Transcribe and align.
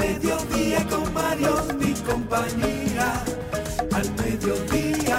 mediodía 0.00 0.86
con 0.88 1.12
Mario 1.12 1.68
y 1.80 1.92
compañía. 2.00 3.22
Al 3.92 4.10
mediodía, 4.14 5.18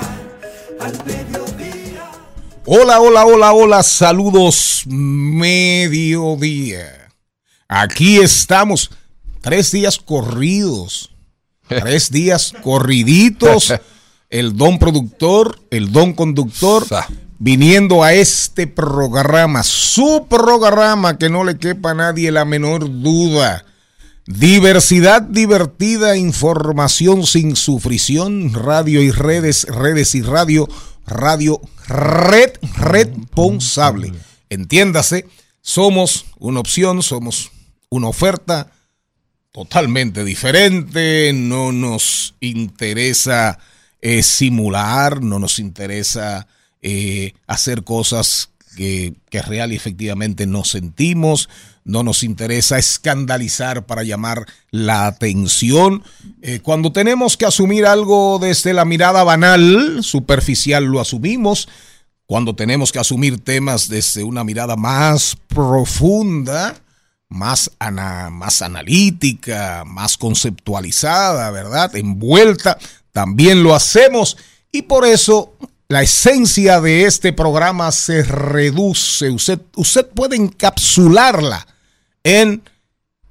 al 0.79 1.05
mediodía. 1.05 2.09
Hola, 2.65 2.99
hola, 2.99 3.25
hola, 3.25 3.53
hola, 3.53 3.83
saludos 3.83 4.83
mediodía. 4.87 6.09
Aquí 7.67 8.17
estamos, 8.19 8.89
tres 9.41 9.71
días 9.71 9.99
corridos, 9.99 11.11
tres 11.67 12.11
días 12.11 12.53
corriditos, 12.63 13.73
el 14.29 14.57
don 14.57 14.79
productor, 14.79 15.59
el 15.69 15.91
don 15.91 16.13
conductor, 16.13 16.87
viniendo 17.37 18.03
a 18.03 18.13
este 18.13 18.65
programa, 18.67 19.61
su 19.63 20.25
programa 20.27 21.17
que 21.17 21.29
no 21.29 21.43
le 21.43 21.57
quepa 21.57 21.91
a 21.91 21.95
nadie 21.95 22.31
la 22.31 22.45
menor 22.45 22.89
duda. 23.01 23.65
Diversidad 24.27 25.23
divertida, 25.23 26.15
información 26.15 27.25
sin 27.25 27.55
sufrición, 27.55 28.53
radio 28.53 29.01
y 29.01 29.09
redes, 29.09 29.65
redes 29.65 30.13
y 30.13 30.21
radio, 30.21 30.69
radio 31.07 31.59
red 31.87 32.53
responsable. 32.77 34.13
Entiéndase, 34.49 35.25
somos 35.61 36.25
una 36.37 36.59
opción, 36.59 37.01
somos 37.01 37.51
una 37.89 38.09
oferta 38.09 38.71
totalmente 39.51 40.23
diferente, 40.23 41.33
no 41.33 41.71
nos 41.71 42.35
interesa 42.39 43.57
eh, 44.01 44.21
simular, 44.21 45.21
no 45.21 45.39
nos 45.39 45.57
interesa 45.57 46.47
eh, 46.81 47.33
hacer 47.47 47.83
cosas 47.83 48.51
que, 48.77 49.15
que 49.29 49.41
real 49.41 49.73
y 49.73 49.75
efectivamente 49.75 50.45
no 50.45 50.63
sentimos, 50.63 51.49
no 51.83 52.03
nos 52.03 52.23
interesa 52.23 52.77
escandalizar 52.77 53.85
para 53.85 54.03
llamar 54.03 54.45
la 54.69 55.07
atención. 55.07 56.03
Eh, 56.41 56.59
cuando 56.61 56.91
tenemos 56.91 57.37
que 57.37 57.45
asumir 57.45 57.85
algo 57.85 58.39
desde 58.39 58.73
la 58.73 58.85
mirada 58.85 59.23
banal, 59.23 60.03
superficial, 60.03 60.85
lo 60.85 60.99
asumimos. 61.01 61.67
Cuando 62.25 62.55
tenemos 62.55 62.91
que 62.91 62.99
asumir 62.99 63.43
temas 63.43 63.89
desde 63.89 64.23
una 64.23 64.43
mirada 64.43 64.75
más 64.75 65.37
profunda, 65.47 66.75
más, 67.27 67.71
ana- 67.79 68.29
más 68.29 68.61
analítica, 68.61 69.83
más 69.85 70.17
conceptualizada, 70.17 71.49
¿verdad? 71.51 71.95
Envuelta, 71.95 72.77
también 73.11 73.63
lo 73.63 73.73
hacemos. 73.75 74.37
Y 74.71 74.83
por 74.83 75.05
eso 75.05 75.55
la 75.91 76.03
esencia 76.03 76.79
de 76.79 77.03
este 77.03 77.33
programa 77.33 77.91
se 77.91 78.23
reduce. 78.23 79.29
Usted, 79.29 79.59
usted 79.75 80.07
puede 80.07 80.37
encapsularla 80.37 81.67
en 82.23 82.63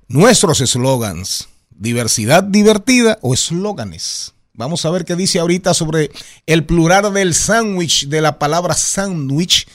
nuestros 0.08 0.60
eslogans. 0.60 1.48
Diversidad 1.70 2.42
divertida 2.42 3.18
o 3.22 3.32
eslóganes. 3.32 4.34
Vamos 4.52 4.84
a 4.84 4.90
ver 4.90 5.06
qué 5.06 5.16
dice 5.16 5.38
ahorita 5.38 5.72
sobre 5.72 6.10
el 6.44 6.66
plural 6.66 7.14
del 7.14 7.32
sándwich, 7.32 8.08
de 8.08 8.20
la 8.20 8.38
palabra 8.38 8.74
sándwich, 8.74 9.66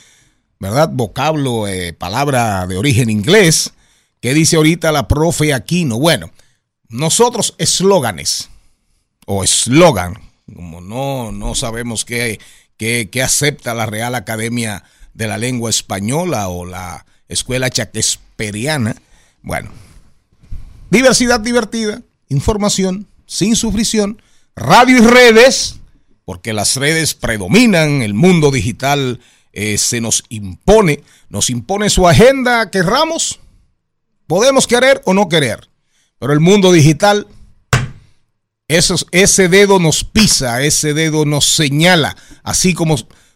¿verdad? 0.60 0.92
Vocablo, 0.94 1.68
eh, 1.68 1.92
palabra 1.92 2.68
de 2.68 2.78
origen 2.78 3.10
inglés. 3.10 3.74
¿Qué 4.22 4.36
dice 4.36 4.58
ahorita 4.58 4.92
la 4.92 5.08
profe 5.08 5.56
Aquino? 5.56 5.98
Bueno, 5.98 6.30
nosotros 6.90 7.56
eslóganes 7.58 8.48
o 9.26 9.44
eslogan, 9.44 10.22
como 10.54 10.82
no, 10.82 11.32
no 11.32 11.56
sabemos 11.56 12.06
qué, 12.06 12.40
qué 12.78 13.10
acepta 13.24 13.74
la 13.74 13.86
Real 13.86 14.16
Academia 14.16 14.84
de 15.14 15.28
la 15.28 15.38
Lengua 15.38 15.70
Española 15.70 16.50
o 16.50 16.66
la 16.66 17.06
Escuela 17.28 17.70
Chaquesperiana. 17.70 18.96
Bueno, 19.42 19.72
diversidad 20.90 21.40
divertida, 21.40 22.02
información 22.30 23.08
sin 23.26 23.56
sufrición, 23.56 24.22
radio 24.56 24.98
y 24.98 25.02
redes, 25.02 25.80
porque 26.26 26.54
las 26.54 26.76
redes 26.76 27.14
predominan, 27.14 28.02
el 28.02 28.14
mundo 28.14 28.52
digital 28.52 29.20
eh, 29.54 29.78
se 29.78 30.02
nos 30.02 30.24
impone, 30.30 31.04
nos 31.30 31.50
impone 31.50 31.90
su 31.90 32.08
agenda, 32.08 32.70
querramos, 32.72 33.40
podemos 34.28 34.68
querer 34.68 35.02
o 35.06 35.14
no 35.14 35.30
querer, 35.30 35.70
pero 36.20 36.34
el 36.34 36.40
mundo 36.40 36.72
digital 36.72 37.28
esos- 38.68 39.06
ese 39.12 39.48
dedo 39.50 39.80
nos 39.80 40.04
pisa, 40.04 40.64
ese 40.64 40.94
dedo 40.94 41.26
nos 41.26 41.46
señala, 41.46 42.16
así 42.44 42.74
como, 42.74 42.96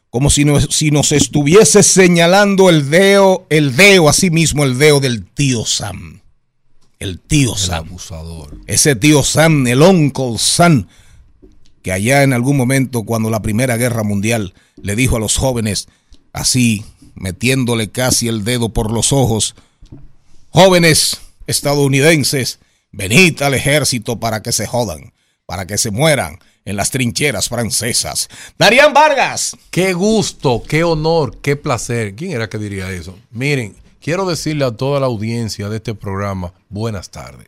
como 0.09 0.29
si, 0.29 0.45
nos, 0.45 0.65
si 0.75 0.91
nos 0.91 1.11
estuviese 1.11 1.83
señalando 1.83 2.69
el 2.69 2.89
dedo, 2.89 3.45
el 3.49 3.75
dedo, 3.75 4.09
así 4.09 4.29
mismo 4.31 4.63
el 4.63 4.77
dedo 4.77 4.99
del 4.99 5.25
tío 5.25 5.65
Sam. 5.65 6.21
El 6.99 7.19
tío 7.19 7.55
Sam. 7.55 7.87
abusador. 7.87 8.57
Ese 8.67 8.95
tío 8.95 9.23
Sam, 9.23 9.65
el 9.67 9.81
Uncle 9.81 10.37
Sam, 10.37 10.87
que 11.81 11.91
allá 11.93 12.23
en 12.23 12.33
algún 12.33 12.57
momento, 12.57 13.03
cuando 13.03 13.29
la 13.29 13.41
Primera 13.41 13.77
Guerra 13.77 14.03
Mundial 14.03 14.53
le 14.81 14.95
dijo 14.97 15.15
a 15.15 15.19
los 15.19 15.37
jóvenes, 15.37 15.87
así, 16.33 16.83
metiéndole 17.15 17.89
casi 17.89 18.27
el 18.27 18.43
dedo 18.43 18.69
por 18.69 18.91
los 18.91 19.13
ojos, 19.13 19.55
jóvenes 20.49 21.19
estadounidenses, 21.47 22.59
venid 22.91 23.41
al 23.43 23.53
ejército 23.53 24.19
para 24.19 24.41
que 24.41 24.51
se 24.51 24.67
jodan, 24.67 25.13
para 25.49 25.65
que 25.65 25.79
se 25.79 25.89
mueran 25.89 26.37
en 26.63 26.75
las 26.75 26.91
trincheras 26.91 27.49
francesas. 27.49 28.29
Darían 28.59 28.93
Vargas. 28.93 29.57
Qué 29.71 29.93
gusto, 29.93 30.61
qué 30.61 30.83
honor, 30.83 31.37
qué 31.41 31.55
placer. 31.55 32.13
¿Quién 32.13 32.33
era 32.33 32.47
que 32.47 32.59
diría 32.59 32.91
eso? 32.91 33.17
Miren, 33.31 33.75
quiero 33.99 34.27
decirle 34.27 34.63
a 34.65 34.69
toda 34.69 34.99
la 34.99 35.07
audiencia 35.07 35.67
de 35.67 35.77
este 35.77 35.95
programa, 35.95 36.53
buenas 36.69 37.09
tardes. 37.09 37.47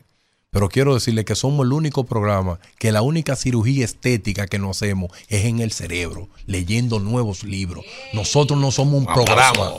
Pero 0.50 0.68
quiero 0.68 0.94
decirle 0.94 1.24
que 1.24 1.36
somos 1.36 1.64
el 1.64 1.72
único 1.72 2.02
programa 2.02 2.58
que 2.80 2.90
la 2.90 3.02
única 3.02 3.36
cirugía 3.36 3.84
estética 3.84 4.48
que 4.48 4.58
nos 4.58 4.78
hacemos 4.78 5.12
es 5.28 5.44
en 5.44 5.60
el 5.60 5.70
cerebro, 5.70 6.28
leyendo 6.46 6.98
nuevos 6.98 7.44
libros. 7.44 7.84
Nosotros 8.12 8.58
no 8.58 8.72
somos 8.72 8.94
un 8.94 9.06
programa. 9.06 9.74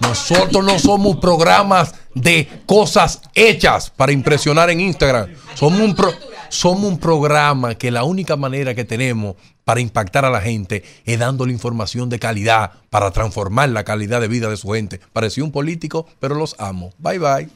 Nosotros 0.00 0.64
no 0.64 0.80
somos 0.80 1.18
programas 1.18 1.94
de 2.16 2.48
cosas 2.66 3.20
hechas 3.34 3.90
para 3.90 4.10
impresionar 4.10 4.68
en 4.70 4.80
Instagram. 4.80 5.28
Somos 5.54 5.80
un, 5.80 5.94
pro- 5.94 6.12
somos 6.50 6.84
un 6.84 6.98
programa 6.98 7.74
que 7.76 7.90
la 7.90 8.04
única 8.04 8.36
manera 8.36 8.74
que 8.74 8.84
tenemos 8.84 9.36
para 9.64 9.80
impactar 9.80 10.24
a 10.24 10.30
la 10.30 10.40
gente 10.40 10.84
es 11.04 11.18
dándole 11.18 11.52
información 11.52 12.10
de 12.10 12.18
calidad 12.18 12.72
para 12.90 13.10
transformar 13.12 13.70
la 13.70 13.84
calidad 13.84 14.20
de 14.20 14.28
vida 14.28 14.50
de 14.50 14.56
su 14.56 14.68
gente. 14.70 15.00
Pareció 15.12 15.44
un 15.44 15.52
político, 15.52 16.06
pero 16.18 16.34
los 16.34 16.56
amo. 16.58 16.92
Bye 16.98 17.18
bye. 17.18 17.48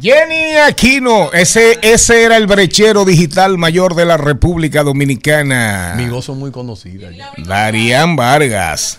Jenny 0.00 0.56
Aquino, 0.56 1.32
ese, 1.32 1.78
ese 1.82 2.22
era 2.22 2.36
el 2.36 2.46
brechero 2.46 3.04
digital 3.04 3.58
mayor 3.58 3.94
de 3.94 4.04
la 4.04 4.16
República 4.16 4.82
Dominicana. 4.82 5.94
Mi 5.96 6.08
voz 6.08 6.28
es 6.28 6.36
muy 6.36 6.50
conocida. 6.50 7.10
Darían 7.38 8.16
Vargas. 8.16 8.98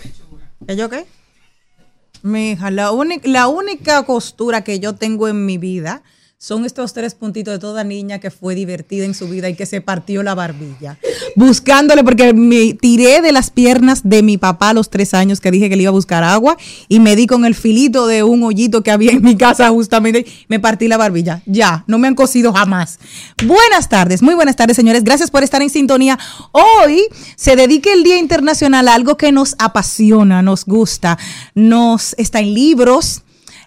¿Ello 0.66 0.90
qué? 0.90 1.06
Mi 2.22 2.50
hija, 2.52 2.70
la, 2.70 2.92
la 3.24 3.48
única 3.48 4.02
costura 4.04 4.62
que 4.62 4.78
yo 4.78 4.94
tengo 4.94 5.28
en 5.28 5.44
mi 5.46 5.58
vida 5.58 6.02
son 6.42 6.64
estos 6.64 6.92
tres 6.92 7.14
puntitos 7.14 7.54
de 7.54 7.60
toda 7.60 7.84
niña 7.84 8.18
que 8.18 8.32
fue 8.32 8.56
divertida 8.56 9.04
en 9.04 9.14
su 9.14 9.28
vida 9.28 9.48
y 9.48 9.54
que 9.54 9.64
se 9.64 9.80
partió 9.80 10.24
la 10.24 10.34
barbilla. 10.34 10.98
Buscándole, 11.36 12.02
porque 12.02 12.34
me 12.34 12.74
tiré 12.74 13.20
de 13.20 13.30
las 13.30 13.50
piernas 13.50 14.00
de 14.02 14.24
mi 14.24 14.38
papá 14.38 14.70
a 14.70 14.72
los 14.72 14.90
tres 14.90 15.14
años 15.14 15.40
que 15.40 15.52
dije 15.52 15.70
que 15.70 15.76
le 15.76 15.84
iba 15.84 15.90
a 15.90 15.92
buscar 15.92 16.24
agua 16.24 16.56
y 16.88 16.98
me 16.98 17.14
di 17.14 17.28
con 17.28 17.44
el 17.44 17.54
filito 17.54 18.08
de 18.08 18.24
un 18.24 18.42
hoyito 18.42 18.82
que 18.82 18.90
había 18.90 19.12
en 19.12 19.22
mi 19.22 19.36
casa 19.36 19.68
justamente, 19.70 20.26
me 20.48 20.58
partí 20.58 20.88
la 20.88 20.96
barbilla. 20.96 21.42
Ya, 21.46 21.84
no 21.86 21.98
me 21.98 22.08
han 22.08 22.16
cosido 22.16 22.52
jamás. 22.52 22.98
Buenas 23.46 23.88
tardes, 23.88 24.20
muy 24.20 24.34
buenas 24.34 24.56
tardes 24.56 24.74
señores, 24.74 25.04
gracias 25.04 25.30
por 25.30 25.44
estar 25.44 25.62
en 25.62 25.70
sintonía. 25.70 26.18
Hoy 26.50 27.04
se 27.36 27.54
dedica 27.54 27.92
el 27.92 28.02
Día 28.02 28.18
Internacional 28.18 28.88
a 28.88 28.96
algo 28.96 29.16
que 29.16 29.30
nos 29.30 29.54
apasiona, 29.60 30.42
nos 30.42 30.64
gusta, 30.64 31.16
nos 31.54 32.16
está 32.18 32.40
en 32.40 32.52
libros 32.52 33.22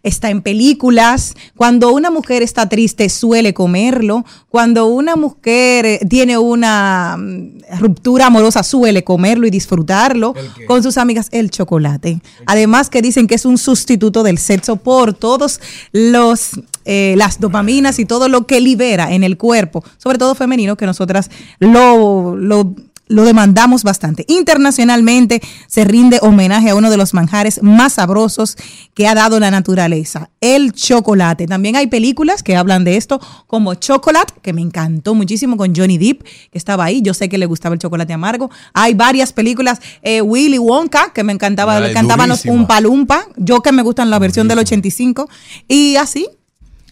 está 0.05 0.29
en 0.29 0.41
películas. 0.41 1.33
Cuando 1.57 1.91
una 1.91 2.09
mujer 2.09 2.43
está 2.43 2.69
triste, 2.69 3.09
suele 3.09 3.53
comerlo. 3.53 4.23
Cuando 4.49 4.85
una 4.85 5.17
mujer 5.17 5.85
eh, 5.85 5.99
tiene 6.07 6.37
una 6.37 7.17
mm, 7.17 7.79
ruptura 7.79 8.27
amorosa, 8.27 8.63
suele 8.63 9.03
comerlo 9.03 9.47
y 9.47 9.49
disfrutarlo 9.49 10.33
con 10.67 10.81
sus 10.81 10.97
amigas. 10.97 11.27
El 11.31 11.49
chocolate. 11.49 12.21
Además 12.45 12.89
que 12.89 13.01
dicen 13.01 13.27
que 13.27 13.35
es 13.35 13.45
un 13.45 13.57
sustituto 13.57 14.23
del 14.23 14.37
sexo 14.37 14.77
por 14.77 15.13
todos 15.13 15.59
los 15.91 16.51
eh, 16.85 17.15
las 17.17 17.39
dopaminas 17.39 17.97
y 17.97 18.05
todo 18.05 18.29
lo 18.29 18.45
que 18.45 18.61
libera 18.61 19.11
en 19.11 19.23
el 19.23 19.37
cuerpo, 19.37 19.83
sobre 19.97 20.19
todo 20.19 20.35
femenino, 20.35 20.77
que 20.77 20.85
nosotras 20.85 21.31
lo, 21.57 22.35
lo 22.35 22.75
lo 23.07 23.23
demandamos 23.23 23.83
bastante. 23.83 24.25
Internacionalmente 24.27 25.41
se 25.67 25.83
rinde 25.83 26.19
homenaje 26.21 26.69
a 26.69 26.75
uno 26.75 26.89
de 26.89 26.97
los 26.97 27.13
manjares 27.13 27.61
más 27.61 27.93
sabrosos 27.93 28.57
que 28.93 29.07
ha 29.07 29.15
dado 29.15 29.39
la 29.39 29.51
naturaleza, 29.51 30.29
el 30.41 30.73
chocolate. 30.73 31.47
También 31.47 31.75
hay 31.75 31.87
películas 31.87 32.43
que 32.43 32.55
hablan 32.55 32.83
de 32.83 32.97
esto, 32.97 33.19
como 33.47 33.75
Chocolate, 33.75 34.33
que 34.41 34.53
me 34.53 34.61
encantó 34.61 35.13
muchísimo 35.13 35.57
con 35.57 35.75
Johnny 35.75 35.97
Depp, 35.97 36.23
que 36.23 36.57
estaba 36.57 36.85
ahí. 36.85 37.01
Yo 37.01 37.13
sé 37.13 37.29
que 37.29 37.37
le 37.37 37.45
gustaba 37.45 37.73
el 37.73 37.79
chocolate 37.79 38.13
amargo. 38.13 38.49
Hay 38.73 38.93
varias 38.93 39.33
películas, 39.33 39.79
eh, 40.01 40.21
Willy 40.21 40.57
Wonka, 40.57 41.11
que 41.13 41.23
me 41.23 41.33
encantaba, 41.33 41.79
le 41.79 41.93
cantaban 41.93 42.29
los 42.29 42.45
Umpa 42.45 42.81
Lumpa. 42.81 43.27
Yo 43.37 43.61
que 43.61 43.71
me 43.71 43.81
gustan 43.81 44.09
la 44.09 44.19
versión 44.19 44.47
del 44.47 44.59
85. 44.59 45.29
Y 45.67 45.95
así, 45.97 46.27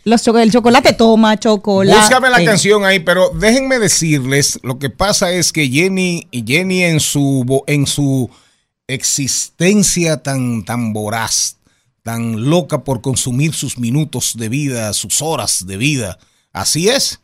los 0.03 0.27
el 0.27 0.51
chocolate 0.51 0.93
toma 0.93 1.37
chocolate. 1.37 1.97
Búscame 1.97 2.29
la 2.29 2.43
canción 2.43 2.83
ahí, 2.83 2.99
pero 2.99 3.29
déjenme 3.29 3.79
decirles, 3.79 4.59
lo 4.63 4.77
que 4.77 4.89
pasa 4.89 5.31
es 5.31 5.53
que 5.53 5.69
Jenny, 5.69 6.27
Jenny 6.31 6.83
en 6.83 6.99
su 6.99 7.63
en 7.67 7.87
su 7.87 8.29
existencia 8.87 10.21
tan, 10.21 10.65
tan 10.65 10.93
voraz, 10.93 11.57
tan 12.01 12.49
loca 12.49 12.83
por 12.83 13.01
consumir 13.01 13.53
sus 13.53 13.77
minutos 13.77 14.33
de 14.35 14.49
vida, 14.49 14.93
sus 14.93 15.21
horas 15.21 15.65
de 15.65 15.77
vida. 15.77 16.19
Así 16.51 16.89
es. 16.89 17.21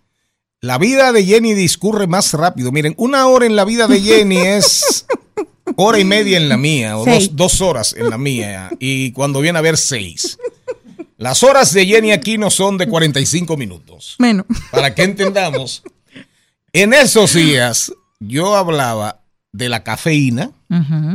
La 0.62 0.78
vida 0.78 1.12
de 1.12 1.26
Jenny 1.26 1.54
discurre 1.54 2.08
más 2.08 2.34
rápido. 2.34 2.72
Miren, 2.72 2.94
una 2.98 3.28
hora 3.28 3.46
en 3.46 3.56
la 3.56 3.66
vida 3.66 3.88
de 3.88 4.02
Jenny 4.02 4.38
es 4.46 5.06
hora 5.76 6.00
y 6.00 6.06
media 6.06 6.38
en 6.38 6.50
la 6.50 6.58
mía, 6.58 6.98
o 6.98 7.06
dos, 7.06 7.36
dos 7.36 7.62
horas 7.62 7.94
en 7.98 8.10
la 8.10 8.18
mía, 8.18 8.70
y 8.80 9.12
cuando 9.12 9.40
viene 9.42 9.60
a 9.60 9.62
ver 9.62 9.78
seis. 9.78 10.38
Las 11.20 11.44
horas 11.44 11.74
de 11.74 11.86
Jenny 11.86 12.14
aquí 12.14 12.38
no 12.38 12.50
son 12.50 12.78
de 12.78 12.88
45 12.88 13.58
minutos. 13.58 14.16
Menos. 14.20 14.46
Para 14.72 14.96
que 14.96 15.04
entendamos. 15.04 15.84
En 16.72 16.94
esos 16.94 17.34
días 17.34 17.92
yo 18.22 18.56
hablaba 18.56 19.20
de 19.52 19.68
la 19.68 19.84
cafeína. 19.84 20.52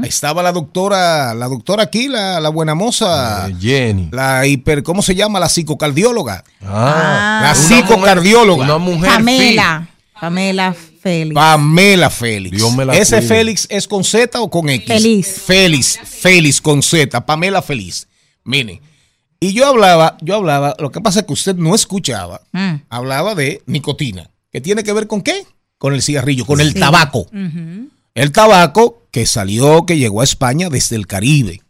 Estaba 0.03 0.43
la 0.43 0.53
doctora, 0.53 1.33
la 1.33 1.49
doctora 1.49 1.85
aquí, 1.85 2.09
la, 2.09 2.47
buena 2.51 2.75
moza. 2.75 3.49
Eh, 3.49 3.57
Jenny. 3.59 4.11
La 4.13 4.47
hiper, 4.47 4.83
¿cómo 4.83 5.01
se 5.01 5.15
llama? 5.15 5.41
La 5.41 5.49
psicocardióloga. 5.49 6.45
Ah, 6.63 7.41
la 7.43 7.55
psicocardióloga. 7.55 8.65
Una 8.65 8.77
mujer. 8.79 9.11
Pamela. 9.11 9.89
Pamela 10.21 10.75
Félix. 11.03 11.35
Pamela 11.35 12.11
Félix. 12.11 12.57
Dios 12.59 12.77
me 12.77 12.85
la 12.85 12.95
¿Ese 12.95 13.17
cuide. 13.17 13.29
Félix 13.29 13.67
es 13.71 13.89
con 13.89 14.05
Z 14.05 14.39
o 14.39 14.51
con 14.51 14.69
X? 14.69 14.87
Feliz. 14.87 15.43
Félix, 15.47 15.99
Félix 16.05 16.61
con 16.61 16.83
Z. 16.83 17.25
Pamela 17.25 17.63
Feliz. 17.63 18.07
Miren. 18.45 18.81
Y 19.41 19.53
yo 19.53 19.67
hablaba, 19.67 20.17
yo 20.23 20.37
hablaba, 20.37 20.75
lo 20.79 20.91
que 20.91 21.01
pasa 21.01 21.21
es 21.21 21.27
que 21.27 21.33
usted 21.33 21.57
no 21.57 21.75
escuchaba, 21.75 22.41
Mm. 22.53 22.75
hablaba 22.89 23.35
de 23.35 23.63
nicotina, 23.67 24.31
que 24.51 24.61
tiene 24.61 24.83
que 24.85 24.93
ver 24.93 25.07
con 25.07 25.21
qué? 25.23 25.47
Con 25.79 25.93
el 25.93 26.03
cigarrillo, 26.03 26.47
con 26.47 26.61
el 26.61 26.73
tabaco. 26.75 27.27
El 28.15 28.33
tabaco 28.33 29.03
que 29.11 29.27
salió, 29.27 29.85
que 29.87 29.99
llegó 29.99 30.21
a 30.21 30.25
España 30.25 30.69
desde 30.71 30.97
el 30.97 31.07
Caribe. 31.07 31.61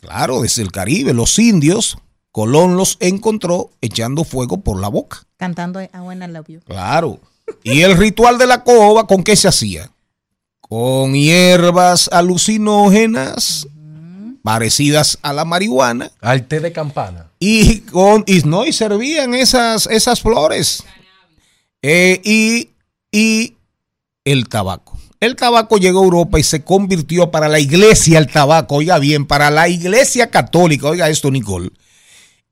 Claro, 0.00 0.42
desde 0.42 0.62
el 0.62 0.72
Caribe. 0.72 1.12
Los 1.12 1.38
indios, 1.38 1.98
Colón 2.32 2.76
los 2.76 2.96
encontró 3.00 3.70
echando 3.80 4.24
fuego 4.24 4.60
por 4.60 4.80
la 4.80 4.88
boca. 4.88 5.24
Cantando 5.36 5.80
I 5.82 5.88
Wanna 6.00 6.26
Love 6.28 6.46
You. 6.48 6.60
Claro. 6.66 7.20
Y 7.62 7.82
el 7.82 7.96
ritual 7.96 8.38
de 8.38 8.46
la 8.46 8.64
coba, 8.64 9.06
¿con 9.06 9.22
qué 9.22 9.36
se 9.36 9.48
hacía? 9.48 9.90
Con 10.60 11.14
hierbas 11.14 12.08
alucinógenas 12.12 13.68
parecidas 14.46 15.18
a 15.22 15.32
la 15.32 15.44
marihuana. 15.44 16.12
Al 16.20 16.46
té 16.46 16.60
de 16.60 16.70
campana. 16.70 17.32
y 17.40 17.80
con 17.80 18.22
y 18.28 18.42
no 18.42 18.64
y 18.64 18.72
servían 18.72 19.34
esas 19.34 19.88
esas 19.88 20.20
flores. 20.20 20.84
Eh, 21.82 22.20
y 22.22 22.70
y 23.10 23.56
el 24.24 24.48
tabaco. 24.48 24.96
El 25.18 25.34
tabaco 25.34 25.78
llegó 25.78 26.00
a 26.00 26.04
Europa 26.04 26.38
y 26.38 26.44
se 26.44 26.62
convirtió 26.62 27.32
para 27.32 27.48
la 27.48 27.58
iglesia 27.58 28.20
el 28.20 28.28
tabaco. 28.28 28.76
Oiga 28.76 29.00
bien 29.00 29.26
para 29.26 29.50
la 29.50 29.68
iglesia 29.68 30.30
católica 30.30 30.86
oiga 30.86 31.08
esto 31.08 31.32
Nicole. 31.32 31.70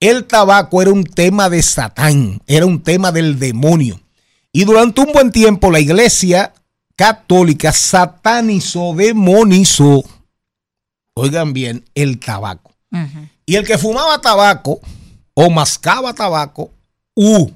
El 0.01 0.25
tabaco 0.25 0.83
era 0.83 0.91
un 0.91 1.05
tema 1.05 1.49
de 1.49 1.63
Satán 1.63 2.41
era 2.49 2.67
un 2.67 2.83
tema 2.83 3.13
del 3.13 3.39
demonio. 3.39 4.01
Y 4.51 4.65
durante 4.65 5.01
un 5.01 5.13
buen 5.13 5.31
tiempo 5.31 5.71
la 5.71 5.79
iglesia 5.79 6.53
católica 6.97 7.71
satanizó 7.71 8.95
demonizó 8.95 10.03
oigan 11.15 11.53
bien 11.53 11.85
el 11.95 12.19
tabaco 12.19 12.73
y 13.47 13.57
el 13.57 13.67
que 13.67 13.77
fumaba 13.79 14.21
tabaco 14.21 14.81
o 15.35 15.51
mascaba 15.51 16.15
tabaco, 16.15 16.71
u, 17.17 17.49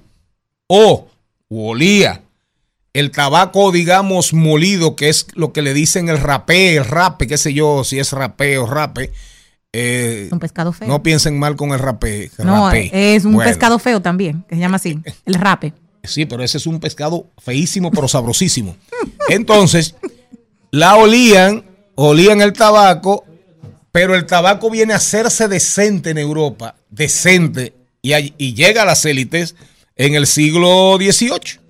o, 0.67 1.07
u 1.49 1.69
olía 1.69 2.23
el 2.93 3.13
tabaco, 3.13 3.71
digamos, 3.71 4.33
molido, 4.33 4.97
que 4.97 5.09
es 5.09 5.27
lo 5.35 5.53
que 5.53 5.63
le 5.63 5.75
dicen 5.75 6.09
el 6.09 6.19
rapé, 6.19 6.77
el 6.77 6.85
rape, 6.85 7.29
qué 7.29 7.39
sé 7.39 7.55
yo, 7.55 7.85
si 7.85 8.01
es 8.01 8.13
rapé 8.13 8.59
o 8.59 8.67
rape. 8.67 9.13
eh, 9.73 10.29
Un 10.33 10.41
pescado 10.41 10.73
feo. 10.73 10.89
no 10.89 11.03
piensen 11.05 11.39
mal 11.39 11.55
con 11.55 11.71
el 11.71 11.79
rapé. 11.79 12.31
No, 12.39 12.67
rapé. 12.67 13.15
es 13.15 13.25
un 13.25 13.35
Bueno, 13.35 13.49
pescado 13.49 13.79
feo 13.79 14.03
también, 14.03 14.45
que 14.49 14.57
se 14.57 14.61
llama 14.61 14.77
así, 14.77 14.99
el 15.25 15.35
rape. 15.35 15.73
Sí, 16.03 16.27
pero 16.27 16.43
ese 16.43 16.57
es 16.59 16.67
un 16.67 16.81
pescado 16.81 17.27
feísimo, 17.39 17.93
pero 17.93 18.09
sabrosísimo. 18.09 18.75
Entonces, 19.29 19.95
la 20.73 20.97
olían, 20.97 21.65
olían 21.95 22.41
el 22.41 22.53
tabaco, 22.55 23.25
pero 23.93 24.15
el 24.15 24.27
tabaco 24.27 24.71
viene 24.71 24.93
a 24.93 24.97
hacerse 24.97 25.49
decente 25.49 26.11
en 26.11 26.19
Europa, 26.19 26.77
decente, 26.91 27.75
y, 28.03 28.15
y 28.15 28.55
llega 28.55 28.83
a 28.83 28.87
las 28.87 29.05
élites 29.05 29.55
en 29.97 30.15
el 30.15 30.27
siglo 30.27 30.97
XVIII. 30.97 31.61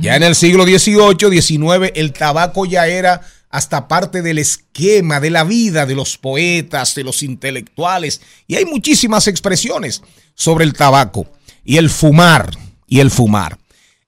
Ya 0.00 0.14
en 0.14 0.22
el 0.22 0.36
siglo 0.36 0.64
XVIII, 0.64 1.42
XIX, 1.42 1.90
el 1.96 2.12
tabaco 2.12 2.66
ya 2.66 2.86
era 2.86 3.20
hasta 3.50 3.88
parte 3.88 4.22
del 4.22 4.38
esquema 4.38 5.18
de 5.18 5.30
la 5.30 5.42
vida 5.42 5.86
de 5.86 5.96
los 5.96 6.16
poetas, 6.18 6.94
de 6.94 7.02
los 7.02 7.24
intelectuales, 7.24 8.20
y 8.46 8.54
hay 8.54 8.64
muchísimas 8.64 9.26
expresiones 9.26 10.02
sobre 10.34 10.64
el 10.64 10.72
tabaco 10.72 11.26
y 11.64 11.78
el 11.78 11.90
fumar, 11.90 12.48
y 12.86 13.00
el 13.00 13.10
fumar. 13.10 13.58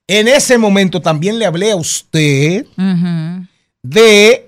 En 0.07 0.29
ese 0.29 0.57
momento 0.57 1.01
también 1.01 1.39
le 1.39 1.45
hablé 1.45 1.71
a 1.71 1.75
usted 1.75 2.65
de 3.83 4.47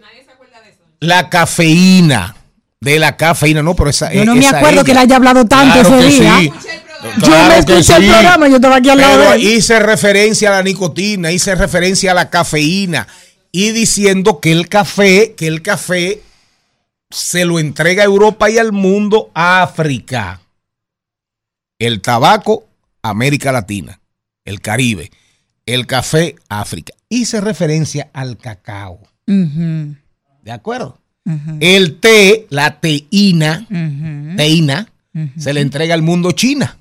la 1.01 1.29
cafeína. 1.29 2.36
De 2.79 2.99
la 2.99 3.17
cafeína, 3.17 3.63
no, 3.63 3.75
pero 3.75 3.89
esa 3.89 4.13
Yo 4.13 4.23
no 4.25 4.35
me 4.35 4.41
esa 4.45 4.57
acuerdo 4.57 4.75
ella. 4.81 4.83
que 4.83 4.93
le 4.93 4.99
haya 4.99 5.15
hablado 5.15 5.45
tanto 5.45 5.79
Claro 5.81 5.99
ese 5.99 6.21
día. 6.21 6.37
sí. 6.39 6.51
Yo 7.21 7.29
me 7.47 7.57
escuché 7.59 7.95
el 7.97 8.09
programa, 8.09 8.47
yo 8.47 8.55
estaba 8.55 8.75
aquí 8.77 8.89
al 8.89 8.97
lado 8.99 9.17
Pero 9.19 9.29
de 9.31 9.35
él. 9.37 9.43
hice 9.43 9.79
referencia 9.79 10.49
a 10.49 10.53
la 10.53 10.63
nicotina, 10.63 11.31
hice 11.31 11.53
referencia 11.55 12.11
a 12.11 12.15
la 12.15 12.29
cafeína 12.29 13.07
y 13.51 13.71
diciendo 13.71 14.39
que 14.39 14.51
el 14.51 14.67
café, 14.67 15.33
que 15.35 15.47
el 15.47 15.61
café 15.61 16.21
se 17.09 17.45
lo 17.45 17.59
entrega 17.59 18.01
a 18.03 18.05
Europa 18.05 18.49
y 18.49 18.57
al 18.57 18.71
mundo 18.73 19.29
a 19.35 19.61
África. 19.63 20.41
El 21.79 22.01
tabaco, 22.01 22.65
América 23.03 23.51
Latina, 23.51 23.99
el 24.43 24.59
Caribe. 24.61 25.11
El 25.67 25.85
café, 25.85 26.35
África. 26.49 26.93
Hice 27.09 27.41
referencia 27.41 28.09
al 28.13 28.37
cacao. 28.37 28.99
¿De 29.27 30.51
acuerdo? 30.51 30.97
El 31.59 31.99
té, 31.99 32.47
la 32.49 32.79
teína, 32.79 33.65
teína, 34.37 34.87
se 35.37 35.53
le 35.53 35.61
entrega 35.61 35.93
al 35.93 36.01
mundo 36.01 36.31
China. 36.31 36.77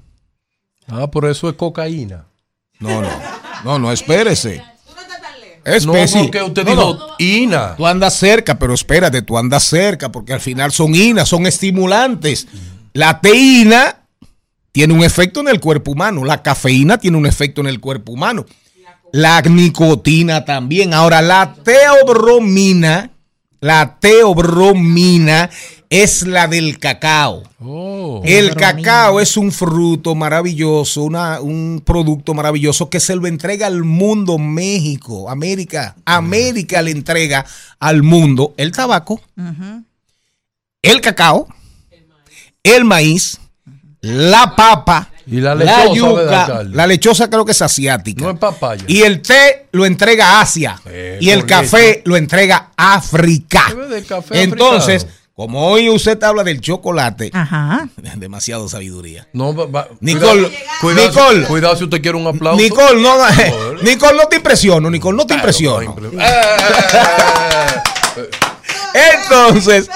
Ah, 0.88 1.10
por 1.10 1.24
eso 1.26 1.48
es 1.48 1.56
cocaína. 1.56 2.26
No, 2.78 3.00
no, 3.02 3.08
no, 3.64 3.78
no, 3.78 3.92
espérese. 3.92 4.62
No, 5.64 5.72
Especie. 5.74 6.22
porque 6.22 6.42
usted 6.42 6.64
No, 6.64 6.70
dijo 6.70 6.94
no. 6.94 7.06
ina. 7.18 7.74
Tú 7.76 7.86
andas 7.88 8.14
cerca, 8.14 8.56
pero 8.56 8.72
espérate, 8.72 9.22
tú 9.22 9.36
andas 9.36 9.64
cerca, 9.64 10.12
porque 10.12 10.32
al 10.32 10.40
final 10.40 10.70
son 10.70 10.94
inas, 10.94 11.28
son 11.28 11.44
estimulantes. 11.46 12.46
La 12.92 13.20
teína 13.20 14.02
tiene 14.70 14.94
un 14.94 15.02
efecto 15.02 15.40
en 15.40 15.48
el 15.48 15.58
cuerpo 15.58 15.90
humano. 15.90 16.24
La 16.24 16.40
cafeína 16.42 16.98
tiene 16.98 17.16
un 17.16 17.26
efecto 17.26 17.62
en 17.62 17.66
el 17.66 17.80
cuerpo 17.80 18.12
humano. 18.12 18.46
La 19.12 19.40
nicotina 19.42 20.44
también. 20.44 20.94
Ahora, 20.94 21.20
la 21.20 21.54
teobromina, 21.64 23.10
la 23.60 23.98
teobromina 24.00 25.50
es 25.88 26.26
la 26.26 26.46
del 26.48 26.78
cacao. 26.78 27.42
Oh. 27.60 28.20
El 28.24 28.54
cacao 28.54 29.20
es 29.20 29.36
un 29.36 29.52
fruto 29.52 30.14
maravilloso, 30.14 31.02
una- 31.04 31.40
un 31.40 31.82
producto 31.84 32.34
maravilloso 32.34 32.90
que 32.90 33.00
se 33.00 33.14
lo 33.16 33.26
entrega 33.26 33.66
al 33.66 33.84
mundo 33.84 34.38
México, 34.38 35.30
América. 35.30 35.96
América 36.04 36.82
le 36.82 36.90
entrega 36.90 37.46
al 37.78 38.02
mundo 38.02 38.52
el 38.56 38.72
tabaco, 38.72 39.20
el 40.82 41.00
cacao, 41.00 41.48
el 42.62 42.84
maíz, 42.84 43.38
la 44.00 44.54
papa, 44.56 45.10
Y 45.26 45.40
la 45.40 45.54
lechosa, 45.54 46.12
¿verdad, 46.12 46.40
alcalde? 46.42 46.76
la 46.76 46.86
lechosa 46.86 47.28
creo 47.30 47.44
que 47.44 47.52
es 47.52 47.60
asiática. 47.62 48.22
No 48.22 48.30
es 48.30 48.38
papaya. 48.38 48.84
Y 48.86 49.02
el 49.02 49.22
té 49.22 49.66
lo 49.72 49.84
entrega 49.84 50.38
a 50.38 50.40
Asia. 50.42 50.80
Eh, 50.86 51.18
y 51.20 51.30
el 51.30 51.44
café 51.46 51.78
leche. 51.88 52.02
lo 52.04 52.16
entrega 52.16 52.70
a 52.76 52.94
África. 52.94 53.64
¿Qué 53.68 53.74
ve 53.74 53.86
del 53.88 54.06
café 54.06 54.42
Entonces, 54.42 55.02
africano? 55.02 55.26
como 55.34 55.66
hoy 55.68 55.90
usted 55.90 56.22
habla 56.22 56.44
del 56.44 56.60
chocolate, 56.60 57.30
Ajá. 57.34 57.88
demasiado 58.16 58.68
sabiduría. 58.68 59.26
No, 59.32 59.54
va- 59.54 59.66
va- 59.66 59.88
Nicole, 60.00 60.50
cuidado, 60.80 61.08
Nicole. 61.08 61.12
cuidado, 61.34 61.48
cuidado 61.48 61.76
si 61.76 61.84
usted 61.84 62.00
quiere 62.00 62.16
un 62.16 62.26
aplauso. 62.28 62.62
Nicole, 62.62 63.02
no. 63.02 63.16
Nicole, 63.82 64.16
no 64.16 64.28
te 64.28 64.36
impresiono, 64.36 64.88
Nicole, 64.90 65.16
no 65.16 65.24
te 65.26 65.34
Claro, 65.34 65.40
impresiono. 65.40 65.96
no, 65.98 66.10
impre- 66.12 66.22
Entonces, 68.94 69.90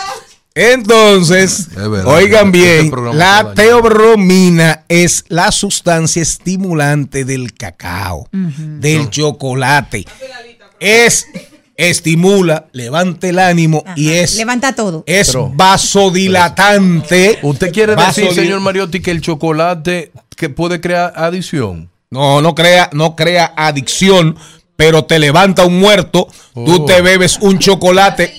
entonces, 0.61 1.69
verdad, 1.75 2.07
oigan 2.07 2.47
este 2.55 2.59
bien, 2.59 2.93
la 3.15 3.53
teobromina 3.55 4.85
es 4.89 5.25
la 5.29 5.51
sustancia 5.53 6.23
estimulante 6.23 7.25
del 7.25 7.55
cacao, 7.55 8.29
del 8.33 9.09
chocolate. 9.11 10.05
Es 10.79 11.27
estimula, 11.77 12.67
levanta 12.73 13.27
el 13.29 13.39
ánimo 13.39 13.83
y 13.97 14.11
es 14.11 14.37
Levanta 14.37 14.75
todo. 14.75 15.03
es 15.07 15.29
Pero- 15.29 15.51
vasodilatante. 15.55 17.39
¿Usted 17.43 17.73
quiere 17.73 17.97
decir, 17.97 18.31
señor 18.35 18.61
Mariotti, 18.61 19.01
que 19.01 19.11
el 19.11 19.21
chocolate 19.23 20.13
que 20.37 20.51
puede 20.51 20.81
crear 20.81 21.13
adicción? 21.17 21.89
No, 22.11 22.41
no 22.43 22.55
crea, 22.55 22.91
no 22.93 23.17
crea 23.17 23.53
adicción, 23.57 24.37
pero 24.77 25.05
te 25.05 25.19
levanta 25.19 25.65
un 25.65 25.79
muerto. 25.79 26.29
Tú 26.55 26.83
Oh. 26.83 26.85
te 26.85 27.01
bebes 27.01 27.39
un 27.41 27.59
chocolate. 27.59 28.33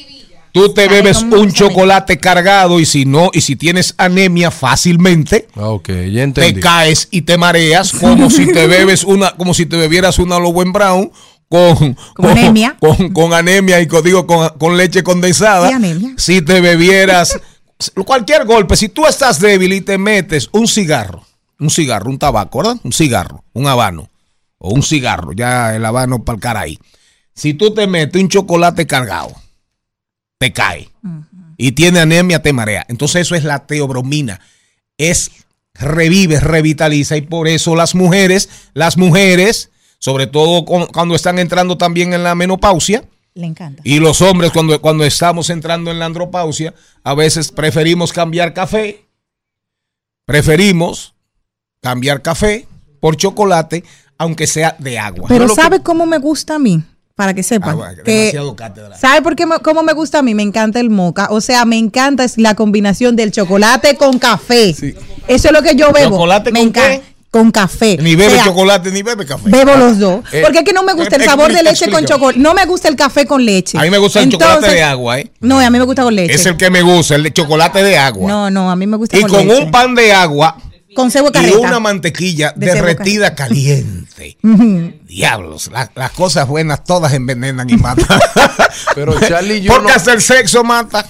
Tú 0.51 0.73
te 0.73 0.85
Sabe 0.85 0.97
bebes 0.97 1.23
un 1.23 1.51
chocolate 1.51 2.17
cargado 2.19 2.79
y 2.79 2.85
si 2.85 3.05
no, 3.05 3.29
y 3.33 3.41
si 3.41 3.55
tienes 3.55 3.93
anemia 3.97 4.51
fácilmente, 4.51 5.47
ya 6.11 6.33
te 6.33 6.59
caes 6.59 7.07
y 7.09 7.21
te 7.21 7.37
mareas 7.37 7.91
como 7.93 8.29
si 8.29 8.51
te 8.51 8.67
bebes 8.67 9.03
una, 9.03 9.31
como 9.31 9.53
si 9.53 9.65
te 9.65 9.77
bebieras 9.77 10.19
una 10.19 10.39
Lobo 10.39 10.61
en 10.61 10.73
Brown 10.73 11.11
con, 11.47 11.95
Con 12.15 12.29
anemia. 12.29 12.77
con, 12.79 13.11
con 13.11 13.33
anemia 13.33 13.81
y 13.81 13.87
con, 13.87 14.03
digo, 14.03 14.25
con, 14.25 14.49
con 14.57 14.77
leche 14.77 15.03
condensada. 15.03 15.69
Y 15.69 15.73
anemia. 15.73 16.13
Si 16.17 16.41
te 16.41 16.61
bebieras 16.61 17.39
cualquier 18.05 18.45
golpe, 18.45 18.75
si 18.75 18.89
tú 18.89 19.05
estás 19.05 19.39
débil 19.39 19.73
y 19.73 19.81
te 19.81 19.97
metes 19.97 20.49
un 20.51 20.67
cigarro, 20.67 21.25
un 21.59 21.69
cigarro, 21.69 22.09
un 22.09 22.19
tabaco, 22.19 22.59
¿verdad? 22.59 22.77
Un 22.83 22.93
cigarro, 22.93 23.43
un 23.53 23.67
habano 23.67 24.09
o 24.57 24.73
un 24.73 24.83
cigarro, 24.83 25.31
ya 25.33 25.75
el 25.75 25.83
habano 25.85 26.23
para 26.23 26.35
el 26.35 26.41
caray. 26.41 26.79
Si 27.33 27.53
tú 27.53 27.73
te 27.73 27.87
metes 27.87 28.21
un 28.21 28.29
chocolate 28.29 28.85
cargado, 28.85 29.31
te 30.41 30.51
cae 30.51 30.89
y 31.55 31.73
tiene 31.73 31.99
anemia, 31.99 32.41
te 32.41 32.51
marea. 32.51 32.83
Entonces 32.89 33.21
eso 33.21 33.35
es 33.35 33.43
la 33.43 33.59
teobromina. 33.67 34.39
Es 34.97 35.29
revive, 35.75 36.39
revitaliza 36.39 37.15
y 37.15 37.21
por 37.21 37.47
eso 37.47 37.75
las 37.75 37.93
mujeres, 37.93 38.49
las 38.73 38.97
mujeres, 38.97 39.69
sobre 39.99 40.25
todo 40.25 40.65
cu- 40.65 40.87
cuando 40.91 41.13
están 41.13 41.37
entrando 41.37 41.77
también 41.77 42.13
en 42.13 42.23
la 42.23 42.33
menopausia, 42.33 43.03
Le 43.35 43.45
encanta. 43.45 43.83
y 43.85 43.99
los 43.99 44.19
hombres 44.23 44.49
cuando, 44.51 44.81
cuando 44.81 45.05
estamos 45.05 45.51
entrando 45.51 45.91
en 45.91 45.99
la 45.99 46.05
andropausia, 46.07 46.73
a 47.03 47.13
veces 47.13 47.51
preferimos 47.51 48.11
cambiar 48.11 48.55
café, 48.55 49.05
preferimos 50.25 51.13
cambiar 51.83 52.23
café 52.23 52.67
por 52.99 53.15
chocolate, 53.15 53.83
aunque 54.17 54.47
sea 54.47 54.75
de 54.79 54.97
agua. 54.97 55.25
Pero 55.27 55.47
que- 55.47 55.53
¿sabe 55.53 55.81
cómo 55.83 56.07
me 56.07 56.17
gusta 56.17 56.55
a 56.55 56.59
mí? 56.59 56.83
Para 57.15 57.33
que 57.33 57.43
sepan. 57.43 57.71
Ah, 57.71 57.75
bueno, 57.75 58.03
que-. 58.03 58.33
¿Sabe 58.99 59.21
por 59.21 59.35
qué 59.35 59.45
cómo 59.63 59.83
me 59.83 59.93
gusta 59.93 60.19
a 60.19 60.21
mí? 60.21 60.33
Me 60.33 60.43
encanta 60.43 60.79
el 60.79 60.89
moca. 60.89 61.27
O 61.31 61.41
sea, 61.41 61.65
me 61.65 61.77
encanta 61.77 62.23
es 62.23 62.37
la 62.37 62.55
combinación 62.55 63.15
del 63.15 63.31
chocolate 63.31 63.95
con 63.95 64.17
café. 64.17 64.73
Sí. 64.73 64.95
Eso 65.27 65.47
es 65.47 65.53
lo 65.53 65.61
que 65.61 65.75
yo 65.75 65.91
bebo. 65.91 66.15
¿Chocolate 66.15 66.51
me 66.51 66.59
con 66.59 66.67
encanta. 66.69 66.89
qué? 66.89 67.11
Con 67.29 67.49
café. 67.51 67.97
Ni 68.01 68.15
bebe 68.15 68.33
O 68.33 68.35
sea, 68.35 68.43
chocolate 68.45 68.91
ni 68.91 69.03
bebe 69.03 69.25
café. 69.25 69.49
Bebo 69.49 69.75
los 69.77 69.99
dos. 69.99 70.21
Eh, 70.33 70.41
Porque 70.43 70.59
es 70.59 70.65
que 70.65 70.73
no 70.73 70.83
me 70.83 70.93
gusta 70.93 71.15
el 71.15 71.21
eh, 71.21 71.25
sabor 71.25 71.53
de 71.53 71.63
leche 71.63 71.89
con 71.89 72.03
chocolate. 72.05 72.39
No 72.39 72.53
me 72.53 72.65
gusta 72.65 72.89
el 72.89 72.97
café 72.97 73.25
con 73.25 73.45
leche. 73.45 73.77
A 73.77 73.81
mí 73.83 73.89
me 73.89 73.99
gusta 73.99 74.21
el 74.21 74.29
chocolate 74.29 74.69
de 74.69 74.83
agua, 74.83 75.19
¿eh? 75.19 75.31
No, 75.39 75.59
a 75.59 75.69
mí 75.69 75.77
me 75.79 75.85
gusta 75.85 76.03
con 76.03 76.13
leche. 76.13 76.33
Es 76.33 76.45
el 76.45 76.57
que 76.57 76.69
me 76.69 76.81
gusta, 76.81 77.15
el 77.15 77.23
de 77.23 77.31
chocolate 77.31 77.83
de 77.83 77.97
agua. 77.97 78.27
No, 78.27 78.49
no, 78.49 78.69
a 78.69 78.75
mí 78.75 78.85
me 78.85 78.97
gusta 78.97 79.17
y 79.17 79.21
con, 79.21 79.29
con 79.31 79.47
leche. 79.47 79.63
un 79.63 79.71
pan 79.71 79.95
de 79.95 80.11
agua 80.11 80.57
Con 80.95 81.09
cebo 81.11 81.29
y 81.29 81.31
carreta. 81.31 81.57
una 81.59 81.79
mantequilla 81.79 82.53
De 82.55 82.67
derretida 82.67 83.33
caliente. 83.35 84.37
Diablos, 85.05 85.69
la- 85.71 85.91
las 85.95 86.11
cosas 86.11 86.47
buenas 86.47 86.83
todas 86.83 87.13
envenenan 87.13 87.69
y 87.69 87.77
matan. 87.77 88.19
Pero 88.95 89.19
Charlie 89.19 89.57
y 89.57 89.61
yo 89.61 89.73
Porque 89.73 89.89
no- 89.89 89.95
hasta 89.95 90.13
el 90.13 90.21
sexo 90.21 90.63
mata. 90.63 91.05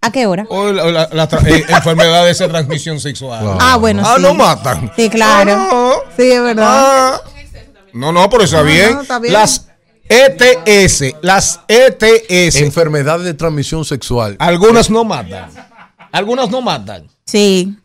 ¿A 0.00 0.12
qué 0.12 0.26
hora? 0.26 0.46
O 0.48 0.70
la, 0.72 0.84
la- 0.90 1.08
la 1.12 1.28
tra- 1.28 1.44
eh, 1.46 1.64
enfermedades 1.68 2.38
de 2.38 2.48
transmisión 2.48 3.00
sexual. 3.00 3.56
Ah, 3.60 3.76
bueno, 3.76 4.02
Ah, 4.06 4.14
sí. 4.16 4.22
no 4.22 4.32
matan. 4.34 4.92
Sí, 4.96 5.10
claro. 5.10 5.52
Ah, 5.56 5.68
no. 5.70 5.92
Sí, 6.16 6.30
es 6.30 6.42
verdad. 6.42 6.66
Ah. 6.68 7.20
No, 7.92 8.12
no, 8.12 8.28
pero 8.30 8.44
está 8.44 8.58
No, 8.58 8.64
bien. 8.64 8.94
no, 8.94 9.02
está 9.02 9.18
bien. 9.18 9.32
Las 9.32 9.66
ETS, 10.08 11.16
las 11.22 11.60
ETS, 11.68 12.56
Enfermedades 12.62 13.24
de 13.24 13.34
transmisión 13.34 13.84
sexual. 13.84 14.36
algunas 14.38 14.88
no 14.88 15.04
matan. 15.04 15.50
Algunas 16.12 16.48
no 16.50 16.60
matan. 16.62 17.06
Sí. 17.26 17.76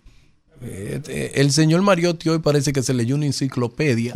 Eh, 0.66 1.32
El 1.36 1.52
señor 1.52 1.82
Mariotti 1.82 2.30
hoy 2.30 2.40
parece 2.40 2.72
que 2.74 2.82
se 2.82 2.94
leyó 2.94 3.16
una 3.16 3.26
enciclopedia 3.26 4.14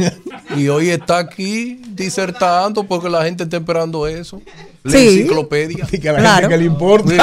y 0.55 0.67
hoy 0.69 0.89
está 0.89 1.17
aquí 1.19 1.81
disertando 1.89 2.83
porque 2.85 3.09
la 3.09 3.23
gente 3.25 3.43
está 3.43 3.57
esperando 3.57 4.07
eso. 4.07 4.41
La 4.83 4.91
Sí. 4.91 5.07
enciclopedia. 5.07 5.87
Y 5.91 5.99
que 5.99 6.09
a 6.09 6.13
la 6.13 6.19
Claro. 6.19 6.35
gente 6.41 6.55
que 6.55 6.57
le 6.59 6.65
importa. 6.65 7.09
Sí. 7.11 7.17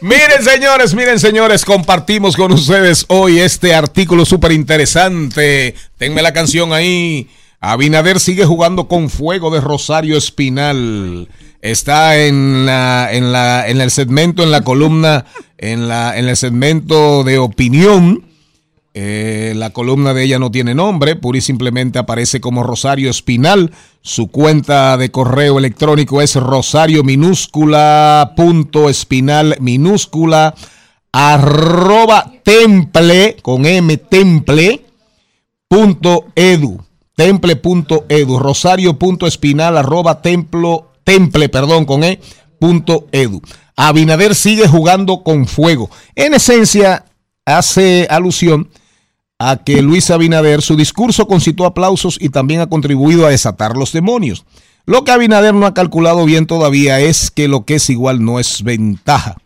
Miren, 0.00 0.42
señores, 0.42 0.94
miren, 0.94 1.18
señores, 1.18 1.64
compartimos 1.64 2.36
con 2.36 2.52
ustedes 2.52 3.04
hoy 3.08 3.38
este 3.40 3.74
artículo 3.74 4.24
súper 4.24 4.52
interesante. 4.52 5.74
Tenme 5.96 6.22
la 6.22 6.32
canción 6.32 6.72
ahí. 6.72 7.28
Abinader 7.60 8.20
sigue 8.20 8.44
jugando 8.44 8.86
con 8.88 9.08
fuego 9.10 9.50
de 9.50 9.60
Rosario 9.60 10.16
Espinal. 10.16 11.28
Está 11.66 12.16
en 12.24 12.64
la, 12.64 13.08
en 13.10 13.32
la, 13.32 13.66
en 13.66 13.80
el 13.80 13.90
segmento, 13.90 14.44
en 14.44 14.52
la 14.52 14.60
columna, 14.60 15.24
en 15.58 15.88
la, 15.88 16.16
en 16.16 16.28
el 16.28 16.36
segmento 16.36 17.24
de 17.24 17.38
opinión. 17.38 18.24
Eh, 18.94 19.52
la 19.56 19.70
columna 19.70 20.14
de 20.14 20.22
ella 20.22 20.38
no 20.38 20.52
tiene 20.52 20.76
nombre, 20.76 21.16
pura 21.16 21.38
y 21.38 21.40
simplemente 21.40 21.98
aparece 21.98 22.40
como 22.40 22.62
Rosario 22.62 23.10
Espinal. 23.10 23.72
Su 24.00 24.28
cuenta 24.28 24.96
de 24.96 25.10
correo 25.10 25.58
electrónico 25.58 26.22
es 26.22 26.36
rosario 26.36 27.02
minúscula 27.02 28.34
punto 28.36 28.88
espinal 28.88 29.56
minúscula 29.58 30.54
arroba 31.10 32.32
temple 32.44 33.38
con 33.42 33.66
m 33.66 33.96
temple 33.96 34.84
punto 35.66 36.26
edu 36.36 36.80
temple 37.16 37.56
punto 37.56 38.06
edu 38.08 38.38
rosario 38.38 38.96
punto 38.96 39.26
espinal 39.26 39.76
arroba 39.76 40.22
templo 40.22 40.92
temple 41.06 41.48
perdón 41.48 41.86
con 41.86 42.02
e 42.02 42.18
punto 42.58 43.06
edu 43.12 43.40
Abinader 43.76 44.34
sigue 44.34 44.66
jugando 44.66 45.22
con 45.22 45.46
fuego 45.46 45.88
en 46.16 46.34
esencia 46.34 47.06
hace 47.46 48.08
alusión 48.10 48.68
a 49.38 49.58
que 49.58 49.82
Luis 49.82 50.10
Abinader, 50.10 50.62
su 50.62 50.76
discurso 50.76 51.26
concitó 51.26 51.66
aplausos 51.66 52.16
y 52.20 52.30
también 52.30 52.60
ha 52.60 52.68
contribuido 52.68 53.26
a 53.26 53.30
desatar 53.30 53.76
los 53.76 53.92
demonios. 53.92 54.46
Lo 54.86 55.04
que 55.04 55.10
Abinader 55.10 55.52
no 55.52 55.66
ha 55.66 55.74
calculado 55.74 56.24
bien 56.24 56.46
todavía 56.46 57.00
es 57.00 57.30
que 57.30 57.48
lo 57.48 57.64
que 57.64 57.74
es 57.74 57.90
igual 57.90 58.24
no 58.24 58.38
es 58.38 58.62
ventaja. 58.62 59.36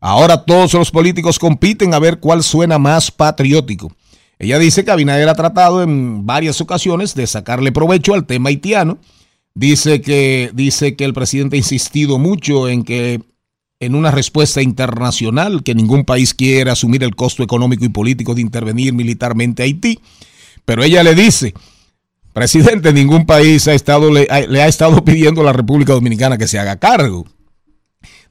Ahora 0.00 0.44
todos 0.44 0.74
los 0.74 0.90
políticos 0.90 1.38
compiten 1.38 1.94
a 1.94 1.98
ver 1.98 2.20
cuál 2.20 2.42
suena 2.42 2.78
más 2.78 3.10
patriótico. 3.10 3.92
Ella 4.38 4.58
dice 4.58 4.84
que 4.84 4.90
Abinader 4.90 5.28
ha 5.28 5.34
tratado 5.34 5.82
en 5.82 6.26
varias 6.26 6.60
ocasiones 6.60 7.14
de 7.14 7.26
sacarle 7.26 7.72
provecho 7.72 8.14
al 8.14 8.26
tema 8.26 8.48
haitiano. 8.48 8.98
Dice 9.54 10.00
que, 10.00 10.50
dice 10.54 10.96
que 10.96 11.04
el 11.04 11.12
presidente 11.12 11.56
ha 11.56 11.58
insistido 11.58 12.18
mucho 12.18 12.68
en 12.68 12.84
que 12.84 13.20
en 13.80 13.94
una 13.94 14.10
respuesta 14.10 14.62
internacional 14.62 15.62
que 15.62 15.74
ningún 15.74 16.04
país 16.04 16.34
quiere 16.34 16.70
asumir 16.70 17.02
el 17.02 17.16
costo 17.16 17.42
económico 17.42 17.84
y 17.84 17.88
político 17.88 18.34
de 18.34 18.40
intervenir 18.40 18.92
militarmente 18.94 19.62
a 19.62 19.66
Haití. 19.66 19.98
Pero 20.64 20.84
ella 20.84 21.02
le 21.02 21.14
dice, 21.14 21.52
presidente, 22.32 22.92
ningún 22.92 23.26
país 23.26 23.66
ha 23.66 23.74
estado, 23.74 24.10
le, 24.12 24.28
le 24.48 24.62
ha 24.62 24.68
estado 24.68 25.04
pidiendo 25.04 25.40
a 25.40 25.44
la 25.44 25.52
República 25.52 25.92
Dominicana 25.92 26.38
que 26.38 26.46
se 26.46 26.58
haga 26.58 26.76
cargo. 26.76 27.26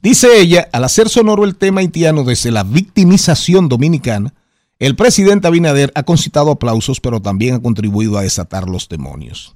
Dice 0.02 0.40
ella, 0.40 0.70
al 0.72 0.86
hacer 0.86 1.10
sonoro 1.10 1.44
el 1.44 1.56
tema 1.56 1.82
haitiano 1.82 2.24
desde 2.24 2.50
la 2.52 2.64
victimización 2.64 3.70
dominicana, 3.70 4.34
El 4.80 4.96
presidente 4.96 5.48
Abinader 5.48 5.92
ha 5.94 6.02
concitado 6.02 6.50
aplausos, 6.50 7.00
pero 7.00 7.22
también 7.22 7.54
ha 7.54 7.62
contribuido 7.62 8.18
a 8.18 8.24
desatar 8.24 8.68
los 8.68 8.90
demonios. 8.90 9.56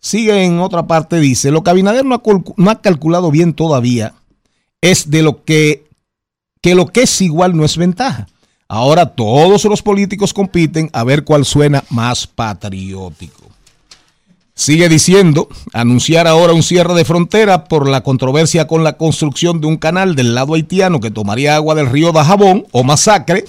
Sigue 0.00 0.44
en 0.44 0.60
otra 0.60 0.86
parte, 0.86 1.20
dice, 1.20 1.50
lo 1.50 1.62
que 1.62 1.70
Abinader 1.70 2.04
no 2.04 2.14
ha, 2.14 2.22
no 2.56 2.70
ha 2.70 2.80
calculado 2.80 3.30
bien 3.30 3.52
todavía 3.52 4.14
es 4.80 5.10
de 5.10 5.22
lo 5.22 5.44
que, 5.44 5.84
que 6.60 6.74
lo 6.74 6.86
que 6.86 7.02
es 7.02 7.20
igual 7.20 7.56
no 7.56 7.64
es 7.64 7.76
ventaja. 7.76 8.26
Ahora 8.68 9.06
todos 9.06 9.64
los 9.64 9.82
políticos 9.82 10.32
compiten 10.32 10.90
a 10.92 11.04
ver 11.04 11.24
cuál 11.24 11.44
suena 11.44 11.84
más 11.90 12.26
patriótico. 12.26 13.48
Sigue 14.54 14.88
diciendo, 14.88 15.48
anunciar 15.72 16.26
ahora 16.26 16.52
un 16.52 16.62
cierre 16.62 16.94
de 16.94 17.04
frontera 17.04 17.64
por 17.64 17.88
la 17.88 18.02
controversia 18.02 18.66
con 18.66 18.84
la 18.84 18.96
construcción 18.96 19.60
de 19.60 19.66
un 19.66 19.76
canal 19.76 20.14
del 20.14 20.34
lado 20.34 20.54
haitiano 20.54 21.00
que 21.00 21.10
tomaría 21.10 21.56
agua 21.56 21.74
del 21.74 21.86
río 21.86 22.12
Dajabón 22.12 22.66
o 22.70 22.84
masacre, 22.84 23.44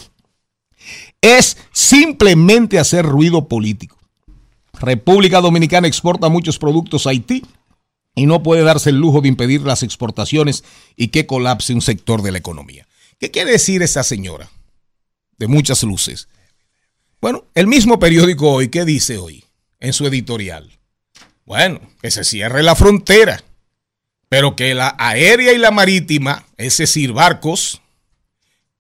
es 1.21 1.57
simplemente 1.71 2.79
hacer 2.79 3.05
ruido 3.05 3.47
político. 3.47 4.00
República 4.81 5.39
Dominicana 5.39 5.87
exporta 5.87 6.29
muchos 6.29 6.59
productos 6.59 7.07
a 7.07 7.11
Haití 7.11 7.43
y 8.15 8.25
no 8.25 8.43
puede 8.43 8.63
darse 8.63 8.89
el 8.89 8.97
lujo 8.97 9.21
de 9.21 9.29
impedir 9.29 9.61
las 9.61 9.83
exportaciones 9.83 10.63
y 10.97 11.07
que 11.07 11.25
colapse 11.25 11.73
un 11.73 11.81
sector 11.81 12.21
de 12.21 12.31
la 12.31 12.39
economía. 12.39 12.87
¿Qué 13.19 13.31
quiere 13.31 13.51
decir 13.51 13.81
esa 13.81 14.03
señora? 14.03 14.49
de 15.41 15.47
muchas 15.47 15.81
luces. 15.81 16.29
Bueno, 17.19 17.45
el 17.55 17.65
mismo 17.65 17.97
periódico 17.97 18.51
hoy, 18.51 18.69
¿qué 18.69 18.85
dice 18.85 19.17
hoy 19.17 19.43
en 19.79 19.91
su 19.91 20.05
editorial? 20.05 20.77
Bueno, 21.45 21.81
que 21.99 22.11
se 22.11 22.23
cierre 22.23 22.61
la 22.61 22.75
frontera, 22.75 23.43
pero 24.29 24.55
que 24.55 24.75
la 24.75 24.95
aérea 24.99 25.51
y 25.51 25.57
la 25.57 25.71
marítima, 25.71 26.45
es 26.57 26.77
decir, 26.77 27.11
barcos 27.11 27.81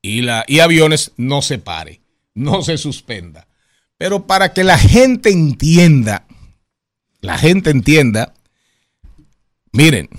y, 0.03 0.21
la, 0.21 0.45
y 0.47 0.59
aviones, 0.59 1.13
no 1.17 1.41
se 1.41 1.57
pare, 1.57 2.01
no 2.35 2.61
se 2.61 2.77
suspenda. 2.77 3.47
Pero 4.01 4.25
para 4.25 4.51
que 4.51 4.63
la 4.63 4.79
gente 4.79 5.29
entienda, 5.29 6.25
la 7.19 7.37
gente 7.37 7.69
entienda, 7.69 8.33
miren, 9.73 10.09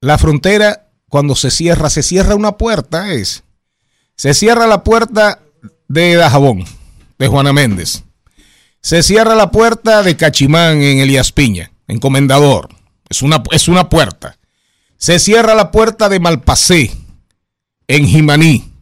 la 0.00 0.16
frontera 0.16 0.86
cuando 1.08 1.34
se 1.34 1.50
cierra, 1.50 1.90
se 1.90 2.04
cierra 2.04 2.36
una 2.36 2.56
puerta, 2.56 3.12
es, 3.12 3.42
se 4.14 4.32
cierra 4.32 4.68
la 4.68 4.84
puerta 4.84 5.40
de 5.88 6.14
Dajabón, 6.14 6.66
de 7.18 7.26
Juana 7.26 7.52
Méndez. 7.52 8.04
Se 8.80 9.02
cierra 9.02 9.34
la 9.34 9.50
puerta 9.50 10.04
de 10.04 10.16
Cachimán 10.16 10.80
en 10.80 11.00
Elías 11.00 11.32
Piña, 11.32 11.72
en 11.88 11.98
Comendador. 11.98 12.68
Es 13.08 13.22
una, 13.22 13.42
es 13.50 13.66
una 13.66 13.88
puerta. 13.88 14.38
Se 14.98 15.18
cierra 15.18 15.56
la 15.56 15.72
puerta 15.72 16.08
de 16.08 16.20
Malpasé, 16.20 16.92
en 17.88 18.06
Jimaní. 18.06 18.72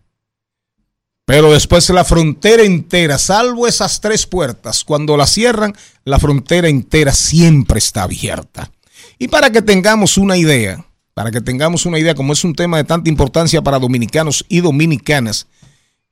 Pero 1.25 1.53
después 1.53 1.89
la 1.91 2.05
frontera 2.05 2.63
entera, 2.65 3.19
salvo 3.19 3.69
esas 3.69 4.01
tres 4.01 4.27
puertas, 4.27 4.85
cuando 4.85 5.17
la 5.17 5.27
cierran, 5.27 5.75
la 6.05 6.19
frontera 6.19 6.69
entera 6.69 7.13
siempre 7.13 7.79
está 7.79 8.03
abierta. 8.03 8.71
Y 9.19 9.29
para 9.29 9.51
que 9.51 9.63
tengamos 9.63 10.19
una 10.19 10.37
idea, 10.37 10.85
para 11.15 11.31
que 11.31 11.41
tengamos 11.41 11.87
una 11.87 11.99
idea, 11.99 12.15
como 12.15 12.33
es 12.33 12.43
un 12.43 12.55
tema 12.55 12.79
de 12.79 12.85
tanta 12.85 13.09
importancia 13.09 13.63
para 13.63 13.79
dominicanos 13.79 14.45
y 14.49 14.61
dominicanas, 14.61 15.47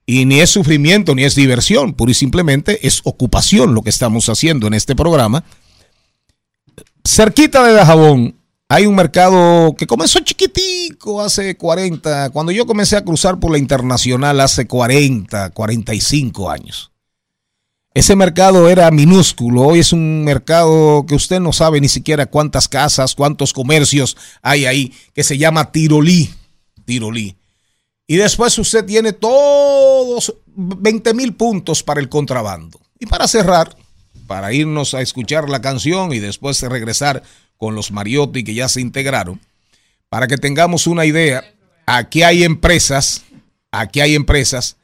y 0.06 0.24
ni 0.26 0.40
es 0.40 0.50
sufrimiento 0.50 1.14
ni 1.14 1.24
es 1.24 1.34
diversión, 1.34 1.94
pura 1.94 2.12
y 2.12 2.14
simplemente 2.14 2.86
es 2.86 3.00
ocupación 3.04 3.74
lo 3.74 3.82
que 3.82 3.90
estamos 3.90 4.28
haciendo 4.28 4.66
en 4.66 4.74
este 4.74 4.94
programa. 4.94 5.44
Cerquita 7.04 7.64
de 7.64 7.72
Dajabón 7.72 8.39
hay 8.72 8.86
un 8.86 8.94
mercado 8.94 9.74
que 9.76 9.88
comenzó 9.88 10.20
chiquitico 10.20 11.20
hace 11.20 11.56
40, 11.56 12.30
cuando 12.30 12.52
yo 12.52 12.66
comencé 12.66 12.96
a 12.96 13.04
cruzar 13.04 13.40
por 13.40 13.50
la 13.50 13.58
internacional 13.58 14.38
hace 14.38 14.68
40, 14.68 15.50
45 15.50 16.48
años. 16.48 16.92
Ese 17.94 18.14
mercado 18.14 18.68
era 18.68 18.88
minúsculo, 18.92 19.62
hoy 19.62 19.80
es 19.80 19.92
un 19.92 20.22
mercado 20.22 21.04
que 21.04 21.16
usted 21.16 21.40
no 21.40 21.52
sabe 21.52 21.80
ni 21.80 21.88
siquiera 21.88 22.26
cuántas 22.26 22.68
casas, 22.68 23.16
cuántos 23.16 23.52
comercios 23.52 24.16
hay 24.40 24.66
ahí, 24.66 24.94
que 25.14 25.24
se 25.24 25.36
llama 25.36 25.72
Tirolí. 25.72 26.32
Tirolí. 26.84 27.36
Y 28.06 28.18
después 28.18 28.56
usted 28.56 28.84
tiene 28.84 29.12
todos 29.12 30.32
20 30.54 31.12
mil 31.14 31.34
puntos 31.34 31.82
para 31.82 31.98
el 31.98 32.08
contrabando. 32.08 32.80
Y 33.00 33.06
para 33.06 33.26
cerrar, 33.26 33.76
para 34.28 34.52
irnos 34.52 34.94
a 34.94 35.00
escuchar 35.00 35.50
la 35.50 35.60
canción 35.60 36.12
y 36.12 36.20
después 36.20 36.62
regresar 36.62 37.24
con 37.60 37.74
los 37.74 37.92
Mariotti 37.92 38.42
que 38.42 38.54
ya 38.54 38.70
se 38.70 38.80
integraron, 38.80 39.38
para 40.08 40.26
que 40.26 40.38
tengamos 40.38 40.86
una 40.86 41.04
idea, 41.04 41.44
aquí 41.84 42.22
hay 42.22 42.42
empresas, 42.42 43.22
aquí 43.70 44.00
hay 44.00 44.14
empresas 44.14 44.78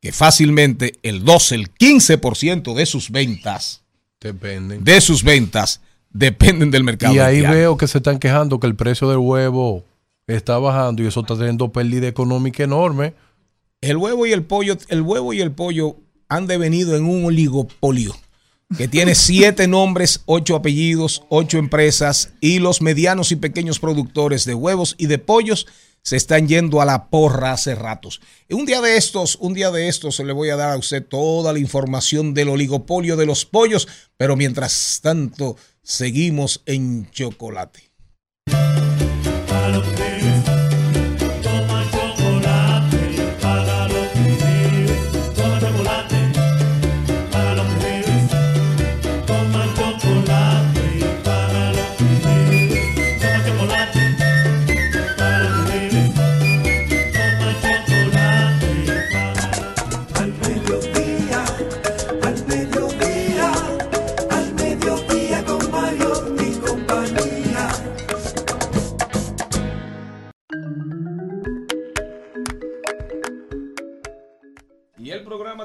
que 0.00 0.12
fácilmente 0.12 0.94
el 1.02 1.24
12, 1.24 1.56
el 1.56 1.74
15% 1.74 2.74
de 2.74 2.86
sus 2.86 3.10
ventas, 3.10 3.82
dependen. 4.20 4.84
de 4.84 5.00
sus 5.00 5.24
ventas, 5.24 5.80
dependen 6.10 6.70
del 6.70 6.84
mercado. 6.84 7.12
Y 7.12 7.18
ahí 7.18 7.40
veo 7.40 7.76
que 7.76 7.88
se 7.88 7.98
están 7.98 8.20
quejando 8.20 8.60
que 8.60 8.68
el 8.68 8.76
precio 8.76 9.08
del 9.08 9.18
huevo 9.18 9.84
está 10.28 10.58
bajando 10.58 11.02
y 11.02 11.08
eso 11.08 11.20
está 11.20 11.36
teniendo 11.36 11.72
pérdida 11.72 12.06
económica 12.06 12.62
enorme. 12.62 13.14
El 13.80 13.96
huevo 13.96 14.26
y 14.26 14.32
el 14.32 14.44
pollo, 14.44 14.78
el 14.88 15.02
huevo 15.02 15.32
y 15.32 15.40
el 15.40 15.50
pollo 15.50 15.96
han 16.28 16.46
devenido 16.46 16.96
en 16.96 17.04
un 17.04 17.24
oligopolio 17.24 18.14
que 18.76 18.88
tiene 18.88 19.14
siete 19.14 19.68
nombres, 19.68 20.22
ocho 20.26 20.56
apellidos, 20.56 21.22
ocho 21.28 21.58
empresas 21.58 22.32
y 22.40 22.58
los 22.58 22.82
medianos 22.82 23.32
y 23.32 23.36
pequeños 23.36 23.78
productores 23.78 24.44
de 24.44 24.54
huevos 24.54 24.94
y 24.98 25.06
de 25.06 25.18
pollos 25.18 25.66
se 26.02 26.16
están 26.16 26.48
yendo 26.48 26.80
a 26.80 26.84
la 26.84 27.08
porra 27.10 27.52
hace 27.52 27.74
ratos. 27.74 28.20
Un 28.50 28.66
día 28.66 28.80
de 28.80 28.96
estos, 28.96 29.36
un 29.36 29.54
día 29.54 29.70
de 29.70 29.88
estos 29.88 30.18
le 30.18 30.32
voy 30.32 30.50
a 30.50 30.56
dar 30.56 30.72
a 30.72 30.76
usted 30.76 31.04
toda 31.04 31.52
la 31.52 31.58
información 31.58 32.34
del 32.34 32.48
oligopolio 32.48 33.16
de 33.16 33.26
los 33.26 33.44
pollos, 33.44 33.88
pero 34.16 34.36
mientras 34.36 35.00
tanto 35.02 35.56
seguimos 35.82 36.62
en 36.66 37.08
chocolate. 37.10 37.92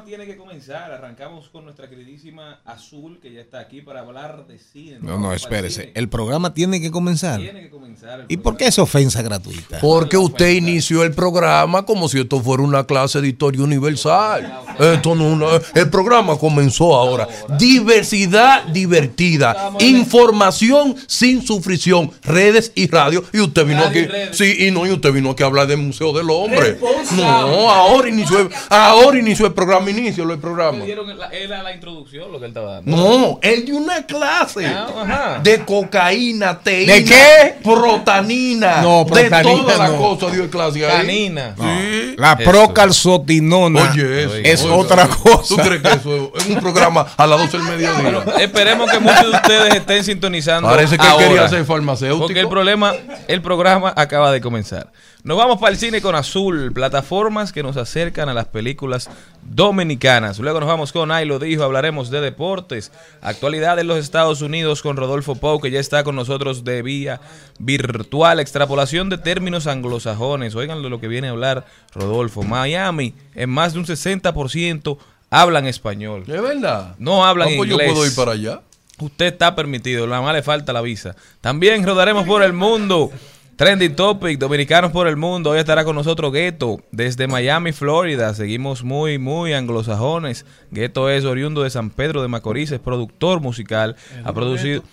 Tiene 0.04 0.26
que 0.26 0.38
comenzar. 0.38 0.92
Arrancamos 0.92 1.50
con 1.50 1.64
nuestra 1.66 1.90
queridísima 1.90 2.62
Azul, 2.66 3.20
que 3.22 3.32
ya 3.34 3.42
está 3.42 3.60
aquí 3.60 3.82
para 3.82 4.02
hablar 4.02 4.48
de 4.48 4.60
cine. 4.60 4.98
No, 5.02 5.18
no, 5.18 5.34
espérese. 5.34 5.92
El 5.96 6.10
programa 6.10 6.54
tiene 6.54 6.82
que 6.82 6.92
comenzar. 6.92 7.40
Tiene 7.40 7.62
que 7.62 7.70
comenzar. 7.70 8.26
¿Y 8.28 8.38
por 8.38 8.58
qué 8.58 8.68
es 8.68 8.80
ofensa 8.80 9.22
gratuita? 9.22 9.80
Porque 9.80 10.18
usted 10.18 10.50
inició 10.50 11.04
el 11.04 11.14
programa 11.14 11.86
como 11.86 12.08
si 12.10 12.20
esto 12.20 12.42
fuera 12.42 12.64
una 12.64 12.86
clase 12.86 13.22
de 13.22 13.30
historia 13.30 13.64
universal. 13.64 14.62
Esto 14.80 15.16
no, 15.16 15.50
el 15.74 15.90
programa 15.90 16.38
comenzó 16.38 16.96
ahora. 16.96 17.28
Diversidad 17.58 18.66
divertida. 18.66 19.72
Información 19.80 20.96
sin 21.08 21.42
sufrición. 21.42 22.12
Redes 22.24 22.72
y 22.76 22.88
radio. 22.88 23.24
Y 23.34 23.40
usted 23.40 23.66
vino 23.66 23.84
aquí. 23.84 24.08
Sí, 24.32 24.68
y 24.68 24.72
no, 24.72 24.86
y 24.86 24.92
usted 24.92 25.12
vino 25.12 25.32
aquí 25.32 25.44
a 25.44 25.48
hablar 25.48 25.68
del 25.68 25.78
Museo 25.78 26.14
del 26.14 26.30
Hombre. 26.30 26.78
No, 27.16 27.72
ahora 27.72 28.10
inició, 28.10 28.50
ahora 28.70 29.20
inició 29.20 29.48
el 29.48 29.54
programa 29.54 29.87
inicio 29.89 30.26
del 30.26 30.39
programa. 30.39 30.84
Era 31.32 31.63
la 31.63 31.73
introducción 31.73 32.32
lo 32.32 32.39
que 32.39 32.45
él 32.45 32.52
estaba 32.52 32.73
dando. 32.76 32.95
No, 32.95 33.39
él 33.41 33.65
dio 33.65 33.78
una 33.78 34.06
clase 34.06 34.65
ah, 34.65 35.39
de 35.41 35.65
cocaína, 35.65 36.60
teína, 36.60 36.93
¿De 36.93 37.04
qué? 37.04 37.56
Protanina. 37.63 38.82
No, 38.82 39.06
protanina. 39.06 39.38
De 39.38 39.43
todas 39.43 39.78
las 39.78 39.91
cosas 39.91 40.34
dio 40.34 40.50
clase 40.50 40.86
ahí. 40.86 40.97
Canina. 40.97 41.56
Sí. 41.58 42.15
La 42.17 42.38
procalzotinona. 42.38 43.91
Oye, 43.91 44.23
eso, 44.23 44.65
es 44.65 44.65
otra 44.65 45.08
cosa. 45.08 45.56
¿Tú 45.56 45.58
crees 45.58 45.82
que 45.82 45.89
eso 45.89 46.32
es 46.36 46.45
un 46.47 46.56
programa 46.60 47.06
a 47.15 47.28
las 47.28 47.39
12 47.39 47.58
del 47.58 47.67
mediodía? 47.67 48.23
esperemos 48.39 48.89
que 48.91 49.00
muchos 49.00 49.32
de 49.32 49.38
ustedes 49.38 49.76
estén 49.76 50.04
sintonizando. 50.04 50.69
Parece 50.69 50.97
que 50.97 51.08
él 51.08 51.17
quería 51.17 51.47
ser 51.47 51.65
farmacéutico. 51.65 52.26
Porque 52.26 52.39
el 52.39 52.50
problema, 52.50 52.93
el 53.28 53.41
programa 53.41 53.93
acaba 53.95 54.32
de 54.32 54.41
comenzar. 54.41 54.91
Nos 55.28 55.36
vamos 55.36 55.60
para 55.60 55.74
el 55.74 55.78
cine 55.78 56.02
con 56.02 56.16
Azul, 56.16 56.72
plataformas 56.72 57.52
que 57.52 57.62
nos 57.62 57.76
acercan 57.76 58.30
a 58.30 58.34
las 58.34 58.46
películas 58.46 59.10
dominicanas. 59.44 60.40
Luego 60.40 60.62
nos 60.62 60.70
vamos 60.70 60.94
con 60.94 61.12
Ay 61.12 61.26
lo 61.26 61.38
dijo, 61.38 61.63
hablaremos 61.63 62.10
de 62.10 62.22
deportes, 62.22 62.94
actualidad 63.20 63.78
en 63.78 63.88
los 63.88 64.00
Estados 64.00 64.42
Unidos 64.42 64.82
con 64.82 64.96
Rodolfo 64.96 65.36
Pau, 65.36 65.60
que 65.60 65.70
ya 65.70 65.82
está 65.82 66.06
con 66.06 66.16
nosotros 66.16 66.63
de 66.63 66.82
vía 66.82 67.20
virtual, 67.60 68.40
extrapolación 68.40 69.10
de 69.10 69.18
términos 69.18 69.68
anglosajones. 69.68 70.56
Oigan 70.56 70.82
lo 70.82 71.02
que 71.02 71.10
viene 71.10 71.28
a 71.28 71.32
hablar 71.32 71.66
Rodolfo. 71.94 72.44
Miami 72.44 73.13
en 73.36 73.50
más 73.50 73.74
de 73.74 73.80
un 73.80 73.86
60% 73.86 74.98
hablan 75.30 75.68
español. 75.68 76.24
¿Es 76.26 76.42
verdad? 76.42 76.96
No 77.00 77.26
hablan 77.26 77.50
Ah, 77.50 77.54
pues 77.58 77.70
inglés. 77.70 77.88
Yo 77.90 77.94
puedo 77.96 78.08
ir 78.08 78.16
para 78.16 78.32
allá. 78.32 78.62
Usted 79.00 79.26
está 79.26 79.54
permitido, 79.56 80.08
nada 80.08 80.22
más 80.22 80.34
le 80.34 80.42
falta 80.42 80.72
la 80.72 80.80
visa. 80.80 81.18
También 81.42 81.86
rodaremos 81.86 82.26
por 82.26 82.44
el 82.44 82.54
mundo. 82.54 83.12
Trending 83.58 83.96
Topic, 83.96 84.38
Dominicanos 84.38 84.91
por 84.91 85.08
el 85.08 85.17
Mundo. 85.17 85.50
Hoy 85.50 85.58
estará 85.58 85.84
con 85.84 85.96
nosotros 85.96 86.32
Gueto 86.32 86.80
desde 86.91 87.26
Miami, 87.26 87.72
Florida. 87.72 88.32
Seguimos 88.36 88.84
muy, 88.84 89.17
muy 89.17 89.54
anglosajones. 89.54 90.46
Gueto 90.70 91.10
es 91.10 91.26
oriundo 91.26 91.63
de 91.63 91.72
San 91.72 91.89
Pedro 91.89 92.22
de 92.22 92.28
Macorís, 92.28 92.72
es 92.72 92.80
productor 92.80 93.41
musical. 93.41 93.96
Ha 94.24 94.32
producido 94.32 94.84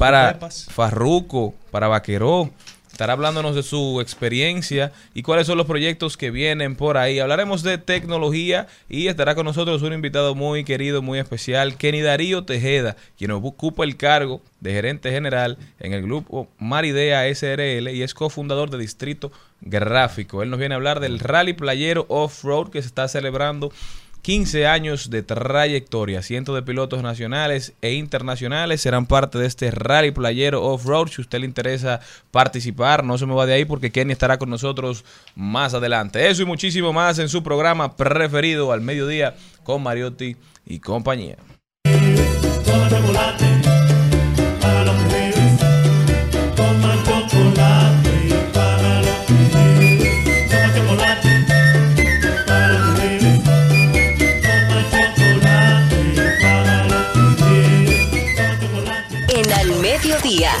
para 0.00 0.36
Farruco, 0.68 1.54
para 1.70 1.86
Vaqueró. 1.86 2.50
Estará 2.98 3.12
hablándonos 3.12 3.54
de 3.54 3.62
su 3.62 4.00
experiencia 4.00 4.90
y 5.14 5.22
cuáles 5.22 5.46
son 5.46 5.56
los 5.56 5.68
proyectos 5.68 6.16
que 6.16 6.32
vienen 6.32 6.74
por 6.74 6.96
ahí. 6.96 7.20
Hablaremos 7.20 7.62
de 7.62 7.78
tecnología 7.78 8.66
y 8.88 9.06
estará 9.06 9.36
con 9.36 9.44
nosotros 9.44 9.82
un 9.82 9.92
invitado 9.92 10.34
muy 10.34 10.64
querido, 10.64 11.00
muy 11.00 11.20
especial, 11.20 11.76
Kenny 11.76 12.00
Darío 12.00 12.42
Tejeda, 12.42 12.96
quien 13.16 13.30
ocupa 13.30 13.84
el 13.84 13.96
cargo 13.96 14.42
de 14.58 14.72
gerente 14.72 15.12
general 15.12 15.58
en 15.78 15.92
el 15.92 16.02
grupo 16.02 16.48
Maridea 16.58 17.32
SRL 17.32 17.88
y 17.90 18.02
es 18.02 18.14
cofundador 18.14 18.68
de 18.68 18.78
Distrito 18.78 19.30
Gráfico. 19.60 20.42
Él 20.42 20.50
nos 20.50 20.58
viene 20.58 20.74
a 20.74 20.78
hablar 20.78 20.98
del 20.98 21.20
Rally 21.20 21.52
Playero 21.52 22.04
Off-Road 22.08 22.70
que 22.70 22.82
se 22.82 22.88
está 22.88 23.06
celebrando 23.06 23.70
15 24.22 24.66
años 24.66 25.10
de 25.10 25.22
trayectoria. 25.22 26.22
Cientos 26.22 26.54
de 26.54 26.62
pilotos 26.62 27.02
nacionales 27.02 27.72
e 27.82 27.94
internacionales 27.94 28.80
serán 28.80 29.06
parte 29.06 29.38
de 29.38 29.46
este 29.46 29.70
rally 29.70 30.10
playero 30.10 30.62
off-road. 30.64 31.08
Si 31.08 31.20
usted 31.20 31.40
le 31.40 31.46
interesa 31.46 32.00
participar, 32.30 33.04
no 33.04 33.18
se 33.18 33.26
me 33.26 33.34
va 33.34 33.46
de 33.46 33.54
ahí 33.54 33.64
porque 33.64 33.90
Kenny 33.90 34.12
estará 34.12 34.38
con 34.38 34.50
nosotros 34.50 35.04
más 35.34 35.74
adelante. 35.74 36.28
Eso 36.28 36.42
y 36.42 36.46
muchísimo 36.46 36.92
más 36.92 37.18
en 37.18 37.28
su 37.28 37.42
programa 37.42 37.96
preferido 37.96 38.72
al 38.72 38.80
mediodía 38.80 39.34
con 39.64 39.82
Mariotti 39.82 40.36
y 40.66 40.78
compañía. 40.78 41.36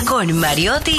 Con 0.06 0.32
Mariotti. 0.32 0.98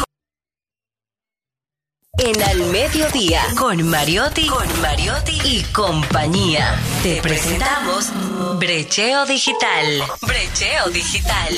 En 2.19 2.43
Al 2.43 2.59
Mediodía 2.71 3.41
con 3.57 3.81
Mariotti, 3.89 4.45
con 4.45 4.81
Mariotti 4.81 5.41
y 5.43 5.63
compañía. 5.73 6.79
Te 7.01 7.19
presentamos 7.19 8.11
Brecheo 8.59 9.25
Digital. 9.25 10.03
Brecheo 10.21 10.87
Digital. 10.91 11.57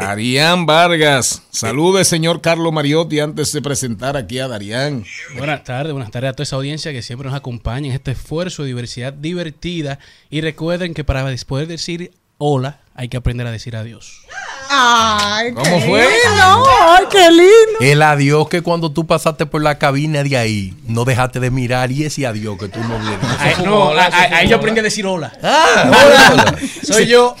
Darían 0.00 0.66
Vargas. 0.66 1.42
Salude, 1.50 2.04
señor 2.04 2.42
Carlos 2.42 2.70
Mariotti, 2.70 3.18
antes 3.20 3.50
de 3.52 3.62
presentar 3.62 4.14
aquí 4.16 4.38
a 4.38 4.46
Darían. 4.46 5.04
Buenas 5.38 5.64
tardes, 5.64 5.92
buenas 5.92 6.10
tardes 6.10 6.30
a 6.30 6.32
toda 6.34 6.42
esa 6.44 6.56
audiencia 6.56 6.92
que 6.92 7.00
siempre 7.00 7.26
nos 7.30 7.34
acompaña 7.36 7.88
en 7.88 7.94
este 7.94 8.10
esfuerzo 8.10 8.62
de 8.62 8.68
diversidad 8.68 9.14
divertida. 9.14 9.98
Y 10.28 10.42
recuerden 10.42 10.92
que 10.92 11.02
para 11.02 11.24
poder 11.46 11.66
decir 11.66 12.12
hola 12.36 12.80
hay 12.94 13.08
que 13.08 13.16
aprender 13.16 13.46
a 13.46 13.50
decir 13.50 13.74
adiós. 13.74 14.20
Ay, 14.68 15.52
¿Cómo 15.54 15.64
qué 15.64 15.86
fue? 15.86 16.00
lindo, 16.00 16.64
ay, 16.82 17.04
qué 17.10 17.30
lindo. 17.30 17.78
El 17.80 18.02
adiós 18.02 18.48
que 18.48 18.60
cuando 18.62 18.90
tú 18.92 19.06
pasaste 19.06 19.46
por 19.46 19.62
la 19.62 19.78
cabina 19.78 20.22
de 20.22 20.36
ahí, 20.36 20.74
no 20.86 21.04
dejaste 21.04 21.40
de 21.40 21.50
mirar 21.50 21.90
y 21.90 22.04
ese 22.04 22.26
adiós 22.26 22.58
que 22.58 22.68
tú 22.68 22.80
no 22.80 22.98
vieron. 22.98 23.20
Ay, 23.38 23.54
no, 23.64 23.88
hola, 23.90 24.10
ahí 24.12 24.48
yo 24.48 24.48
hola. 24.48 24.56
aprendí 24.56 24.80
a 24.80 24.82
decir 24.82 25.06
hola. 25.06 25.32
Ah, 25.42 26.54
Soy 26.82 27.06
yo. 27.06 27.34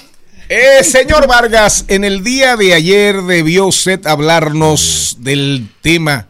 Eh, 0.48 0.84
señor 0.84 1.26
Vargas, 1.26 1.84
en 1.88 2.04
el 2.04 2.22
día 2.22 2.56
de 2.56 2.72
ayer 2.72 3.20
debió 3.22 3.66
usted 3.66 4.06
hablarnos 4.06 5.16
del 5.18 5.68
tema, 5.80 6.28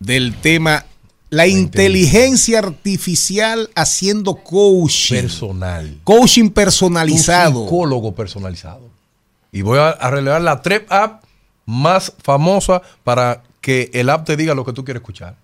del 0.00 0.34
tema, 0.36 0.86
la 1.28 1.46
inteligencia 1.46 2.60
artificial 2.60 3.68
haciendo 3.74 4.36
coaching, 4.36 5.16
personal. 5.16 6.00
coaching 6.02 6.44
Un 6.44 6.50
personalizado. 6.50 7.64
psicólogo 7.64 8.14
personalizado. 8.14 8.90
Y 9.50 9.60
voy 9.60 9.78
a, 9.78 9.90
a 9.90 10.10
relevar 10.10 10.40
la 10.40 10.62
Trep 10.62 10.90
app 10.90 11.22
más 11.66 12.10
famosa 12.22 12.80
para 13.04 13.42
que 13.60 13.90
el 13.92 14.08
app 14.08 14.24
te 14.24 14.36
diga 14.38 14.54
lo 14.54 14.64
que 14.64 14.72
tú 14.72 14.82
quieres 14.82 15.02
escuchar. 15.02 15.36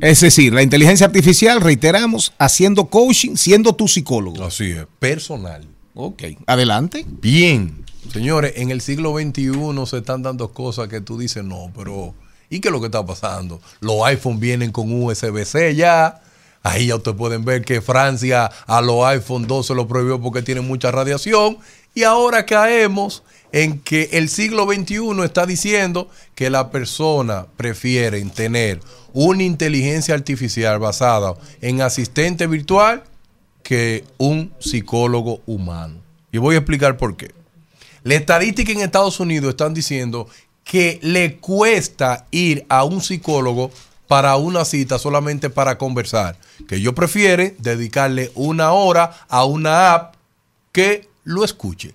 Es 0.00 0.20
decir, 0.20 0.52
la 0.52 0.62
inteligencia 0.62 1.06
artificial, 1.06 1.60
reiteramos, 1.60 2.32
haciendo 2.38 2.86
coaching, 2.86 3.34
siendo 3.36 3.74
tu 3.74 3.88
psicólogo. 3.88 4.44
Así 4.44 4.70
es, 4.70 4.86
personal. 5.00 5.66
Ok, 5.96 6.24
adelante. 6.46 7.06
Bien, 7.06 7.84
señores, 8.12 8.54
en 8.56 8.70
el 8.72 8.80
siglo 8.80 9.14
XXI 9.16 9.86
se 9.86 9.98
están 9.98 10.22
dando 10.22 10.52
cosas 10.52 10.88
que 10.88 11.00
tú 11.00 11.18
dices, 11.18 11.44
no, 11.44 11.70
pero 11.76 12.14
¿y 12.50 12.58
qué 12.58 12.68
es 12.68 12.72
lo 12.72 12.80
que 12.80 12.86
está 12.86 13.06
pasando? 13.06 13.60
Los 13.78 14.02
iPhone 14.04 14.40
vienen 14.40 14.72
con 14.72 14.90
USB-C 14.90 15.76
ya. 15.76 16.20
Ahí 16.64 16.86
ya 16.86 16.96
ustedes 16.96 17.16
pueden 17.16 17.44
ver 17.44 17.62
que 17.64 17.80
Francia 17.80 18.50
a 18.66 18.80
los 18.80 19.04
iPhone 19.06 19.46
2 19.46 19.66
se 19.66 19.74
lo 19.74 19.86
prohibió 19.86 20.20
porque 20.20 20.42
tienen 20.42 20.66
mucha 20.66 20.90
radiación. 20.90 21.58
Y 21.94 22.02
ahora 22.02 22.44
caemos 22.44 23.22
en 23.52 23.78
que 23.78 24.08
el 24.12 24.28
siglo 24.28 24.64
XXI 24.64 25.22
está 25.22 25.46
diciendo 25.46 26.08
que 26.34 26.50
la 26.50 26.72
persona 26.72 27.46
prefiere 27.56 28.20
tener 28.24 28.80
una 29.12 29.44
inteligencia 29.44 30.14
artificial 30.14 30.80
basada 30.80 31.34
en 31.60 31.82
asistente 31.82 32.48
virtual 32.48 33.04
que 33.64 34.04
un 34.18 34.52
psicólogo 34.60 35.40
humano. 35.46 35.96
Y 36.30 36.38
voy 36.38 36.54
a 36.54 36.58
explicar 36.58 36.96
por 36.96 37.16
qué. 37.16 37.32
La 38.04 38.14
estadística 38.14 38.70
en 38.70 38.80
Estados 38.80 39.18
Unidos 39.18 39.50
están 39.50 39.74
diciendo 39.74 40.28
que 40.62 41.00
le 41.02 41.38
cuesta 41.38 42.26
ir 42.30 42.64
a 42.68 42.84
un 42.84 43.00
psicólogo 43.00 43.72
para 44.06 44.36
una 44.36 44.64
cita 44.64 44.98
solamente 44.98 45.50
para 45.50 45.78
conversar. 45.78 46.36
Que 46.68 46.76
ellos 46.76 46.94
prefieren 46.94 47.56
dedicarle 47.58 48.30
una 48.34 48.72
hora 48.72 49.26
a 49.28 49.44
una 49.44 49.94
app 49.94 50.14
que 50.70 51.08
lo 51.24 51.44
escuche. 51.44 51.94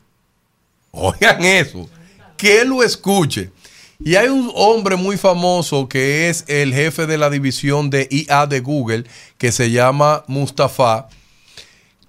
Oigan 0.91 1.43
eso, 1.45 1.87
que 2.35 2.65
lo 2.65 2.83
escuche. 2.83 3.51
Y 3.99 4.15
hay 4.15 4.29
un 4.29 4.51
hombre 4.55 4.95
muy 4.95 5.17
famoso 5.17 5.89
que 5.89 6.29
es 6.29 6.45
el 6.47 6.73
jefe 6.73 7.05
de 7.05 7.17
la 7.17 7.29
división 7.29 7.89
de 7.89 8.07
IA 8.09 8.47
de 8.47 8.61
Google, 8.61 9.03
que 9.37 9.51
se 9.51 9.71
llama 9.71 10.23
Mustafa, 10.27 11.09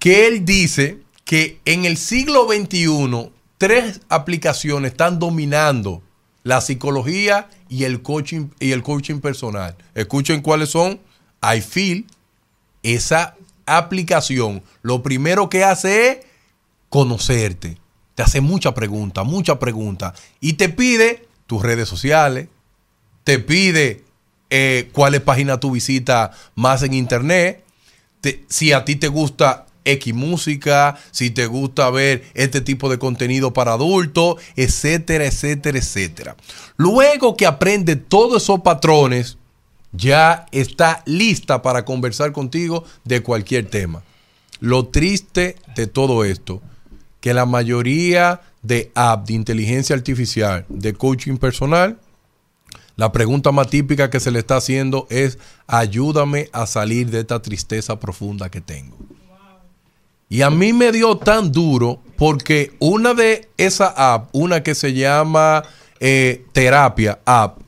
que 0.01 0.25
él 0.25 0.45
dice 0.45 0.97
que 1.25 1.59
en 1.63 1.85
el 1.85 1.95
siglo 1.95 2.47
XXI 2.47 3.29
tres 3.59 4.01
aplicaciones 4.09 4.93
están 4.93 5.19
dominando 5.19 6.01
la 6.41 6.59
psicología 6.59 7.47
y 7.69 7.83
el 7.83 8.01
coaching, 8.01 8.47
y 8.59 8.71
el 8.71 8.81
coaching 8.81 9.19
personal. 9.19 9.75
Escuchen 9.93 10.41
cuáles 10.41 10.69
son. 10.69 10.99
iFeel, 11.55 12.07
esa 12.81 13.35
aplicación, 13.67 14.63
lo 14.81 15.03
primero 15.03 15.49
que 15.49 15.63
hace 15.63 16.09
es 16.09 16.17
conocerte. 16.89 17.77
Te 18.15 18.23
hace 18.23 18.41
muchas 18.41 18.73
preguntas, 18.73 19.23
muchas 19.23 19.59
preguntas. 19.59 20.19
Y 20.39 20.53
te 20.53 20.67
pide 20.69 21.27
tus 21.45 21.61
redes 21.61 21.87
sociales, 21.87 22.47
te 23.23 23.37
pide 23.37 24.03
eh, 24.49 24.89
cuáles 24.93 25.21
páginas 25.21 25.59
tú 25.59 25.69
visitas 25.69 26.35
más 26.55 26.81
en 26.81 26.95
internet, 26.95 27.63
te- 28.19 28.43
si 28.49 28.73
a 28.73 28.83
ti 28.83 28.95
te 28.95 29.07
gusta 29.07 29.67
X 29.85 30.13
música, 30.13 30.97
si 31.11 31.31
te 31.31 31.47
gusta 31.47 31.89
ver 31.89 32.23
este 32.33 32.61
tipo 32.61 32.89
de 32.89 32.99
contenido 32.99 33.53
para 33.53 33.73
adultos, 33.73 34.35
etcétera, 34.55 35.25
etcétera, 35.25 35.77
etcétera. 35.77 36.35
Luego 36.77 37.35
que 37.35 37.45
aprende 37.45 37.95
todos 37.95 38.43
esos 38.43 38.61
patrones, 38.61 39.37
ya 39.91 40.45
está 40.51 41.03
lista 41.05 41.61
para 41.61 41.83
conversar 41.85 42.31
contigo 42.31 42.85
de 43.03 43.21
cualquier 43.21 43.69
tema. 43.69 44.03
Lo 44.59 44.87
triste 44.87 45.55
de 45.75 45.87
todo 45.87 46.23
esto, 46.23 46.61
que 47.19 47.33
la 47.33 47.45
mayoría 47.45 48.41
de 48.61 48.91
apps 48.95 49.27
de 49.27 49.33
inteligencia 49.33 49.95
artificial, 49.95 50.65
de 50.69 50.93
coaching 50.93 51.37
personal, 51.37 51.99
la 52.95 53.11
pregunta 53.11 53.51
más 53.51 53.67
típica 53.67 54.09
que 54.09 54.19
se 54.19 54.31
le 54.31 54.39
está 54.39 54.57
haciendo 54.57 55.07
es, 55.09 55.39
ayúdame 55.65 56.49
a 56.53 56.67
salir 56.67 57.09
de 57.09 57.21
esta 57.21 57.41
tristeza 57.41 57.99
profunda 57.99 58.49
que 58.49 58.61
tengo. 58.61 58.97
Y 60.31 60.43
a 60.43 60.49
mí 60.49 60.71
me 60.71 60.93
dio 60.93 61.17
tan 61.17 61.51
duro 61.51 61.99
porque 62.15 62.71
una 62.79 63.13
de 63.13 63.49
esas 63.57 63.93
apps, 63.97 64.29
una 64.31 64.63
que 64.63 64.75
se 64.75 64.93
llama 64.93 65.61
eh, 65.99 66.45
Terapia 66.53 67.19
App, 67.25 67.59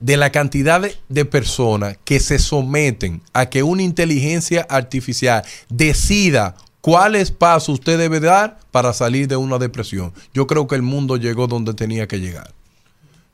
de 0.00 0.18
la 0.18 0.30
cantidad 0.30 0.82
de, 0.82 0.94
de 1.08 1.24
personas 1.24 1.96
que 2.04 2.20
se 2.20 2.38
someten 2.38 3.22
a 3.32 3.46
que 3.46 3.62
una 3.62 3.82
inteligencia 3.82 4.66
artificial 4.68 5.42
decida 5.70 6.56
cuáles 6.82 7.30
pasos 7.30 7.78
usted 7.78 7.96
debe 7.96 8.20
dar 8.20 8.58
para 8.70 8.92
salir 8.92 9.26
de 9.26 9.36
una 9.36 9.56
depresión. 9.56 10.12
Yo 10.34 10.46
creo 10.46 10.68
que 10.68 10.74
el 10.74 10.82
mundo 10.82 11.16
llegó 11.16 11.46
donde 11.46 11.72
tenía 11.72 12.06
que 12.06 12.20
llegar. 12.20 12.52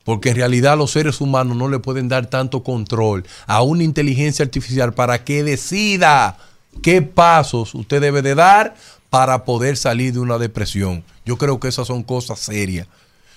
Porque 0.05 0.29
en 0.29 0.37
realidad 0.37 0.77
los 0.77 0.91
seres 0.91 1.19
humanos 1.19 1.57
no 1.57 1.67
le 1.67 1.79
pueden 1.79 2.07
dar 2.07 2.27
tanto 2.27 2.63
control 2.63 3.25
a 3.47 3.61
una 3.63 3.83
inteligencia 3.83 4.45
artificial 4.45 4.93
para 4.93 5.25
que 5.25 5.43
decida 5.43 6.37
qué 6.81 7.01
pasos 7.01 7.75
usted 7.75 8.01
debe 8.01 8.21
de 8.21 8.35
dar 8.35 8.75
para 9.09 9.43
poder 9.45 9.77
salir 9.77 10.13
de 10.13 10.19
una 10.19 10.37
depresión. 10.37 11.03
Yo 11.25 11.37
creo 11.37 11.59
que 11.59 11.67
esas 11.67 11.87
son 11.87 12.03
cosas 12.03 12.39
serias. 12.39 12.87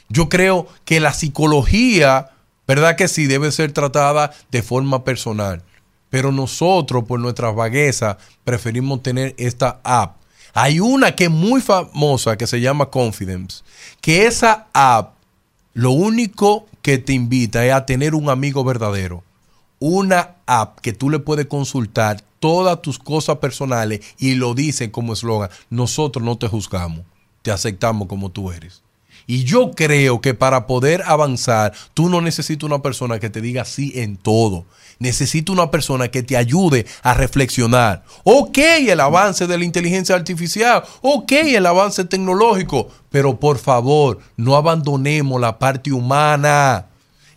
Yo 0.09 0.29
creo 0.29 0.69
que 0.85 1.01
la 1.01 1.13
psicología, 1.13 2.31
¿verdad 2.67 2.97
que 2.97 3.09
sí? 3.09 3.27
Debe 3.27 3.51
ser 3.51 3.73
tratada 3.73 4.33
de 4.51 4.63
forma 4.63 5.05
personal. 5.05 5.63
Pero 6.11 6.31
nosotros, 6.31 7.05
por 7.05 7.19
nuestras 7.19 7.55
vaguezas, 7.55 8.17
preferimos 8.45 9.03
tener 9.03 9.35
esta 9.37 9.81
app. 9.83 10.17
Hay 10.53 10.79
una 10.79 11.17
que 11.17 11.25
es 11.25 11.31
muy 11.31 11.61
famosa 11.61 12.37
que 12.37 12.47
se 12.47 12.61
llama 12.61 12.91
Confidence, 12.91 13.65
que 14.01 14.27
esa 14.27 14.69
app 14.73 15.15
lo 15.73 15.91
único 15.91 16.67
que 16.83 16.99
te 16.99 17.13
invita 17.13 17.67
es 17.67 17.73
a 17.73 17.85
tener 17.85 18.15
un 18.15 18.31
amigo 18.31 18.63
verdadero. 18.63 19.25
Una 19.81 20.37
app 20.47 20.79
que 20.79 20.93
tú 20.93 21.11
le 21.11 21.19
puedes 21.19 21.47
consultar 21.47 22.23
todas 22.45 22.83
tus 22.83 22.99
cosas 22.99 23.39
personales 23.39 24.01
y 24.19 24.35
lo 24.35 24.53
dice 24.53 24.91
como 24.91 25.15
eslogan. 25.15 25.49
Nosotros 25.71 26.23
no 26.23 26.37
te 26.37 26.47
juzgamos, 26.47 27.01
te 27.41 27.51
aceptamos 27.51 28.07
como 28.07 28.31
tú 28.31 28.53
eres. 28.53 28.83
Y 29.27 29.45
yo 29.45 29.71
creo 29.71 30.21
que 30.21 30.35
para 30.35 30.67
poder 30.67 31.03
avanzar, 31.07 31.73
tú 31.95 32.11
no 32.11 32.21
necesitas 32.21 32.65
una 32.65 32.83
persona 32.83 33.19
que 33.19 33.31
te 33.31 33.41
diga 33.41 33.65
sí 33.65 33.93
en 33.95 34.19
todo. 34.19 34.67
Necesitas 34.99 35.55
una 35.55 35.71
persona 35.71 36.09
que 36.09 36.23
te 36.23 36.37
ayude 36.37 36.85
a 37.03 37.15
reflexionar. 37.15 38.05
Ok, 38.25 38.59
el 38.59 39.01
avance 39.01 39.47
de 39.47 39.57
la 39.57 39.65
inteligencia 39.65 40.15
artificial. 40.15 40.85
Ok, 41.01 41.33
el 41.33 41.65
avance 41.65 42.05
tecnológico. 42.05 42.89
Pero 43.09 43.41
por 43.41 43.57
favor, 43.57 44.19
no 44.37 44.55
abandonemos 44.55 45.41
la 45.41 45.59
parte 45.59 45.93
humana. 45.93 46.89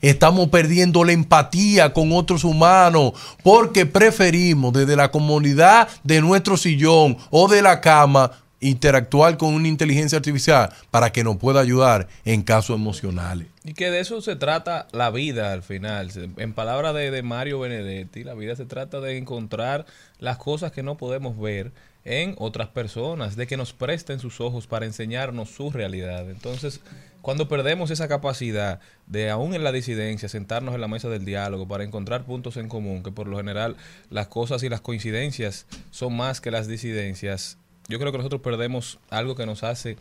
Estamos 0.01 0.49
perdiendo 0.49 1.03
la 1.03 1.11
empatía 1.11 1.93
con 1.93 2.11
otros 2.11 2.43
humanos 2.43 3.13
porque 3.43 3.85
preferimos 3.85 4.73
desde 4.73 4.95
la 4.95 5.11
comunidad 5.11 5.87
de 6.03 6.21
nuestro 6.21 6.57
sillón 6.57 7.17
o 7.29 7.47
de 7.47 7.61
la 7.61 7.81
cama 7.81 8.31
interactuar 8.59 9.37
con 9.37 9.53
una 9.53 9.67
inteligencia 9.67 10.17
artificial 10.17 10.73
para 10.89 11.11
que 11.11 11.23
nos 11.23 11.37
pueda 11.37 11.59
ayudar 11.59 12.07
en 12.25 12.41
casos 12.41 12.75
emocionales. 12.75 13.47
Y 13.63 13.73
que 13.73 13.91
de 13.91 13.99
eso 13.99 14.21
se 14.21 14.35
trata 14.35 14.87
la 14.91 15.11
vida 15.11 15.53
al 15.53 15.61
final. 15.61 16.09
En 16.37 16.53
palabras 16.53 16.95
de, 16.95 17.11
de 17.11 17.21
Mario 17.21 17.59
Benedetti, 17.59 18.23
la 18.23 18.33
vida 18.33 18.55
se 18.55 18.65
trata 18.65 18.99
de 18.99 19.17
encontrar 19.17 19.85
las 20.19 20.37
cosas 20.37 20.71
que 20.71 20.83
no 20.83 20.97
podemos 20.97 21.39
ver 21.39 21.71
en 22.05 22.35
otras 22.37 22.69
personas, 22.69 23.35
de 23.35 23.47
que 23.47 23.57
nos 23.57 23.73
presten 23.73 24.19
sus 24.19 24.39
ojos 24.39 24.65
para 24.65 24.85
enseñarnos 24.85 25.49
su 25.49 25.69
realidad. 25.71 26.29
Entonces, 26.29 26.79
cuando 27.27 27.49
perdemos 27.49 27.91
esa 27.91 28.07
capacidad 28.07 28.79
de, 29.05 29.29
aún 29.29 29.53
en 29.53 29.61
la 29.61 29.73
disidencia, 29.73 30.29
sentarnos 30.29 30.73
en 30.73 30.79
la 30.79 30.87
mesa 30.87 31.09
del 31.09 31.25
diálogo 31.25 31.67
para 31.67 31.83
encontrar 31.83 32.23
puntos 32.23 32.55
en 32.55 32.69
común, 32.69 33.03
que 33.03 33.11
por 33.11 33.27
lo 33.27 33.35
general 33.35 33.75
las 34.09 34.27
cosas 34.29 34.63
y 34.63 34.69
las 34.69 34.79
coincidencias 34.79 35.65
son 35.91 36.15
más 36.15 36.39
que 36.39 36.51
las 36.51 36.69
disidencias, 36.69 37.57
yo 37.89 37.99
creo 37.99 38.13
que 38.13 38.19
nosotros 38.19 38.39
perdemos 38.39 38.97
algo 39.09 39.35
que 39.35 39.45
nos 39.45 39.65
hace 39.65 39.97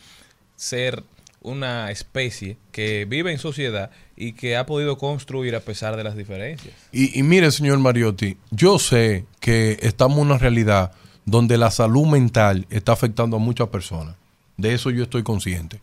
ser 0.55 1.03
una 1.41 1.91
especie 1.91 2.59
que 2.71 3.07
vive 3.07 3.33
en 3.33 3.39
sociedad 3.39 3.91
y 4.17 4.35
que 4.35 4.57
ha 4.57 4.65
podido 4.65 4.97
construir 4.97 5.57
a 5.57 5.61
pesar 5.61 5.97
de 5.97 6.05
las 6.05 6.17
diferencias. 6.17 6.77
Y, 6.93 7.19
y 7.19 7.25
mire, 7.25 7.51
señor 7.51 7.81
Mariotti, 7.81 8.37
yo 8.53 8.79
sé 8.79 9.27
que 9.41 9.79
estamos 9.83 10.19
en 10.19 10.27
una 10.27 10.39
realidad 10.39 10.93
donde 11.25 11.59
la 11.59 11.73
salud 11.73 12.07
mental 12.07 12.69
está 12.71 12.93
afectando 12.93 13.39
a 13.39 13.41
muchas 13.41 13.67
personas. 13.67 14.15
De 14.57 14.75
eso 14.75 14.91
yo 14.91 15.03
estoy 15.03 15.25
consciente. 15.25 15.81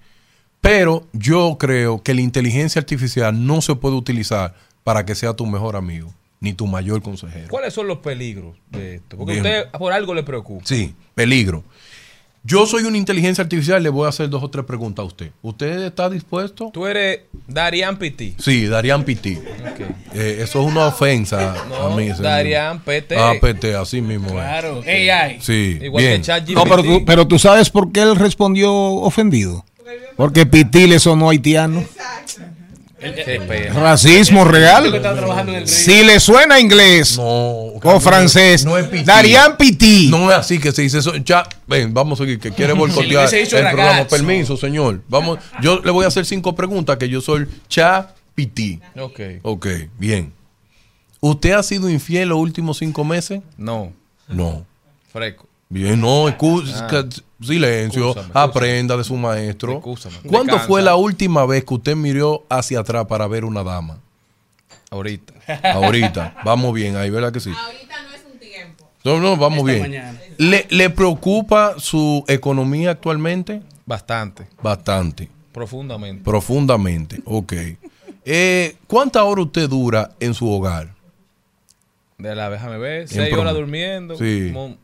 Pero 0.64 1.06
yo 1.12 1.58
creo 1.60 2.02
que 2.02 2.14
la 2.14 2.22
inteligencia 2.22 2.80
artificial 2.80 3.46
no 3.46 3.62
se 3.62 3.76
puede 3.76 3.96
utilizar 3.98 4.56
para 4.86 5.06
que 5.06 5.14
sea 5.14 5.34
tu 5.34 5.46
mejor 5.46 5.76
amigo, 5.76 6.14
ni 6.40 6.54
tu 6.54 6.68
mayor 6.68 7.02
consejero. 7.02 7.50
¿Cuáles 7.50 7.74
son 7.74 7.86
los 7.86 7.98
peligros 7.98 8.56
de 8.72 8.96
esto? 8.96 9.18
Porque 9.18 9.34
Bien. 9.34 9.46
usted 9.46 9.70
por 9.78 9.92
algo 9.92 10.14
le 10.14 10.24
preocupa. 10.24 10.64
Sí, 10.66 10.96
peligro. 11.16 11.66
Yo 12.46 12.66
soy 12.66 12.84
una 12.84 12.98
inteligencia 12.98 13.42
artificial, 13.42 13.84
le 13.84 13.90
voy 13.90 14.06
a 14.06 14.10
hacer 14.10 14.30
dos 14.30 14.42
o 14.42 14.50
tres 14.50 14.64
preguntas 14.66 15.04
a 15.04 15.06
usted. 15.06 15.32
¿Usted 15.42 15.84
está 15.84 16.10
dispuesto? 16.10 16.72
Tú 16.74 16.86
eres 16.88 17.22
Darian 17.46 17.98
Piti. 17.98 18.36
Sí, 18.40 18.66
Darían 18.68 19.04
Piti. 19.04 19.38
Eh, 20.14 20.38
eso 20.42 20.62
es 20.62 20.66
una 20.72 20.88
ofensa 20.88 21.56
No, 21.68 21.76
a 21.88 21.96
mí. 21.96 22.08
Darían 22.10 22.80
PT. 22.82 23.18
Ah, 23.18 23.34
PT, 23.40 23.76
así 23.76 24.00
mismo. 24.02 24.28
es. 24.28 24.34
Claro, 24.34 24.82
AI. 24.86 25.40
Sí, 25.42 25.78
Igual 25.82 26.04
bien. 26.04 26.22
que 26.22 26.26
ChatGPT. 26.28 26.56
No, 26.56 26.64
pero 26.64 26.84
tú, 26.84 27.06
pero 27.06 27.28
tú 27.28 27.38
sabes 27.38 27.70
por 27.70 27.92
qué 27.92 28.02
él 28.02 28.16
respondió 28.16 28.74
ofendido. 28.74 29.66
Porque 30.16 30.46
Piti 30.46 30.88
le 30.88 31.00
sonó 31.00 31.30
haitiano. 31.30 31.84
Racismo 33.74 34.46
real. 34.46 34.94
Está 34.94 35.14
trabajando 35.16 35.52
en 35.52 35.58
el 35.60 35.64
río. 35.68 35.74
Si 35.76 36.04
le 36.04 36.20
suena 36.20 36.60
inglés 36.60 37.18
No, 37.18 37.26
o 37.26 38.00
francés, 38.00 38.64
no 38.66 38.78
es 38.78 38.88
Piti. 38.88 39.04
Darían 39.04 39.58
Piti. 39.58 40.08
No 40.10 40.32
es 40.32 40.38
así 40.38 40.60
que 40.60 40.72
se 40.72 40.84
dice 40.84 41.00
eso. 41.00 41.16
Ya, 41.18 41.48
ven, 41.68 41.94
vamos 41.94 42.20
a 42.20 42.24
seguir, 42.24 42.40
que 42.40 42.52
quiere 42.52 42.74
boicotear 42.78 43.30
programa. 43.30 44.08
Permiso, 44.08 44.56
señor. 44.58 45.02
Vamos, 45.10 45.40
yo 45.62 45.82
le 45.84 45.92
voy 45.92 46.06
a 46.06 46.08
hacer 46.08 46.26
cinco 46.26 46.56
preguntas 46.56 46.98
que 46.98 47.10
yo 47.10 47.20
soy 47.22 47.48
Cha 47.68 48.14
Piti. 48.36 48.80
Ok. 48.98 49.20
Ok, 49.42 49.68
bien. 50.00 50.32
¿Usted 51.20 51.52
ha 51.52 51.64
sido 51.64 51.90
infiel 51.90 52.30
los 52.30 52.38
últimos 52.38 52.78
cinco 52.78 53.04
meses? 53.04 53.42
No, 53.58 53.92
No. 54.28 54.66
freco. 55.12 55.48
Bien, 55.74 56.00
no, 56.00 56.28
excu- 56.30 56.64
ca- 56.88 57.06
silencio, 57.44 58.14
aprenda 58.34 58.96
de 58.96 59.04
su 59.04 59.16
maestro. 59.16 59.74
Excúsame. 59.78 60.16
¿Cuándo 60.28 60.60
fue 60.60 60.84
la 60.84 60.96
última 60.96 61.46
vez 61.48 61.64
que 61.66 61.74
usted 61.74 61.96
miró 61.96 62.46
hacia 62.48 62.80
atrás 62.82 63.06
para 63.08 63.26
ver 63.28 63.44
una 63.44 63.64
dama? 63.64 63.98
Ahorita. 64.92 65.34
Ahorita, 65.74 66.36
vamos 66.46 66.74
bien 66.76 66.96
ahí, 66.96 67.10
¿verdad 67.10 67.34
que 67.34 67.40
sí? 67.40 67.50
Ahorita 67.50 68.04
no 68.04 68.16
es 68.16 68.22
un 68.32 68.40
tiempo. 68.40 68.88
No, 69.04 69.20
no, 69.20 69.36
vamos 69.36 69.60
Esta 69.68 69.72
bien. 69.72 69.82
mañana. 69.82 70.20
¿Le, 70.38 70.68
le 70.70 70.90
preocupa 70.92 71.74
su 71.80 72.24
economía 72.28 72.92
actualmente? 72.92 73.64
Bastante. 73.88 74.46
Bastante, 74.62 75.28
Profundamente. 75.52 76.24
profundamente, 76.24 77.20
ok. 77.26 77.54
Eh, 78.26 78.76
¿Cuántas 78.88 79.24
horas 79.24 79.46
usted 79.48 79.68
dura 79.68 80.12
en 80.20 80.34
su 80.36 80.48
hogar? 80.50 80.94
De 82.20 82.36
la 82.36 82.50
déjame 82.52 82.78
ver. 82.78 83.08
Seis 83.08 83.34
horas 83.34 83.54
durmiendo. 83.56 84.16
Sí. 84.18 84.52
como 84.54 84.78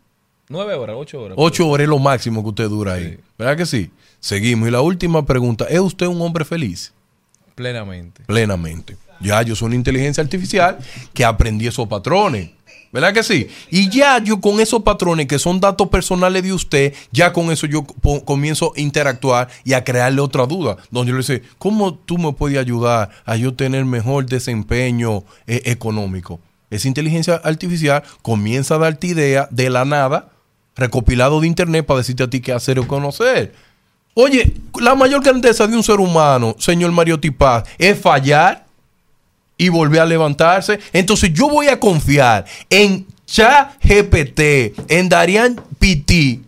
nueve 0.50 0.74
horas, 0.74 0.96
ocho 1.00 1.22
horas. 1.22 1.36
Ocho 1.40 1.68
horas 1.68 1.84
es 1.84 1.90
lo 1.90 2.00
máximo 2.00 2.42
que 2.44 2.50
usted 2.50 2.70
dura 2.70 2.94
ahí, 2.94 3.12
Sí. 3.12 3.18
¿verdad 3.38 3.56
que 3.58 3.66
sí? 3.66 3.92
Seguimos. 4.20 4.68
Y 4.68 4.72
la 4.72 4.82
última 4.82 5.26
pregunta, 5.26 5.66
¿es 5.70 5.80
usted 5.80 6.08
un 6.08 6.22
hombre 6.22 6.44
feliz? 6.44 6.92
Plenamente. 7.56 8.24
plenamente. 8.26 8.98
Ya 9.22 9.42
yo 9.42 9.54
soy 9.56 9.68
una 9.68 9.76
inteligencia 9.76 10.24
artificial 10.24 10.78
que 11.14 11.26
aprendí 11.26 11.68
esos 11.68 11.88
patrones. 11.90 12.52
¿Verdad 12.92 13.14
que 13.14 13.22
sí? 13.22 13.48
Y 13.70 13.90
ya 13.90 14.18
yo 14.24 14.40
con 14.42 14.60
esos 14.62 14.82
patrones 14.82 15.28
que 15.28 15.38
son 15.38 15.60
datos 15.60 15.90
personales 15.90 16.42
de 16.42 16.54
usted, 16.54 16.94
ya 17.12 17.34
con 17.34 17.52
eso 17.52 17.68
yo 17.68 17.84
comienzo 18.26 18.72
a 18.76 18.80
interactuar 18.80 19.50
y 19.66 19.74
a 19.74 19.84
crearle 19.84 20.22
otra 20.22 20.46
duda. 20.48 20.78
Donde 20.90 21.12
yo 21.12 21.18
le 21.18 21.22
dice, 21.22 21.44
¿cómo 21.60 21.94
tú 21.94 22.18
me 22.18 22.32
puedes 22.34 22.58
ayudar 22.58 23.10
a 23.26 23.36
yo 23.36 23.54
tener 23.54 23.84
mejor 23.86 24.26
desempeño 24.26 25.24
eh, 25.46 25.62
económico? 25.66 26.40
Esa 26.72 26.88
inteligencia 26.88 27.36
artificial 27.36 28.04
comienza 28.22 28.76
a 28.76 28.80
darte 28.80 29.08
idea 29.08 29.48
de 29.52 29.70
la 29.70 29.84
nada, 29.86 30.30
recopilado 30.80 31.42
de 31.42 31.48
internet 31.48 31.86
para 31.86 32.00
decirte 32.00 32.24
a 32.24 32.30
ti 32.30 32.42
qué 32.42 32.52
hacer 32.52 32.80
o 32.80 32.88
conocer. 32.88 33.54
Oye, 34.14 34.54
la 34.80 34.96
mayor 34.96 35.24
grandeza 35.24 35.68
de 35.68 35.76
un 35.76 35.84
ser 35.84 36.00
humano, 36.00 36.56
señor 36.60 36.92
Mario 36.92 37.20
Tipaz, 37.20 37.64
es 37.78 38.00
fallar 38.00 38.66
y 39.58 39.70
volver 39.70 40.02
a 40.02 40.06
levantarse. 40.06 40.80
Entonces 40.92 41.32
yo 41.34 41.48
voy 41.50 41.68
a 41.68 41.80
confiar 41.80 42.46
en 42.70 43.06
ChatGPT, 43.26 44.42
en 44.90 45.10
Darian 45.10 45.62
PT, 45.78 46.40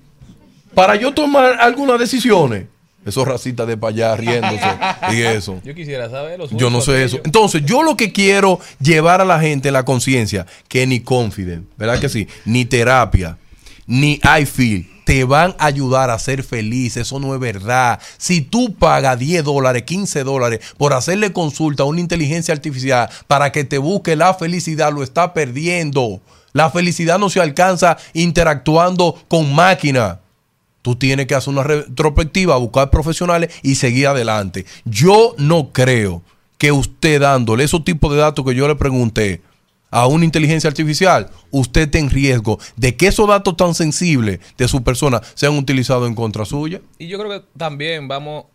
para 0.73 0.95
yo 0.95 1.13
tomar 1.13 1.57
algunas 1.59 1.99
decisiones. 1.99 2.65
Esos 3.05 3.27
racistas 3.27 3.67
de 3.67 3.77
para 3.77 3.93
allá 3.93 4.15
riéndose 4.15 4.67
y 5.11 5.21
eso. 5.21 5.59
Yo 5.65 5.73
quisiera 5.73 6.07
saber 6.07 6.37
los 6.37 6.51
Yo 6.51 6.69
no 6.69 6.81
sé 6.81 7.03
eso. 7.03 7.19
Entonces, 7.25 7.63
yo 7.65 7.81
lo 7.81 7.97
que 7.97 8.11
quiero 8.11 8.59
llevar 8.79 9.21
a 9.21 9.25
la 9.25 9.39
gente 9.39 9.69
en 9.69 9.73
la 9.73 9.85
conciencia, 9.85 10.45
que 10.67 10.85
ni 10.85 10.99
Confident, 10.99 11.67
¿verdad 11.77 11.99
que 11.99 12.09
sí? 12.09 12.27
Ni 12.45 12.65
terapia, 12.65 13.37
ni 13.91 14.21
iFeel 14.39 14.87
te 15.03 15.25
van 15.25 15.53
a 15.59 15.65
ayudar 15.65 16.09
a 16.09 16.17
ser 16.17 16.43
feliz. 16.43 16.95
Eso 16.95 17.19
no 17.19 17.33
es 17.33 17.41
verdad. 17.41 17.99
Si 18.17 18.39
tú 18.39 18.73
pagas 18.73 19.19
10 19.19 19.43
dólares, 19.43 19.83
15 19.83 20.23
dólares 20.23 20.61
por 20.77 20.93
hacerle 20.93 21.33
consulta 21.33 21.83
a 21.83 21.87
una 21.87 21.99
inteligencia 21.99 22.53
artificial 22.53 23.09
para 23.27 23.51
que 23.51 23.65
te 23.65 23.77
busque 23.77 24.15
la 24.15 24.33
felicidad, 24.33 24.93
lo 24.93 25.03
está 25.03 25.33
perdiendo. 25.33 26.21
La 26.53 26.69
felicidad 26.69 27.19
no 27.19 27.29
se 27.29 27.41
alcanza 27.41 27.97
interactuando 28.13 29.21
con 29.27 29.53
máquinas. 29.53 30.19
Tú 30.81 30.95
tienes 30.95 31.27
que 31.27 31.35
hacer 31.35 31.51
una 31.51 31.63
retrospectiva, 31.63 32.55
buscar 32.55 32.89
profesionales 32.89 33.53
y 33.61 33.75
seguir 33.75 34.07
adelante. 34.07 34.65
Yo 34.85 35.35
no 35.37 35.73
creo 35.73 36.21
que 36.57 36.71
usted 36.71 37.19
dándole 37.19 37.65
esos 37.65 37.83
tipos 37.83 38.11
de 38.13 38.19
datos 38.19 38.45
que 38.45 38.55
yo 38.55 38.69
le 38.69 38.75
pregunté 38.75 39.41
a 39.91 40.07
una 40.07 40.25
inteligencia 40.25 40.69
artificial, 40.69 41.29
usted 41.51 41.81
esté 41.81 41.99
en 41.99 42.09
riesgo 42.09 42.57
de 42.77 42.95
que 42.95 43.07
esos 43.07 43.27
datos 43.27 43.55
tan 43.57 43.75
sensibles 43.75 44.39
de 44.57 44.67
su 44.67 44.83
persona 44.83 45.21
sean 45.35 45.57
utilizados 45.57 46.07
en 46.07 46.15
contra 46.15 46.45
suya. 46.45 46.81
Y 46.97 47.07
yo 47.07 47.19
creo 47.19 47.29
que 47.29 47.45
también 47.57 48.07
vamos, 48.07 48.45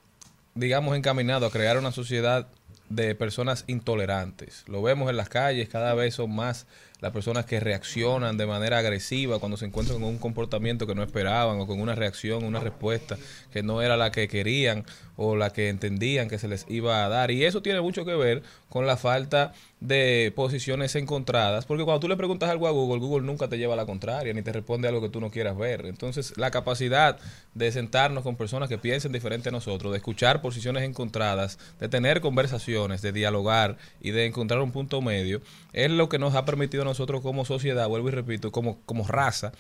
digamos, 0.55 0.97
encaminados 0.97 1.49
a 1.49 1.53
crear 1.53 1.79
una 1.79 1.93
sociedad 1.93 2.49
de 2.89 3.15
personas 3.15 3.65
intolerantes. 3.67 4.65
Lo 4.67 4.83
vemos 4.83 5.11
en 5.11 5.17
las 5.17 5.29
calles, 5.29 5.69
cada 5.69 5.95
vez 5.95 6.15
son 6.15 6.35
más 6.35 6.67
las 7.07 7.13
personas 7.13 7.47
que 7.47 7.61
reaccionan 7.61 8.37
de 8.37 8.47
manera 8.47 8.79
agresiva 8.79 9.39
cuando 9.39 9.57
se 9.57 9.65
encuentran 9.65 10.01
con 10.01 10.09
un 10.09 10.19
comportamiento 10.19 10.89
que 10.89 10.95
no 10.97 11.05
esperaban 11.05 11.61
o 11.61 11.67
con 11.67 11.81
una 11.81 11.95
reacción, 11.95 12.45
una 12.45 12.59
respuesta 12.59 13.17
que 13.53 13.63
no 13.63 13.81
era 13.81 13.97
la 13.97 14.11
que 14.11 14.27
querían 14.27 14.85
o 15.17 15.37
la 15.37 15.51
que 15.51 15.69
entendían 15.69 16.29
que 16.29 16.39
se 16.39 16.49
les 16.49 16.67
iba 16.69 17.05
a 17.05 17.09
dar. 17.09 17.31
Y 17.31 17.45
eso 17.45 17.63
tiene 17.63 17.81
mucho 17.81 18.05
que 18.05 18.15
ver 18.15 18.43
con 18.69 18.87
la 18.87 18.97
falta 18.97 19.53
de 19.81 20.33
posiciones 20.35 20.95
encontradas, 20.97 21.67
porque 21.67 21.85
cuando 21.85 22.01
tú 22.01 22.09
le 22.09 22.17
preguntas 22.17 22.49
algo 22.49 22.67
a 22.67 22.71
Google, 22.71 22.99
Google 22.99 23.27
nunca 23.27 23.47
te 23.49 23.59
lleva 23.59 23.75
a 23.75 23.77
la 23.77 23.87
contraria, 23.87 24.33
ni 24.33 24.43
te 24.43 24.53
responde 24.53 24.89
algo 24.89 25.03
que 25.03 25.11
tú 25.11 25.21
no 25.21 25.31
quieras 25.31 25.57
ver. 25.57 25.87
Entonces, 25.87 26.37
la 26.37 26.51
capacidad 26.51 27.19
de 27.55 27.73
sentarnos 27.73 28.23
con 28.23 28.37
personas 28.37 28.69
que 28.69 28.79
piensen 28.79 29.13
diferente 29.13 29.51
a 29.51 29.53
nosotros, 29.53 29.93
de 29.93 29.99
escuchar 29.99 30.41
posiciones 30.41 30.83
encontradas, 30.83 31.59
de 31.79 31.89
tener 31.89 32.21
conversaciones, 32.21 33.03
de 33.03 33.13
dialogar 33.13 33.77
y 34.01 34.11
de 34.11 34.27
encontrar 34.27 34.61
un 34.61 34.73
punto 34.73 35.03
medio, 35.03 35.41
es 35.73 35.91
lo 35.91 36.09
que 36.09 36.19
nos 36.19 36.35
ha 36.35 36.45
permitido 36.47 36.83
a 36.83 36.87
nosotros 36.87 36.96
como 37.23 37.45
sociedad, 37.45 37.89
vuelvo 37.89 38.09
y 38.09 38.13
repito, 38.13 38.53
como, 38.53 38.81
como 38.87 39.07
raza, 39.07 39.53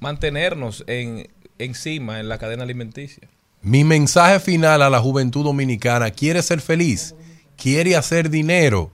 mantenernos 0.00 0.84
en, 0.86 1.28
encima 1.58 2.20
en 2.20 2.28
la 2.28 2.38
cadena 2.38 2.64
alimenticia. 2.64 3.28
Mi 3.60 3.84
mensaje 3.84 4.40
final 4.40 4.82
a 4.82 4.90
la 4.90 5.00
juventud 5.00 5.44
dominicana, 5.44 6.10
¿quiere 6.10 6.42
ser 6.42 6.60
feliz? 6.60 7.14
¿Quiere 7.56 7.96
hacer 7.96 8.30
dinero? 8.30 8.92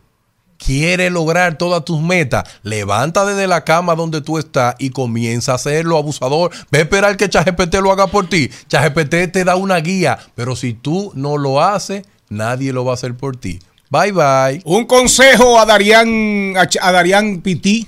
¿Quiere 0.56 1.10
lograr 1.10 1.58
todas 1.58 1.84
tus 1.84 2.00
metas? 2.00 2.48
Levanta 2.62 3.26
desde 3.26 3.46
la 3.46 3.64
cama 3.64 3.94
donde 3.94 4.22
tú 4.22 4.38
estás 4.38 4.74
y 4.78 4.90
comienza 4.90 5.52
a 5.52 5.56
hacerlo, 5.56 5.98
abusador. 5.98 6.52
Ve 6.70 6.78
a 6.78 6.82
esperar 6.82 7.16
que 7.16 7.28
ChatGPT 7.28 7.74
lo 7.74 7.92
haga 7.92 8.06
por 8.06 8.28
ti. 8.28 8.50
ChatGPT 8.68 9.32
te 9.32 9.44
da 9.44 9.56
una 9.56 9.76
guía, 9.78 10.18
pero 10.34 10.56
si 10.56 10.72
tú 10.72 11.12
no 11.14 11.36
lo 11.36 11.60
haces, 11.60 12.06
nadie 12.30 12.72
lo 12.72 12.84
va 12.84 12.92
a 12.92 12.94
hacer 12.94 13.14
por 13.14 13.36
ti. 13.36 13.58
Bye 13.90 14.12
bye. 14.12 14.62
Un 14.64 14.86
consejo 14.86 15.58
a 15.58 15.66
Darían, 15.66 16.54
a, 16.56 16.92
Darían 16.92 17.40
Pití. 17.40 17.86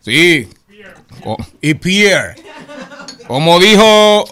Sí. 0.00 0.48
Y 1.60 1.74
Pierre. 1.74 2.34
Como 3.26 3.60
dijo 3.60 4.24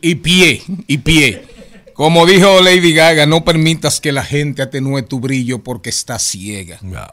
y 0.00 0.14
pie, 0.16 0.62
y 0.86 0.98
pie. 0.98 1.46
Como 1.94 2.26
dijo 2.26 2.60
Lady 2.60 2.92
Gaga, 2.92 3.24
no 3.24 3.44
permitas 3.44 4.00
que 4.00 4.10
la 4.10 4.24
gente 4.24 4.62
atenúe 4.62 5.02
tu 5.02 5.20
brillo 5.20 5.62
porque 5.62 5.90
está 5.90 6.18
ciega. 6.18 6.78
No. 6.82 7.06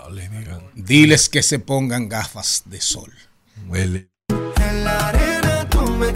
Diles 0.73 1.30
que 1.30 1.43
se 1.43 1.60
pongan 1.60 2.10
gafas 2.10 2.63
de 2.65 2.82
sol. 2.82 3.13
Huele. 3.67 4.10
En 4.30 4.84
la 4.84 5.10
arena 5.10 5.69
tú 5.69 5.82
me 5.91 6.12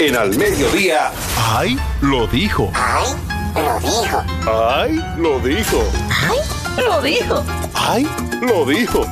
En 0.00 0.14
al 0.14 0.36
mediodía. 0.38 1.10
¡Ay! 1.36 1.76
Lo 2.02 2.28
dijo. 2.28 2.70
¡Ay! 2.72 3.10
Lo 3.56 3.80
dijo. 3.80 4.22
¡Ay! 4.46 5.02
Lo 5.18 5.40
dijo. 5.40 5.84
Lo 6.76 7.02
dijo. 7.02 7.44
¡Ay! 7.74 8.08
Lo 8.40 8.64
dijo. 8.64 9.04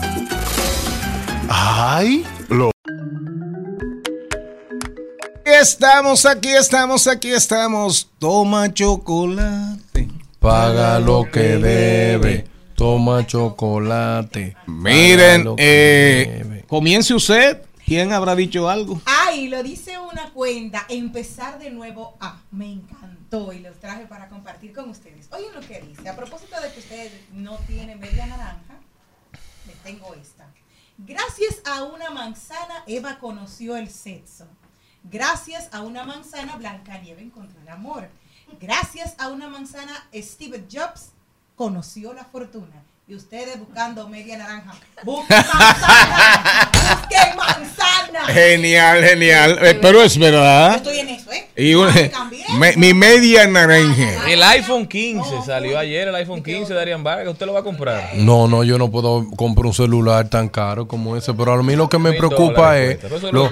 ¡Ay! 1.48 2.24
Lo 2.48 2.70
Estamos 5.44 6.24
aquí, 6.24 6.50
estamos 6.50 7.08
aquí, 7.08 7.32
estamos. 7.32 8.08
Toma 8.20 8.72
chocolate. 8.72 10.08
Paga 10.38 11.00
lo 11.00 11.28
que 11.32 11.58
debe. 11.58 12.44
Toma 12.76 13.26
chocolate. 13.26 14.54
Miren, 14.66 15.48
eh, 15.58 16.62
comience 16.68 17.12
usted. 17.12 17.65
¿Quién 17.86 18.12
habrá 18.12 18.34
dicho 18.34 18.68
algo? 18.68 19.00
Ay, 19.04 19.46
lo 19.46 19.62
dice 19.62 19.96
una 19.96 20.32
cuenta, 20.32 20.84
empezar 20.88 21.60
de 21.60 21.70
nuevo. 21.70 22.16
Ah, 22.20 22.40
me 22.50 22.72
encantó 22.72 23.52
y 23.52 23.60
los 23.60 23.78
traje 23.78 24.06
para 24.06 24.28
compartir 24.28 24.72
con 24.72 24.90
ustedes. 24.90 25.28
Oigan 25.30 25.54
lo 25.54 25.60
que 25.60 25.80
dice, 25.82 26.08
a 26.08 26.16
propósito 26.16 26.60
de 26.60 26.72
que 26.72 26.80
ustedes 26.80 27.12
no 27.30 27.56
tienen 27.58 28.00
media 28.00 28.26
naranja, 28.26 28.74
les 29.68 29.76
tengo 29.84 30.12
esta. 30.14 30.48
Gracias 30.98 31.62
a 31.64 31.84
una 31.84 32.10
manzana, 32.10 32.82
Eva 32.88 33.20
conoció 33.20 33.76
el 33.76 33.88
sexo. 33.88 34.48
Gracias 35.04 35.68
a 35.70 35.82
una 35.82 36.02
manzana, 36.04 36.56
Blancanieves 36.56 37.22
encontró 37.22 37.60
el 37.60 37.68
amor. 37.68 38.08
Gracias 38.60 39.14
a 39.18 39.28
una 39.28 39.46
manzana, 39.48 40.08
Steve 40.12 40.66
Jobs 40.68 41.10
conoció 41.54 42.12
la 42.14 42.24
fortuna. 42.24 42.82
Y 43.06 43.14
ustedes 43.14 43.60
buscando 43.60 44.08
media 44.08 44.36
naranja, 44.38 44.74
busquen 45.04 45.44
manzana, 45.54 46.72
busquen 47.00 47.36
manzana. 47.36 48.26
Genial, 48.32 49.02
genial. 49.04 49.58
Eh, 49.62 49.78
pero 49.80 50.02
es 50.02 50.14
Yo 50.14 50.20
verdad. 50.24 50.76
estoy 50.76 50.98
en 51.00 51.08
eso, 51.10 51.32
¿eh? 51.32 51.46
Y 51.56 51.74
un- 51.74 51.88
Ah, 51.88 51.94
cambié. 52.12 52.44
me- 52.58 52.76
mi 52.76 52.92
media 52.92 53.46
naranja. 53.46 54.28
El 54.28 54.42
iPhone 54.42 54.86
15 54.86 55.42
salió 55.44 55.78
ayer, 55.78 56.08
el 56.08 56.14
iPhone 56.16 56.42
15 56.42 56.74
de 56.74 56.80
Arián 56.80 57.02
Vargas. 57.02 57.32
¿Usted 57.32 57.46
lo 57.46 57.52
va 57.54 57.60
a 57.60 57.62
comprar? 57.62 58.10
No, 58.14 58.46
no, 58.48 58.62
yo 58.64 58.76
no 58.78 58.90
puedo 58.90 59.26
comprar 59.36 59.66
un 59.66 59.72
celular 59.74 60.28
tan 60.28 60.48
caro 60.48 60.86
como 60.86 61.16
ese, 61.16 61.32
pero 61.34 61.52
a 61.52 61.62
mí 61.62 61.74
lo 61.76 61.88
que 61.88 61.98
me 61.98 62.12
preocupa 62.12 62.78
es, 62.78 62.98
lo, 63.32 63.48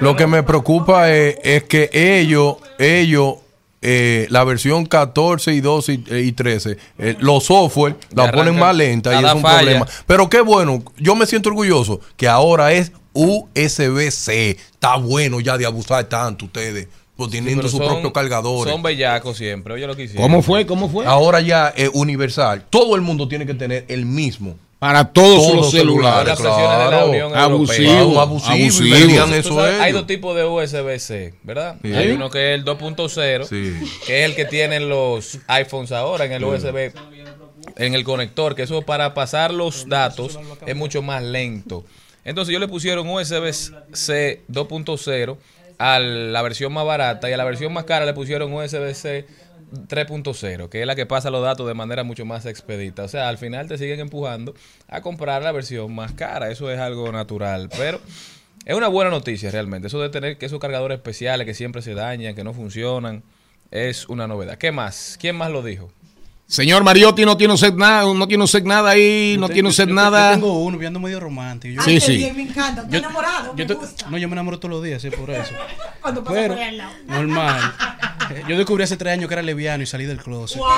lo 0.00 0.16
que 0.16 0.26
me 0.26 0.42
preocupa 0.42 1.10
es, 1.10 1.36
es 1.42 1.62
que 1.64 1.88
ellos, 1.92 2.56
ellos, 2.78 3.34
eh, 3.80 4.26
la 4.30 4.42
versión 4.44 4.86
14 4.86 5.52
y 5.54 5.60
12 5.60 5.92
y, 5.92 6.04
y 6.16 6.32
13, 6.32 6.76
eh, 6.98 7.16
los 7.20 7.44
software 7.44 7.96
la 8.14 8.30
ponen 8.32 8.58
más 8.58 8.74
lenta 8.74 9.20
y 9.20 9.24
es 9.24 9.32
un 9.34 9.40
falla. 9.40 9.58
problema. 9.58 9.86
Pero 10.06 10.28
qué 10.28 10.40
bueno, 10.40 10.82
yo 10.98 11.14
me 11.14 11.26
siento 11.26 11.48
orgulloso 11.50 12.00
que 12.16 12.26
ahora 12.28 12.72
es 12.72 12.92
USB-C. 13.12 14.50
Está 14.50 14.96
bueno 14.96 15.40
ya 15.40 15.56
de 15.58 15.66
abusar 15.66 16.04
tanto 16.04 16.46
ustedes, 16.46 16.88
pues 17.16 17.30
teniendo 17.30 17.62
Pero 17.62 17.68
su 17.70 17.78
son- 17.78 17.86
propio 17.88 18.12
cargador. 18.12 18.68
Son 18.68 18.82
bellacos 18.82 19.36
siempre. 19.36 19.74
Oye 19.74 19.86
lo 19.86 19.96
que 19.96 20.04
hicieron. 20.04 20.22
¿Cómo 20.22 20.42
fue? 20.42 20.66
¿Cómo 20.66 20.88
fue? 20.88 21.06
Ahora 21.06 21.40
ya 21.40 21.68
es 21.76 21.90
universal. 21.92 22.66
Todo 22.70 22.96
el 22.96 23.02
mundo 23.02 23.28
tiene 23.28 23.46
que 23.46 23.54
tener 23.54 23.84
el 23.88 24.06
mismo. 24.06 24.56
Para 24.78 25.12
todos, 25.12 25.42
Todos 25.42 25.56
los 25.56 25.70
celulares. 25.72 26.28
Las 26.28 26.40
presiones 26.40 26.68
de 26.68 26.78
la 26.78 26.88
claro. 26.88 27.36
Abusivo. 27.36 27.90
Europea. 27.90 28.20
Abusivo, 28.20 28.20
abusivo. 28.20 29.34
eso 29.34 29.54
sabes, 29.56 29.80
hay 29.80 29.92
dos 29.92 30.06
tipos 30.06 30.36
de 30.36 30.44
USB-C, 30.44 31.34
¿verdad? 31.42 31.76
Sí. 31.82 31.92
Hay 31.94 32.10
uno 32.12 32.30
que 32.30 32.54
es 32.54 32.60
el 32.60 32.64
2.0, 32.64 33.44
Sí. 33.48 33.74
que 34.06 34.20
es 34.20 34.30
el 34.30 34.36
que 34.36 34.44
tienen 34.44 34.88
los 34.88 35.38
iPhones 35.48 35.90
ahora 35.90 36.26
en 36.26 36.32
el 36.32 36.44
USB, 36.44 36.92
en 37.76 37.94
el 37.94 38.04
conector, 38.04 38.54
que 38.54 38.62
eso 38.62 38.82
para 38.82 39.14
pasar 39.14 39.52
los 39.52 39.88
datos 39.88 40.38
es 40.64 40.76
mucho 40.76 41.02
más 41.02 41.24
lento. 41.24 41.84
Entonces 42.24 42.52
yo 42.52 42.60
le 42.60 42.68
pusieron 42.68 43.08
USB-C 43.08 44.42
2.0 44.48 45.36
a 45.78 45.98
la 45.98 46.42
versión 46.42 46.72
más 46.72 46.84
barata 46.84 47.28
y 47.28 47.32
a 47.32 47.36
la 47.36 47.44
versión 47.44 47.72
más 47.72 47.84
cara 47.84 48.04
le 48.06 48.12
pusieron 48.14 48.52
USB-C 48.52 49.26
3.0, 49.72 50.68
que 50.68 50.80
es 50.80 50.86
la 50.86 50.94
que 50.94 51.06
pasa 51.06 51.30
los 51.30 51.42
datos 51.42 51.66
de 51.66 51.74
manera 51.74 52.04
mucho 52.04 52.24
más 52.24 52.46
expedita. 52.46 53.04
O 53.04 53.08
sea, 53.08 53.28
al 53.28 53.38
final 53.38 53.68
te 53.68 53.78
siguen 53.78 54.00
empujando 54.00 54.54
a 54.88 55.00
comprar 55.00 55.42
la 55.42 55.52
versión 55.52 55.94
más 55.94 56.12
cara. 56.12 56.50
Eso 56.50 56.70
es 56.70 56.78
algo 56.78 57.10
natural, 57.12 57.68
pero 57.76 58.00
es 58.64 58.74
una 58.74 58.88
buena 58.88 59.10
noticia 59.10 59.50
realmente. 59.50 59.88
Eso 59.88 60.00
de 60.00 60.08
tener 60.08 60.38
que 60.38 60.46
esos 60.46 60.58
cargadores 60.58 60.96
especiales 60.96 61.46
que 61.46 61.54
siempre 61.54 61.82
se 61.82 61.94
dañan, 61.94 62.34
que 62.34 62.44
no 62.44 62.54
funcionan, 62.54 63.22
es 63.70 64.08
una 64.08 64.26
novedad. 64.26 64.58
¿Qué 64.58 64.72
más? 64.72 65.16
¿Quién 65.20 65.36
más 65.36 65.50
lo 65.50 65.62
dijo? 65.62 65.90
Señor 66.50 66.82
Mariotti 66.82 67.26
no 67.26 67.36
tiene 67.36 67.52
usted 67.52 67.74
nada, 67.74 68.04
no 68.14 68.26
tiene 68.26 68.42
usted 68.42 68.62
nada 68.64 68.88
ahí, 68.92 69.36
no 69.38 69.48
tiene 69.50 69.68
te- 69.68 69.70
usted 69.70 69.86
yo- 69.88 69.94
nada. 69.94 70.30
Yo 70.30 70.40
tengo 70.40 70.58
uno, 70.64 70.78
viendo 70.78 70.98
medio 70.98 71.20
romántico. 71.20 71.74
Yo, 71.76 71.82
Sí, 71.82 72.00
sí. 72.00 72.16
bien, 72.16 72.34
me 72.36 72.42
encanta. 72.44 72.80
Estoy 72.82 72.92
yo- 72.94 72.98
enamorado, 73.04 73.44
yo 73.48 73.54
me 73.54 73.66
te- 73.66 73.74
gusta. 73.74 74.06
no, 74.08 74.16
yo 74.16 74.28
me 74.28 74.32
enamoro 74.32 74.58
todos 74.58 74.70
los 74.76 74.82
días, 74.82 75.02
sí, 75.02 75.10
por 75.10 75.28
eso. 75.30 75.52
Cuando 76.00 76.24
pasa 76.24 76.34
Pero, 76.40 76.54
por 76.54 76.62
al 76.62 76.78
lado. 76.78 76.90
normal. 77.06 77.72
Eh, 78.30 78.42
Yo 78.48 78.56
descubrí 78.56 78.82
hace 78.84 78.96
tres 78.96 79.12
años 79.12 79.28
que 79.28 79.34
era 79.34 79.42
lesbiano 79.42 79.82
y 79.82 79.86
salí 79.86 80.06
del 80.06 80.18
closet. 80.22 80.56
¡Wow! 80.58 80.68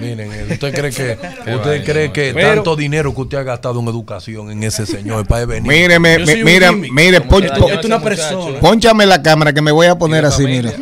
Miren, 0.00 0.32
eh, 0.32 0.46
¿usted 0.52 0.72
cree 0.74 0.90
que, 0.92 1.18
usted 1.56 1.84
cree 1.84 2.12
que 2.12 2.32
Pero- 2.32 2.54
tanto 2.54 2.76
dinero 2.76 3.12
que 3.12 3.20
usted 3.22 3.38
ha 3.38 3.42
gastado 3.42 3.80
en 3.80 3.88
educación 3.88 4.52
en 4.52 4.62
ese 4.62 4.86
señor 4.86 5.26
para 5.26 5.46
venir? 5.46 5.68
Mire, 5.68 5.98
me- 5.98 6.12
Yo 6.20 6.26
me- 6.26 6.26
soy 6.32 6.40
un 6.42 6.44
mira, 6.44 6.68
gimmick. 6.70 6.92
mire, 6.92 7.18
¿Cómo 7.18 7.30
pon- 7.30 7.42
se 7.42 7.48
pon- 7.48 7.60
dañó 7.60 7.66
Esto 7.74 7.80
es 7.80 7.86
una 7.86 7.96
ese 7.96 8.04
muchacho? 8.04 8.28
persona. 8.38 8.60
pónchame 8.60 9.06
la 9.06 9.20
cámara 9.20 9.52
que 9.52 9.62
me 9.62 9.72
voy 9.72 9.86
a 9.88 9.98
poner 9.98 10.24
así, 10.24 10.42
familia. 10.44 10.74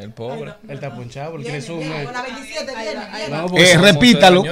El 0.00 0.12
pobre. 0.12 0.52
Él 0.68 0.74
está 0.74 0.94
ponchado 0.94 1.32
porque 1.32 1.44
tiene 1.46 1.60
zoom. 1.60 1.82
eh. 1.82 2.04
Con 2.04 2.12
la 2.12 2.22
27 2.22 2.72
viene, 2.74 3.00
viene. 3.16 3.28
No, 3.28 3.46
porque 3.48 3.66
son- 3.72 3.82
repítalo. 3.82 4.44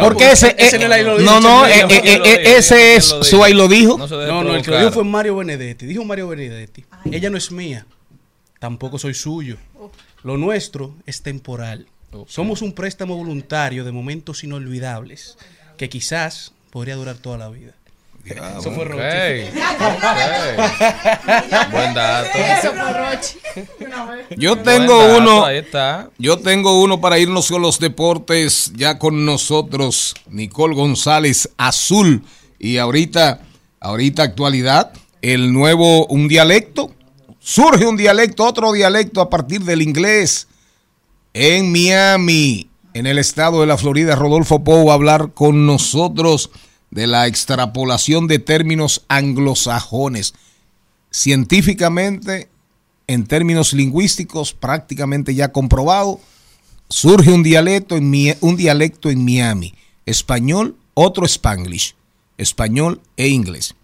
Porque 0.00 0.32
ese, 0.32 0.54
eh, 0.58 0.78
no 0.78 0.84
era 0.86 0.94
ahí 0.96 1.02
lo 1.04 1.18
dijo, 1.18 1.30
no, 1.30 1.40
no, 1.40 1.66
ese 1.66 1.80
eh, 1.80 1.86
eh, 1.90 2.00
¿Quién 2.02 2.18
lo 2.18 2.24
eh, 2.26 2.96
es 2.96 3.04
su 3.22 3.44
ahí 3.44 3.54
lo 3.54 3.68
dijo. 3.68 3.98
No 3.98 4.06
No, 4.06 4.54
el 4.54 4.62
que 4.62 4.70
lo 4.70 4.78
dijo 4.78 4.92
fue 4.92 5.04
Mario 5.04 5.36
Benedetti. 5.36 5.86
Dijo 5.86 6.04
Mario 6.04 6.28
Benedetti. 6.28 6.84
Ella 7.10 7.30
no 7.30 7.36
es 7.38 7.50
mía. 7.50 7.86
Tampoco 8.58 8.98
soy 8.98 9.14
suyo. 9.14 9.56
Lo 10.22 10.36
nuestro 10.36 10.94
es 11.06 11.22
temporal. 11.22 11.86
Somos 12.26 12.62
un 12.62 12.72
préstamo 12.72 13.16
voluntario 13.16 13.84
de 13.84 13.92
momentos 13.92 14.44
inolvidables 14.44 15.36
que 15.76 15.88
quizás 15.88 16.52
podría 16.70 16.94
durar 16.96 17.16
toda 17.16 17.38
la 17.38 17.48
vida. 17.48 17.72
Ah, 18.40 18.56
Eso 18.58 18.70
fue. 18.72 18.86
Ok. 18.86 18.90
Buen 21.72 21.94
dato. 21.94 22.38
Yo 24.36 24.54
Buen 24.54 24.64
tengo 24.64 24.98
dato, 24.98 25.18
uno. 25.18 25.44
Ahí 25.44 25.58
está. 25.58 26.08
Yo 26.18 26.38
tengo 26.38 26.82
uno 26.82 27.00
para 27.00 27.18
irnos 27.18 27.50
con 27.50 27.60
los 27.60 27.78
deportes. 27.78 28.72
Ya 28.76 28.98
con 28.98 29.26
nosotros, 29.26 30.14
Nicole 30.28 30.74
González 30.74 31.50
Azul. 31.58 32.24
Y 32.58 32.78
ahorita, 32.78 33.40
ahorita 33.80 34.22
actualidad, 34.22 34.92
el 35.20 35.52
nuevo, 35.52 36.06
un 36.06 36.28
dialecto. 36.28 36.92
Surge 37.40 37.86
un 37.86 37.98
dialecto, 37.98 38.46
otro 38.46 38.72
dialecto 38.72 39.20
a 39.20 39.28
partir 39.28 39.60
del 39.64 39.82
inglés. 39.82 40.48
En 41.34 41.70
Miami, 41.70 42.70
en 42.94 43.06
el 43.06 43.18
estado 43.18 43.60
de 43.60 43.66
la 43.66 43.76
Florida, 43.76 44.14
Rodolfo 44.14 44.64
Pou 44.64 44.86
va 44.86 44.92
a 44.92 44.94
hablar 44.94 45.32
con 45.34 45.66
nosotros 45.66 46.50
de 46.90 47.06
la 47.06 47.26
extrapolación 47.26 48.26
de 48.26 48.38
términos 48.38 49.04
anglosajones. 49.08 50.34
Científicamente, 51.10 52.48
en 53.06 53.26
términos 53.26 53.72
lingüísticos, 53.72 54.52
prácticamente 54.52 55.34
ya 55.34 55.52
comprobado, 55.52 56.20
surge 56.88 57.30
un 57.30 57.42
dialecto 57.42 57.96
en, 57.96 58.36
un 58.40 58.56
dialecto 58.56 59.10
en 59.10 59.24
Miami. 59.24 59.74
Español, 60.06 60.76
otro 60.94 61.26
Spanglish. 61.26 61.94
Español 62.36 63.00
e 63.16 63.28
inglés. 63.28 63.74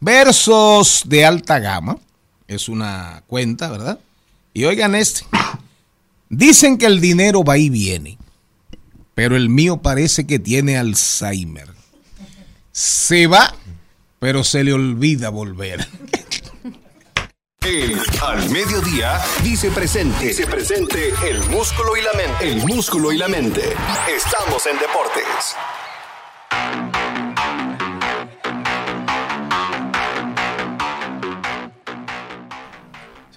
Versos 0.00 1.04
de 1.06 1.24
alta 1.24 1.58
gama. 1.58 1.98
Es 2.48 2.68
una 2.68 3.22
cuenta, 3.26 3.70
¿verdad? 3.70 3.98
Y 4.52 4.64
oigan 4.64 4.94
este. 4.94 5.24
Dicen 6.28 6.78
que 6.78 6.86
el 6.86 7.00
dinero 7.00 7.42
va 7.42 7.58
y 7.58 7.68
viene, 7.70 8.16
pero 9.14 9.36
el 9.36 9.48
mío 9.48 9.78
parece 9.78 10.26
que 10.26 10.38
tiene 10.38 10.76
Alzheimer. 10.76 11.79
Se 12.72 13.26
va, 13.26 13.54
pero 14.18 14.44
se 14.44 14.62
le 14.64 14.72
olvida 14.72 15.30
volver. 15.30 15.86
El 17.62 18.00
al 18.22 18.48
mediodía 18.48 19.20
dice 19.42 19.70
presente. 19.70 20.28
Dice 20.28 20.46
presente 20.46 21.12
el 21.28 21.40
músculo 21.50 21.94
y 21.94 22.00
la 22.00 22.12
mente. 22.14 22.48
El 22.48 22.66
músculo 22.66 23.12
y 23.12 23.18
la 23.18 23.28
mente. 23.28 23.76
Estamos 24.08 24.66
en 24.66 24.78
deportes. 24.78 25.56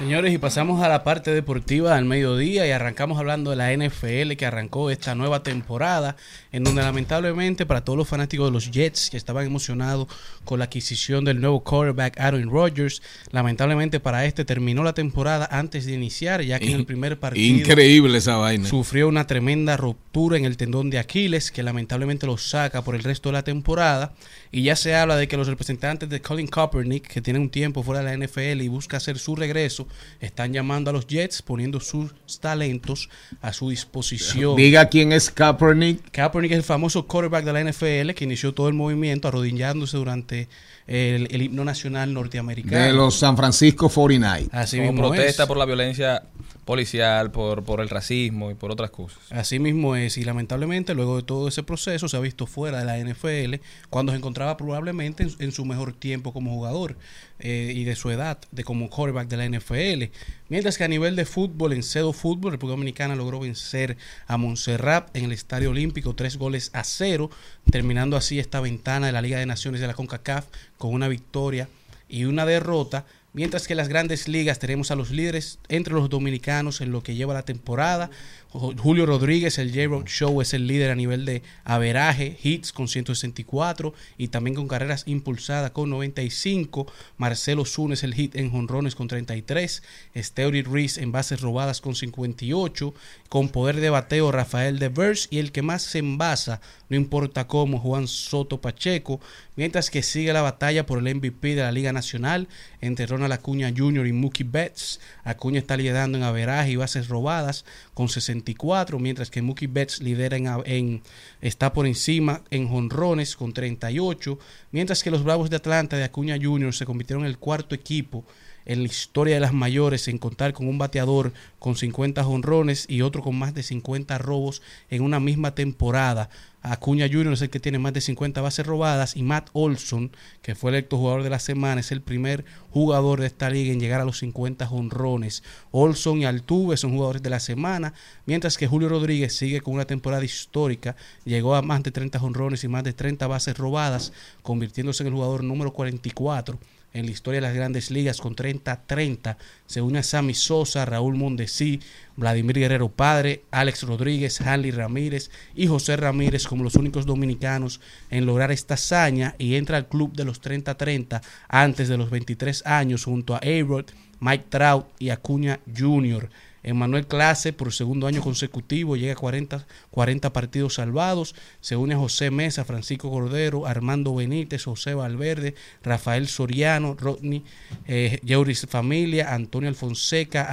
Señores, 0.04 0.34
y 0.34 0.38
pasamos 0.38 0.84
a 0.84 0.90
la 0.90 1.02
parte 1.06 1.34
deportiva 1.34 1.96
al 1.96 2.04
mediodía 2.04 2.68
y 2.68 2.72
arrancamos 2.72 3.18
hablando 3.18 3.52
de 3.52 3.56
la 3.56 3.72
NFL 3.72 4.34
que 4.34 4.46
arrancó 4.46 4.90
esta 4.90 5.16
nueva 5.16 5.44
temporada, 5.44 6.18
en 6.52 6.66
donde 6.66 6.82
lamentablemente 6.82 7.66
para 7.66 7.86
todos 7.86 7.96
los 7.98 8.10
fanáticos 8.10 8.48
de 8.48 8.52
los 8.52 8.70
Jets 8.70 9.10
que 9.10 9.16
estaban 9.16 9.46
emocionados 9.46 10.10
con 10.44 10.60
la 10.60 10.66
adquisición 10.66 11.24
del 11.24 11.40
nuevo 11.40 11.64
quarterback 11.64 12.20
Aaron 12.20 12.50
Rodgers, 12.52 13.02
lamentablemente 13.32 14.02
para 14.02 14.26
este 14.26 14.44
terminó 14.44 14.84
la 14.84 14.94
temporada 14.94 15.48
antes 15.50 15.86
de 15.86 15.94
iniciar, 15.94 16.42
ya 16.42 16.60
que 16.60 16.72
en 16.72 16.80
el 16.80 16.86
primer 16.86 17.18
partido 17.18 17.60
Increíble 17.60 18.18
esa 18.18 18.36
vaina. 18.36 18.68
sufrió 18.68 19.08
una 19.08 19.26
tremenda 19.26 19.78
ruptura 19.78 20.38
en 20.38 20.44
el 20.44 20.58
tendón 20.58 20.90
de 20.90 21.00
Aquiles 21.00 21.50
que 21.50 21.64
lamentablemente 21.64 22.28
lo 22.28 22.38
saca 22.38 22.82
por 22.82 22.96
el 22.96 23.04
resto 23.04 23.30
de 23.30 23.34
la 23.34 23.44
temporada 23.44 24.12
y 24.56 24.62
ya 24.62 24.76
se 24.76 24.96
habla 24.96 25.16
de 25.18 25.28
que 25.28 25.36
los 25.36 25.48
representantes 25.48 26.08
de 26.10 26.22
Colin 26.22 26.46
Kaepernick 26.46 27.08
que 27.08 27.22
tienen 27.24 27.42
un 27.42 27.50
tiempo 27.50 27.82
fuera 27.82 28.04
de 28.04 28.16
la 28.16 28.26
NFL 28.26 28.62
y 28.62 28.68
busca 28.68 28.98
hacer 28.98 29.18
su 29.18 29.36
regreso 29.36 29.88
están 30.22 30.54
llamando 30.54 30.92
a 30.92 30.94
los 30.94 31.08
Jets 31.08 31.42
poniendo 31.42 31.80
sus 31.80 32.14
talentos 32.40 33.10
a 33.42 33.52
su 33.52 33.72
disposición. 33.72 34.56
Diga 34.56 34.90
quién 34.90 35.12
es 35.12 35.32
Kaepernick. 35.32 36.12
Kaepernick 36.12 36.52
es 36.52 36.58
el 36.58 36.64
famoso 36.64 37.08
quarterback 37.08 37.46
de 37.46 37.54
la 37.54 37.64
NFL 37.64 38.12
que 38.12 38.26
inició 38.26 38.54
todo 38.54 38.68
el 38.68 38.76
movimiento 38.76 39.28
arrodillándose 39.28 39.98
durante 39.98 40.48
el, 40.86 41.28
el 41.32 41.42
himno 41.42 41.66
nacional 41.66 42.14
norteamericano. 42.14 42.86
De 42.86 42.94
los 42.94 43.16
San 43.16 43.36
Francisco 43.36 43.90
49. 43.90 44.50
Así 44.52 44.78
Como 44.78 44.92
mismo 44.92 45.08
protesta 45.08 45.44
es. 45.44 45.48
por 45.48 45.58
la 45.58 45.66
violencia 45.66 46.22
policial, 46.66 47.32
por, 47.32 47.64
por 47.64 47.82
el 47.82 47.90
racismo 47.90 48.52
y 48.52 48.54
por 48.54 48.72
otras 48.72 48.92
cosas. 48.92 49.20
Así 49.32 49.60
mismo 49.60 49.96
es, 49.96 50.18
y 50.18 50.24
lamentablemente 50.24 50.94
luego 50.94 51.18
de 51.18 51.24
todo 51.24 51.48
ese 51.48 51.64
proceso 51.64 52.08
se 52.08 52.18
ha 52.18 52.20
visto 52.20 52.48
fuera 52.48 52.80
de 52.80 52.86
la 52.86 52.98
NFL 52.98 53.56
cuando 53.90 54.12
se 54.12 54.18
encontraba 54.18 54.58
probablemente 54.58 55.28
en, 55.40 55.52
su 55.52 55.66
mejor 55.66 55.94
tiempo 55.94 56.34
como 56.34 56.52
jugador 56.52 56.98
eh, 57.40 57.74
y 57.76 57.84
de 57.84 57.96
su 57.96 58.10
edad 58.12 58.40
de 58.52 58.64
como 58.64 58.90
quarterback 58.90 59.28
de 59.28 59.38
la 59.38 59.50
NFL. 59.50 60.04
Mientras 60.50 60.78
que 60.78 60.84
a 60.84 60.88
nivel 60.88 61.16
de 61.16 61.26
fútbol, 61.26 61.74
en 61.74 61.84
Cedo 61.84 62.14
Fútbol, 62.14 62.52
República 62.52 62.78
Dominicana 62.78 63.16
logró 63.16 63.40
vencer 63.40 63.98
a 64.28 64.38
Montserrat 64.38 65.16
en 65.16 65.26
el 65.26 65.32
Estadio 65.32 65.72
Olímpico 65.72 66.16
tres 66.16 66.38
goles 66.38 66.70
a 66.74 66.84
cero, 66.84 67.30
terminando 67.70 68.16
así 68.16 68.40
esta 68.40 68.62
ventana 68.62 69.08
de 69.08 69.14
la 69.14 69.22
Liga 69.22 69.40
de 69.40 69.46
Naciones 69.46 69.82
de 69.82 69.88
la 69.88 69.94
CONCACAF 69.94 70.46
con 70.78 70.94
una 70.94 71.08
victoria 71.08 71.68
y 72.08 72.26
una 72.26 72.46
derrota. 72.46 73.06
Mientras 73.36 73.66
que 73.66 73.74
en 73.74 73.78
las 73.78 73.88
grandes 73.90 74.28
ligas 74.28 74.60
tenemos 74.60 74.92
a 74.92 74.96
los 74.96 75.10
líderes 75.10 75.58
entre 75.68 75.94
los 75.96 76.08
dominicanos 76.10 76.82
en 76.82 76.92
lo 76.92 77.02
que 77.02 77.16
lleva 77.16 77.34
la 77.34 77.42
temporada. 77.44 78.12
Ju- 78.52 78.78
Julio 78.78 79.08
Rodríguez, 79.08 79.58
el 79.58 79.72
J-Rock 79.72 80.08
Show, 80.08 80.40
es 80.42 80.54
el 80.54 80.68
líder 80.68 80.92
a 80.92 80.96
nivel 80.96 81.26
de 81.26 81.42
averaje, 81.64 82.38
hits 82.44 82.72
con 82.72 82.88
164 82.88 83.96
y 84.20 84.28
también 84.28 84.54
con 84.54 84.68
carreras 84.68 85.04
impulsadas 85.08 85.72
con 85.72 85.90
95. 85.90 86.86
Marcelo 87.18 87.66
Zunes, 87.66 88.04
el 88.04 88.14
hit 88.14 88.36
en 88.36 88.52
jonrones 88.52 88.94
con 88.94 89.08
33. 89.08 89.82
Steuri 90.16 90.62
Reese 90.62 91.02
en 91.02 91.12
bases 91.12 91.42
robadas 91.42 91.82
con 91.82 91.96
58. 91.96 92.94
Con 93.30 93.50
poder 93.50 93.80
de 93.80 93.90
bateo, 93.90 94.32
Rafael 94.32 94.78
Devers 94.78 95.28
y 95.32 95.40
el 95.40 95.52
que 95.52 95.64
más 95.64 95.82
se 95.82 95.98
envasa, 95.98 96.62
no 96.94 96.98
importa 96.98 97.48
cómo, 97.48 97.80
Juan 97.80 98.08
Soto 98.08 98.62
Pacheco. 98.62 99.20
Mientras 99.56 99.90
que 99.90 100.04
sigue 100.04 100.32
la 100.32 100.44
batalla 100.44 100.86
por 100.86 101.00
el 101.00 101.16
MVP 101.16 101.56
de 101.56 101.64
la 101.64 101.72
Liga 101.72 101.92
Nacional 101.92 102.48
entre 102.82 103.08
Ronald 103.08 103.34
Acuña 103.34 103.74
Jr. 103.76 104.06
y 104.06 104.14
Mookie 104.14 104.44
Betts. 104.44 105.00
Acuña 105.24 105.58
está 105.58 105.76
liderando 105.76 106.20
en 106.20 106.24
averaje 106.24 106.70
y 106.70 106.76
bases 106.76 107.08
robadas 107.08 107.66
con 107.96 108.10
64, 108.10 109.00
mientras 109.00 109.32
que 109.32 109.42
Mookie 109.42 109.66
Betts 109.66 110.02
lidera 110.02 110.38
en, 110.38 111.02
está 111.42 111.74
por 111.74 111.88
encima 111.88 112.44
en 112.52 112.68
jonrones 112.68 113.36
con 113.36 113.54
38, 113.54 114.38
mientras 114.72 115.02
que 115.02 115.10
los 115.10 115.24
Bravos 115.24 115.50
de 115.50 115.56
Atlanta 115.56 115.98
de 115.98 116.04
Acuña 116.04 116.38
Jr. 116.40 116.76
se 116.76 116.86
convirtieron 116.86 117.24
en 117.24 117.32
el 117.32 117.40
cuarto 117.40 117.74
equipo 117.74 118.24
en 118.66 118.80
la 118.80 118.86
historia 118.86 119.36
de 119.36 119.42
las 119.42 119.54
mayores 119.54 120.08
en 120.08 120.18
contar 120.18 120.54
con 120.54 120.68
un 120.68 120.78
bateador 120.78 121.34
con 121.60 121.76
50 121.76 122.24
jonrones 122.24 122.86
y 122.88 123.02
otro 123.02 123.22
con 123.22 123.38
más 123.38 123.54
de 123.54 123.64
50 123.64 124.18
robos 124.18 124.62
en 124.90 125.02
una 125.02 125.20
misma 125.20 125.56
temporada. 125.56 126.30
Acuña 126.66 127.10
Jr. 127.12 127.34
es 127.34 127.42
el 127.42 127.50
que 127.50 127.60
tiene 127.60 127.78
más 127.78 127.92
de 127.92 128.00
50 128.00 128.40
bases 128.40 128.66
robadas 128.66 129.18
y 129.18 129.24
Matt 129.24 129.50
Olson, 129.52 130.12
que 130.42 130.56
fue 130.56 130.72
electo 130.72 130.98
jugador 130.98 131.22
de 131.22 131.30
la 131.30 131.40
semana, 131.40 131.82
es 131.82 131.92
el 131.92 132.02
primer 132.02 132.46
jugador 132.72 133.20
de 133.20 133.28
esta 133.28 133.50
liga 133.50 133.74
en 133.74 133.82
llegar 133.82 134.00
a 134.00 134.06
los 134.06 134.20
50 134.20 134.66
jonrones. 134.66 135.44
Olson 135.72 136.20
y 136.20 136.26
Altuve 136.26 136.78
son 136.78 136.94
jugadores 136.94 137.22
de 137.22 137.30
la 137.30 137.42
semana, 137.42 137.94
mientras 138.26 138.58
que 138.58 138.68
Julio 138.68 138.88
Rodríguez 138.88 139.36
sigue 139.36 139.60
con 139.60 139.74
una 139.74 139.84
temporada 139.84 140.24
histórica, 140.24 140.96
llegó 141.26 141.54
a 141.56 141.62
más 141.62 141.84
de 141.84 141.92
30 141.92 142.18
jonrones 142.18 142.64
y 142.64 142.70
más 142.70 142.86
de 142.86 142.94
30 142.94 143.28
bases 143.28 143.58
robadas, 143.58 144.14
convirtiéndose 144.42 145.04
en 145.04 145.08
el 145.08 145.14
jugador 145.14 145.44
número 145.44 145.74
44 145.74 146.58
en 146.94 147.06
la 147.06 147.12
historia 147.12 147.42
de 147.42 147.48
las 147.48 147.56
grandes 147.56 147.92
ligas 147.92 148.22
con 148.22 148.36
30-30. 148.36 149.38
Se 149.66 149.82
une 149.82 150.00
a 150.00 150.04
Sammy 150.04 150.34
Sosa, 150.34 150.86
Raúl 150.86 151.16
Mondesí, 151.16 151.80
Vladimir 152.16 152.60
Guerrero 152.60 152.90
Padre, 152.90 153.44
Alex 153.52 153.84
Rodríguez, 153.84 154.40
Hanley 154.42 154.72
Ramírez 154.72 155.32
y 155.56 155.68
José 155.68 155.98
Ramírez 155.98 156.48
como 156.48 156.64
los 156.64 156.76
únicos 156.76 157.06
dominicanos 157.06 157.82
en 158.10 158.26
lograr 158.26 158.52
esta 158.52 158.76
hazaña 158.76 159.36
y 159.38 159.56
entra 159.56 159.78
al 159.78 159.88
club 159.88 160.14
de 160.16 160.26
los 160.26 160.42
30-30 160.42 161.22
antes 161.48 161.90
de 161.90 161.98
los 161.98 162.10
23 162.10 162.66
años 162.66 163.06
junto 163.06 163.36
a 163.36 163.40
A-Rod, 163.40 163.86
Mike 164.20 164.46
Trout 164.50 164.88
y 165.00 165.10
Acuña 165.10 165.60
Jr. 165.76 166.30
Emmanuel 166.64 167.06
Clase 167.08 167.54
por 167.54 167.74
segundo 167.74 168.08
año 168.08 168.22
consecutivo 168.22 168.96
llega 168.96 169.14
a 169.14 169.18
40, 169.18 169.68
40 169.92 170.34
partidos 170.34 170.76
salvados. 170.76 171.36
Se 171.60 171.76
une 171.76 171.94
a 171.94 171.98
José 171.98 172.32
Mesa, 172.32 172.66
Francisco 172.66 173.12
Cordero, 173.12 173.68
Armando 173.68 174.16
Benítez, 174.16 174.64
José 174.64 174.94
Valverde, 174.94 175.56
Rafael 175.84 176.28
Soriano, 176.28 176.96
Rodney, 176.96 177.44
eh, 177.88 178.20
Yeuris 178.24 178.66
Familia, 178.70 179.34
Antonio 179.34 179.70
Alfonseca, 179.70 180.50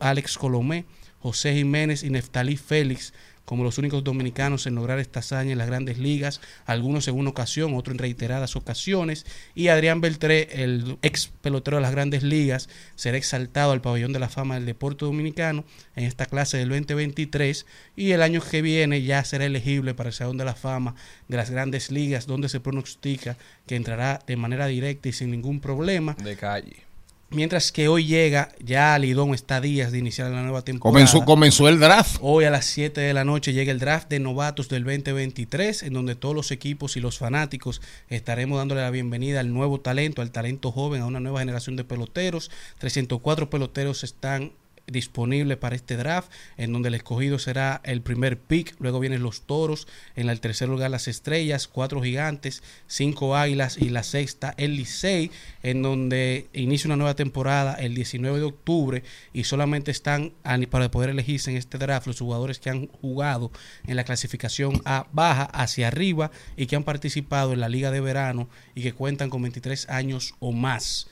Alex 0.00 0.38
Colomé, 0.38 0.84
José 1.20 1.54
Jiménez 1.54 2.02
y 2.02 2.10
Neftalí 2.10 2.56
Félix 2.56 3.14
como 3.44 3.64
los 3.64 3.78
únicos 3.78 4.02
dominicanos 4.04 4.66
en 4.66 4.74
lograr 4.74 4.98
esta 4.98 5.20
hazaña 5.20 5.52
en 5.52 5.58
las 5.58 5.66
grandes 5.66 5.98
ligas, 5.98 6.40
algunos 6.66 7.08
en 7.08 7.16
una 7.16 7.30
ocasión, 7.30 7.74
otros 7.74 7.94
en 7.94 7.98
reiteradas 7.98 8.56
ocasiones, 8.56 9.26
y 9.54 9.68
Adrián 9.68 10.00
Beltré, 10.00 10.62
el 10.62 10.98
ex 11.02 11.28
pelotero 11.40 11.76
de 11.76 11.82
las 11.82 11.92
grandes 11.92 12.22
ligas, 12.22 12.68
será 12.94 13.16
exaltado 13.16 13.72
al 13.72 13.80
pabellón 13.80 14.12
de 14.12 14.18
la 14.18 14.28
fama 14.28 14.54
del 14.54 14.66
deporte 14.66 15.04
dominicano 15.04 15.64
en 15.96 16.04
esta 16.04 16.26
clase 16.26 16.58
del 16.58 16.68
2023 16.70 17.66
y 17.96 18.12
el 18.12 18.22
año 18.22 18.40
que 18.40 18.62
viene 18.62 19.02
ya 19.02 19.24
será 19.24 19.44
elegible 19.44 19.94
para 19.94 20.08
el 20.08 20.14
Salón 20.14 20.38
de 20.38 20.44
la 20.44 20.54
Fama 20.54 20.94
de 21.28 21.36
las 21.36 21.50
grandes 21.50 21.90
ligas, 21.90 22.26
donde 22.26 22.48
se 22.48 22.60
pronostica 22.60 23.36
que 23.66 23.76
entrará 23.76 24.20
de 24.26 24.36
manera 24.36 24.66
directa 24.66 25.08
y 25.08 25.12
sin 25.12 25.30
ningún 25.30 25.60
problema. 25.60 26.14
De 26.14 26.36
calle. 26.36 26.93
Mientras 27.34 27.72
que 27.72 27.88
hoy 27.88 28.06
llega, 28.06 28.50
ya 28.60 28.96
Lidón 28.96 29.34
está 29.34 29.56
a 29.56 29.60
días 29.60 29.90
de 29.90 29.98
iniciar 29.98 30.30
la 30.30 30.42
nueva 30.42 30.62
temporada. 30.62 30.92
Comenzó, 30.92 31.24
comenzó 31.24 31.68
el 31.68 31.80
draft. 31.80 32.18
Hoy 32.20 32.44
a 32.44 32.50
las 32.50 32.64
7 32.66 33.00
de 33.00 33.12
la 33.12 33.24
noche 33.24 33.52
llega 33.52 33.72
el 33.72 33.80
draft 33.80 34.08
de 34.08 34.20
novatos 34.20 34.68
del 34.68 34.84
2023, 34.84 35.82
en 35.82 35.92
donde 35.94 36.14
todos 36.14 36.36
los 36.36 36.52
equipos 36.52 36.96
y 36.96 37.00
los 37.00 37.18
fanáticos 37.18 37.82
estaremos 38.08 38.58
dándole 38.58 38.82
la 38.82 38.90
bienvenida 38.90 39.40
al 39.40 39.52
nuevo 39.52 39.80
talento, 39.80 40.22
al 40.22 40.30
talento 40.30 40.70
joven, 40.70 41.02
a 41.02 41.06
una 41.06 41.18
nueva 41.18 41.40
generación 41.40 41.74
de 41.74 41.82
peloteros. 41.82 42.52
304 42.78 43.50
peloteros 43.50 44.04
están 44.04 44.52
disponibles 44.86 45.56
para 45.56 45.76
este 45.76 45.96
draft, 45.96 46.30
en 46.56 46.72
donde 46.72 46.88
el 46.88 46.94
escogido 46.94 47.38
será 47.38 47.80
el 47.84 48.02
primer 48.02 48.38
pick, 48.38 48.74
luego 48.78 49.00
vienen 49.00 49.22
los 49.22 49.42
toros, 49.42 49.86
en 50.16 50.28
el 50.28 50.40
tercer 50.40 50.68
lugar 50.68 50.90
las 50.90 51.08
estrellas, 51.08 51.68
cuatro 51.68 52.02
gigantes, 52.02 52.62
cinco 52.86 53.36
águilas 53.36 53.78
y 53.78 53.88
la 53.88 54.02
sexta 54.02 54.54
el 54.56 54.76
Licey, 54.76 55.30
en 55.62 55.82
donde 55.82 56.48
inicia 56.52 56.88
una 56.88 56.96
nueva 56.96 57.14
temporada 57.14 57.74
el 57.74 57.94
19 57.94 58.38
de 58.38 58.44
octubre 58.44 59.02
y 59.32 59.44
solamente 59.44 59.90
están 59.90 60.32
para 60.70 60.90
poder 60.90 61.10
elegirse 61.10 61.50
en 61.50 61.56
este 61.56 61.78
draft 61.78 62.06
los 62.06 62.18
jugadores 62.18 62.58
que 62.58 62.70
han 62.70 62.88
jugado 62.88 63.50
en 63.86 63.96
la 63.96 64.04
clasificación 64.04 64.82
A 64.84 65.06
baja 65.12 65.44
hacia 65.44 65.88
arriba 65.88 66.30
y 66.56 66.66
que 66.66 66.76
han 66.76 66.84
participado 66.84 67.52
en 67.52 67.60
la 67.60 67.68
liga 67.68 67.90
de 67.90 68.00
verano 68.00 68.48
y 68.74 68.82
que 68.82 68.92
cuentan 68.92 69.30
con 69.30 69.42
23 69.42 69.88
años 69.88 70.34
o 70.40 70.52
más. 70.52 71.08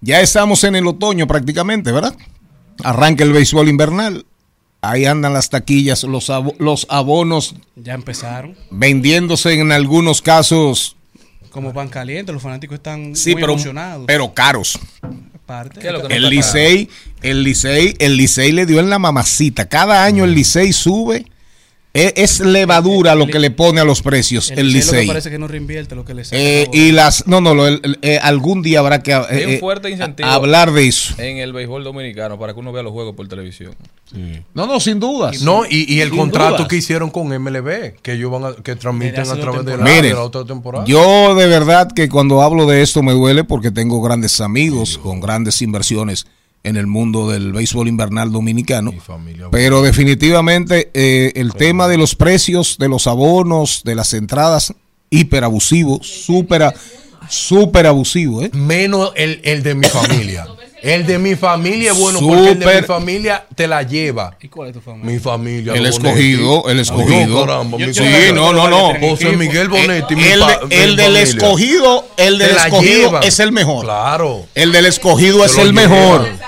Ya 0.00 0.20
estamos 0.20 0.64
en 0.64 0.76
el 0.76 0.86
otoño 0.86 1.26
prácticamente, 1.26 1.92
¿verdad? 1.92 2.16
Arranca 2.84 3.24
el 3.24 3.32
béisbol 3.32 3.68
invernal. 3.68 4.24
Ahí 4.82 5.04
andan 5.04 5.34
las 5.34 5.50
taquillas, 5.50 6.04
los, 6.04 6.30
abo- 6.30 6.54
los 6.58 6.86
abonos 6.88 7.54
Ya 7.76 7.92
empezaron. 7.92 8.56
vendiéndose 8.70 9.52
en 9.52 9.72
algunos 9.72 10.22
casos, 10.22 10.96
Como 11.50 11.74
pan 11.74 11.88
caliente, 11.88 12.32
los 12.32 12.42
fanáticos 12.42 12.76
están 12.76 13.14
sí, 13.14 13.32
muy 13.32 13.42
pero, 13.42 13.52
emocionados. 13.54 14.04
pero 14.06 14.32
caros. 14.32 14.78
Parte. 15.44 15.80
¿Qué 15.80 15.88
es 15.88 15.92
lo 15.92 16.02
que 16.02 16.08
no 16.08 16.14
El 16.14 16.30
Licey, 16.30 16.88
el 17.22 17.42
Licey, 17.42 17.94
el 17.98 18.16
Licey 18.16 18.52
le 18.52 18.64
dio 18.66 18.80
en 18.80 18.88
la 18.88 18.98
mamacita. 18.98 19.68
Cada 19.68 20.04
año 20.04 20.24
el 20.24 20.32
Licey 20.32 20.72
sube. 20.72 21.26
E- 21.92 22.12
Es, 22.16 22.38
levadura 22.38 23.16
lo 23.16 23.26
que 23.26 23.40
le 23.40 23.50
pone 23.50 23.80
a 23.80 23.84
los 23.84 24.00
precios 24.00 24.52
el 24.52 24.72
Licey 24.72 24.80
lo 24.86 24.90
que 24.92 24.96
Licey. 24.98 25.06
parece 25.08 25.30
que 25.30 25.38
no 25.40 25.48
reinvierte 25.48 25.96
lo 25.96 26.04
que 26.04 26.14
le 26.14 26.22
Eh, 26.30 26.68
y 26.72 26.92
las, 26.92 27.26
no, 27.26 27.40
no, 27.40 27.52
lo- 27.52 27.66
el- 27.66 27.80
el- 27.82 27.98
eh, 28.02 28.18
algún 28.22 28.62
día 28.62 28.78
habrá 28.78 29.02
que 29.02 29.10
eh, 29.10 29.16
Hay 29.28 29.44
un 29.44 29.50
eh, 29.54 29.58
fuerte 29.58 29.90
incentivo. 29.90 30.28
a- 30.28 30.34
hablar 30.34 30.70
de 30.72 30.86
eso. 30.86 31.14
En 31.18 31.38
el 31.38 31.52
béisbol 31.52 31.82
dominicano 31.82 32.38
para 32.38 32.54
que 32.54 32.60
uno 32.60 32.70
vea 32.70 32.84
los 32.84 32.92
juegos 32.92 33.16
por 33.16 33.26
televisión. 33.26 33.74
No, 34.54 34.66
no, 34.66 34.78
sin 34.78 35.00
dudas. 35.00 35.42
No, 35.42 35.64
y, 35.68 35.92
y 35.92 36.00
el 36.00 36.10
contrato 36.10 36.56
dudas. 36.58 36.68
que 36.68 36.76
hicieron 36.76 37.10
con 37.10 37.26
MLB, 37.32 37.94
que 38.02 38.12
ellos 38.12 38.30
van 38.30 38.44
a, 38.44 38.54
que 38.54 38.76
transmiten 38.76 39.28
a 39.28 39.36
través 39.36 39.64
de 39.64 39.76
la, 39.76 39.84
Mire, 39.84 40.08
de 40.08 40.14
la 40.14 40.22
otra 40.22 40.44
temporada. 40.44 40.84
Yo 40.84 41.34
de 41.34 41.46
verdad 41.46 41.90
que 41.92 42.08
cuando 42.08 42.42
hablo 42.42 42.66
de 42.66 42.82
esto 42.82 43.02
me 43.02 43.12
duele 43.12 43.42
porque 43.44 43.70
tengo 43.72 44.00
grandes 44.00 44.40
amigos 44.40 44.96
con 44.98 45.20
grandes 45.20 45.60
inversiones 45.62 46.26
en 46.62 46.76
el 46.76 46.86
mundo 46.86 47.30
del 47.30 47.52
béisbol 47.52 47.88
invernal 47.88 48.30
dominicano. 48.32 48.92
Familia, 49.04 49.48
Pero 49.50 49.82
definitivamente 49.82 50.90
eh, 50.94 51.32
el 51.36 51.54
tema 51.54 51.88
de 51.88 51.96
los 51.96 52.14
precios, 52.14 52.76
de 52.78 52.88
los 52.88 53.06
abonos, 53.06 53.82
de 53.84 53.94
las 53.94 54.12
entradas, 54.14 54.74
hiper 55.08 55.44
abusivo, 55.44 56.00
súper, 56.02 56.74
súper 57.28 57.86
abusivo. 57.86 58.42
¿eh? 58.42 58.50
menos 58.52 59.12
el, 59.16 59.40
el 59.44 59.62
de 59.62 59.74
mi 59.74 59.86
familia. 59.86 60.46
El 60.82 61.04
de 61.04 61.18
mi 61.18 61.36
familia 61.36 61.92
es 61.92 61.98
bueno 61.98 62.20
porque 62.20 62.38
el 62.52 62.58
de 62.58 62.64
mi 62.64 62.72
Súper. 62.72 62.84
familia 62.86 63.46
te 63.54 63.66
la 63.68 63.82
lleva. 63.82 64.34
¿Y 64.40 64.48
cuál 64.48 64.68
es 64.68 64.74
tu 64.74 64.80
familia? 64.80 65.12
Mi 65.12 65.18
familia. 65.18 65.74
El 65.74 65.84
escogido, 65.84 66.62
Bonetti. 66.62 66.70
el 66.70 66.80
escogido. 66.80 67.40
Caramba, 67.46 67.76
Sí, 67.78 67.92
familia. 67.92 68.32
no, 68.32 68.52
no, 68.54 68.68
no. 68.70 68.92
José 68.98 69.36
Miguel 69.36 69.68
Bonetti. 69.68 70.16
mi 70.16 70.22
El, 70.24 70.40
el 70.70 70.90
mi 70.90 70.96
del 70.96 70.96
familia. 70.96 71.22
escogido, 71.22 72.06
el 72.16 72.38
del 72.38 72.56
escogido 72.56 73.20
es 73.20 73.40
el 73.40 73.52
mejor. 73.52 73.84
Claro. 73.84 74.46
El 74.54 74.72
del 74.72 74.86
escogido 74.86 75.44
es 75.44 75.58
el 75.58 75.74
mejor. 75.74 76.24
llevan. 76.24 76.40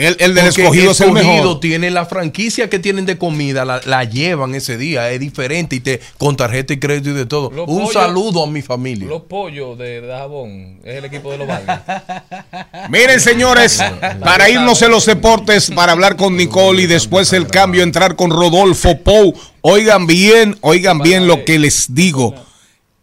El, 0.00 0.16
el 0.18 0.34
del 0.34 0.46
escogido 0.46 0.90
es 0.92 1.00
el 1.00 1.08
escogido 1.08 1.34
mejor. 1.42 1.60
tiene 1.60 1.90
la 1.90 2.06
franquicia 2.06 2.70
que 2.70 2.78
tienen 2.78 3.06
de 3.06 3.18
comida, 3.18 3.64
la, 3.64 3.80
la 3.84 4.04
llevan 4.04 4.54
ese 4.54 4.76
día, 4.76 5.10
es 5.10 5.20
diferente 5.20 5.76
y 5.76 5.80
te 5.80 6.00
con 6.18 6.36
tarjeta 6.36 6.72
y 6.72 6.78
crédito 6.78 7.10
y 7.10 7.12
de 7.12 7.26
todo. 7.26 7.50
Los 7.50 7.68
Un 7.68 7.84
pollos- 7.84 7.92
saludo 7.92 8.44
a 8.44 8.46
mi 8.46 8.62
familia. 8.62 9.06
Los 9.08 9.22
pollos 9.22 9.78
de 9.78 10.00
Dajabón 10.00 10.80
es 10.84 10.96
el 10.96 11.04
equipo 11.04 11.30
de 11.30 11.38
los 11.38 11.46
Vargas. 11.46 11.82
Miren, 12.90 13.20
señores, 13.20 13.80
para 14.22 14.48
irnos 14.48 14.80
en 14.82 14.90
los 14.90 15.06
deportes, 15.06 15.70
para 15.70 15.92
hablar 15.92 16.16
con 16.16 16.36
Nicole 16.36 16.82
y 16.82 16.86
después 16.86 17.32
el 17.32 17.46
cambio, 17.46 17.82
entrar 17.82 18.16
con 18.16 18.30
Rodolfo 18.30 18.98
Pou. 18.98 19.34
Oigan 19.62 20.06
bien, 20.06 20.56
oigan 20.62 21.00
bien 21.00 21.26
lo 21.26 21.44
que 21.44 21.58
les 21.58 21.94
digo. 21.94 22.34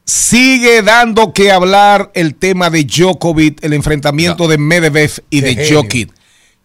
Sigue 0.05 0.81
dando 0.83 1.33
que 1.33 1.51
hablar 1.51 2.11
el 2.13 2.33
tema 2.35 2.69
de 2.69 2.85
Djokovic, 2.85 3.61
el 3.63 3.73
enfrentamiento 3.73 4.47
de 4.47 4.57
Medvedev 4.57 5.11
y 5.29 5.41
de 5.41 5.55
genio. 5.55 5.83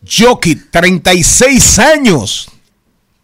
Djokovic, 0.02 0.70
36 0.70 1.78
años. 1.78 2.50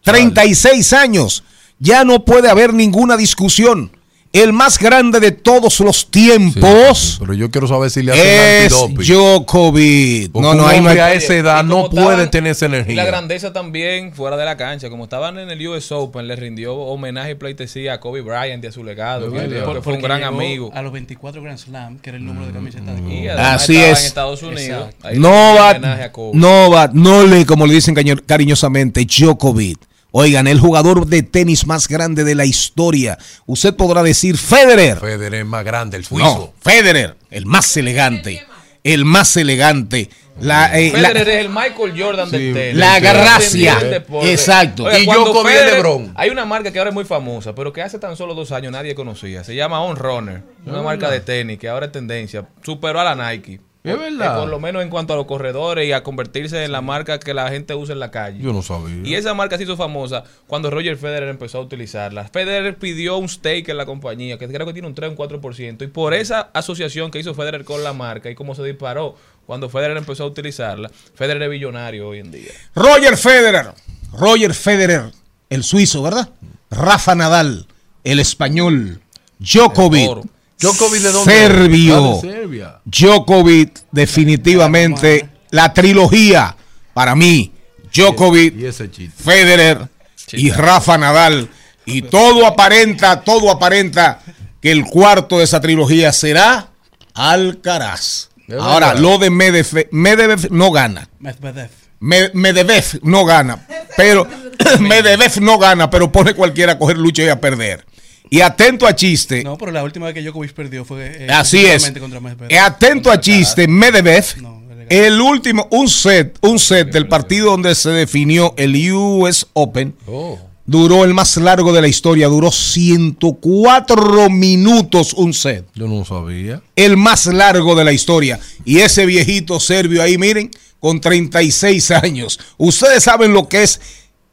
36 0.03 0.93
años. 0.93 1.43
Ya 1.77 2.03
no 2.03 2.25
puede 2.25 2.49
haber 2.49 2.73
ninguna 2.73 3.15
discusión. 3.17 3.91
El 4.31 4.53
más 4.53 4.77
grande 4.77 5.19
de 5.19 5.31
todos 5.31 5.79
los 5.79 6.01
Sí, 6.01 6.05
tiempos 6.11 7.17
pero 7.19 7.33
yo 7.33 7.49
quiero 7.49 7.67
saber 7.67 7.89
si 7.89 8.03
le 8.03 8.11
hacen 8.11 8.23
es. 8.27 9.07
Djokovic. 9.07 10.31
Porque 10.31 10.47
No, 10.47 10.53
no, 10.53 10.67
hay- 10.67 10.85
a 10.85 11.13
esa 11.13 11.33
edad 11.35 11.63
no 11.63 11.89
puede 11.89 12.05
estaban- 12.09 12.31
tener 12.31 12.51
esa 12.51 12.67
Y 12.67 12.69
la 12.69 12.77
energía. 12.77 13.05
grandeza 13.05 13.53
también 13.53 14.13
fuera 14.13 14.37
de 14.37 14.45
la 14.45 14.55
cancha. 14.55 14.89
Como 14.91 15.05
estaban 15.05 15.39
en 15.39 15.49
el 15.49 15.67
US 15.67 15.91
Open, 15.91 16.27
le 16.27 16.35
rindió 16.35 16.75
homenaje 16.75 17.31
y 17.31 17.35
pleitesía 17.35 17.93
a 17.93 17.99
Kobe 17.99 18.21
Bryant 18.21 18.63
y 18.63 18.67
a 18.67 18.71
su 18.71 18.83
legado. 18.83 19.31
Que, 19.31 19.39
que 19.49 19.55
Por- 19.61 19.81
fue 19.81 19.93
un 19.93 19.99
porque 19.99 20.01
gran 20.03 20.19
llegó 20.19 20.29
amigo. 20.35 20.71
A 20.75 20.81
los 20.83 20.91
24 20.93 21.41
Grand 21.41 21.57
Slam, 21.57 21.97
que 21.97 22.09
era 22.11 22.17
el 22.17 22.25
número 22.25 22.45
de 22.45 22.53
camiseta 22.53 22.93
de 22.93 23.01
Y 23.11 23.27
Así 23.29 23.77
es. 23.77 23.99
en 23.99 24.05
Estados 24.05 24.43
Unidos. 24.43 24.89
Exacto. 24.89 25.07
Ahí 25.07 25.15
le 25.15 25.21
Novak, 25.21 25.73
rindió 25.73 25.89
homenaje 25.89 26.03
a 26.03 26.11
Kobe. 26.11 26.37
Novak, 26.37 26.93
Nole, 26.93 27.45
como 27.47 27.65
le 27.65 27.73
dicen 27.73 27.95
cariñosamente, 28.27 29.05
Djokovic. 29.05 29.79
Oigan, 30.11 30.47
el 30.47 30.59
jugador 30.59 31.05
de 31.05 31.21
tenis 31.23 31.67
más 31.67 31.87
grande 31.87 32.23
de 32.23 32.33
la 32.35 32.45
historia. 32.45 33.17
Usted 33.45 33.75
podrá 33.75 34.01
decir 34.03 34.37
Federer. 34.37 34.97
Federer 34.99 35.35
es 35.41 35.45
más 35.45 35.63
grande, 35.63 35.97
el 35.97 36.03
No, 36.03 36.07
suizo. 36.09 36.53
Federer, 36.61 37.15
el 37.29 37.45
más 37.45 37.75
elegante. 37.77 38.43
El 38.83 39.05
más 39.05 39.35
elegante. 39.37 40.09
La, 40.39 40.79
eh, 40.79 40.93
la- 40.95 41.09
Federer 41.09 41.29
es 41.39 41.45
el 41.45 41.49
Michael 41.49 41.93
Jordan 42.01 42.31
del 42.31 42.53
tenis. 42.53 42.75
la 42.77 42.99
gracia. 43.01 43.77
el. 43.81 44.03
Exacto. 44.29 44.85
Oiga, 44.85 44.97
Y 44.99 45.05
Djokovic 45.05 45.51
es 45.51 45.59
Federer- 45.61 45.73
LeBron. 45.75 46.13
Hay 46.15 46.29
una 46.29 46.45
marca 46.45 46.71
que 46.71 46.79
ahora 46.79 46.89
es 46.91 46.93
muy 46.95 47.03
famosa, 47.03 47.53
pero 47.53 47.73
que 47.73 47.81
hace 47.81 47.99
tan 47.99 48.15
solo 48.15 48.33
dos 48.33 48.51
años 48.53 48.71
nadie 48.71 48.95
conocía. 48.95 49.43
Se 49.43 49.53
llama 49.53 49.81
On 49.81 49.97
Runner. 49.97 50.41
Una 50.65 50.81
marca 50.81 51.09
de 51.11 51.19
tenis 51.19 51.59
que 51.59 51.67
ahora 51.67 51.87
es 51.87 51.91
tendencia. 51.91 52.47
Superó 52.63 53.01
a 53.01 53.13
la 53.13 53.31
Nike. 53.31 53.59
Es 53.83 53.97
verdad. 53.97 54.35
Eh, 54.35 54.39
por 54.39 54.49
lo 54.49 54.59
menos 54.59 54.83
en 54.83 54.89
cuanto 54.89 55.13
a 55.13 55.15
los 55.15 55.25
corredores 55.25 55.87
y 55.87 55.93
a 55.93 56.03
convertirse 56.03 56.63
en 56.65 56.71
la 56.71 56.81
marca 56.81 57.17
que 57.19 57.33
la 57.33 57.49
gente 57.49 57.75
usa 57.75 57.93
en 57.93 57.99
la 57.99 58.11
calle. 58.11 58.39
Yo 58.43 58.51
no 58.51 58.61
sabía. 58.61 59.07
Y 59.07 59.15
esa 59.15 59.33
marca 59.33 59.57
se 59.57 59.63
hizo 59.63 59.77
famosa 59.77 60.25
cuando 60.47 60.69
Roger 60.69 60.97
Federer 60.97 61.29
empezó 61.29 61.59
a 61.59 61.61
utilizarla. 61.61 62.25
Federer 62.25 62.77
pidió 62.77 63.17
un 63.17 63.29
stake 63.29 63.69
en 63.69 63.77
la 63.77 63.85
compañía, 63.85 64.37
que 64.37 64.47
creo 64.47 64.67
que 64.67 64.73
tiene 64.73 64.87
un 64.87 64.95
3 64.95 65.09
o 65.09 65.11
un 65.11 65.17
4%. 65.17 65.83
Y 65.83 65.87
por 65.87 66.13
esa 66.13 66.49
asociación 66.53 67.09
que 67.09 67.19
hizo 67.19 67.33
Federer 67.33 67.63
con 67.63 67.83
la 67.83 67.93
marca 67.93 68.29
y 68.29 68.35
cómo 68.35 68.53
se 68.53 68.63
disparó 68.63 69.15
cuando 69.45 69.69
Federer 69.69 69.95
empezó 69.95 70.25
a 70.25 70.27
utilizarla, 70.27 70.91
Federer 71.15 71.43
es 71.43 71.49
billonario 71.49 72.09
hoy 72.09 72.19
en 72.19 72.31
día. 72.31 72.51
Roger 72.75 73.17
Federer. 73.17 73.71
Roger 74.11 74.53
Federer, 74.53 75.11
el 75.49 75.63
suizo, 75.63 76.03
¿verdad? 76.03 76.29
Rafa 76.69 77.15
Nadal, 77.15 77.65
el 78.03 78.19
español. 78.19 79.01
Djokovic. 79.39 80.38
Djokovic 80.59 81.01
de 81.01 81.11
dónde? 81.11 81.31
Serbio. 81.31 81.95
Ah, 82.21 82.25
de 82.27 82.33
Serbia. 82.33 82.79
Djokovic, 82.85 83.79
definitivamente 83.91 85.29
la 85.51 85.73
trilogía 85.73 86.55
para 86.93 87.15
mí. 87.15 87.51
Djokovic, 87.93 88.55
Y 88.57 88.65
ese. 88.65 88.89
Federer 89.17 89.87
y 90.33 90.51
Rafa 90.51 90.97
Nadal. 90.97 91.49
Y 91.85 92.03
todo 92.03 92.45
aparenta, 92.45 93.21
todo 93.21 93.49
aparenta 93.49 94.19
que 94.61 94.71
el 94.71 94.85
cuarto 94.85 95.37
de 95.39 95.45
esa 95.45 95.59
trilogía 95.61 96.11
será 96.13 96.69
Alcaraz. 97.15 98.29
Ahora, 98.59 98.93
lo 98.95 99.17
de 99.17 99.29
Medvedev, 99.29 99.87
Medvedev 99.91 100.51
no 100.51 100.71
gana. 100.71 101.07
Medvedev. 101.19 101.69
Me- 101.99 102.31
Medvedev 102.33 102.99
no 103.03 103.25
gana, 103.25 103.65
pero 103.97 104.27
Medvedev 104.79 105.39
no 105.41 105.57
gana, 105.57 105.89
pero 105.89 106.11
pone 106.11 106.33
cualquiera 106.33 106.73
a 106.73 106.77
coger 106.79 106.97
lucha 106.97 107.23
y 107.23 107.29
a 107.29 107.39
perder. 107.39 107.85
Y 108.29 108.41
atento 108.41 108.85
a 108.85 108.95
chiste, 108.95 109.43
No, 109.43 109.57
pero 109.57 109.71
la 109.71 109.83
última 109.83 110.05
vez 110.05 110.13
que 110.15 110.21
Djokovic 110.21 110.53
perdió 110.53 110.85
fue 110.85 111.25
eh, 111.25 111.27
así 111.31 111.65
es. 111.65 111.91
contra 111.99 112.19
Medvedev. 112.19 112.51
Eh, 112.51 112.59
atento 112.59 113.09
a 113.11 113.19
chiste, 113.19 113.67
Medvedev, 113.67 114.23
No, 114.41 114.61
el 114.89 115.19
último, 115.21 115.67
un 115.71 115.87
set, 115.89 116.37
un 116.41 116.57
set 116.59 116.91
del 116.91 117.07
partido 117.07 117.51
donde 117.51 117.73
se 117.75 117.89
definió 117.89 118.53
el 118.57 118.75
US 118.91 119.47
Open, 119.53 119.95
Oh. 120.07 120.37
duró 120.65 121.03
el 121.05 121.13
más 121.15 121.37
largo 121.37 121.73
de 121.73 121.81
la 121.81 121.87
historia, 121.87 122.27
duró 122.27 122.51
104 122.51 124.29
minutos 124.29 125.13
un 125.13 125.33
set, 125.33 125.65
Yo 125.75 125.87
no 125.87 126.05
sabía. 126.05 126.61
el 126.75 126.97
más 126.97 127.25
largo 127.27 127.75
de 127.75 127.83
la 127.85 127.91
historia. 127.91 128.39
Y 128.65 128.79
ese 128.79 129.05
viejito 129.05 129.59
serbio 129.59 130.01
ahí, 130.03 130.17
miren, 130.17 130.51
con 130.79 131.01
36 131.01 131.91
años. 131.91 132.39
Ustedes 132.57 133.03
saben 133.03 133.33
lo 133.33 133.47
que 133.47 133.63
es 133.63 133.79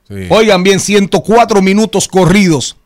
Sí. 0.09 0.15
Oigan 0.31 0.63
bien, 0.63 0.79
104 0.79 1.61
minutos 1.63 2.07
corridos, 2.07 2.77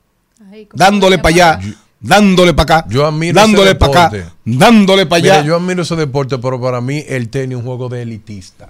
dándole 0.72 1.18
para 1.18 1.34
allá. 1.34 1.60
dándole 2.00 2.54
para 2.54 2.78
acá, 2.78 2.88
Yo 2.88 3.06
admiro 3.06 3.34
dándole 3.34 3.74
para 3.74 4.06
acá, 4.06 4.32
dándole 4.44 5.06
para 5.06 5.22
Mira, 5.22 5.34
allá. 5.36 5.44
yo 5.46 5.56
admiro 5.56 5.82
ese 5.82 5.96
deporte, 5.96 6.38
pero 6.38 6.60
para 6.60 6.80
mí 6.80 7.04
el 7.08 7.28
tenis 7.28 7.50
es 7.50 7.56
un 7.56 7.66
juego 7.66 7.88
de 7.88 8.02
elitista. 8.02 8.68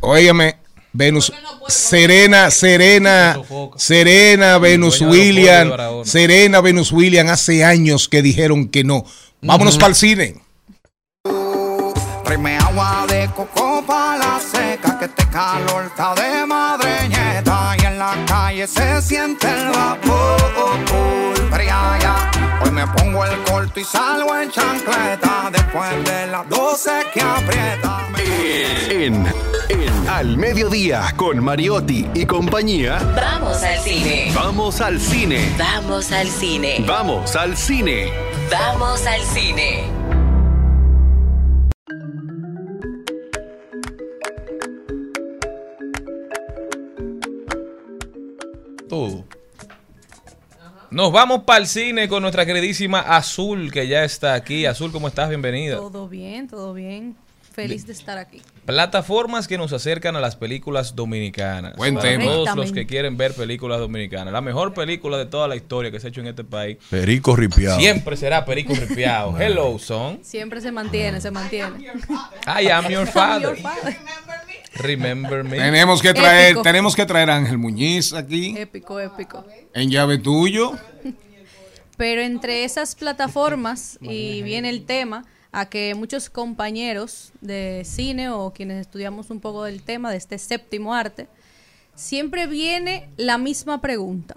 Óigame, 0.00 0.56
Venus, 0.92 1.32
Serena, 1.68 2.50
Serena, 2.50 3.38
Serena, 3.76 4.58
Venus 4.58 5.00
William. 5.00 5.70
Serena, 6.04 6.60
Venus 6.60 6.92
William, 6.92 7.28
hace 7.28 7.64
años 7.64 8.08
que 8.08 8.22
dijeron 8.22 8.68
que 8.68 8.84
no. 8.84 9.04
Vámonos 9.42 9.76
para 9.76 9.88
el 9.88 9.94
cine. 9.94 10.34
Agua 12.60 13.06
de 13.08 13.28
coco 13.34 13.82
pa' 13.86 14.16
la 14.16 14.38
seca, 14.38 14.98
que 14.98 15.06
este 15.06 15.26
calor 15.28 15.86
está 15.86 16.14
de 16.14 16.46
la 16.46 16.67
calle 18.58 18.66
se 18.66 19.02
siente 19.02 19.46
el 19.46 19.68
vapor. 19.68 21.34
Fría 21.50 21.98
ya. 22.00 22.30
Hoy 22.62 22.70
me 22.70 22.86
pongo 22.86 23.24
el 23.24 23.38
corto 23.44 23.78
y 23.78 23.84
salgo 23.84 24.36
en 24.36 24.50
chancleta, 24.50 25.50
después 25.52 26.04
de 26.04 26.26
las 26.28 26.48
12 26.48 26.90
que 27.12 27.20
aprieta. 27.20 28.08
En, 28.90 29.26
en 29.68 30.08
Al 30.08 30.36
Mediodía 30.36 31.12
con 31.16 31.42
Mariotti 31.42 32.08
y 32.14 32.26
compañía. 32.26 32.98
Vamos 33.14 33.62
al 33.62 33.78
cine. 33.80 34.32
Vamos 34.34 34.80
al 34.80 35.00
cine. 35.00 35.54
Vamos 35.58 36.12
al 36.12 36.28
cine. 36.28 36.84
Vamos 36.86 37.36
al 37.36 37.56
cine. 37.56 38.12
Vamos 38.50 39.06
al 39.06 39.22
cine. 39.22 39.97
Todo. 48.88 49.24
Nos 50.90 51.12
vamos 51.12 51.42
para 51.44 51.60
el 51.60 51.66
cine 51.66 52.08
con 52.08 52.22
nuestra 52.22 52.46
queridísima 52.46 53.00
Azul, 53.00 53.70
que 53.70 53.86
ya 53.86 54.04
está 54.04 54.32
aquí. 54.32 54.64
Azul, 54.64 54.90
¿cómo 54.90 55.08
estás? 55.08 55.28
Bienvenida. 55.28 55.76
Todo 55.76 56.08
bien, 56.08 56.48
todo 56.48 56.72
bien. 56.72 57.14
Feliz 57.52 57.86
de 57.86 57.92
estar 57.92 58.16
aquí. 58.16 58.40
Plataformas 58.64 59.48
que 59.48 59.58
nos 59.58 59.72
acercan 59.72 60.14
a 60.14 60.20
las 60.20 60.36
películas 60.36 60.94
dominicanas. 60.94 61.74
Cuénteme. 61.76 62.24
Para 62.24 62.36
todos 62.36 62.56
los 62.56 62.72
que 62.72 62.86
quieren 62.86 63.16
ver 63.16 63.34
películas 63.34 63.80
dominicanas. 63.80 64.32
La 64.32 64.40
mejor 64.40 64.72
película 64.72 65.18
de 65.18 65.26
toda 65.26 65.48
la 65.48 65.56
historia 65.56 65.90
que 65.90 65.98
se 66.00 66.06
ha 66.06 66.10
hecho 66.10 66.20
en 66.20 66.28
este 66.28 66.44
país. 66.44 66.78
Perico 66.88 67.34
ripiado. 67.34 67.80
Siempre 67.80 68.16
será 68.16 68.44
Perico 68.44 68.74
Ripiao. 68.74 69.36
Hello, 69.40 69.78
son. 69.78 70.20
Siempre 70.22 70.60
se 70.60 70.70
mantiene, 70.70 71.20
se 71.20 71.30
mantiene. 71.30 71.84
I 72.46 72.68
am 72.68 72.88
your 72.88 73.06
father. 73.06 73.56
Your 73.56 73.56
father. 73.56 73.96
Remember 74.74 75.44
me. 75.44 75.56
Tenemos 75.56 76.02
que 76.02 76.12
traer, 76.14 76.50
Épico. 76.50 76.62
tenemos 76.62 76.96
que 76.96 77.06
traer 77.06 77.30
a 77.30 77.36
Ángel 77.36 77.58
Muñiz 77.58 78.12
aquí 78.12 78.54
Épico, 78.56 79.00
épico. 79.00 79.44
en 79.74 79.90
llave 79.90 80.18
tuyo. 80.18 80.72
Pero 81.96 82.22
entre 82.22 82.64
esas 82.64 82.94
plataformas, 82.94 83.98
y 84.00 84.42
viene 84.42 84.68
el 84.68 84.84
tema, 84.84 85.24
a 85.50 85.68
que 85.68 85.94
muchos 85.94 86.30
compañeros 86.30 87.32
de 87.40 87.82
cine 87.84 88.30
o 88.30 88.52
quienes 88.52 88.80
estudiamos 88.80 89.30
un 89.30 89.40
poco 89.40 89.64
del 89.64 89.82
tema 89.82 90.10
de 90.10 90.16
este 90.16 90.38
séptimo 90.38 90.94
arte, 90.94 91.26
siempre 91.94 92.46
viene 92.46 93.08
la 93.16 93.38
misma 93.38 93.80
pregunta. 93.80 94.36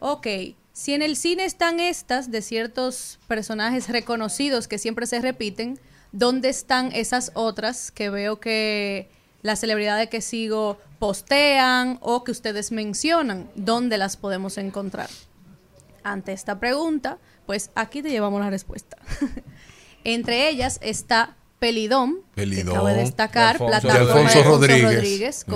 Ok, 0.00 0.26
si 0.72 0.92
en 0.92 1.00
el 1.00 1.16
cine 1.16 1.46
están 1.46 1.80
estas 1.80 2.30
de 2.30 2.42
ciertos 2.42 3.18
personajes 3.28 3.88
reconocidos 3.88 4.68
que 4.68 4.76
siempre 4.76 5.06
se 5.06 5.22
repiten, 5.22 5.80
¿dónde 6.12 6.48
están 6.48 6.92
esas 6.92 7.30
otras 7.34 7.90
que 7.90 8.10
veo 8.10 8.40
que 8.40 9.08
las 9.42 9.60
celebridades 9.60 10.08
que 10.08 10.20
sigo 10.20 10.78
postean 10.98 11.98
o 12.00 12.24
que 12.24 12.30
ustedes 12.32 12.72
mencionan? 12.72 13.50
¿Dónde 13.54 13.98
las 13.98 14.16
podemos 14.16 14.58
encontrar? 14.58 15.08
Ante 16.02 16.32
esta 16.32 16.58
pregunta, 16.58 17.18
pues 17.46 17.70
aquí 17.74 18.02
te 18.02 18.10
llevamos 18.10 18.40
la 18.40 18.50
respuesta. 18.50 18.96
Entre 20.04 20.48
ellas 20.48 20.78
está 20.82 21.36
Pelidón, 21.58 22.20
Pelidón. 22.34 22.74
que 22.74 22.78
cabe 22.80 22.94
destacar, 22.94 23.58
De 23.58 23.64
Alfonso- 23.64 23.80
plataforma 23.88 24.04
de 24.04 24.10
Alfonso 24.12 24.34
de 24.34 24.38
Alfonso 24.38 24.50
Rodríguez. 24.50 24.94
Rodríguez, 24.94 25.44
Mm. 25.46 25.50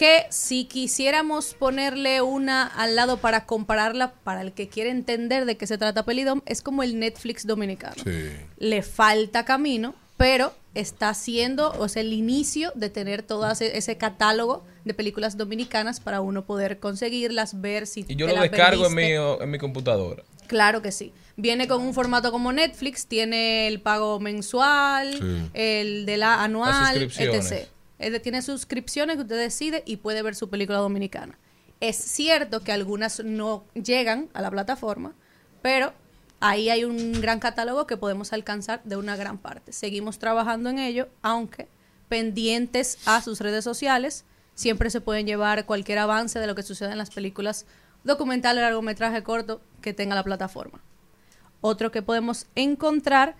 Que 0.00 0.24
si 0.30 0.64
quisiéramos 0.64 1.52
ponerle 1.52 2.22
una 2.22 2.66
al 2.66 2.96
lado 2.96 3.18
para 3.18 3.44
compararla, 3.44 4.14
para 4.24 4.40
el 4.40 4.52
que 4.52 4.66
quiere 4.66 4.88
entender 4.88 5.44
de 5.44 5.58
qué 5.58 5.66
se 5.66 5.76
trata 5.76 6.06
Pelidón, 6.06 6.42
es 6.46 6.62
como 6.62 6.82
el 6.82 6.98
Netflix 6.98 7.46
dominicano. 7.46 8.02
Sí. 8.02 8.30
Le 8.56 8.80
falta 8.80 9.44
camino, 9.44 9.94
pero 10.16 10.54
está 10.74 11.10
haciendo, 11.10 11.72
o 11.78 11.86
sea, 11.86 12.00
el 12.00 12.14
inicio 12.14 12.72
de 12.74 12.88
tener 12.88 13.22
todo 13.22 13.50
ese, 13.50 13.76
ese 13.76 13.98
catálogo 13.98 14.64
de 14.86 14.94
películas 14.94 15.36
dominicanas 15.36 16.00
para 16.00 16.22
uno 16.22 16.46
poder 16.46 16.78
conseguirlas, 16.78 17.60
ver 17.60 17.86
si 17.86 18.06
Y 18.08 18.16
yo 18.16 18.26
te 18.26 18.32
lo 18.32 18.40
las 18.40 18.50
descargo 18.50 18.86
en 18.86 18.94
mi, 18.94 19.10
en 19.12 19.50
mi 19.50 19.58
computadora. 19.58 20.22
Claro 20.46 20.80
que 20.80 20.92
sí. 20.92 21.12
Viene 21.36 21.68
con 21.68 21.82
un 21.82 21.92
formato 21.92 22.32
como 22.32 22.52
Netflix, 22.52 23.06
tiene 23.06 23.68
el 23.68 23.82
pago 23.82 24.18
mensual, 24.18 25.12
Sí. 25.12 25.50
el 25.52 26.06
de 26.06 26.16
la 26.16 26.42
anual, 26.42 27.02
etc. 27.02 27.68
Tiene 28.22 28.42
suscripciones 28.42 29.16
que 29.16 29.22
usted 29.22 29.38
decide 29.38 29.82
y 29.86 29.98
puede 29.98 30.22
ver 30.22 30.34
su 30.34 30.48
película 30.48 30.78
dominicana. 30.78 31.38
Es 31.80 31.96
cierto 31.96 32.60
que 32.60 32.72
algunas 32.72 33.22
no 33.24 33.64
llegan 33.74 34.28
a 34.32 34.42
la 34.42 34.50
plataforma, 34.50 35.14
pero 35.62 35.92
ahí 36.40 36.70
hay 36.70 36.84
un 36.84 37.20
gran 37.20 37.40
catálogo 37.40 37.86
que 37.86 37.96
podemos 37.96 38.32
alcanzar 38.32 38.82
de 38.84 38.96
una 38.96 39.16
gran 39.16 39.38
parte. 39.38 39.72
Seguimos 39.72 40.18
trabajando 40.18 40.70
en 40.70 40.78
ello, 40.78 41.08
aunque 41.22 41.68
pendientes 42.08 42.98
a 43.06 43.22
sus 43.22 43.40
redes 43.40 43.64
sociales, 43.64 44.24
siempre 44.54 44.90
se 44.90 45.00
pueden 45.00 45.26
llevar 45.26 45.64
cualquier 45.66 45.98
avance 45.98 46.38
de 46.38 46.46
lo 46.46 46.54
que 46.54 46.62
sucede 46.62 46.92
en 46.92 46.98
las 46.98 47.10
películas 47.10 47.66
documentales, 48.04 48.62
largometraje 48.62 49.22
corto 49.22 49.60
que 49.80 49.94
tenga 49.94 50.14
la 50.14 50.24
plataforma. 50.24 50.82
Otro 51.60 51.90
que 51.90 52.02
podemos 52.02 52.46
encontrar 52.54 53.36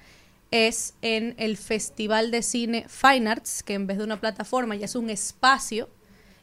es 0.50 0.94
en 1.02 1.34
el 1.38 1.56
Festival 1.56 2.30
de 2.30 2.42
Cine 2.42 2.86
Fine 2.88 3.30
Arts, 3.30 3.62
que 3.62 3.74
en 3.74 3.86
vez 3.86 3.98
de 3.98 4.04
una 4.04 4.20
plataforma 4.20 4.74
ya 4.74 4.86
es 4.86 4.94
un 4.94 5.10
espacio. 5.10 5.88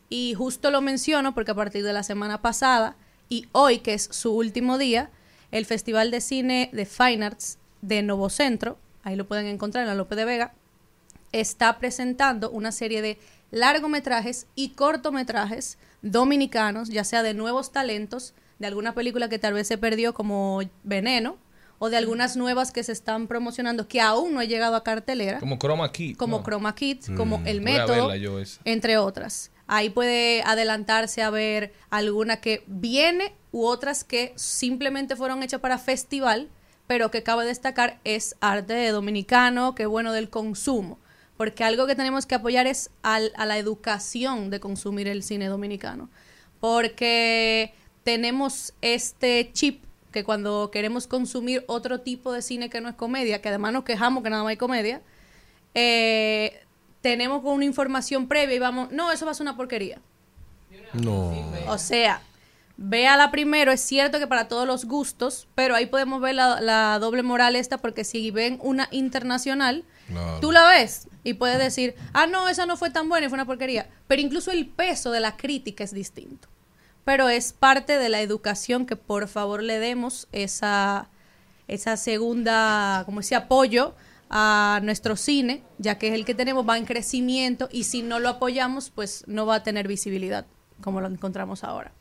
Y 0.10 0.34
justo 0.36 0.72
lo 0.72 0.82
menciono 0.82 1.34
porque 1.34 1.52
a 1.52 1.56
partir 1.56 1.84
de 1.84 1.94
la 1.94 2.04
semana 2.04 2.42
pasada 2.42 2.96
y 3.30 3.48
hoy, 3.52 3.80
que 3.80 3.94
es 3.94 4.08
su 4.12 4.34
último 4.34 4.78
día, 4.78 5.10
el 5.52 5.66
Festival 5.66 6.12
de 6.12 6.22
Cine 6.22 6.70
de 6.72 6.86
Fine 6.86 7.26
Arts 7.26 7.58
de 7.82 8.02
Novo 8.02 8.30
Centro, 8.30 8.78
ahí 9.04 9.16
lo 9.16 9.28
pueden 9.28 9.48
encontrar 9.48 9.84
en 9.84 9.90
la 9.90 9.96
Lope 9.96 10.16
de 10.16 10.26
Vega, 10.26 10.54
está 11.32 11.78
presentando 11.78 12.50
una 12.50 12.72
serie 12.72 13.02
de 13.02 13.18
largometrajes 13.52 14.48
y 14.56 14.70
cortometrajes 14.70 15.78
dominicanos, 16.02 16.90
ya 16.90 17.04
sea 17.04 17.24
de 17.24 17.34
nuevos 17.34 17.72
talentos, 17.72 18.34
de 18.60 18.68
alguna 18.68 18.94
película 18.94 19.30
que 19.30 19.40
tal 19.40 19.54
vez 19.54 19.68
se 19.68 19.78
perdió 19.78 20.14
como 20.14 20.62
Veneno, 20.84 21.38
o 21.80 21.90
de 21.90 21.98
algunas 21.98 22.36
nuevas 22.36 22.72
que 22.72 22.84
se 22.84 22.92
están 22.92 23.28
promocionando 23.28 23.88
que 23.88 24.02
aún 24.02 24.34
no 24.34 24.40
ha 24.40 24.46
llegado 24.46 24.76
a 24.76 24.84
cartelera, 24.84 25.40
como, 25.40 25.58
Como 25.58 25.60
Chroma 25.60 25.92
Key. 25.92 26.16
¿no? 26.40 26.44
Chroma 26.44 26.76
Kit, 26.76 27.16
como 27.16 27.42
El 27.46 27.62
Método, 27.62 28.10
entre 28.66 28.98
otras. 28.98 29.52
Ahí 29.68 29.90
puede 29.90 30.42
adelantarse 30.44 31.22
a 31.22 31.30
ver 31.30 31.74
alguna 31.90 32.38
que 32.38 32.64
viene 32.68 33.34
u 33.52 33.66
otras 33.66 34.04
que 34.04 34.32
simplemente 34.38 35.16
fueron 35.16 35.44
hechas 35.44 35.60
para 35.60 35.78
festival, 35.78 36.50
pero 36.88 37.12
que 37.12 37.22
cabe 37.22 37.46
destacar 37.46 38.00
es 38.06 38.36
arte 38.40 38.88
dominicano, 38.92 39.76
que 39.76 39.86
bueno 39.86 40.14
del 40.14 40.30
consumo. 40.30 41.00
Porque 41.36 41.64
algo 41.66 41.86
que 41.86 41.96
tenemos 41.96 42.26
que 42.26 42.34
apoyar 42.36 42.66
es 42.66 42.90
al- 43.04 43.34
a 43.36 43.46
la 43.46 43.58
educación 43.58 44.50
de 44.50 44.60
consumir 44.62 45.08
el 45.08 45.22
cine 45.22 45.48
dominicano. 45.48 46.10
Porque 46.60 47.74
tenemos 48.04 48.74
este 48.82 49.50
chip 49.54 49.84
que 50.12 50.24
cuando 50.24 50.70
queremos 50.72 51.08
consumir 51.08 51.64
otro 51.68 52.00
tipo 52.02 52.32
de 52.32 52.42
cine 52.42 52.70
que 52.70 52.82
no 52.82 52.90
es 52.90 52.96
comedia, 52.96 53.42
que 53.42 53.50
además 53.50 53.74
nos 53.74 53.84
quejamos 53.84 54.24
que 54.24 54.30
nada 54.30 54.44
más 54.44 54.52
hay 54.52 54.58
comedia, 54.58 55.02
eh, 55.74 56.60
tenemos 57.02 57.42
una 57.44 57.66
información 57.66 58.28
previa 58.28 58.56
y 58.56 58.60
vamos, 58.60 58.92
no, 58.92 59.12
eso 59.12 59.26
va 59.26 59.32
a 59.32 59.36
ser 59.36 59.44
una 59.44 59.56
porquería. 59.58 60.00
No. 60.94 61.34
O 61.68 61.78
sea, 61.78 62.22
véala 62.78 63.32
primero, 63.32 63.72
es 63.72 63.82
cierto 63.82 64.20
que 64.20 64.28
para 64.28 64.48
todos 64.48 64.66
los 64.66 64.86
gustos, 64.86 65.48
pero 65.56 65.76
ahí 65.76 65.86
podemos 65.86 66.22
ver 66.22 66.36
la, 66.36 66.62
la 66.62 66.98
doble 67.00 67.24
moral 67.24 67.56
esta, 67.56 67.78
porque 67.78 68.04
si 68.04 68.32
ven 68.32 68.60
una 68.62 68.88
internacional, 68.92 69.84
Claro. 70.08 70.40
tú 70.40 70.54
la 70.54 70.66
ves 70.70 71.10
y 71.26 71.34
puedes 71.34 71.60
decir, 71.60 71.94
ah, 72.14 72.28
no, 72.28 72.48
esa 72.48 72.66
no 72.66 72.78
fue 72.78 72.90
tan 72.90 73.10
buena 73.10 73.26
y 73.26 73.30
fue 73.30 73.36
una 73.36 73.46
porquería. 73.46 73.90
Pero 74.08 74.22
incluso 74.22 74.52
el 74.52 74.68
peso 74.68 75.12
de 75.12 75.20
la 75.20 75.36
crítica 75.36 75.84
es 75.84 75.94
distinto. 75.94 76.48
Pero 77.08 77.30
es 77.30 77.54
parte 77.54 77.98
de 77.98 78.10
la 78.10 78.20
educación 78.20 78.86
que 78.86 78.98
por 78.98 79.30
favor 79.30 79.64
le 79.64 79.80
demos 79.80 80.28
esa, 80.34 81.08
esa 81.70 81.96
segunda, 81.96 83.04
como 83.06 83.22
ese 83.22 83.34
apoyo 83.34 83.96
a 84.30 84.82
nuestro 84.84 85.16
cine, 85.16 85.64
ya 85.78 85.98
que 85.98 86.10
es 86.10 86.16
el 86.16 86.26
que 86.26 86.36
tenemos, 86.36 86.68
va 86.68 86.78
en 86.78 86.84
crecimiento 86.84 87.70
y 87.72 87.86
si 87.86 88.02
no 88.02 88.20
lo 88.20 88.28
apoyamos, 88.28 88.90
pues 88.90 89.24
no 89.26 89.46
va 89.46 89.56
a 89.56 89.64
tener 89.64 89.88
visibilidad 89.88 90.48
como 90.82 91.00
lo 91.00 91.08
encontramos 91.08 91.64
ahora. 91.64 91.94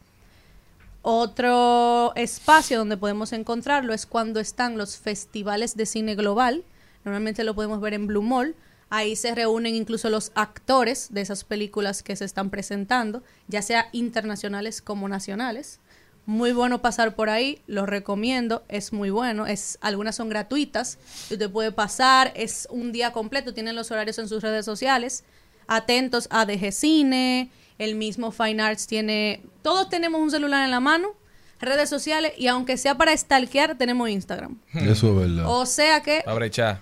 Otro 1.03 2.13
espacio 2.17 2.77
donde 2.77 2.97
podemos 2.97 3.33
encontrarlo 3.33 3.95
es 3.95 4.07
cuando 4.07 4.41
están 4.41 4.77
los 4.77 4.97
festivales 4.97 5.77
de 5.77 5.87
cine 5.87 6.17
global. 6.17 6.65
Normalmente 7.05 7.45
lo 7.45 7.55
podemos 7.55 7.81
ver 7.81 7.95
en 7.95 8.09
Blue 8.09 8.23
Mall. 8.23 8.57
Ahí 8.89 9.17
se 9.17 9.35
reúnen 9.35 9.75
incluso 9.75 10.11
los 10.11 10.31
actores 10.35 11.09
de 11.11 11.21
esas 11.21 11.43
películas 11.43 12.03
que 12.03 12.15
se 12.15 12.25
están 12.25 12.51
presentando, 12.51 13.23
ya 13.49 13.63
sea 13.63 13.89
internacionales 13.93 14.81
como 14.81 15.09
nacionales. 15.09 15.81
Muy 16.25 16.53
bueno 16.53 16.83
pasar 16.83 17.15
por 17.15 17.29
ahí, 17.29 17.63
lo 17.67 17.87
recomiendo, 17.87 18.65
es 18.69 18.93
muy 18.93 19.11
bueno. 19.11 19.47
Es, 19.47 19.79
algunas 19.81 20.17
son 20.17 20.29
gratuitas, 20.29 20.99
usted 21.31 21.51
puede 21.51 21.73
pasar, 21.73 22.33
es 22.37 22.69
un 22.71 22.93
día 22.93 23.13
completo, 23.13 23.55
tienen 23.55 23.77
los 23.77 23.91
horarios 23.91 24.19
en 24.19 24.29
sus 24.29 24.43
redes 24.43 24.65
sociales. 24.65 25.25
Atentos 25.69 26.29
a 26.31 26.47
DG 26.47 26.73
Cine, 26.73 27.51
el 27.79 27.97
mismo 27.97 28.31
Fine 28.31 28.63
Arts 28.63 28.87
tiene, 28.87 29.43
todos 29.63 29.89
tenemos 29.89 30.21
un 30.21 30.31
celular 30.31 30.65
en 30.65 30.71
la 30.71 30.81
mano, 30.81 31.09
redes 31.61 31.89
sociales 31.89 32.33
y 32.37 32.47
aunque 32.47 32.77
sea 32.77 32.97
para 32.97 33.17
stalkear, 33.17 33.77
tenemos 33.77 34.09
Instagram. 34.09 34.59
Eso 34.75 35.11
es 35.11 35.17
verdad. 35.17 35.45
O 35.49 35.67
sea 35.67 36.03
que 36.03 36.25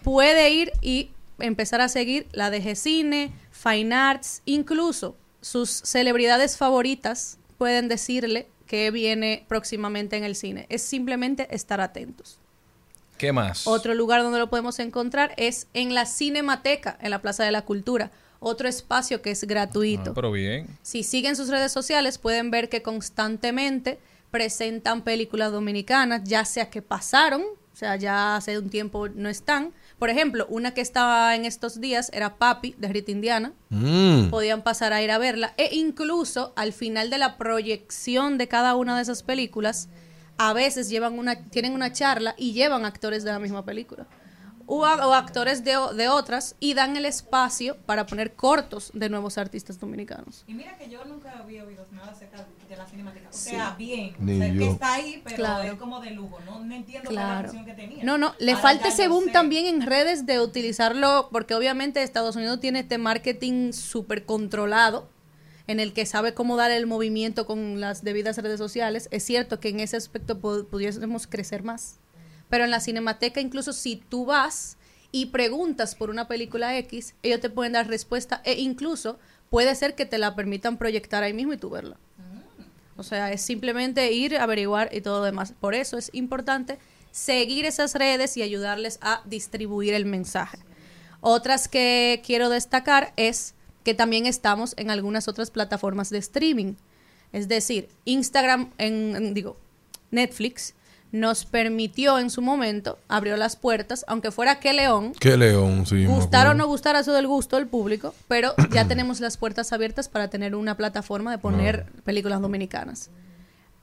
puede 0.03 0.51
ir 0.51 0.73
y 0.83 1.11
empezar 1.39 1.81
a 1.81 1.89
seguir 1.89 2.27
la 2.33 2.51
DG 2.51 2.77
Cine, 2.77 3.33
Fine 3.51 3.95
Arts, 3.95 4.43
incluso 4.45 5.17
sus 5.41 5.71
celebridades 5.71 6.57
favoritas 6.57 7.39
pueden 7.59 7.89
decirle 7.89 8.49
que 8.67 8.91
viene 8.91 9.45
próximamente 9.49 10.17
en 10.17 10.25
el 10.25 10.37
cine. 10.37 10.67
Es 10.69 10.83
simplemente 10.83 11.55
estar 11.55 11.81
atentos. 11.81 12.39
¿Qué 13.19 13.33
más? 13.33 13.67
Otro 13.67 13.95
lugar 13.95 14.23
donde 14.23 14.39
lo 14.39 14.51
podemos 14.51 14.79
encontrar 14.79 15.35
es 15.37 15.69
en 15.75 15.95
la 15.95 16.07
Cinemateca, 16.07 16.99
en 17.01 17.11
la 17.11 17.23
Plaza 17.23 17.45
de 17.45 17.53
la 17.53 17.63
Cultura. 17.63 18.11
Otro 18.41 18.69
espacio 18.69 19.23
que 19.23 19.31
es 19.31 19.45
gratuito. 19.45 20.11
Ah, 20.11 20.15
pero 20.15 20.33
bien. 20.33 20.67
Si 20.83 21.03
siguen 21.03 21.37
sus 21.37 21.49
redes 21.49 21.73
sociales, 21.73 22.19
pueden 22.19 22.51
ver 22.51 22.69
que 22.69 22.83
constantemente 22.83 23.99
presentan 24.31 25.03
películas 25.03 25.53
dominicanas, 25.53 26.25
ya 26.25 26.45
sea 26.45 26.69
que 26.69 26.83
pasaron, 26.83 27.43
o 27.43 27.77
sea, 27.77 27.97
ya 27.97 28.37
hace 28.37 28.59
un 28.59 28.69
tiempo 28.69 29.09
no 29.09 29.29
están. 29.29 29.73
Por 29.99 30.11
ejemplo, 30.11 30.47
una 30.51 30.75
que 30.75 30.81
estaba 30.81 31.35
en 31.35 31.45
estos 31.45 31.81
días 31.81 32.11
era 32.13 32.37
Papi, 32.37 32.75
de 32.79 32.89
Rita 32.89 33.11
Indiana. 33.13 33.53
Mm. 33.71 34.29
Podían 34.29 34.63
pasar 34.63 34.93
a 34.93 35.01
ir 35.03 35.11
a 35.11 35.19
verla. 35.19 35.55
E 35.57 35.75
incluso 35.77 36.53
al 36.57 36.73
final 36.73 37.11
de 37.11 37.19
la 37.19 37.37
proyección 37.39 38.37
de 38.37 38.49
cada 38.49 38.75
una 38.75 38.97
de 38.97 39.03
esas 39.03 39.23
películas, 39.23 39.89
a 40.37 40.53
veces 40.53 40.89
llevan 40.91 41.19
una, 41.19 41.37
tienen 41.45 41.73
una 41.75 41.93
charla 41.93 42.35
y 42.37 42.53
llevan 42.53 42.85
actores 42.85 43.23
de 43.25 43.31
la 43.33 43.39
misma 43.39 43.65
película. 43.65 44.07
O, 44.67 44.85
actores 44.87 45.63
de, 45.63 45.77
o- 45.77 45.93
de 45.93 46.09
otras 46.09 46.57
y 46.59 46.73
dan 46.73 46.97
el 46.97 47.05
espacio 47.05 47.77
para 47.85 48.07
poner 48.07 48.33
cortos 48.33 48.91
de 48.95 49.11
nuevos 49.11 49.37
artistas 49.37 49.79
dominicanos. 49.79 50.43
Y 50.47 50.55
mira 50.55 50.79
que 50.79 50.89
yo 50.89 51.05
nunca 51.05 51.39
había 51.39 51.65
oído 51.65 51.87
nada 51.93 52.13
acerca 52.13 52.39
de 52.39 52.45
la 52.77 52.87
cinemática. 52.87 53.29
O 53.29 53.33
Sí. 53.33 53.51
sea, 53.51 53.75
bien. 53.77 54.15
Ni 54.19 54.35
o 54.35 54.39
sea, 54.39 54.49
yo. 54.53 54.59
que 54.61 54.69
está 54.71 54.95
ahí, 54.95 55.21
pero 55.25 55.37
Claro. 55.37 55.73
es 55.73 55.79
como 55.79 56.01
de 56.01 56.11
lujo. 56.13 56.39
No, 56.47 56.65
no 56.65 56.75
entiendo 56.75 57.11
cuál 57.11 57.17
la 57.17 57.43
función 57.43 57.65
que 57.65 57.73
tenía. 57.75 58.05
No, 58.05 58.19
no, 58.19 58.35
le 58.39 58.53
Ahora 58.53 58.63
falta 58.63 58.89
ese 58.89 59.09
boom 59.09 59.25
sé. 59.25 59.31
también 59.31 59.67
en 59.67 59.83
redes 59.83 60.27
de 60.27 60.41
utilizarlo, 60.41 61.29
porque 61.33 61.55
obviamente 61.55 62.03
Estados 62.03 62.37
Unidos 62.37 62.61
tiene 62.61 62.81
este 62.81 62.99
marketing 62.99 63.73
súper 63.73 64.25
controlado, 64.25 65.09
en 65.67 65.81
el 65.81 65.93
que 65.95 66.05
sabe 66.05 66.35
cómo 66.35 66.57
dar 66.57 66.71
el 66.71 66.87
movimiento 66.87 67.47
con 67.47 67.81
las 67.81 68.05
debidas 68.05 68.37
redes 68.39 68.59
sociales. 68.59 69.09
Es 69.11 69.25
cierto 69.25 69.61
que 69.61 69.71
en 69.71 69.81
ese 69.81 69.97
aspecto 69.97 70.39
pu- 70.41 70.67
pudiésemos 70.67 71.27
crecer 71.27 71.63
más. 71.63 71.97
Pero 72.51 72.65
en 72.65 72.71
la 72.71 72.81
cinemateca, 72.81 73.41
incluso 73.41 73.73
si 73.73 73.97
tú 73.97 74.27
vas 74.27 74.77
y 75.11 75.27
preguntas 75.27 75.95
por 75.95 76.11
una 76.11 76.29
película 76.29 76.77
X, 76.77 77.15
ellos 77.23 77.41
te 77.41 77.49
pueden 77.49 77.73
dar 77.73 77.89
respuesta 77.89 78.43
e 78.45 78.61
incluso 78.61 79.19
puede 79.49 79.75
ser 79.75 79.95
que 79.95 80.05
te 80.05 80.19
la 80.19 80.35
permitan 80.35 80.77
proyectar 80.77 81.23
ahí 81.23 81.33
mismo 81.33 81.53
y 81.55 81.57
tú 81.57 81.71
verla. 81.71 81.97
O 82.97 83.03
sea, 83.03 83.33
es 83.33 83.43
simplemente 83.43 84.13
ir, 84.13 84.37
averiguar 84.37 84.89
y 84.93 85.01
todo 85.01 85.19
lo 85.21 85.25
demás. 85.25 85.53
Por 85.61 85.75
eso 85.75 85.99
es 85.99 86.11
importante 86.13 86.79
seguir 87.11 87.65
esas 87.65 87.95
redes 87.95 88.37
y 88.37 88.43
ayudarles 88.43 88.99
a 89.01 89.23
distribuir 89.25 89.95
el 89.95 90.05
mensaje. 90.07 90.59
Otras 91.21 91.69
que 91.69 92.23
quiero 92.25 92.49
destacar 92.51 93.13
es 93.17 93.55
que 93.83 93.95
también 93.95 94.27
estamos 94.27 94.75
en 94.77 94.91
algunas 94.91 95.29
otras 95.29 95.51
plataformas 95.51 96.11
de 96.11 96.19
streaming. 96.19 96.75
Es 97.33 97.49
decir, 97.49 97.89
Instagram, 98.05 98.71
en, 98.79 99.17
en- 99.17 99.35
digo, 99.35 99.57
Netflix 100.11 100.75
nos 101.15 101.45
permitió 101.45 102.19
en 102.19 102.29
su 102.29 102.43
momento, 102.43 102.99
abrió 103.07 103.37
las 103.37 103.55
puertas, 103.55 104.05
aunque 104.09 104.33
fuera 104.33 104.59
que 104.59 104.73
León, 104.73 105.13
Qué 105.21 105.37
león, 105.37 105.87
sí. 105.87 106.07
gustar 106.07 106.49
o 106.49 106.55
no 106.55 106.67
gustar, 106.67 106.97
eso 106.97 107.13
del 107.13 107.29
gusto 107.29 107.55
del 107.55 107.69
público, 107.69 108.13
pero 108.27 108.53
ya 108.73 108.89
tenemos 108.89 109.21
las 109.21 109.37
puertas 109.37 109.73
abiertas 109.73 110.09
para 110.09 110.29
tener 110.29 110.57
una 110.57 110.77
plataforma 110.77 111.31
de 111.31 111.39
poner 111.39 111.87
películas 112.05 112.41
dominicanas. 112.41 113.11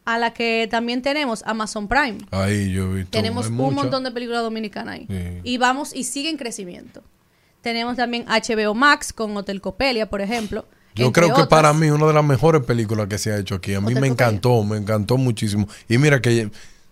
A 0.04 0.18
la 0.18 0.34
que 0.34 0.68
también 0.70 1.02
tenemos 1.02 1.42
Amazon 1.46 1.88
Prime. 1.88 2.18
Ahí 2.32 2.74
yo 2.74 2.92
he 2.92 2.96
visto. 2.96 3.12
Tenemos 3.12 3.48
un 3.48 3.54
mucha. 3.54 3.76
montón 3.76 4.04
de 4.04 4.12
películas 4.12 4.42
dominicanas 4.42 4.96
ahí. 4.96 5.08
Sí. 5.08 5.40
Y 5.44 5.58
vamos 5.58 5.96
y 5.96 6.04
sigue 6.04 6.30
en 6.30 6.36
crecimiento. 6.36 7.02
Tenemos 7.62 7.96
también 7.96 8.26
HBO 8.26 8.74
Max 8.74 9.14
con 9.14 9.38
Hotel 9.38 9.62
Copelia, 9.62 10.10
por 10.10 10.20
ejemplo. 10.20 10.66
Yo 10.96 11.14
creo 11.14 11.28
que 11.28 11.34
otras. 11.34 11.48
para 11.48 11.72
mí 11.74 11.90
una 11.92 12.08
de 12.08 12.14
las 12.14 12.26
mejores 12.26 12.64
películas 12.66 13.08
que 13.08 13.18
se 13.18 13.32
ha 13.32 13.38
hecho 13.38 13.56
aquí. 13.56 13.74
A 13.76 13.80
mí 13.80 13.94
Hotel 13.94 14.02
me 14.02 14.10
Copelia. 14.10 14.28
encantó, 14.28 14.64
me 14.66 14.76
encantó 14.78 15.18
muchísimo. 15.18 15.70
Y 15.88 15.98
mira 15.98 16.20
que 16.20 16.50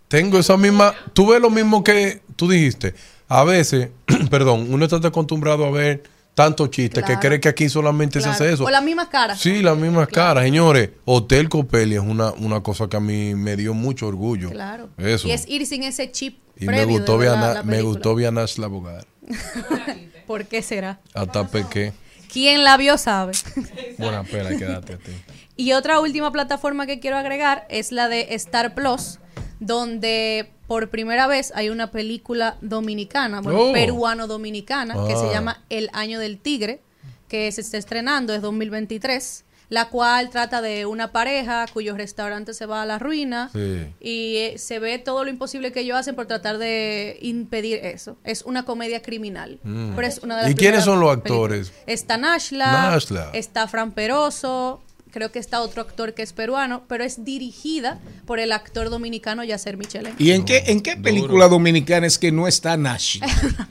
tengo 0.09 0.37
esa 0.37 0.57
misma, 0.57 0.93
tú 1.13 1.27
ves 1.27 1.39
lo 1.41 1.49
mismo 1.49 1.81
que 1.83 2.21
tú 2.35 2.49
dijiste. 2.49 2.93
A 3.29 3.45
veces, 3.45 3.89
perdón, 4.29 4.67
uno 4.73 4.83
está 4.85 4.97
acostumbrado 5.07 5.65
a 5.65 5.71
ver 5.71 6.03
tantos 6.33 6.69
chistes 6.71 7.03
Claro. 7.03 7.19
que 7.19 7.27
cree 7.27 7.39
que 7.39 7.49
aquí 7.49 7.69
solamente 7.69 8.19
Claro. 8.19 8.37
se 8.37 8.43
hace 8.45 8.53
eso. 8.53 8.63
O 8.65 8.69
las 8.69 8.83
mismas 8.83 9.07
caras. 9.09 9.39
Sí, 9.39 9.61
las 9.61 9.77
mismas 9.77 10.07
caras, 10.07 10.43
señores. 10.45 10.89
Hotel 11.05 11.47
Copelia 11.49 11.99
es 12.01 12.05
una, 12.07 12.31
una 12.31 12.61
cosa 12.61 12.87
que 12.87 12.97
a 12.97 12.99
mí 13.01 13.35
me 13.35 13.55
dio 13.55 13.73
mucho 13.73 14.07
orgullo. 14.07 14.49
Claro. 14.51 14.89
Eso. 14.97 15.27
Y 15.27 15.31
es 15.31 15.47
ir 15.47 15.65
sin 15.65 15.83
ese 15.83 16.11
chip. 16.11 16.39
Y 16.57 16.65
me 16.65 16.83
gustó, 16.85 17.17
ver 17.17 17.29
ver 17.29 17.37
a 17.37 17.41
la- 17.41 17.47
Na- 17.47 17.53
la 17.55 17.63
me 17.63 17.81
gustó 17.81 18.15
ver 18.15 18.27
a 18.27 18.31
Nash 18.31 18.57
Labogar. 18.57 19.05
¿Por 20.27 20.45
qué 20.45 20.61
será? 20.61 20.99
Hasta 21.13 21.47
pequé. 21.47 21.93
Quien 22.31 22.63
la 22.63 22.77
vio 22.77 22.97
sabe. 22.97 23.33
Buena 23.97 24.23
pena, 24.23 24.49
quédate 24.57 24.93
a 24.93 24.97
ti. 24.97 25.11
Y 25.55 25.73
otra 25.73 25.99
última 25.99 26.31
plataforma 26.31 26.85
que 26.85 26.99
quiero 26.99 27.17
agregar 27.17 27.65
es 27.69 27.91
la 27.91 28.07
de 28.07 28.27
Star 28.35 28.75
Plus, 28.75 29.19
donde 29.59 30.51
por 30.67 30.89
primera 30.89 31.27
vez 31.27 31.51
hay 31.55 31.69
una 31.69 31.91
película 31.91 32.57
dominicana, 32.61 33.41
bueno, 33.41 33.59
Oh. 33.69 33.73
peruano-dominicana, 33.73 34.95
que 35.07 35.15
se 35.15 35.27
Ah. 35.27 35.31
llama 35.33 35.63
El 35.69 35.89
Año 35.93 36.19
del 36.19 36.37
Tigre, 36.39 36.81
que 37.27 37.51
se 37.51 37.61
está 37.61 37.77
estrenando, 37.77 38.33
es 38.33 38.41
2023, 38.41 39.45
la 39.69 39.89
cual 39.89 40.29
trata 40.31 40.61
de 40.63 40.87
una 40.87 41.11
pareja 41.11 41.65
cuyo 41.71 41.95
restaurante 41.95 42.55
se 42.55 42.65
va 42.65 42.81
a 42.81 42.85
la 42.87 42.97
ruina 42.97 43.49
Sí. 43.53 43.85
y 43.99 44.35
eh, 44.37 44.57
se 44.57 44.79
ve 44.79 44.97
todo 44.97 45.23
lo 45.23 45.29
imposible 45.29 45.71
que 45.71 45.81
ellos 45.81 45.95
hacen 45.97 46.15
por 46.15 46.25
tratar 46.25 46.57
de 46.57 47.17
impedir 47.21 47.77
eso. 47.85 48.17
Es 48.23 48.41
una 48.43 48.65
comedia 48.65 49.01
criminal. 49.03 49.59
Mm. 49.63 49.93
Pero 49.95 50.07
es 50.07 50.17
una 50.19 50.37
de 50.37 50.41
las 50.43 50.51
¿Y 50.51 50.55
quiénes 50.55 50.83
son 50.85 50.99
los 50.99 51.09
películas. 51.17 51.67
actores? 51.69 51.73
Está 51.85 52.17
Nashla, 52.17 52.71
Nashla. 52.91 53.29
está 53.33 53.67
Fran 53.67 53.91
Peroso, 53.91 54.81
creo 55.11 55.31
que 55.31 55.39
está 55.39 55.61
otro 55.61 55.81
actor 55.81 56.13
que 56.13 56.21
es 56.21 56.33
peruano, 56.33 56.83
pero 56.87 57.03
es 57.03 57.23
dirigida 57.25 57.99
por 58.25 58.39
el 58.39 58.51
actor 58.51 58.89
dominicano 58.89 59.43
Yacer 59.43 59.77
Michele. 59.77 60.13
¿Y 60.17 60.31
en 60.31 60.45
qué, 60.45 60.63
en 60.67 60.81
qué 60.81 60.95
película 60.97 61.47
dominicana 61.47 62.05
es 62.07 62.17
que 62.17 62.31
no 62.31 62.47
está 62.47 62.77
Nash? 62.77 63.19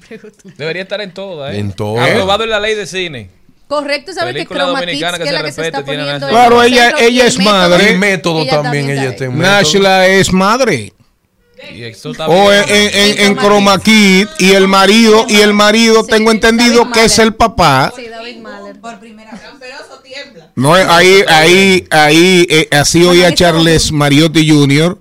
Debería 0.56 0.82
estar 0.82 1.00
en 1.00 1.12
todas, 1.12 1.54
¿eh? 1.54 1.58
En 1.58 1.72
todas. 1.72 2.10
Aprobado 2.10 2.44
en 2.44 2.50
la 2.50 2.60
ley 2.60 2.74
de 2.74 2.86
cine. 2.86 3.30
Correcto, 3.68 4.12
¿sabes 4.14 4.32
que 4.32 4.38
Película 4.38 4.64
Chroma 4.64 4.80
Kids, 4.80 4.90
que 4.92 4.98
que 5.18 5.22
es 5.24 5.28
se 5.28 5.34
la 5.34 5.42
que 5.42 5.52
se 5.52 5.66
está 5.66 5.84
tiene 5.84 6.02
poniendo. 6.04 6.28
Claro, 6.28 6.62
el 6.62 6.72
ella- 6.72 6.94
ella 7.00 7.22
el 7.22 7.28
es 7.28 7.38
método- 7.38 7.44
madre. 7.44 7.90
El 7.90 7.98
método 7.98 8.40
ella 8.42 8.62
también, 8.62 8.88
ella 8.90 9.10
está 9.10 9.24
en 9.26 9.38
Nashla 9.38 10.06
es 10.06 10.32
madre. 10.32 10.92
Y 11.74 11.82
eso 11.82 12.12
está 12.12 12.28
O 12.28 12.50
en, 12.52 12.64
en, 12.68 12.94
en, 12.94 13.20
en 13.26 13.36
Chroma 13.36 13.78
Kid 13.82 14.26
y 14.38 14.52
el 14.52 14.68
marido 14.68 15.26
y 15.28 15.36
el 15.40 15.52
marido 15.52 16.02
Sí, 16.02 16.08
tengo 16.10 16.30
entendido 16.30 16.84
David 16.84 16.92
que 16.94 17.04
es 17.04 17.18
el 17.18 17.34
papá. 17.34 17.92
Sí, 17.94 18.06
David 18.08 18.38
Mahler. 18.38 18.80
Por 18.80 18.98
primera 19.00 19.32
vez. 19.32 19.40
No, 20.58 20.74
ahí, 20.74 21.22
ahí, 21.28 21.86
ahí, 21.88 22.46
eh, 22.50 22.68
así 22.72 23.06
ahí 23.06 23.20
está 23.20 23.32
Charles. 23.32 23.92
Mariotti 23.92 24.50
Jr. 24.50 24.98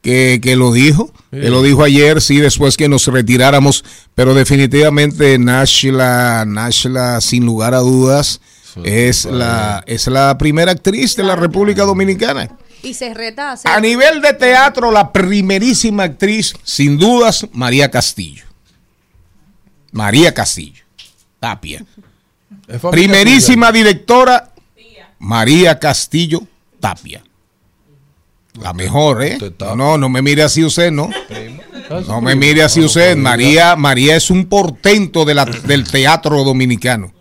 Que, 0.00 0.38
que 0.40 0.54
lo 0.54 0.72
dijo, 0.72 1.12
que 1.32 1.50
lo 1.50 1.60
dijo 1.60 1.82
ayer, 1.82 2.20
sí, 2.20 2.38
después 2.38 2.76
que 2.76 2.88
nos 2.88 3.06
retiráramos, 3.08 3.84
pero 4.14 4.32
definitivamente 4.34 5.38
Nashla, 5.38 6.44
Nashla, 6.44 7.20
sin 7.20 7.44
lugar 7.46 7.74
a 7.74 7.78
dudas, 7.78 8.40
es 8.84 9.24
la, 9.24 9.82
es 9.86 10.06
la 10.06 10.38
primera 10.38 10.72
actriz 10.72 11.14
de 11.16 11.24
la 11.24 11.36
República 11.36 11.84
Dominicana. 11.84 12.48
Y 12.82 12.94
se 12.94 13.12
reta 13.14 13.52
a 13.52 13.74
A 13.76 13.80
nivel 13.80 14.20
de 14.20 14.34
teatro, 14.34 14.90
la 14.90 15.12
primerísima 15.12 16.04
actriz, 16.04 16.54
sin 16.64 16.98
dudas, 16.98 17.46
María 17.52 17.90
Castillo. 17.90 18.44
María 19.92 20.32
Castillo, 20.32 20.82
Tapia. 21.38 21.84
Primerísima 22.90 23.70
directora, 23.70 24.51
María 25.22 25.78
Castillo 25.78 26.42
Tapia. 26.80 27.22
La 28.60 28.72
mejor, 28.74 29.22
¿eh? 29.22 29.38
No, 29.60 29.76
no, 29.76 29.96
no 29.98 30.08
me 30.08 30.20
mire 30.20 30.42
así 30.42 30.62
usted, 30.64 30.90
¿no? 30.90 31.08
No 32.06 32.20
me 32.20 32.34
mire 32.34 32.62
así 32.62 32.80
usted. 32.80 33.16
María, 33.16 33.76
María 33.76 34.16
es 34.16 34.30
un 34.30 34.46
portento 34.46 35.24
de 35.24 35.34
la, 35.34 35.44
del 35.44 35.84
teatro 35.90 36.42
dominicano. 36.44 37.12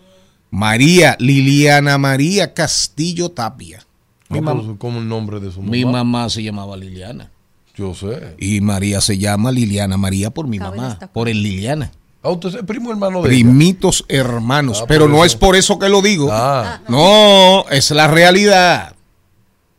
María, 0.49 1.15
Liliana 1.19 1.97
María 1.97 2.53
Castillo 2.53 3.29
Tapia. 3.29 3.85
Mi, 4.29 4.39
pero 4.39 4.51
mam- 4.55 4.61
eso 4.63 4.71
es 4.73 4.77
como 4.77 4.99
el 4.99 5.07
nombre 5.07 5.39
de 5.39 5.51
su 5.51 5.59
mamá. 5.61 5.71
mi 5.71 5.85
mamá 5.85 6.29
se 6.29 6.43
llamaba 6.43 6.75
Liliana. 6.75 7.31
Yo 7.77 7.93
sé. 7.93 8.35
Y 8.37 8.59
María 8.59 8.99
se 8.99 9.17
llama 9.17 9.51
Liliana 9.51 9.95
María 9.95 10.31
por 10.31 10.47
mi 10.47 10.59
mamá, 10.59 10.97
por 11.13 11.29
el 11.29 11.41
Liliana. 11.41 11.91
Ah, 12.23 12.29
usted 12.29 12.49
es 12.49 12.55
el 12.55 12.65
primo 12.65 12.91
hermano 12.91 13.21
de 13.21 13.29
ella. 13.29 13.43
Primitos 13.43 14.05
hermanos. 14.07 14.79
Ah, 14.81 14.85
pero 14.87 15.07
no 15.07 15.17
eso. 15.17 15.25
es 15.25 15.35
por 15.35 15.55
eso 15.55 15.79
que 15.79 15.89
lo 15.89 16.01
digo. 16.01 16.29
Ah, 16.31 16.81
No, 16.87 17.65
es 17.69 17.89
la 17.91 18.07
realidad. 18.07 18.95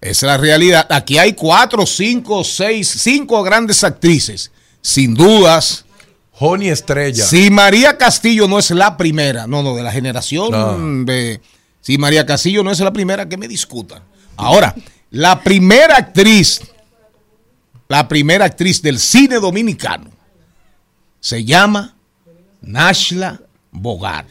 Es 0.00 0.22
la 0.22 0.36
realidad. 0.36 0.86
Aquí 0.90 1.18
hay 1.18 1.34
cuatro, 1.34 1.86
cinco, 1.86 2.42
seis, 2.42 2.88
cinco 2.88 3.42
grandes 3.44 3.84
actrices. 3.84 4.50
Sin 4.80 5.14
dudas. 5.14 5.84
Joni 6.32 6.68
Estrella. 6.68 7.24
Si 7.24 7.50
María 7.50 7.96
Castillo 7.96 8.48
no 8.48 8.58
es 8.58 8.70
la 8.72 8.96
primera, 8.96 9.46
no, 9.46 9.62
no, 9.62 9.76
de 9.76 9.82
la 9.84 9.92
generación 9.92 10.50
No. 10.50 11.04
de. 11.04 11.40
Si 11.80 11.98
María 11.98 12.26
Castillo 12.26 12.64
no 12.64 12.72
es 12.72 12.80
la 12.80 12.92
primera, 12.92 13.28
que 13.28 13.36
me 13.36 13.46
discutan. 13.46 14.02
Ahora, 14.36 14.74
la 15.10 15.40
primera 15.42 15.96
actriz, 15.96 16.60
la 17.88 18.08
primera 18.08 18.44
actriz 18.46 18.82
del 18.82 18.98
cine 18.98 19.36
dominicano, 19.36 20.10
se 21.20 21.44
llama 21.44 21.94
Nashla 22.62 23.40
Bogar. 23.70 24.26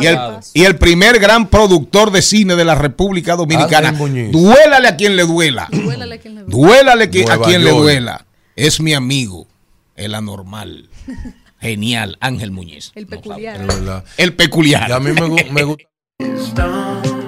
Y 0.00 0.06
el, 0.06 0.18
y 0.54 0.64
el 0.64 0.76
primer 0.76 1.18
gran 1.18 1.48
productor 1.48 2.10
de 2.10 2.22
cine 2.22 2.56
de 2.56 2.64
la 2.64 2.74
República 2.74 3.36
Dominicana. 3.36 3.88
Ángel 3.90 3.98
Muñiz. 4.08 4.32
Duélale 4.32 4.88
a 4.88 4.96
quien 4.96 5.16
le 5.16 5.24
duela. 5.24 5.68
Duélale 5.70 6.14
a 6.14 6.18
quien 6.18 6.34
le. 6.36 6.42
Duélale 6.44 7.10
que- 7.10 7.24
a 7.30 7.38
quien 7.38 7.64
le 7.64 7.70
duela. 7.70 8.26
Es 8.56 8.80
mi 8.80 8.94
amigo, 8.94 9.46
el 9.94 10.14
anormal. 10.14 10.88
Genial, 11.60 12.16
Ángel 12.20 12.50
Muñiz. 12.50 12.92
El 12.94 13.06
peculiar. 13.06 13.66
El 14.16 14.34
peculiar. 14.34 14.88
Y 14.88 14.92
a 14.92 15.00
mí 15.00 15.10
me 15.52 15.62
gusta. 15.64 15.82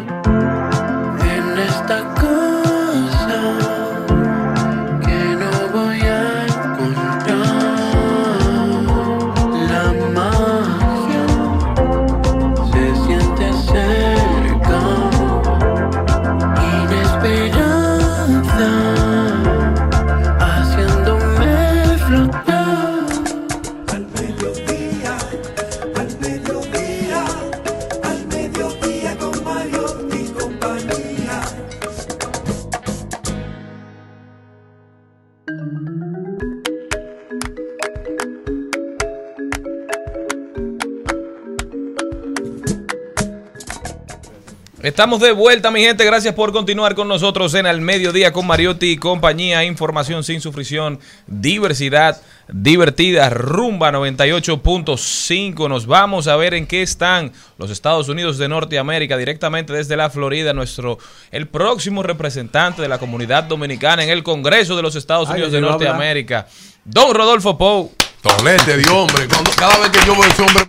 Estamos 44.89 45.21
de 45.21 45.33
vuelta, 45.33 45.71
mi 45.71 45.83
gente. 45.83 46.03
Gracias 46.07 46.33
por 46.35 46.51
continuar 46.51 46.95
con 46.95 47.09
nosotros 47.09 47.53
en 47.53 47.67
Al 47.67 47.83
Mediodía 47.83 48.33
con 48.33 48.47
Mariotti 48.47 48.93
y 48.93 48.97
compañía. 48.97 49.63
Información 49.65 50.25
sin 50.25 50.41
sufrición, 50.41 50.99
diversidad 51.27 52.23
divertida. 52.51 53.29
Rumba 53.29 53.93
98.5. 53.93 55.69
Nos 55.69 55.85
vamos 55.87 56.27
a 56.27 56.37
ver 56.37 56.55
en 56.55 56.67
qué 56.67 56.81
están 56.81 57.33
los 57.59 57.71
Estados 57.71 58.09
Unidos 58.09 58.39
de 58.39 58.49
Norteamérica, 58.49 59.19
directamente 59.19 59.75
desde 59.75 59.95
la 59.95 60.09
Florida. 60.09 60.55
Nuestro, 60.55 60.99
el 61.33 61.49
próximo 61.49 62.03
representante 62.03 62.81
de 62.81 62.89
la 62.89 62.97
comunidad 62.99 63.45
dominicana 63.45 64.03
en 64.03 64.09
el 64.09 64.23
Congreso 64.23 64.75
de 64.75 64.81
los 64.83 64.97
Estados 64.97 65.29
Unidos 65.29 65.53
de. 65.53 65.61
Norteamérica, 65.61 66.47
don 66.87 67.15
Rodolfo 67.15 67.59
Pou. 67.59 67.93
Tolete 68.23 68.79
de 68.79 68.91
hombre. 68.91 69.29
Cuando- 69.29 69.51
cada 69.51 69.77
vez 69.81 69.91
que 69.91 70.07
yo 70.07 70.15
veo 70.15 70.25
ese 70.25 70.43
hombre, 70.43 70.65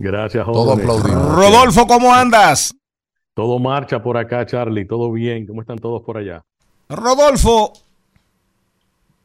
Gracias, 0.00 0.46
todo 0.46 0.64
jóvenes. 0.64 0.88
aplaudimos. 0.88 1.34
Rodolfo, 1.34 1.86
¿cómo 1.86 2.14
andas? 2.14 2.74
Todo 3.34 3.58
marcha 3.58 4.02
por 4.02 4.16
acá, 4.16 4.46
Charlie. 4.46 4.86
Todo 4.86 5.12
bien. 5.12 5.46
¿Cómo 5.46 5.60
están 5.60 5.78
todos 5.78 6.02
por 6.02 6.16
allá? 6.16 6.42
Rodolfo, 6.88 7.74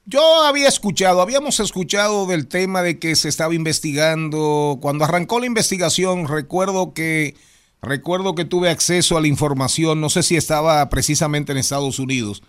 yo 0.06 0.44
había 0.44 0.68
escuchado, 0.68 1.22
habíamos 1.22 1.62
escuchado 1.62 2.28
del 2.28 2.48
tema 2.48 2.82
de 2.82 3.00
que 3.00 3.16
se 3.16 3.30
estaba 3.30 3.56
investigando. 3.56 4.78
Cuando 4.82 5.06
arrancó 5.06 5.40
la 5.40 5.46
investigación, 5.46 6.28
recuerdo 6.28 6.94
que 6.94 7.36
recuerdo 7.82 8.36
que 8.36 8.44
tuve 8.44 8.70
acceso 8.70 9.18
a 9.18 9.22
la 9.22 9.28
información, 9.28 10.02
no 10.02 10.10
sé 10.10 10.24
si 10.24 10.36
estaba 10.36 10.90
precisamente 10.90 11.54
en 11.54 11.58
Estados 11.58 12.00
Unidos, 12.00 12.44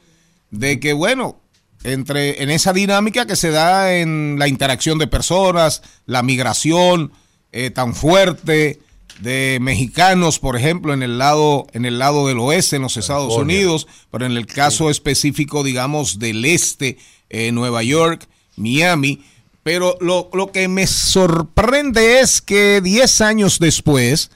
de 0.51 0.81
que 0.81 0.95
bueno, 0.95 1.39
entre 1.85 2.43
en 2.43 2.51
esa 2.51 2.73
dinámica 2.73 3.25
que 3.25 3.37
se 3.37 3.51
da 3.51 3.95
en 3.95 4.37
la 4.39 4.49
interacción 4.49 4.99
de 4.99 5.07
personas, 5.07 5.83
la 6.07 6.25
migración 6.25 7.13
eh, 7.53 7.71
tan 7.71 7.95
fuerte 7.95 8.81
de 9.21 9.59
mexicanos, 9.61 10.39
por 10.39 10.57
ejemplo, 10.57 10.93
en 10.93 11.03
el 11.03 11.19
lado 11.19 11.67
en 11.73 11.85
el 11.85 11.99
lado 11.99 12.27
del 12.29 12.39
oeste 12.39 12.77
en 12.77 12.83
los 12.83 12.97
Estados 12.97 13.29
California. 13.29 13.57
Unidos, 13.57 13.87
pero 14.11 14.27
en 14.27 14.33
el 14.33 14.47
caso 14.47 14.91
específico, 14.91 15.65
digamos, 15.65 16.19
del 16.19 16.45
este, 16.45 16.99
eh, 17.31 17.53
Nueva 17.53 17.83
York, 17.83 18.29
Miami. 18.57 19.25
Pero 19.63 19.97
lo, 20.01 20.31
lo 20.33 20.53
que 20.53 20.69
me 20.69 20.87
sorprende 20.87 22.21
es 22.21 22.41
que 22.41 22.81
10 22.81 23.21
años 23.21 23.59
después, 23.59 24.31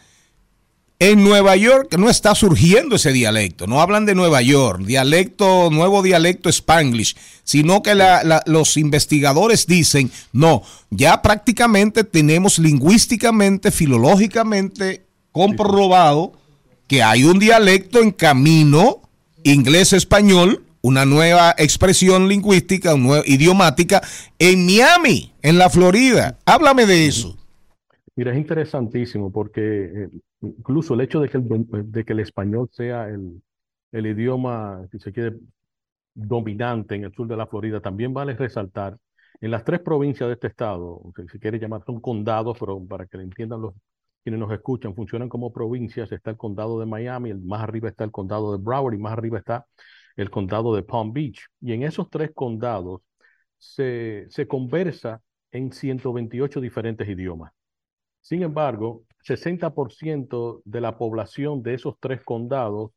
en 1.02 1.24
Nueva 1.24 1.56
York 1.56 1.96
no 1.98 2.10
está 2.10 2.34
surgiendo 2.34 2.96
ese 2.96 3.10
dialecto, 3.10 3.66
no 3.66 3.80
hablan 3.80 4.04
de 4.04 4.14
Nueva 4.14 4.42
York, 4.42 4.82
dialecto, 4.82 5.70
nuevo 5.70 6.02
dialecto 6.02 6.50
spanglish, 6.50 7.16
sino 7.42 7.82
que 7.82 7.94
los 8.44 8.76
investigadores 8.76 9.66
dicen, 9.66 10.10
no, 10.32 10.62
ya 10.90 11.22
prácticamente 11.22 12.04
tenemos 12.04 12.58
lingüísticamente, 12.58 13.70
filológicamente 13.70 15.06
comprobado 15.32 16.34
que 16.86 17.02
hay 17.02 17.24
un 17.24 17.38
dialecto 17.38 18.02
en 18.02 18.10
camino, 18.10 19.00
inglés-español, 19.42 20.64
una 20.82 21.06
nueva 21.06 21.54
expresión 21.56 22.28
lingüística, 22.28 22.94
una 22.94 23.04
nueva 23.04 23.24
idiomática, 23.26 24.02
en 24.38 24.66
Miami, 24.66 25.32
en 25.40 25.56
la 25.56 25.70
Florida. 25.70 26.38
Háblame 26.44 26.84
de 26.84 27.06
eso. 27.06 27.38
Mira, 28.16 28.32
es 28.32 28.38
interesantísimo 28.38 29.32
porque 29.32 29.60
eh, 29.62 30.08
incluso 30.40 30.94
el 30.94 31.00
hecho 31.02 31.20
de 31.20 31.28
que 31.28 31.36
el, 31.38 31.44
dom- 31.48 31.66
de 31.70 32.04
que 32.04 32.12
el 32.12 32.20
español 32.20 32.68
sea 32.72 33.08
el, 33.08 33.42
el 33.92 34.06
idioma, 34.06 34.86
si 34.90 34.98
se 34.98 35.12
quiere, 35.12 35.36
dominante 36.14 36.94
en 36.96 37.04
el 37.04 37.12
sur 37.14 37.26
de 37.28 37.36
la 37.36 37.46
Florida, 37.46 37.80
también 37.80 38.12
vale 38.14 38.34
resaltar 38.36 38.96
en 39.40 39.50
las 39.50 39.64
tres 39.64 39.80
provincias 39.80 40.28
de 40.28 40.34
este 40.34 40.48
estado, 40.48 41.00
si 41.16 41.28
se 41.28 41.38
quiere 41.40 41.58
llamar, 41.58 41.82
son 41.86 42.00
condados, 42.00 42.56
pero 42.58 42.84
para 42.86 43.06
que 43.06 43.16
lo 43.16 43.22
entiendan 43.22 43.62
los 43.62 43.74
quienes 44.22 44.38
nos 44.40 44.52
escuchan, 44.52 44.94
funcionan 44.94 45.28
como 45.30 45.52
provincias. 45.52 46.12
Está 46.12 46.30
el 46.30 46.36
condado 46.36 46.78
de 46.78 46.84
Miami, 46.86 47.30
el 47.30 47.40
más 47.40 47.62
arriba 47.62 47.88
está 47.88 48.04
el 48.04 48.10
condado 48.12 48.52
de 48.56 48.62
Broward 48.62 48.94
y 48.94 48.98
más 48.98 49.12
arriba 49.14 49.38
está 49.38 49.66
el 50.16 50.30
condado 50.30 50.74
de 50.74 50.82
Palm 50.82 51.12
Beach. 51.12 51.40
Y 51.60 51.72
en 51.72 51.82
esos 51.84 52.10
tres 52.10 52.30
condados 52.34 53.00
se, 53.58 54.26
se 54.30 54.46
conversa 54.48 55.22
en 55.52 55.72
128 55.72 56.60
diferentes 56.60 57.08
idiomas. 57.08 57.52
Sin 58.20 58.42
embargo, 58.42 59.04
60% 59.22 60.62
de 60.64 60.80
la 60.80 60.98
población 60.98 61.62
de 61.62 61.74
esos 61.74 61.94
tres 62.00 62.22
condados 62.24 62.90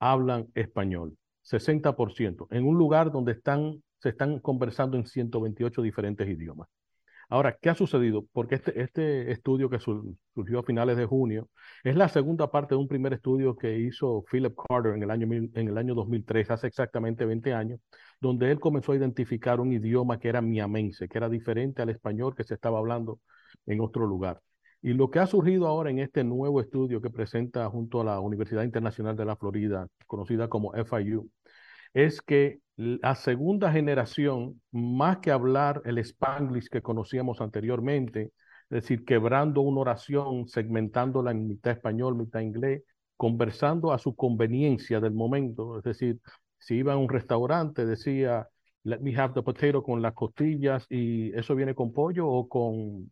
hablan 0.00 0.48
español. 0.54 1.16
60%, 1.42 2.46
en 2.50 2.66
un 2.66 2.76
lugar 2.78 3.10
donde 3.12 3.32
están, 3.32 3.82
se 4.00 4.10
están 4.10 4.38
conversando 4.40 4.96
en 4.96 5.06
128 5.06 5.82
diferentes 5.82 6.28
idiomas. 6.28 6.68
Ahora, 7.30 7.58
¿qué 7.60 7.70
ha 7.70 7.74
sucedido? 7.74 8.24
Porque 8.32 8.54
este, 8.56 8.80
este 8.82 9.30
estudio 9.32 9.68
que 9.70 9.78
sur- 9.80 10.04
surgió 10.34 10.60
a 10.60 10.62
finales 10.62 10.96
de 10.96 11.06
junio 11.06 11.48
es 11.84 11.94
la 11.96 12.08
segunda 12.08 12.50
parte 12.50 12.74
de 12.74 12.80
un 12.80 12.88
primer 12.88 13.12
estudio 13.12 13.56
que 13.56 13.78
hizo 13.78 14.24
Philip 14.30 14.54
Carter 14.68 14.94
en 14.94 15.02
el 15.02 15.10
año, 15.10 15.26
en 15.34 15.68
el 15.68 15.78
año 15.78 15.94
2003, 15.94 16.50
hace 16.50 16.66
exactamente 16.68 17.26
20 17.26 17.52
años, 17.54 17.80
donde 18.20 18.50
él 18.50 18.60
comenzó 18.60 18.92
a 18.92 18.96
identificar 18.96 19.60
un 19.60 19.72
idioma 19.72 20.18
que 20.18 20.28
era 20.28 20.40
miamense, 20.40 21.08
que 21.08 21.18
era 21.18 21.28
diferente 21.28 21.82
al 21.82 21.90
español 21.90 22.34
que 22.34 22.44
se 22.44 22.54
estaba 22.54 22.78
hablando 22.78 23.20
en 23.66 23.80
otro 23.80 24.06
lugar. 24.06 24.40
Y 24.82 24.92
lo 24.92 25.10
que 25.10 25.18
ha 25.18 25.26
surgido 25.26 25.66
ahora 25.66 25.90
en 25.90 25.98
este 25.98 26.24
nuevo 26.24 26.60
estudio 26.60 27.00
que 27.00 27.10
presenta 27.10 27.68
junto 27.68 28.00
a 28.00 28.04
la 28.04 28.20
Universidad 28.20 28.62
Internacional 28.62 29.16
de 29.16 29.24
la 29.24 29.36
Florida, 29.36 29.88
conocida 30.06 30.48
como 30.48 30.72
FIU, 30.72 31.28
es 31.94 32.20
que 32.22 32.60
la 32.76 33.14
segunda 33.16 33.72
generación, 33.72 34.60
más 34.70 35.18
que 35.18 35.32
hablar 35.32 35.82
el 35.84 35.98
spanglish 35.98 36.68
que 36.68 36.82
conocíamos 36.82 37.40
anteriormente, 37.40 38.32
es 38.70 38.82
decir, 38.82 39.04
quebrando 39.04 39.62
una 39.62 39.80
oración, 39.80 40.46
segmentándola 40.46 41.30
en 41.32 41.48
mitad 41.48 41.72
español, 41.72 42.16
mitad 42.16 42.40
inglés, 42.40 42.82
conversando 43.16 43.92
a 43.92 43.98
su 43.98 44.14
conveniencia 44.14 45.00
del 45.00 45.12
momento, 45.12 45.78
es 45.78 45.84
decir, 45.84 46.20
si 46.58 46.76
iba 46.76 46.92
a 46.92 46.96
un 46.96 47.08
restaurante, 47.08 47.84
decía, 47.86 48.46
let 48.84 49.00
me 49.00 49.16
have 49.16 49.34
the 49.34 49.42
potato 49.42 49.82
con 49.82 50.02
las 50.02 50.14
costillas 50.14 50.86
y 50.88 51.32
eso 51.36 51.54
viene 51.54 51.74
con 51.74 51.92
pollo 51.92 52.28
o 52.28 52.48
con... 52.48 53.10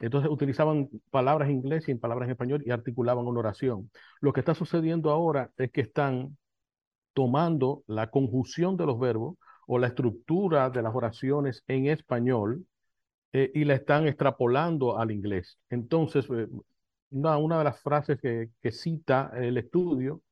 Entonces 0.00 0.30
utilizaban 0.30 0.88
palabras 1.10 1.48
en 1.48 1.56
inglés 1.56 1.88
y 1.88 1.92
en 1.92 1.98
palabras 1.98 2.26
en 2.26 2.32
español 2.32 2.62
y 2.64 2.70
articulaban 2.70 3.26
una 3.26 3.40
oración. 3.40 3.90
Lo 4.20 4.32
que 4.32 4.40
está 4.40 4.54
sucediendo 4.54 5.10
ahora 5.10 5.50
es 5.56 5.70
que 5.72 5.80
están 5.82 6.36
tomando 7.14 7.82
la 7.86 8.10
conjunción 8.10 8.76
de 8.76 8.86
los 8.86 8.98
verbos 8.98 9.36
o 9.66 9.78
la 9.78 9.88
estructura 9.88 10.70
de 10.70 10.82
las 10.82 10.94
oraciones 10.94 11.64
en 11.66 11.86
español 11.86 12.66
eh, 13.32 13.50
y 13.54 13.64
la 13.64 13.74
están 13.74 14.06
extrapolando 14.06 14.98
al 14.98 15.10
inglés. 15.10 15.58
Entonces, 15.70 16.26
eh, 16.30 16.48
una, 17.10 17.36
una 17.38 17.58
de 17.58 17.64
las 17.64 17.80
frases 17.80 18.18
que, 18.20 18.50
que 18.62 18.72
cita 18.72 19.32
el 19.34 19.58
estudio 19.58 20.22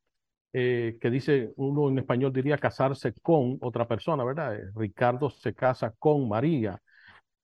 eh, 0.53 0.97
que 0.99 1.09
dice, 1.11 1.53
uno 1.57 1.89
en 1.89 1.99
español 1.99 2.33
diría 2.33 2.57
casarse 2.57 3.13
con 3.21 3.57
otra 3.61 3.87
persona, 3.87 4.23
¿verdad? 4.23 4.57
Ricardo 4.75 5.29
se 5.29 5.53
casa 5.53 5.93
con 5.99 6.27
María. 6.27 6.81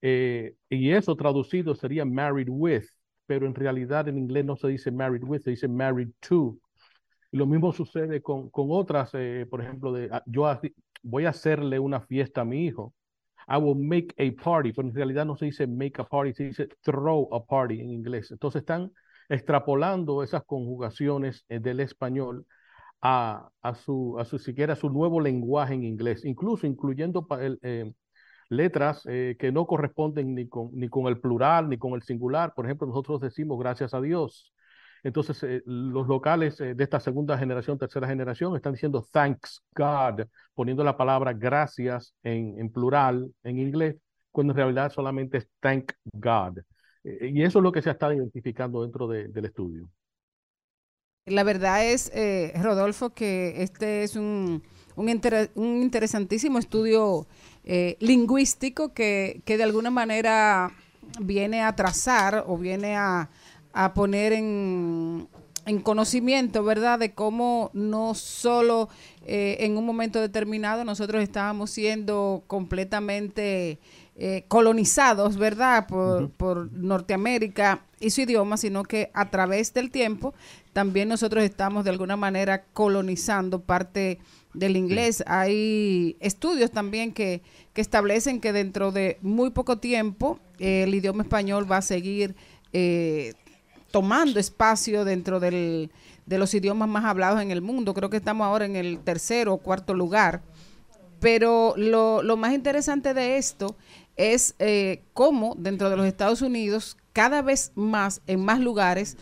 Eh, 0.06 0.56
y 0.68 0.90
eso 0.90 1.16
traducido 1.16 1.74
sería 1.74 2.04
married 2.04 2.48
with, 2.50 2.84
pero 3.26 3.46
en 3.46 3.54
realidad 3.54 4.06
en 4.06 4.18
inglés 4.18 4.44
no 4.44 4.54
se 4.54 4.68
dice 4.68 4.90
married 4.90 5.22
with, 5.24 5.40
se 5.42 5.50
dice 5.50 5.66
married 5.66 6.10
to. 6.20 6.58
Y 7.32 7.38
lo 7.38 7.46
mismo 7.46 7.72
sucede 7.72 8.22
con, 8.22 8.50
con 8.50 8.68
otras, 8.70 9.10
eh, 9.14 9.46
por 9.50 9.62
ejemplo, 9.62 9.92
de 9.92 10.10
ah, 10.12 10.22
yo 10.26 10.46
voy 11.02 11.24
a 11.24 11.30
hacerle 11.30 11.78
una 11.78 12.00
fiesta 12.02 12.42
a 12.42 12.44
mi 12.44 12.66
hijo. 12.66 12.94
I 13.48 13.56
will 13.58 13.76
make 13.76 14.14
a 14.18 14.30
party, 14.42 14.72
pero 14.72 14.88
en 14.88 14.94
realidad 14.94 15.24
no 15.26 15.36
se 15.36 15.46
dice 15.46 15.66
make 15.66 16.00
a 16.00 16.04
party, 16.04 16.34
se 16.34 16.44
dice 16.44 16.68
throw 16.82 17.28
a 17.34 17.44
party 17.44 17.80
en 17.80 17.90
inglés. 17.90 18.30
Entonces 18.30 18.60
están 18.60 18.92
extrapolando 19.30 20.22
esas 20.22 20.44
conjugaciones 20.44 21.44
eh, 21.48 21.60
del 21.60 21.80
español 21.80 22.46
a, 23.02 23.50
a 23.62 23.74
su, 23.74 24.18
a 24.18 24.24
su 24.26 24.38
siquiera 24.38 24.76
su 24.76 24.90
nuevo 24.90 25.20
lenguaje 25.20 25.74
en 25.74 25.84
inglés, 25.84 26.24
incluso 26.26 26.66
incluyendo 26.66 27.26
el, 27.40 27.58
eh, 27.62 27.92
letras 28.48 29.02
eh, 29.06 29.36
que 29.38 29.52
no 29.52 29.66
corresponden 29.66 30.34
ni 30.34 30.48
con, 30.48 30.70
ni 30.72 30.88
con 30.88 31.06
el 31.06 31.20
plural 31.20 31.68
ni 31.68 31.78
con 31.78 31.94
el 31.94 32.02
singular. 32.02 32.52
Por 32.54 32.64
ejemplo, 32.66 32.86
nosotros 32.86 33.20
decimos 33.20 33.58
gracias 33.58 33.94
a 33.94 34.00
Dios. 34.00 34.52
Entonces, 35.02 35.42
eh, 35.42 35.62
los 35.66 36.06
locales 36.08 36.58
eh, 36.60 36.74
de 36.74 36.82
esta 36.84 36.98
segunda 36.98 37.36
generación, 37.36 37.78
tercera 37.78 38.08
generación, 38.08 38.56
están 38.56 38.72
diciendo 38.72 39.06
thanks 39.12 39.62
God, 39.74 40.26
poniendo 40.54 40.82
la 40.82 40.96
palabra 40.96 41.32
gracias 41.34 42.14
en, 42.22 42.58
en 42.58 42.70
plural 42.70 43.30
en 43.42 43.58
inglés, 43.58 43.96
cuando 44.30 44.52
en 44.52 44.56
realidad 44.56 44.90
solamente 44.90 45.38
es 45.38 45.48
thank 45.60 45.92
God. 46.12 46.60
Eh, 47.04 47.30
y 47.34 47.42
eso 47.42 47.58
es 47.58 47.62
lo 47.62 47.70
que 47.70 47.82
se 47.82 47.90
está 47.90 48.14
identificando 48.14 48.82
dentro 48.82 49.06
de- 49.06 49.28
del 49.28 49.44
estudio. 49.44 49.90
La 51.26 51.42
verdad 51.42 51.84
es, 51.86 52.10
eh, 52.14 52.52
Rodolfo, 52.62 53.10
que 53.10 53.62
este 53.62 54.04
es 54.04 54.14
un, 54.16 54.62
un, 54.94 55.08
inter- 55.08 55.50
un 55.54 55.82
interesantísimo 55.82 56.58
estudio 56.58 57.26
eh, 57.64 57.96
lingüístico 58.00 58.92
que, 58.92 59.40
que 59.44 59.56
de 59.56 59.64
alguna 59.64 59.90
manera 59.90 60.70
viene 61.20 61.62
a 61.62 61.74
trazar 61.74 62.44
o 62.46 62.58
viene 62.58 62.96
a, 62.96 63.30
a 63.72 63.94
poner 63.94 64.32
en, 64.32 65.28
en 65.66 65.80
conocimiento, 65.80 66.62
¿verdad?, 66.64 66.98
de 66.98 67.12
cómo 67.12 67.70
no 67.72 68.14
solo 68.14 68.88
eh, 69.26 69.56
en 69.60 69.76
un 69.76 69.86
momento 69.86 70.20
determinado 70.20 70.84
nosotros 70.84 71.22
estábamos 71.22 71.70
siendo 71.70 72.44
completamente 72.46 73.78
eh, 74.16 74.44
colonizados, 74.48 75.36
¿verdad?, 75.36 75.86
por, 75.86 76.30
por 76.30 76.72
Norteamérica 76.72 77.84
y 77.98 78.10
su 78.10 78.22
idioma, 78.22 78.56
sino 78.56 78.82
que 78.84 79.10
a 79.14 79.30
través 79.30 79.72
del 79.72 79.90
tiempo 79.90 80.34
también 80.72 81.08
nosotros 81.08 81.42
estamos 81.44 81.84
de 81.84 81.90
alguna 81.90 82.16
manera 82.16 82.64
colonizando 82.72 83.60
parte 83.60 84.18
del 84.54 84.76
inglés. 84.76 85.22
Hay 85.26 86.16
estudios 86.20 86.70
también 86.70 87.12
que, 87.12 87.42
que 87.72 87.80
establecen 87.80 88.40
que 88.40 88.52
dentro 88.52 88.92
de 88.92 89.18
muy 89.20 89.50
poco 89.50 89.78
tiempo 89.78 90.38
eh, 90.58 90.84
el 90.84 90.94
idioma 90.94 91.24
español 91.24 91.70
va 91.70 91.78
a 91.78 91.82
seguir 91.82 92.34
eh, 92.72 93.34
tomando 93.90 94.40
espacio 94.40 95.04
dentro 95.04 95.40
del, 95.40 95.90
de 96.26 96.38
los 96.38 96.54
idiomas 96.54 96.88
más 96.88 97.04
hablados 97.04 97.40
en 97.40 97.50
el 97.50 97.60
mundo. 97.60 97.94
Creo 97.94 98.10
que 98.10 98.16
estamos 98.16 98.44
ahora 98.44 98.64
en 98.64 98.76
el 98.76 98.98
tercero 99.00 99.54
o 99.54 99.58
cuarto 99.58 99.94
lugar. 99.94 100.42
Pero 101.20 101.74
lo, 101.76 102.22
lo 102.22 102.36
más 102.36 102.52
interesante 102.52 103.14
de 103.14 103.38
esto 103.38 103.76
es 104.16 104.54
eh, 104.58 105.02
cómo 105.12 105.54
dentro 105.58 105.90
de 105.90 105.96
los 105.96 106.06
Estados 106.06 106.42
Unidos, 106.42 106.96
cada 107.12 107.42
vez 107.42 107.72
más, 107.74 108.20
en 108.26 108.44
más 108.44 108.60
lugares, 108.60 109.16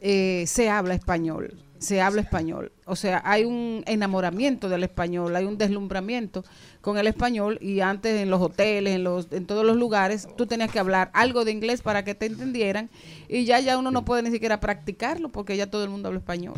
eh, 0.00 0.44
se 0.46 0.68
habla 0.68 0.94
español. 0.94 1.58
Se 1.78 2.00
habla 2.00 2.20
español. 2.20 2.72
O 2.86 2.96
sea, 2.96 3.22
hay 3.24 3.44
un 3.44 3.82
enamoramiento 3.86 4.68
del 4.68 4.84
español, 4.84 5.34
hay 5.36 5.44
un 5.46 5.56
deslumbramiento 5.56 6.44
con 6.82 6.98
el 6.98 7.06
español 7.06 7.58
y 7.60 7.80
antes 7.80 8.20
en 8.20 8.30
los 8.30 8.40
hoteles, 8.42 8.96
en, 8.96 9.04
los, 9.04 9.32
en 9.32 9.46
todos 9.46 9.64
los 9.64 9.76
lugares, 9.76 10.28
tú 10.36 10.46
tenías 10.46 10.70
que 10.70 10.78
hablar 10.78 11.10
algo 11.14 11.44
de 11.44 11.52
inglés 11.52 11.80
para 11.82 12.04
que 12.04 12.14
te 12.14 12.26
entendieran 12.26 12.90
y 13.28 13.44
ya 13.46 13.60
ya 13.60 13.78
uno 13.78 13.90
no 13.90 14.04
puede 14.04 14.22
ni 14.22 14.30
siquiera 14.30 14.60
practicarlo 14.60 15.30
porque 15.30 15.56
ya 15.56 15.70
todo 15.70 15.84
el 15.84 15.90
mundo 15.90 16.08
habla 16.08 16.18
español. 16.20 16.54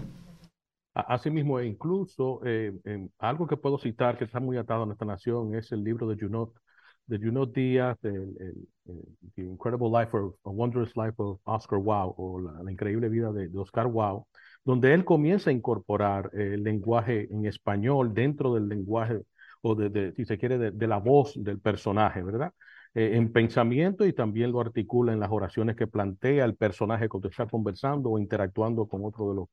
Asimismo, 0.95 1.61
e 1.61 1.67
incluso 1.67 2.41
eh, 2.45 2.73
algo 3.19 3.47
que 3.47 3.59
puedo 3.59 3.79
citar 3.79 4.17
que 4.17 4.25
está 4.25 4.41
muy 4.41 4.57
atado 4.57 4.85
a 4.85 4.87
nuestra 4.87 5.07
nación 5.07 5.55
es 5.55 5.71
el 5.71 5.85
libro 5.85 6.09
de 6.09 6.17
Junot, 6.19 6.55
de 7.07 7.19
Junot 7.19 7.53
Díaz, 7.55 7.99
el, 8.03 8.15
el- 8.41 8.69
el- 8.87 9.05
The 9.35 9.43
Incredible 9.43 9.91
Life 9.91 10.17
of, 10.17 10.35
A 10.45 10.51
Wondrous 10.51 10.97
Life 10.97 11.15
of 11.19 11.39
Oscar 11.45 11.79
Wilde, 11.83 12.15
o 12.17 12.41
la, 12.41 12.63
la 12.63 12.73
increíble 12.73 13.11
vida 13.11 13.31
de, 13.31 13.49
de 13.49 13.59
Oscar 13.59 13.87
Wilde, 13.89 14.23
donde 14.67 14.93
él 14.95 15.05
comienza 15.07 15.51
a 15.51 15.55
incorporar 15.55 16.31
eh, 16.35 16.55
el 16.55 16.65
lenguaje 16.65 17.29
en 17.33 17.47
español 17.47 18.13
dentro 18.15 18.55
del 18.55 18.69
lenguaje, 18.69 19.23
o 19.63 19.75
de, 19.75 20.13
si 20.15 20.27
se 20.27 20.39
quiere, 20.39 20.59
de, 20.59 20.71
de 20.73 20.87
la 20.89 20.99
voz 20.99 21.33
del 21.37 21.61
personaje, 21.61 22.23
¿verdad? 22.23 22.53
Eh, 22.95 23.13
en 23.17 23.33
pensamiento 23.33 24.07
y 24.07 24.13
también 24.13 24.53
lo 24.53 24.61
articula 24.61 25.13
en 25.13 25.21
las 25.21 25.31
oraciones 25.31 25.77
que 25.77 25.87
plantea 25.87 26.45
el 26.45 26.57
personaje 26.57 27.09
cuando 27.09 27.29
está 27.29 27.47
conversando 27.47 28.11
o 28.11 28.19
interactuando 28.19 28.87
con 28.89 29.05
otro 29.05 29.31
de 29.31 29.37
los 29.37 29.49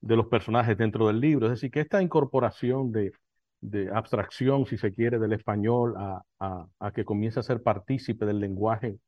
de 0.00 0.16
los 0.16 0.26
personajes 0.26 0.76
dentro 0.76 1.06
del 1.06 1.20
libro. 1.20 1.46
Es 1.46 1.52
decir, 1.52 1.70
que 1.70 1.80
esta 1.80 2.02
incorporación 2.02 2.92
de, 2.92 3.12
de 3.60 3.90
abstracción, 3.90 4.66
si 4.66 4.76
se 4.76 4.92
quiere, 4.92 5.18
del 5.18 5.32
español 5.32 5.94
a, 5.96 6.22
a, 6.40 6.66
a 6.78 6.92
que 6.92 7.04
comience 7.04 7.40
a 7.40 7.42
ser 7.42 7.62
partícipe 7.62 8.26
del 8.26 8.40
lenguaje 8.40 8.98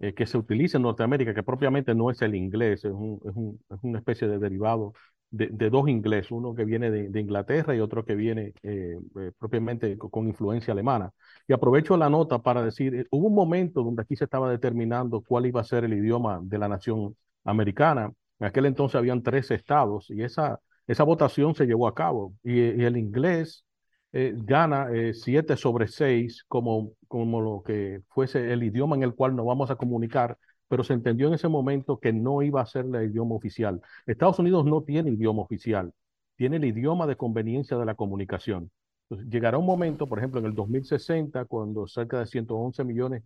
eh, 0.00 0.14
que 0.14 0.26
se 0.26 0.38
utiliza 0.38 0.78
en 0.78 0.82
Norteamérica, 0.82 1.34
que 1.34 1.42
propiamente 1.42 1.94
no 1.94 2.10
es 2.10 2.20
el 2.22 2.34
inglés, 2.34 2.84
es, 2.84 2.92
un, 2.92 3.20
es, 3.24 3.34
un- 3.36 3.60
es 3.70 3.78
una 3.82 3.98
especie 3.98 4.28
de 4.28 4.38
derivado 4.38 4.92
de, 5.30 5.48
de 5.48 5.70
dos 5.70 5.88
inglés, 5.88 6.30
uno 6.30 6.54
que 6.54 6.64
viene 6.64 6.90
de, 6.90 7.20
Inglaterra 7.20 7.74
y 7.74 7.80
otro 7.80 8.04
que 8.04 8.14
viene 8.14 8.52
eh, 8.62 8.96
eh, 9.20 9.32
propiamente 9.38 9.96
co- 9.98 10.08
con 10.10 10.28
influencia 10.28 10.72
alemana. 10.72 11.10
Y 11.48 11.52
aprovecho 11.52 11.96
la 11.96 12.08
nota 12.08 12.38
para 12.40 12.62
decir, 12.62 13.06
hubo 13.10 13.26
un 13.28 13.34
momento 13.34 13.82
donde 13.82 14.02
aquí 14.02 14.16
se 14.16 14.24
estaba 14.24 14.50
determinando 14.50 15.20
cuál 15.22 15.46
iba 15.46 15.60
a 15.60 15.64
ser 15.64 15.84
el 15.84 15.94
idioma 15.94 16.40
de 16.42 16.58
la 16.58 16.68
nación 16.68 17.16
americana. 17.44 18.12
En 18.38 18.46
aquel 18.46 18.66
entonces 18.66 18.96
habían 18.96 19.22
tres 19.22 19.50
estados 19.50 20.10
y 20.10 20.22
esa, 20.22 20.60
esa 20.86 21.04
votación 21.04 21.54
se 21.54 21.66
llevó 21.66 21.88
a 21.88 21.94
cabo. 21.94 22.34
Y 22.42 22.60
el 22.60 22.96
inglés 22.96 23.64
eh, 24.16 24.32
gana 24.36 24.88
eh, 24.92 25.12
siete 25.12 25.56
sobre 25.56 25.88
seis 25.88 26.44
como, 26.46 26.92
como 27.08 27.40
lo 27.40 27.62
que 27.64 28.02
fuese 28.10 28.52
el 28.52 28.62
idioma 28.62 28.94
en 28.96 29.02
el 29.02 29.14
cual 29.14 29.34
nos 29.34 29.44
vamos 29.44 29.70
a 29.72 29.76
comunicar, 29.76 30.38
pero 30.68 30.84
se 30.84 30.92
entendió 30.94 31.26
en 31.28 31.34
ese 31.34 31.48
momento 31.48 31.98
que 31.98 32.12
no 32.12 32.40
iba 32.42 32.60
a 32.62 32.66
ser 32.66 32.86
el 32.86 33.10
idioma 33.10 33.34
oficial. 33.34 33.80
Estados 34.06 34.38
Unidos 34.38 34.64
no 34.66 34.82
tiene 34.82 35.10
idioma 35.10 35.42
oficial, 35.42 35.92
tiene 36.36 36.56
el 36.56 36.64
idioma 36.64 37.06
de 37.08 37.16
conveniencia 37.16 37.76
de 37.76 37.84
la 37.86 37.96
comunicación. 37.96 38.70
Llegará 39.10 39.58
un 39.58 39.66
momento, 39.66 40.06
por 40.06 40.18
ejemplo, 40.18 40.40
en 40.40 40.46
el 40.46 40.54
2060, 40.54 41.44
cuando 41.46 41.86
cerca 41.88 42.20
de 42.20 42.26
111 42.26 42.84
millones 42.84 43.22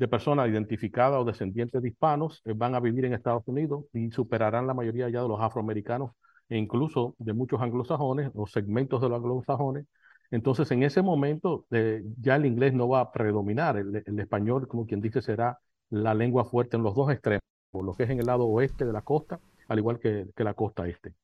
de 0.00 0.08
personas 0.08 0.48
identificadas 0.48 1.20
o 1.20 1.24
descendientes 1.24 1.82
de 1.82 1.88
hispanos 1.88 2.40
eh, 2.46 2.54
van 2.56 2.74
a 2.74 2.80
vivir 2.80 3.04
en 3.04 3.12
Estados 3.12 3.42
Unidos 3.46 3.84
y 3.92 4.10
superarán 4.10 4.66
la 4.66 4.72
mayoría 4.74 5.10
ya 5.10 5.20
de 5.20 5.28
los 5.28 5.40
afroamericanos 5.40 6.12
e 6.48 6.56
incluso 6.56 7.14
de 7.18 7.34
muchos 7.34 7.60
anglosajones 7.60 8.30
o 8.34 8.46
segmentos 8.46 9.00
de 9.02 9.08
los 9.10 9.18
anglosajones. 9.18 9.86
Entonces, 10.30 10.70
en 10.70 10.82
ese 10.82 11.02
momento, 11.02 11.66
eh, 11.70 12.02
ya 12.20 12.36
el 12.36 12.46
inglés 12.46 12.72
no 12.72 12.88
va 12.88 13.00
a 13.00 13.12
predominar. 13.12 13.76
El, 13.76 14.02
el 14.06 14.18
español, 14.20 14.68
como 14.68 14.86
quien 14.86 15.00
dice, 15.00 15.22
será 15.22 15.58
la 15.90 16.14
lengua 16.14 16.44
fuerte 16.44 16.76
en 16.76 16.82
los 16.82 16.94
dos 16.94 17.10
extremos, 17.10 17.42
lo 17.72 17.94
que 17.94 18.04
es 18.04 18.10
en 18.10 18.20
el 18.20 18.26
lado 18.26 18.46
oeste 18.46 18.84
de 18.84 18.92
la 18.92 19.02
costa, 19.02 19.40
al 19.68 19.78
igual 19.78 19.98
que, 19.98 20.26
que 20.36 20.44
la 20.44 20.54
costa 20.54 20.86
este. 20.86 21.14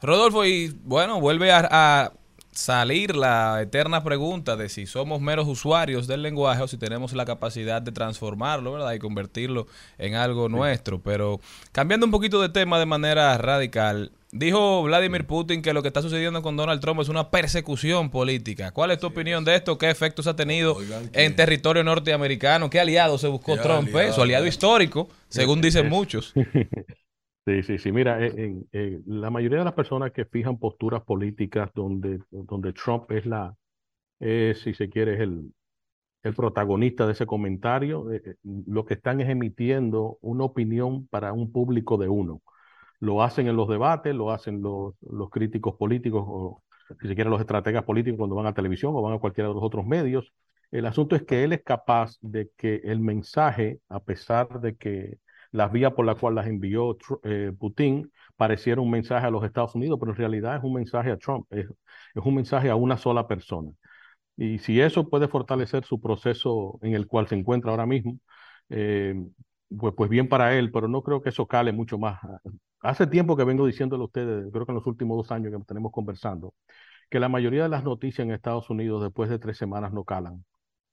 Rodolfo, 0.00 0.44
y 0.44 0.68
bueno, 0.84 1.20
vuelve 1.20 1.52
a, 1.52 1.68
a 1.70 2.12
salir 2.50 3.16
la 3.16 3.62
eterna 3.62 4.04
pregunta 4.04 4.56
de 4.56 4.68
si 4.68 4.86
somos 4.86 5.20
meros 5.20 5.48
usuarios 5.48 6.06
del 6.06 6.22
lenguaje 6.22 6.62
o 6.62 6.68
si 6.68 6.76
tenemos 6.76 7.14
la 7.14 7.24
capacidad 7.24 7.80
de 7.80 7.92
transformarlo, 7.92 8.72
¿verdad? 8.72 8.92
Y 8.92 8.98
convertirlo 8.98 9.66
en 9.98 10.14
algo 10.14 10.48
nuestro. 10.48 11.00
Pero 11.00 11.40
cambiando 11.72 12.06
un 12.06 12.12
poquito 12.12 12.40
de 12.40 12.50
tema 12.50 12.78
de 12.78 12.86
manera 12.86 13.36
radical, 13.38 14.12
dijo 14.32 14.82
Vladimir 14.82 15.26
Putin 15.26 15.62
que 15.62 15.72
lo 15.72 15.82
que 15.82 15.88
está 15.88 16.02
sucediendo 16.02 16.42
con 16.42 16.56
Donald 16.56 16.80
Trump 16.80 17.00
es 17.00 17.08
una 17.08 17.30
persecución 17.30 18.10
política. 18.10 18.72
¿Cuál 18.72 18.90
es 18.90 18.98
tu 18.98 19.06
opinión 19.06 19.44
de 19.44 19.54
esto? 19.54 19.78
¿Qué 19.78 19.90
efectos 19.90 20.26
ha 20.26 20.34
tenido 20.34 20.76
en 21.12 21.36
territorio 21.36 21.84
norteamericano? 21.84 22.68
¿Qué 22.70 22.80
aliado 22.80 23.18
se 23.18 23.28
buscó 23.28 23.56
¿Qué 23.56 23.62
Trump? 23.62 23.88
eh? 23.94 24.12
Su 24.12 24.22
aliado 24.22 24.46
histórico, 24.46 25.08
según 25.28 25.60
dicen 25.60 25.88
muchos. 25.88 26.34
Sí, 27.44 27.64
sí, 27.64 27.76
sí. 27.78 27.90
Mira, 27.90 28.24
en, 28.24 28.38
en- 28.38 28.68
en 28.70 29.02
la 29.20 29.28
mayoría 29.28 29.58
de 29.58 29.64
las 29.64 29.74
personas 29.74 30.12
que 30.12 30.24
fijan 30.24 30.58
posturas 30.58 31.02
políticas 31.02 31.70
donde, 31.74 32.20
donde 32.30 32.72
Trump 32.72 33.10
es 33.10 33.26
la, 33.26 33.56
es, 34.20 34.60
si 34.60 34.74
se 34.74 34.88
quiere, 34.90 35.14
es 35.14 35.20
el, 35.20 35.52
el 36.22 36.34
protagonista 36.34 37.06
de 37.06 37.12
ese 37.12 37.26
comentario, 37.26 38.12
eh, 38.12 38.22
eh, 38.24 38.34
lo 38.66 38.84
que 38.86 38.94
están 38.94 39.20
es 39.20 39.28
emitiendo 39.28 40.18
una 40.22 40.44
opinión 40.44 41.06
para 41.08 41.32
un 41.32 41.52
público 41.52 41.98
de 41.98 42.08
uno. 42.08 42.42
Lo 43.02 43.22
hacen 43.22 43.48
en 43.48 43.56
los 43.56 43.68
debates, 43.68 44.14
lo 44.14 44.30
hacen 44.30 44.62
los, 44.62 44.94
los 45.02 45.28
críticos 45.30 45.74
políticos 45.76 46.24
o, 46.26 46.62
si 47.00 47.08
se 47.08 47.14
quiere, 47.16 47.30
los 47.30 47.40
estrategas 47.40 47.84
políticos 47.84 48.18
cuando 48.18 48.36
van 48.36 48.46
a 48.46 48.54
televisión 48.54 48.92
o 48.94 49.02
van 49.02 49.14
a 49.14 49.18
cualquiera 49.18 49.48
de 49.48 49.54
los 49.54 49.62
otros 49.64 49.84
medios. 49.86 50.32
El 50.70 50.86
asunto 50.86 51.16
es 51.16 51.22
que 51.24 51.44
él 51.44 51.52
es 51.52 51.62
capaz 51.64 52.16
de 52.20 52.50
que 52.56 52.76
el 52.84 53.00
mensaje, 53.00 53.80
a 53.88 54.00
pesar 54.00 54.60
de 54.60 54.76
que 54.76 55.18
las 55.50 55.72
vías 55.72 55.92
por 55.94 56.06
las 56.06 56.16
cuales 56.18 56.36
las 56.36 56.46
envió 56.46 56.96
eh, 57.24 57.52
Putin 57.58 58.10
pareciera 58.36 58.80
un 58.80 58.90
mensaje 58.90 59.26
a 59.26 59.30
los 59.30 59.44
Estados 59.44 59.74
Unidos, 59.74 59.98
pero 60.00 60.12
en 60.12 60.18
realidad 60.18 60.56
es 60.56 60.64
un 60.64 60.74
mensaje 60.74 61.10
a 61.10 61.18
Trump, 61.18 61.46
es, 61.50 61.66
es 61.66 62.24
un 62.24 62.34
mensaje 62.36 62.70
a 62.70 62.76
una 62.76 62.96
sola 62.96 63.26
persona. 63.26 63.70
Y 64.36 64.58
si 64.58 64.80
eso 64.80 65.08
puede 65.08 65.28
fortalecer 65.28 65.84
su 65.84 66.00
proceso 66.00 66.78
en 66.82 66.94
el 66.94 67.06
cual 67.06 67.28
se 67.28 67.36
encuentra 67.36 67.70
ahora 67.72 67.86
mismo, 67.86 68.18
eh, 68.70 69.14
pues, 69.78 69.94
pues 69.96 70.10
bien 70.10 70.28
para 70.28 70.56
él, 70.58 70.70
pero 70.72 70.88
no 70.88 71.02
creo 71.02 71.22
que 71.22 71.30
eso 71.30 71.46
cale 71.46 71.72
mucho 71.72 71.98
más. 71.98 72.20
Hace 72.82 73.06
tiempo 73.06 73.36
que 73.36 73.44
vengo 73.44 73.66
diciéndole 73.66 74.02
a 74.02 74.06
ustedes, 74.06 74.50
creo 74.52 74.66
que 74.66 74.72
en 74.72 74.76
los 74.76 74.86
últimos 74.86 75.16
dos 75.16 75.30
años 75.32 75.52
que 75.52 75.64
tenemos 75.64 75.92
conversando, 75.92 76.54
que 77.10 77.20
la 77.20 77.28
mayoría 77.28 77.64
de 77.64 77.68
las 77.70 77.84
noticias 77.84 78.26
en 78.26 78.32
Estados 78.34 78.70
Unidos 78.70 79.02
después 79.02 79.30
de 79.30 79.38
tres 79.38 79.58
semanas 79.58 79.92
no 79.92 80.04
calan. 80.04 80.44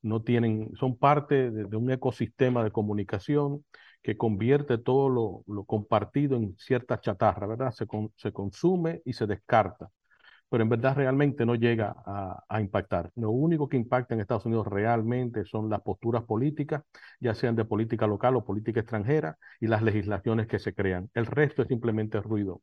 No 0.04 0.22
tienen, 0.24 0.72
son 0.78 0.98
parte 0.98 1.52
de, 1.52 1.78
un 1.78 1.92
ecosistema 1.92 2.64
de 2.64 2.72
comunicación 2.72 3.66
que 4.04 4.18
convierte 4.18 4.78
todo 4.80 5.10
lo, 5.10 5.44
lo 5.48 5.66
compartido 5.66 6.38
en 6.38 6.56
cierta 6.60 7.02
chatarra, 7.02 7.48
¿verdad? 7.48 7.72
Se, 7.72 7.88
con- 7.88 8.12
se 8.18 8.32
consume 8.34 9.02
y 9.06 9.14
se 9.14 9.28
descarta 9.28 9.90
pero 10.50 10.64
en 10.64 10.70
verdad 10.70 10.96
realmente 10.96 11.46
no 11.46 11.56
llega 11.56 11.96
a, 12.06 12.44
a 12.48 12.62
impactar. 12.62 13.12
Lo 13.16 13.32
único 13.32 13.70
que 13.70 13.78
impacta 13.78 14.14
en 14.14 14.22
Estados 14.22 14.46
Unidos 14.46 14.68
realmente 14.68 15.46
son 15.46 15.70
las 15.70 15.82
posturas 15.82 16.24
políticas, 16.24 16.84
ya 17.20 17.36
sean 17.36 17.56
de 17.56 17.66
política 17.66 18.08
local 18.08 18.36
o 18.36 18.46
política 18.46 18.82
extranjera, 18.82 19.38
y 19.60 19.68
las 19.68 19.82
legislaciones 19.82 20.48
que 20.48 20.60
se 20.60 20.74
crean. 20.74 21.10
El 21.14 21.26
resto 21.26 21.62
es 21.62 21.68
simplemente 21.68 22.20
ruido. 22.22 22.62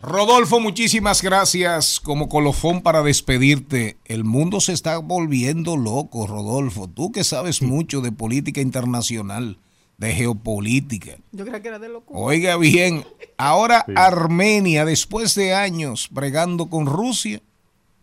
Rodolfo, 0.00 0.60
muchísimas 0.60 1.22
gracias 1.22 1.98
como 1.98 2.28
colofón 2.28 2.82
para 2.82 3.02
despedirte. 3.02 3.96
El 4.04 4.24
mundo 4.24 4.60
se 4.60 4.72
está 4.72 4.98
volviendo 4.98 5.76
loco, 5.76 6.26
Rodolfo. 6.26 6.88
Tú 6.88 7.10
que 7.10 7.24
sabes 7.24 7.62
mucho 7.62 8.02
de 8.02 8.12
política 8.12 8.60
internacional, 8.60 9.58
de 9.98 10.12
geopolítica. 10.12 11.16
Yo 11.32 11.44
creo 11.44 11.62
que 11.62 11.68
era 11.68 11.78
de 11.78 11.88
locura. 11.88 12.18
Oiga 12.18 12.56
bien, 12.56 13.04
ahora 13.36 13.84
Armenia, 13.96 14.84
después 14.84 15.34
de 15.34 15.54
años 15.54 16.08
bregando 16.10 16.66
con 16.66 16.86
Rusia, 16.86 17.40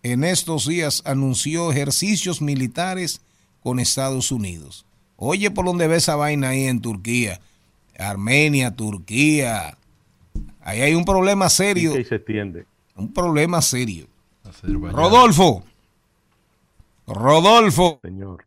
en 0.04 0.24
estos 0.24 0.68
días 0.68 1.04
anunció 1.06 1.72
ejercicios 1.72 2.42
militares 2.42 3.22
con 3.62 3.80
Estados 3.80 4.32
Unidos. 4.32 4.86
Oye, 5.18 5.52
por 5.52 5.66
dónde 5.66 5.88
ve 5.88 5.98
esa 5.98 6.16
vaina 6.16 6.50
ahí 6.50 6.64
en 6.64 6.82
Turquía. 6.82 7.40
Armenia, 7.98 8.72
Turquía. 8.76 9.78
Ahí 10.62 10.82
hay 10.82 10.96
un 10.96 11.06
problema 11.06 11.50
serio. 11.50 11.98
Y 11.98 12.04
se 12.04 12.16
extiende. 12.16 12.66
Un 12.96 13.14
problema 13.14 13.62
serio. 13.62 14.08
Rodolfo. 14.64 15.64
Rodolfo. 17.06 18.00
Señor. 18.02 18.46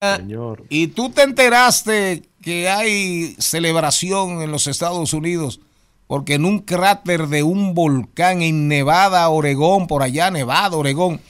Señor. 0.00 0.64
Y 0.68 0.88
tú 0.88 1.10
te 1.10 1.22
enteraste 1.22 2.22
que 2.40 2.68
hay 2.68 3.34
celebración 3.38 4.42
en 4.42 4.52
los 4.52 4.66
Estados 4.66 5.12
Unidos 5.12 5.60
porque 6.06 6.34
en 6.34 6.44
un 6.46 6.60
cráter 6.60 7.26
de 7.26 7.42
un 7.42 7.74
volcán 7.74 8.40
en 8.40 8.66
Nevada, 8.68 9.28
Oregón, 9.28 9.86
por 9.86 10.02
allá, 10.02 10.30
Nevada, 10.30 10.76
Oregón, 10.76 11.20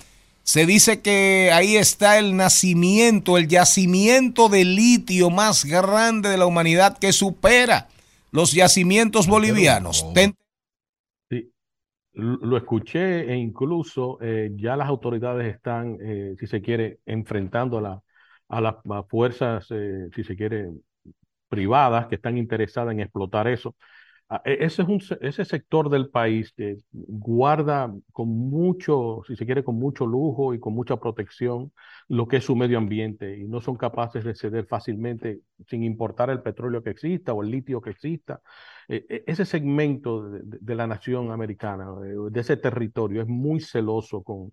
se 0.44 0.66
dice 0.66 1.02
que 1.02 1.50
ahí 1.52 1.76
está 1.76 2.18
el 2.18 2.36
nacimiento, 2.36 3.38
el 3.38 3.48
yacimiento 3.48 4.48
de 4.48 4.64
litio 4.64 5.30
más 5.30 5.64
grande 5.64 6.28
de 6.28 6.38
la 6.38 6.46
humanidad 6.46 6.96
que 6.96 7.12
supera 7.12 7.88
los 8.30 8.52
yacimientos 8.52 9.26
bolivianos. 9.26 10.06
Sí, 11.28 11.50
lo 12.12 12.56
escuché 12.56 13.32
e 13.32 13.36
incluso 13.36 14.18
eh, 14.20 14.50
ya 14.56 14.76
las 14.76 14.88
autoridades 14.88 15.54
están, 15.54 15.98
eh, 16.00 16.34
si 16.38 16.46
se 16.46 16.62
quiere, 16.62 17.00
enfrentando 17.04 17.78
a, 17.78 17.80
la- 17.82 18.02
a 18.48 18.60
las 18.60 18.76
a 18.90 19.02
fuerzas, 19.04 19.66
eh, 19.70 20.08
si 20.14 20.24
se 20.24 20.36
quiere, 20.36 20.70
privadas 21.48 22.06
que 22.08 22.16
están 22.16 22.36
interesadas 22.38 22.92
en 22.92 23.00
explotar 23.00 23.48
eso. 23.48 23.74
Ah, 24.28 24.42
e- 24.44 24.58
Ese 24.64 24.82
es 24.82 24.88
un, 24.88 25.00
se- 25.00 25.18
ese 25.22 25.44
sector 25.44 25.90
del 25.90 26.10
país 26.10 26.52
que 26.56 26.76
guarda 26.92 27.92
con 28.12 28.28
mucho, 28.28 29.22
si 29.26 29.36
se 29.36 29.46
quiere, 29.46 29.64
con 29.64 29.76
mucho 29.76 30.06
lujo 30.06 30.54
y 30.54 30.60
con 30.60 30.74
mucha 30.74 30.96
protección 30.98 31.72
lo 32.08 32.28
que 32.28 32.38
es 32.38 32.44
su 32.44 32.56
medio 32.56 32.78
ambiente 32.78 33.38
y 33.38 33.48
no 33.48 33.60
son 33.60 33.76
capaces 33.76 34.24
de 34.24 34.34
ceder 34.34 34.66
fácilmente 34.66 35.40
sin 35.68 35.82
importar 35.84 36.30
el 36.30 36.42
petróleo 36.42 36.82
que 36.82 36.90
exista 36.90 37.32
o 37.34 37.42
el 37.42 37.50
litio 37.50 37.80
que 37.82 37.90
exista. 37.90 38.40
Eh, 38.88 39.04
eh, 39.08 39.24
ese 39.26 39.44
segmento 39.44 40.22
de, 40.30 40.40
de- 40.44 40.58
de 40.60 40.74
la 40.74 40.86
nación 40.86 41.30
americana, 41.32 41.86
eh, 42.04 42.14
de 42.30 42.40
ese 42.40 42.56
territorio, 42.56 43.22
es 43.22 43.28
muy 43.28 43.60
celoso 43.60 44.22
con, 44.22 44.52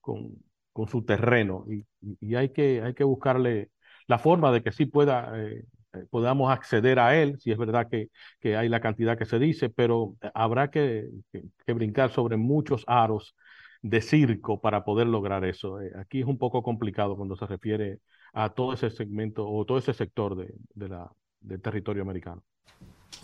con, 0.00 0.34
con 0.76 0.88
su 0.88 1.02
terreno 1.04 1.64
y, 1.68 1.84
y- 2.20 2.34
hay 2.36 2.50
que, 2.50 2.82
hay 2.82 2.94
que 2.94 3.04
buscarle 3.04 3.70
la 4.08 4.18
forma 4.18 4.52
de 4.52 4.62
que 4.62 4.72
sí 4.72 4.86
pueda, 4.86 5.32
eh, 5.40 5.64
eh, 5.94 6.06
podamos 6.10 6.52
acceder 6.52 6.98
a 6.98 7.16
él, 7.16 7.38
si 7.40 7.50
es 7.52 7.58
verdad 7.58 7.88
que, 7.90 8.10
que 8.40 8.56
hay 8.56 8.68
la 8.68 8.80
cantidad 8.80 9.16
que 9.18 9.24
se 9.26 9.38
dice, 9.38 9.70
pero 9.70 10.16
habrá 10.34 10.70
que, 10.70 11.08
que- 11.32 11.44
que 11.66 11.72
brincar 11.72 12.10
sobre 12.10 12.36
muchos 12.36 12.84
aros 12.86 13.34
de 13.82 14.00
circo 14.02 14.60
para 14.60 14.84
poder 14.84 15.06
lograr 15.06 15.44
eso. 15.44 15.80
Eh, 15.80 15.92
aquí 15.96 16.20
es 16.20 16.26
un 16.26 16.38
poco 16.38 16.62
complicado 16.62 17.16
cuando 17.16 17.36
se 17.36 17.46
refiere 17.46 18.00
a 18.34 18.50
todo 18.50 18.74
ese 18.74 18.90
segmento 18.90 19.48
o 19.48 19.64
todo 19.64 19.78
ese 19.78 19.94
sector 19.94 20.36
de, 20.36 20.54
de 20.74 20.88
la, 20.88 21.10
del 21.40 21.60
territorio 21.62 22.02
americano. 22.02 22.42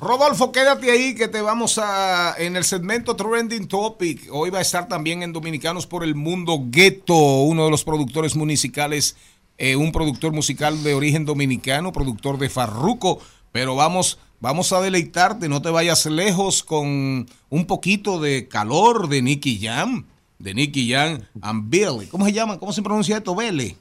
Rodolfo, 0.01 0.51
quédate 0.51 0.91
ahí 0.91 1.15
que 1.15 1.29
te 1.29 1.41
vamos 1.41 1.79
a 1.79 2.35
en 2.39 2.57
el 2.57 2.65
segmento 2.65 3.15
Trending 3.15 3.69
Topic. 3.69 4.29
Hoy 4.33 4.51
va 4.51 4.59
a 4.59 4.63
estar 4.63 4.89
también 4.89 5.23
en 5.23 5.33
Dominicanos 5.33 5.87
por 5.87 6.03
el 6.03 6.17
Mundo 6.17 6.59
Gueto, 6.71 7.15
uno 7.15 7.67
de 7.67 7.71
los 7.71 7.85
productores 7.85 8.35
musicales, 8.35 9.17
eh, 9.59 9.77
un 9.77 9.93
productor 9.93 10.33
musical 10.33 10.83
de 10.83 10.95
origen 10.95 11.25
dominicano, 11.25 11.93
productor 11.93 12.39
de 12.39 12.51
Farruco. 12.51 13.21
Pero 13.53 13.77
vamos, 13.77 14.19
vamos 14.41 14.73
a 14.73 14.81
deleitarte, 14.81 15.49
no 15.49 15.63
te 15.63 15.71
vayas 15.71 16.07
lejos 16.07 16.65
con 16.65 17.29
un 17.51 17.67
poquito 17.67 18.19
de 18.19 18.49
calor 18.49 19.09
de 19.09 19.23
Nicky 19.23 19.61
Jam, 19.63 20.07
de 20.41 20.55
Nicky 20.55 20.91
Jam 20.91 21.21
and 21.43 21.71
Billy. 21.71 22.07
¿Cómo 22.11 22.25
se 22.25 22.33
llama? 22.33 22.59
¿Cómo 22.59 22.73
se 22.73 22.83
pronuncia 22.83 23.19
esto? 23.19 23.37
BL. 23.37 23.77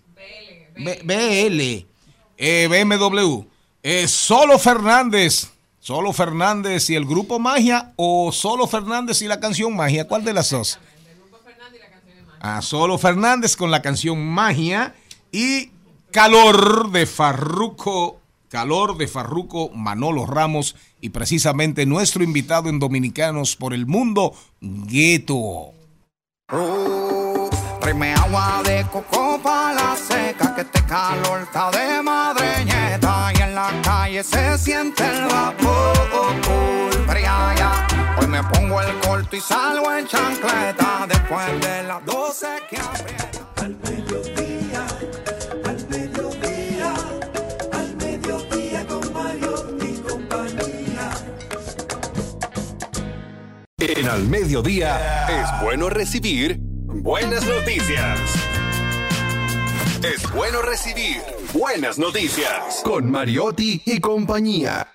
B- 0.78 1.02
BL. 1.04 1.86
Eh, 2.38 2.68
BMW. 2.70 3.44
Eh, 3.82 4.08
Solo 4.08 4.60
Fernández. 4.60 5.50
Solo 5.82 6.14
Fernández 6.14 6.92
y 6.92 6.96
el 6.96 7.06
grupo 7.06 7.40
Magia 7.40 7.94
o 7.96 8.32
Solo 8.32 8.68
Fernández 8.68 9.24
y 9.24 9.28
la 9.28 9.40
canción 9.40 9.76
Magia. 9.76 10.08
¿Cuál 10.08 10.24
de 10.24 10.32
las 10.32 10.52
dos? 10.52 10.80
Ah, 12.40 12.62
Solo 12.62 13.00
Fernández 13.00 13.56
con 13.56 13.72
la 13.72 13.82
canción 13.82 14.24
Magia 14.24 14.94
y 15.32 15.72
Calor 16.12 16.92
de 16.92 17.08
Farruco. 17.08 18.20
Calor 18.50 18.96
de 18.98 19.08
Farruco 19.08 19.70
Manolo 19.70 20.28
Ramos 20.28 20.76
y 21.00 21.10
precisamente 21.10 21.88
nuestro 21.88 22.24
invitado 22.24 22.70
en 22.70 22.78
Dominicanos 22.78 23.56
por 23.56 23.74
el 23.74 23.88
Mundo, 23.88 24.36
Gueto. 24.60 25.72
Tráeme 27.80 28.14
agua 28.14 28.62
de 28.64 28.86
coco 28.92 29.40
para 29.42 29.74
la 29.74 29.96
seca, 29.96 30.54
que 30.54 30.62
este 30.62 30.86
calor 30.86 31.42
está 31.42 31.72
de 31.72 32.04
madreñeta. 32.04 33.32
Y 33.36 33.41
la 33.52 33.70
calle 33.82 34.24
se 34.24 34.58
siente 34.58 35.04
el 35.04 35.26
vapor. 35.26 36.34
Fría 37.08 37.54
ya. 37.58 37.88
Hoy 38.20 38.28
me 38.28 38.44
pongo 38.44 38.82
el 38.82 39.00
corto 39.00 39.36
y 39.36 39.42
salgo 39.42 39.92
en 39.94 40.08
chancleta. 40.08 41.06
Después 41.08 41.62
de 41.62 41.84
las 41.84 42.06
12 42.06 42.48
que 42.70 42.78
aprieta. 42.78 43.28
Al 43.58 43.78
mediodía, 43.78 44.86
al 45.66 45.88
mediodía, 45.90 46.94
al 47.74 47.96
mediodía 47.98 48.88
con 48.88 49.14
Mario 49.14 49.78
y 49.82 49.98
compañía. 50.00 51.12
En 53.78 54.08
Al 54.08 54.28
Mediodía 54.28 55.28
es 55.28 55.62
bueno 55.64 55.90
recibir 55.90 56.58
buenas 56.60 57.46
noticias. 57.46 58.20
Es 60.04 60.32
bueno 60.32 60.62
recibir 60.62 61.41
buenas 61.54 61.98
noticias 61.98 62.82
con 62.84 63.12
Mariotti 63.12 63.82
y 63.86 64.00
compañía. 64.00 64.88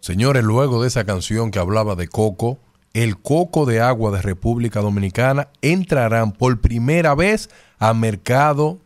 Señores, 0.00 0.42
luego 0.42 0.82
de 0.82 0.88
esa 0.88 1.04
canción 1.04 1.50
que 1.50 1.58
hablaba 1.58 1.94
de 1.94 2.08
coco, 2.08 2.58
el 2.92 3.20
coco 3.20 3.66
de 3.66 3.80
agua 3.80 4.10
de 4.10 4.22
República 4.22 4.80
Dominicana 4.80 5.48
entrarán 5.62 6.32
por 6.32 6.60
primera 6.60 7.14
vez 7.14 7.48
a 7.78 7.94
mercado 7.94 8.78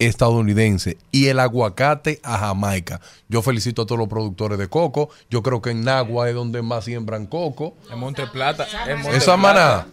estadounidense 0.00 0.96
y 1.12 1.28
el 1.28 1.38
aguacate 1.38 2.20
a 2.24 2.38
Jamaica. 2.38 3.00
Yo 3.28 3.42
felicito 3.42 3.82
a 3.82 3.86
todos 3.86 3.98
los 3.98 4.08
productores 4.08 4.58
de 4.58 4.68
coco. 4.68 5.10
Yo 5.30 5.42
creo 5.42 5.62
que 5.62 5.70
en 5.70 5.84
Nagua 5.84 6.28
es 6.28 6.34
donde 6.34 6.62
más 6.62 6.84
siembran 6.86 7.26
coco. 7.26 7.74
En 7.92 7.98
Monte 8.00 8.26
Plata. 8.26 8.66
en 8.88 8.98
Monte 9.02 9.16
Esa 9.16 9.36
Plata. 9.36 9.36
manada. 9.36 9.86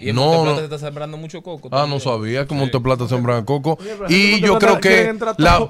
Y 0.00 0.08
en 0.10 0.16
No, 0.16 0.22
Monte 0.24 0.38
Plata 0.44 0.50
no. 0.52 0.58
se 0.58 0.64
está 0.64 0.78
sembrando 0.78 1.16
mucho 1.18 1.42
coco. 1.42 1.68
Ah, 1.72 1.86
no 1.88 2.00
sabía 2.00 2.46
que 2.46 2.54
Monteplata 2.54 3.06
sembran 3.08 3.44
coco. 3.44 3.76
pero 3.76 4.06
Y 4.08 4.30
Monte 4.32 4.46
yo 4.46 4.58
Plata 4.58 4.80
creo 4.80 4.80
que 4.80 5.18
la, 5.38 5.68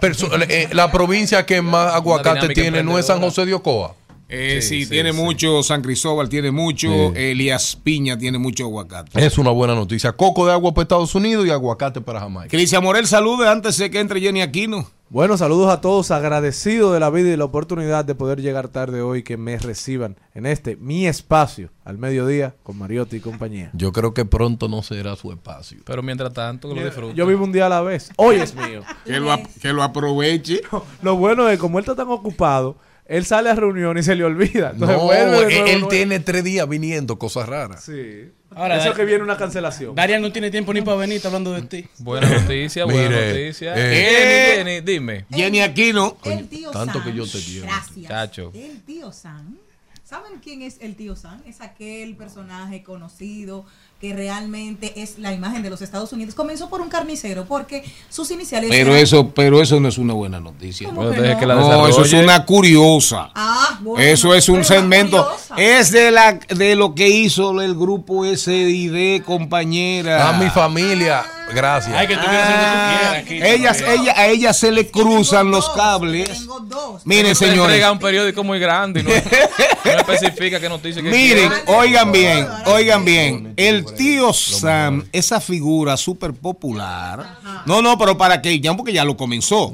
eh, 0.48 0.68
la 0.72 0.92
provincia 0.92 1.44
que 1.44 1.60
más 1.62 1.94
aguacate 1.94 2.48
tiene 2.50 2.82
no 2.84 2.98
es 2.98 3.06
San. 3.06 3.20
José 3.20 3.44
de 3.46 3.54
Ocoa. 3.54 3.94
Eh, 4.28 4.60
sí, 4.60 4.68
Sí, 4.80 4.84
sí, 4.84 4.90
tiene 4.90 5.12
sí. 5.12 5.18
mucho, 5.18 5.62
San 5.62 5.80
Cristóbal 5.82 6.28
tiene 6.28 6.50
mucho, 6.50 6.88
Sí. 6.88 7.12
Elías 7.20 7.76
Piña 7.82 8.18
tiene 8.18 8.38
mucho 8.38 8.64
aguacate. 8.64 9.24
Es 9.24 9.38
una 9.38 9.50
buena 9.50 9.74
noticia. 9.74 10.12
Coco 10.12 10.46
de 10.46 10.52
agua 10.52 10.74
para 10.74 10.82
Estados 10.82 11.14
Unidos 11.14 11.46
y 11.46 11.50
aguacate 11.50 12.00
para 12.00 12.20
Jamaica. 12.20 12.48
Cristian 12.48 12.82
Morel, 12.84 13.06
salude 13.06 13.48
antes 13.48 13.76
de 13.78 13.90
que 13.90 14.00
entre 14.00 14.20
Jenny 14.20 14.42
Aquino. 14.42 14.86
Bueno, 15.10 15.38
saludos 15.38 15.70
a 15.72 15.80
todos, 15.80 16.10
agradecido 16.10 16.92
de 16.92 17.00
la 17.00 17.08
vida 17.08 17.30
y 17.30 17.36
la 17.38 17.46
oportunidad 17.46 18.04
de 18.04 18.14
poder 18.14 18.42
llegar 18.42 18.68
tarde 18.68 19.00
hoy, 19.00 19.22
que 19.22 19.38
me 19.38 19.56
reciban 19.56 20.16
en 20.34 20.44
este 20.44 20.76
mi 20.76 21.06
espacio 21.06 21.70
al 21.82 21.96
mediodía 21.96 22.54
con 22.62 22.76
Mariotti 22.76 23.16
y 23.16 23.20
compañía. 23.20 23.70
Yo 23.72 23.90
creo 23.92 24.12
que 24.12 24.26
pronto 24.26 24.68
no 24.68 24.82
será 24.82 25.16
su 25.16 25.32
espacio. 25.32 25.78
Pero 25.86 26.02
mientras 26.02 26.34
tanto, 26.34 26.68
que 26.68 26.74
lo 26.74 26.84
disfrute. 26.84 27.14
Yo 27.14 27.26
vivo 27.26 27.42
un 27.44 27.52
día 27.52 27.64
a 27.64 27.68
la 27.70 27.80
vez. 27.80 28.10
Hoy 28.16 28.36
es 28.36 28.54
mío. 28.54 28.82
Que 29.06 29.18
lo, 29.18 29.34
que 29.62 29.72
lo 29.72 29.82
aproveche. 29.82 30.60
Lo 31.02 31.16
bueno 31.16 31.48
es, 31.48 31.58
como 31.58 31.78
él 31.78 31.84
está 31.84 31.96
tan 31.96 32.08
ocupado, 32.10 32.76
él 33.08 33.24
sale 33.26 33.50
a 33.50 33.54
reunión 33.54 33.98
y 33.98 34.02
se 34.04 34.14
le 34.14 34.22
olvida. 34.24 34.70
Entonces 34.74 34.96
No, 34.96 35.04
vuelve 35.04 35.24
de 35.24 35.24
él, 35.24 35.30
nuevo, 35.32 35.66
él 35.66 35.72
nuevo. 35.80 35.88
tiene 35.88 36.20
tres 36.20 36.44
días 36.44 36.68
viniendo, 36.68 37.18
cosas 37.18 37.48
raras. 37.48 37.82
Sí. 37.84 38.30
Ahora, 38.54 38.76
Eso 38.78 38.86
Dar- 38.88 38.96
que 38.96 39.04
viene 39.04 39.22
una 39.22 39.36
cancelación. 39.36 39.94
Darian 39.94 40.22
no 40.22 40.32
tiene 40.32 40.50
tiempo 40.50 40.72
ni 40.72 40.80
para 40.80 40.96
venir, 40.96 41.16
está 41.16 41.28
hablando 41.28 41.52
de 41.52 41.62
ti. 41.62 41.86
Buena 41.98 42.28
noticia, 42.40 42.84
buena 42.86 43.08
Mire, 43.08 43.28
noticia. 43.28 43.74
eh, 43.76 44.56
Jenny, 44.56 44.70
Jenny, 44.70 44.80
dime. 44.80 45.26
Jenny 45.30 45.60
Aquino. 45.60 46.16
El 46.24 46.48
tío 46.48 46.70
tanto 46.70 47.02
que 47.04 47.12
yo 47.12 47.26
te 47.26 47.38
quiero. 47.40 47.66
Gracias. 47.66 48.06
Chacho. 48.08 48.52
El 48.54 48.80
tío 48.82 49.12
Sam. 49.12 49.56
¿Saben 50.02 50.40
quién 50.42 50.62
es 50.62 50.78
el 50.80 50.96
tío 50.96 51.14
Sam? 51.16 51.42
Es 51.46 51.60
aquel 51.60 52.16
personaje 52.16 52.82
conocido 52.82 53.66
que 54.00 54.14
realmente 54.14 55.02
es 55.02 55.18
la 55.18 55.32
imagen 55.32 55.62
de 55.62 55.70
los 55.70 55.82
Estados 55.82 56.12
Unidos. 56.12 56.34
Comenzó 56.34 56.68
por 56.70 56.80
un 56.80 56.88
carnicero 56.88 57.46
porque 57.46 57.82
sus 58.08 58.30
iniciales 58.30 58.70
Pero 58.70 58.90
eran- 58.92 59.02
eso, 59.02 59.30
pero 59.34 59.60
eso 59.60 59.80
no 59.80 59.88
es 59.88 59.98
una 59.98 60.14
buena 60.14 60.38
noticia. 60.38 60.86
¿Cómo 60.88 61.00
Bueno, 61.02 61.14
que 61.16 61.20
deje 61.22 61.34
no? 61.34 61.40
que 61.40 61.46
la 61.46 61.54
No, 61.56 61.88
eso 61.88 62.02
es 62.04 62.12
una 62.12 62.44
curiosa. 62.44 63.30
Ah, 63.34 63.78
bueno, 63.80 64.04
Eso 64.04 64.34
es 64.34 64.48
un 64.48 64.64
segmento. 64.64 65.28
Es 65.56 65.90
de 65.90 66.12
la 66.12 66.34
de 66.34 66.76
lo 66.76 66.94
que 66.94 67.08
hizo 67.08 67.60
el 67.60 67.74
grupo 67.74 68.24
SID, 68.24 69.22
compañera. 69.24 70.28
A 70.28 70.32
mi 70.38 70.48
familia, 70.50 71.24
gracias. 71.54 71.96
Ay, 71.96 72.06
que 72.06 72.14
tú 72.14 72.20
lo 72.22 72.26
que 72.28 72.36
tú 72.36 72.42
Ah, 72.42 72.98
quieras 72.98 73.24
aquí. 73.24 73.42
ellas, 73.42 73.80
ella, 73.82 74.14
a 74.16 74.26
ella 74.28 74.52
se 74.52 74.70
le 74.72 74.88
cruzan 74.90 75.46
Tengo 75.46 75.56
los 75.56 75.66
dos, 75.66 75.76
cables. 75.76 76.28
Tengo 76.38 76.60
dos. 76.60 77.06
Miren, 77.06 77.34
señores. 77.34 77.84
un 77.90 77.98
periódico 77.98 78.44
muy 78.44 78.58
grande 78.58 79.00
y 79.00 79.02
no, 79.04 79.10
no 79.10 80.00
especifica 80.12 80.60
qué 80.60 80.68
noticia 80.68 81.02
que 81.02 81.10
Miren, 81.10 81.48
quiere. 81.48 81.64
oigan 81.66 82.12
bien, 82.12 82.46
oigan 82.66 83.04
bien. 83.04 83.54
El 83.56 83.84
tío 83.94 84.32
Sam, 84.32 85.06
esa 85.12 85.40
figura 85.40 85.96
súper 85.96 86.32
popular. 86.34 87.38
No, 87.66 87.82
no, 87.82 87.96
pero 87.98 88.16
para 88.16 88.40
que 88.42 88.60
ya, 88.60 88.74
porque 88.76 88.92
ya 88.92 89.04
lo 89.04 89.16
comenzó. 89.16 89.72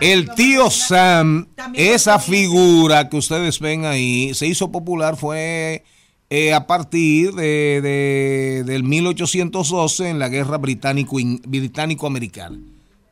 El 0.00 0.30
tío 0.34 0.70
Sam, 0.70 1.46
esa 1.74 2.18
figura 2.18 3.08
que 3.08 3.16
ustedes 3.16 3.60
ven 3.60 3.84
ahí, 3.84 4.34
se 4.34 4.46
hizo 4.46 4.70
popular 4.72 5.16
fue 5.16 5.84
eh, 6.34 6.54
a 6.54 6.66
partir 6.66 7.32
de, 7.34 7.80
de- 7.82 8.64
del 8.64 8.84
1812 8.84 10.08
en 10.08 10.18
la 10.18 10.30
guerra 10.30 10.56
británico- 10.56 11.18
británico-americana. 11.46 12.58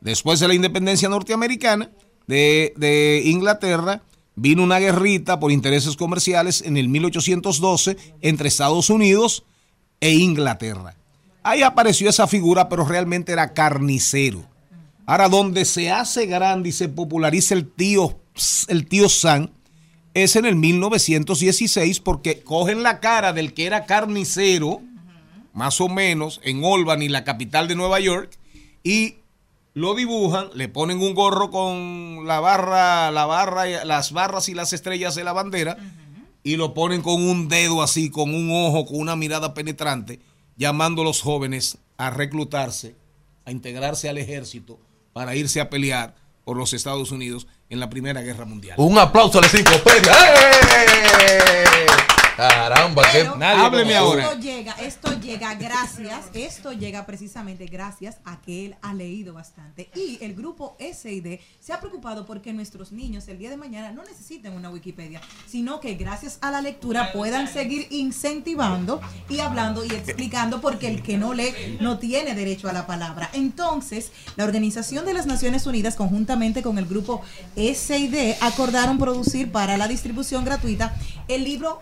Después 0.01 0.41
de 0.41 0.49
la 0.49 0.55
independencia 0.55 1.09
norteamericana 1.11 1.91
de, 2.27 2.73
de 2.77 3.21
Inglaterra, 3.27 4.03
vino 4.37 4.63
una 4.63 4.79
guerrita 4.79 5.39
por 5.39 5.53
intereses 5.53 5.97
comerciales 5.97 6.63
en 6.63 6.79
el 6.79 6.89
1812 6.89 7.97
entre 8.23 8.49
Estados 8.49 8.89
Unidos 8.89 9.45
e 10.01 10.13
Inglaterra. 10.15 10.95
Ahí 11.43 11.63
apareció 11.63 12.09
esa 12.09 12.27
figura, 12.27 12.71
pero 12.71 12.87
realmente 12.87 13.33
era 13.33 13.53
carnicero. 13.53 14.45
Ahora, 15.05 15.29
donde 15.29 15.65
se 15.67 15.91
hace 15.91 16.25
grande 16.27 16.71
y 16.71 16.73
se 16.73 16.89
populariza 16.89 17.53
el 17.55 17.67
tío, 17.67 18.19
el 18.69 18.87
tío 18.87 19.09
Sam, 19.11 19.51
es 20.15 20.37
en 20.37 20.45
el 20.45 20.57
1916, 20.57 22.01
porque 22.01 22.43
cogen 22.43 22.83
la 22.83 23.01
cara 23.01 23.33
del 23.33 23.55
que 23.55 23.67
era 23.67 23.87
carnicero, 23.87 24.81
más 25.53 25.81
o 25.81 25.89
menos, 25.89 26.41
en 26.45 26.65
Albany, 26.65 27.09
la 27.09 27.25
capital 27.25 27.69
de 27.69 27.77
Nueva 27.77 28.01
York, 28.01 28.31
y 28.83 29.17
lo 29.75 29.95
dibujan, 29.95 30.49
le 30.55 30.69
ponen 30.69 31.01
un 31.01 31.15
gorro 31.15 31.51
con 31.51 32.27
la 32.27 32.41
barra, 32.41 33.11
la 33.11 33.27
barra, 33.27 33.85
las 33.85 34.13
barras 34.13 34.49
y 34.49 34.55
las 34.55 34.73
estrellas 34.73 35.15
de 35.15 35.25
la 35.25 35.33
bandera, 35.33 35.77
y 36.43 36.57
lo 36.57 36.75
ponen 36.75 37.03
con 37.03 37.23
un 37.23 37.49
dedo 37.49 37.83
así, 37.83 38.11
con 38.11 38.35
un 38.35 38.51
ojo, 38.51 38.87
con 38.87 38.99
una 38.99 39.17
mirada 39.17 39.55
penetrante, 39.55 40.21
llamando 40.57 41.03
a 41.03 41.05
los 41.05 41.21
jóvenes 41.21 41.79
a 41.97 42.11
reclutarse, 42.11 42.97
a 43.45 43.51
integrarse 43.51 44.09
al 44.09 44.19
ejército 44.19 44.79
para 45.13 45.37
irse 45.37 45.61
a 45.61 45.71
pelear 45.71 46.15
por 46.51 46.57
los 46.57 46.73
Estados 46.73 47.13
Unidos 47.13 47.47
en 47.69 47.79
la 47.79 47.89
Primera 47.89 48.23
Guerra 48.23 48.45
Mundial. 48.45 48.75
Un 48.77 48.99
aplauso 48.99 49.39
a 49.39 49.43
la 49.43 49.47
enciclopedia. 49.47 50.13
¡Eh! 50.13 51.87
Caramba, 52.37 53.03
que 53.03 53.19
Pero 53.19 53.37
Nadie 53.37 53.65
Hábleme 53.65 53.93
esto 53.93 54.05
ahora. 54.05 54.35
llega, 54.35 54.73
esto 54.81 55.21
llega 55.21 55.55
gracias, 55.55 56.27
esto 56.35 56.73
llega 56.73 57.07
precisamente 57.07 57.67
gracias 57.67 58.19
a 58.25 58.41
que 58.41 58.67
él 58.67 58.77
ha 58.83 58.95
leído 58.95 59.35
bastante. 59.35 59.91
Y 59.95 60.19
el 60.23 60.35
grupo 60.35 60.77
SID 60.79 61.39
se 61.61 61.73
ha 61.73 61.81
preocupado 61.81 62.27
porque 62.27 62.53
nuestros 62.53 62.93
niños 62.93 63.29
el 63.29 63.39
día 63.39 63.51
de 63.51 63.57
mañana 63.57 63.93
no 63.93 64.03
necesiten 64.05 64.55
una 64.55 64.71
Wikipedia, 64.71 65.21
sino 65.47 65.81
que 65.81 65.95
gracias 65.95 66.39
a 66.41 66.51
la 66.51 66.63
lectura 66.63 67.13
puedan 67.13 67.49
seguir 67.49 67.87
incentivando 67.91 69.01
y 69.29 69.41
hablando 69.41 69.85
y 69.85 69.89
explicando 69.89 70.61
porque 70.61 70.89
el 70.89 71.03
que 71.03 71.17
no 71.17 71.35
lee 71.35 71.79
no 71.81 71.99
tiene 71.99 72.35
derecho 72.35 72.69
a 72.69 72.73
la 72.73 72.87
palabra. 72.87 73.31
Entonces, 73.33 74.13
la 74.37 74.45
Organización 74.45 75.05
de 75.05 75.15
las 75.15 75.27
Naciones 75.27 75.67
Unidas, 75.67 75.97
conjuntamente 75.97 76.63
con 76.63 76.79
el 76.79 76.87
grupo 76.87 77.23
SID, 77.57 78.35
acordaron 78.41 78.99
producir 78.99 79.53
para 79.53 79.77
la 79.77 79.89
distribución 79.89 80.45
gratuita 80.45 80.95
el 81.29 81.45
libro 81.45 81.81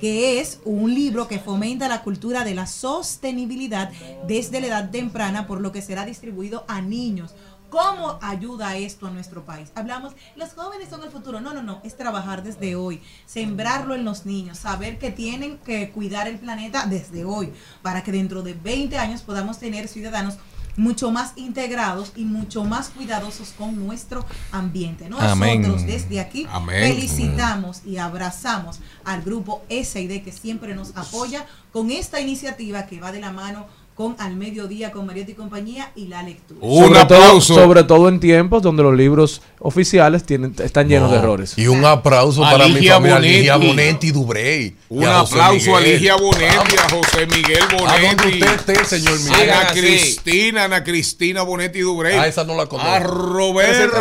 Que 0.00 0.40
es 0.40 0.60
un 0.64 0.94
libro 0.94 1.28
que 1.28 1.38
fomenta 1.38 1.88
la 1.88 2.02
cultura 2.02 2.44
de 2.44 2.54
la 2.54 2.66
sostenibilidad 2.66 3.90
desde 4.26 4.60
la 4.60 4.68
edad 4.68 4.90
temprana, 4.90 5.46
por 5.46 5.60
lo 5.60 5.70
que 5.70 5.82
será 5.82 6.06
distribuido 6.06 6.64
a 6.68 6.80
niños. 6.80 7.34
¿Cómo 7.68 8.18
ayuda 8.22 8.78
esto 8.78 9.06
a 9.06 9.10
nuestro 9.10 9.44
país? 9.44 9.70
Hablamos, 9.74 10.14
los 10.36 10.54
jóvenes 10.54 10.88
son 10.88 11.02
el 11.02 11.10
futuro. 11.10 11.40
No, 11.40 11.52
no, 11.52 11.62
no, 11.62 11.82
es 11.84 11.94
trabajar 11.94 12.42
desde 12.42 12.76
hoy, 12.76 13.02
sembrarlo 13.26 13.94
en 13.94 14.06
los 14.06 14.24
niños, 14.24 14.56
saber 14.56 14.98
que 14.98 15.10
tienen 15.10 15.58
que 15.58 15.90
cuidar 15.90 16.26
el 16.26 16.38
planeta 16.38 16.86
desde 16.86 17.26
hoy, 17.26 17.52
para 17.82 18.02
que 18.02 18.12
dentro 18.12 18.42
de 18.42 18.54
20 18.54 18.96
años 18.96 19.20
podamos 19.20 19.58
tener 19.58 19.88
ciudadanos 19.88 20.38
mucho 20.78 21.10
más 21.10 21.32
integrados 21.36 22.12
y 22.16 22.24
mucho 22.24 22.64
más 22.64 22.88
cuidadosos 22.88 23.52
con 23.58 23.84
nuestro 23.84 24.24
ambiente. 24.52 25.08
Nosotros 25.10 25.32
Amén. 25.32 25.86
desde 25.86 26.20
aquí 26.20 26.46
Amén. 26.50 26.94
felicitamos 26.94 27.82
y 27.84 27.98
abrazamos 27.98 28.78
al 29.04 29.22
grupo 29.22 29.62
SID 29.68 30.22
que 30.22 30.32
siempre 30.32 30.74
nos 30.74 30.96
apoya 30.96 31.44
con 31.72 31.90
esta 31.90 32.20
iniciativa 32.20 32.86
que 32.86 33.00
va 33.00 33.12
de 33.12 33.20
la 33.20 33.32
mano 33.32 33.66
con 33.98 34.14
Al 34.20 34.36
Mediodía, 34.36 34.92
con 34.92 35.06
Mariotti 35.06 35.32
y 35.32 35.34
compañía 35.34 35.90
y 35.96 36.06
la 36.06 36.22
lectura. 36.22 36.60
Un 36.62 36.84
sobre 36.84 37.04
todo, 37.06 37.18
aplauso. 37.18 37.54
sobre 37.56 37.82
todo 37.82 38.08
en 38.08 38.20
tiempos 38.20 38.62
donde 38.62 38.84
los 38.84 38.94
libros 38.94 39.42
oficiales 39.58 40.22
tienen, 40.22 40.54
están 40.62 40.86
llenos 40.86 41.10
de 41.10 41.16
errores. 41.16 41.58
Y 41.58 41.66
un 41.66 41.84
aplauso 41.84 42.44
A 42.44 42.52
para 42.52 42.68
mi 42.68 42.74
familia, 42.74 42.98
Bonetti. 42.98 43.28
Ligia 43.28 43.56
Bonetti 43.56 44.12
Dubrey. 44.12 44.76
Un 44.88 45.04
a 45.04 45.18
aplauso 45.18 45.76
a. 45.76 45.80
Ligia 45.80 46.14
Bonetti, 46.14 46.76
a 46.76 46.88
José 46.90 47.26
Miguel 47.26 47.58
¿A 47.60 47.98
dónde 47.98 48.22
Bonetti. 48.22 48.44
usted 48.44 48.74
esté, 48.76 48.84
señor 48.84 49.18
Miguel? 49.18 49.50
Ana. 49.50 49.70
Cristina, 49.72 50.64
Ana 50.64 50.84
Cristina 50.84 51.42
Bonetti 51.42 51.80
Dubrey. 51.80 52.18
Ah, 52.18 52.28
esa 52.28 52.44
no 52.44 52.54
la 52.54 52.66
conozco. 52.66 52.88
A 52.88 53.00
Roberto, 53.00 53.96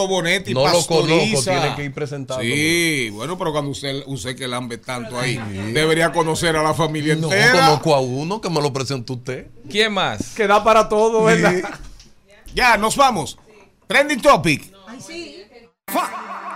a 0.00 0.06
Bonetti 0.08 0.54
No 0.54 0.66
lo 0.66 0.84
conozco, 0.86 1.42
tiene 1.44 1.76
que 1.76 1.84
ir 1.84 1.94
presentando. 1.94 2.42
Sí, 2.42 3.10
bueno, 3.12 3.38
pero 3.38 3.52
cuando 3.52 3.70
usted, 3.70 4.02
usted 4.06 4.34
que 4.34 4.48
lambe 4.48 4.78
tanto 4.78 5.20
ahí, 5.20 5.40
debería 5.72 6.10
conocer 6.10 6.56
a 6.56 6.64
la 6.64 6.74
familia 6.74 7.14
No 7.14 7.32
entera. 7.32 7.52
conozco 7.52 7.94
a 7.94 8.00
uno 8.00 8.39
que 8.40 8.50
me 8.50 8.60
lo 8.60 8.72
presentó 8.72 9.14
usted. 9.14 9.48
¿Quién 9.68 9.92
más? 9.92 10.34
Que 10.34 10.46
da 10.46 10.62
para 10.62 10.88
todo, 10.88 11.24
¿verdad? 11.24 11.54
Ya, 12.52 12.76
nos 12.76 12.96
vamos. 12.96 13.38
Trending 13.86 14.20
topic. 14.20 14.74
Ay, 14.88 15.00
sí. 15.00 15.44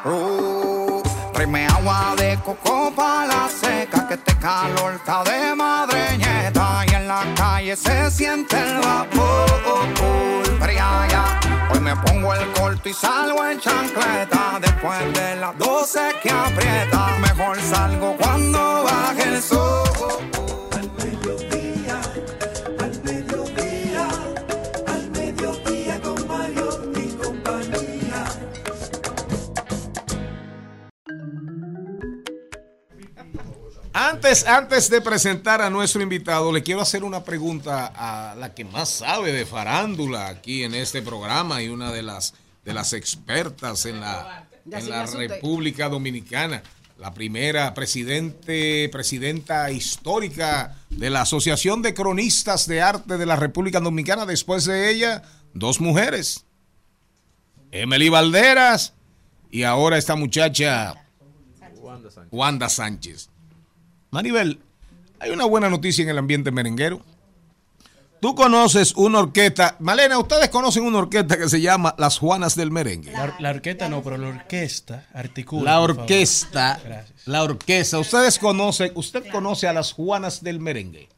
Uh, 0.05 1.01
tráeme 1.33 1.67
agua 1.67 2.15
de 2.17 2.37
coco 2.45 2.93
para 2.95 3.27
la 3.27 3.49
seca, 3.49 4.07
que 4.09 4.15
este 4.15 4.37
calor 4.39 4.95
está 4.95 5.23
de 5.23 5.55
madreñeta 5.55 6.85
y 6.91 6.95
en 6.95 7.09
la 7.09 7.25
calle 7.37 7.77
se 7.77 8.11
siente 8.11 8.57
el 8.59 8.79
vapor. 8.81 9.47
Fría 10.61 11.07
ya. 11.09 11.41
Hoy 11.73 11.81
me 11.81 11.97
pongo 11.97 12.35
el 12.35 12.53
corto 12.53 12.89
y 12.89 12.93
salgo 12.93 13.45
en 13.47 13.61
chancleta, 13.61 14.59
después 14.61 15.15
de 15.15 15.37
las 15.37 15.57
12 15.59 16.01
que 16.23 16.31
aprieta, 16.31 17.17
mejor 17.19 17.61
salgo 17.63 18.17
cuando 18.19 18.85
baje 18.85 19.23
el 19.23 19.43
sol. 19.43 19.84
Antes, 33.97 34.45
antes 34.45 34.91
de 34.91 35.01
presentar 35.01 35.63
a 35.63 35.71
nuestro 35.71 36.03
invitado, 36.03 36.51
le 36.51 36.65
quiero 36.65 36.81
hacer 36.81 37.05
una 37.05 37.23
pregunta 37.23 37.93
a 37.95 38.35
la 38.35 38.53
que 38.53 38.65
más 38.65 38.89
sabe 38.89 39.31
de 39.31 39.47
farándula 39.47 40.27
aquí 40.27 40.65
en 40.65 40.75
este 40.75 41.01
programa 41.01 41.63
y 41.63 41.69
una 41.69 41.93
de 41.93 42.03
las, 42.03 42.35
de 42.65 42.75
las 42.75 42.93
expertas 42.93 43.87
en 43.87 44.01
la, 44.01 44.49
en 44.69 44.91
la. 44.91 45.07
República 45.07 45.89
Dominicana. 45.89 46.65
La 46.99 47.15
primera 47.15 47.73
presidente, 47.73 48.89
presidenta 48.89 49.71
histórica 49.71 50.77
de 50.91 51.11
la 51.11 51.21
Asociación 51.21 51.81
de 51.81 51.95
Cronistas 51.95 52.67
de 52.67 52.83
Arte 52.83 53.17
de 53.17 53.27
la 53.27 53.37
República 53.37 53.79
Dominicana. 53.79 54.27
Después 54.27 54.65
de 54.65 54.91
ella, 54.91 55.23
dos 55.53 55.81
mujeres. 55.81 56.45
Emily 57.71 58.09
Valderas 58.09 58.93
y 59.53 59.63
ahora 59.63 59.99
esta 59.99 60.17
muchacha 60.17 60.95
Wanda 62.33 62.69
Sánchez. 62.69 63.31
Maribel, 64.15 64.61
hay 65.19 65.33
una 65.33 65.45
buena 65.45 65.69
noticia 65.69 66.05
en 66.05 66.09
el 66.09 66.19
ambiente 66.19 66.53
merenguero. 66.53 67.01
Tú 68.21 68.37
conoces 68.37 68.95
una 68.95 69.19
orquesta. 69.19 69.75
Malena, 69.81 70.21
ustedes 70.21 70.51
conocen 70.51 70.85
una 70.85 70.99
orquesta 70.99 71.37
que 71.37 71.49
se 71.49 71.61
llama 71.61 71.97
Las 71.99 72.21
Juanas 72.21 72.55
del 72.55 72.71
Merengue. 72.71 73.11
La, 73.11 73.35
la 73.41 73.51
orquesta 73.51 73.89
no, 73.89 74.05
pero 74.05 74.17
la 74.17 74.29
orquesta 74.29 75.09
articula. 75.13 75.69
La 75.69 75.81
orquesta, 75.81 76.81
la 77.27 77.43
orquesta. 77.43 77.99
Ustedes 77.99 78.39
conocen, 78.39 78.93
usted 78.95 79.29
conoce 79.33 79.67
a 79.67 79.73
las 79.73 79.93
Juanas 79.93 80.45
del 80.45 80.61
Merengue. 80.61 81.09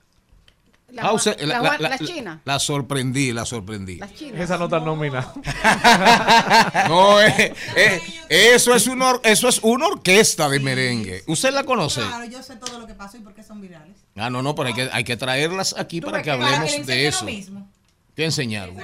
La 0.89 1.03
Ah, 1.03 1.13
usted- 1.13 1.39
la 1.41 1.59
la- 1.61 1.63
la- 1.73 1.79
las 1.91 2.01
la- 2.01 2.07
chinas. 2.07 2.39
La 2.45 2.59
sorprendí, 2.59 3.33
la 3.33 3.45
sorprendí. 3.45 3.99
Esa 4.35 4.57
nota 4.57 4.79
nómina. 4.81 5.27
No, 6.89 7.21
eh, 7.21 7.53
eh, 7.77 8.01
eso 8.29 8.75
es 8.75 8.87
una 8.87 9.15
eso 9.25 9.49
es 9.49 9.61
una 9.63 9.87
orquesta 9.89 10.49
de 10.49 10.61
merengue. 10.61 11.23
¿Usted 11.27 11.53
la 11.53 11.65
conoce? 11.65 12.01
Claro, 12.03 12.25
yo 12.27 12.43
sé 12.43 12.57
todo 12.57 12.79
lo 12.79 12.87
que 12.87 12.95
pasó 12.95 13.17
y 13.17 13.21
por 13.21 13.35
qué 13.35 13.43
son 13.43 13.61
virales. 13.61 13.97
Ah, 14.15 14.31
no, 14.31 14.43
no, 14.43 14.55
pero 14.55 14.69
hay 14.69 14.75
que, 14.75 14.89
hay 14.93 15.05
que 15.05 15.17
traerlas 15.17 15.75
aquí 15.77 16.01
para 16.01 16.23
que 16.23 16.31
hablemos 16.31 16.71
le 16.71 16.85
de 16.85 17.07
eso. 17.09 17.25
lo 17.25 17.31
mismo. 17.33 17.69
¿Qué 18.15 18.25
enseñaron? 18.25 18.77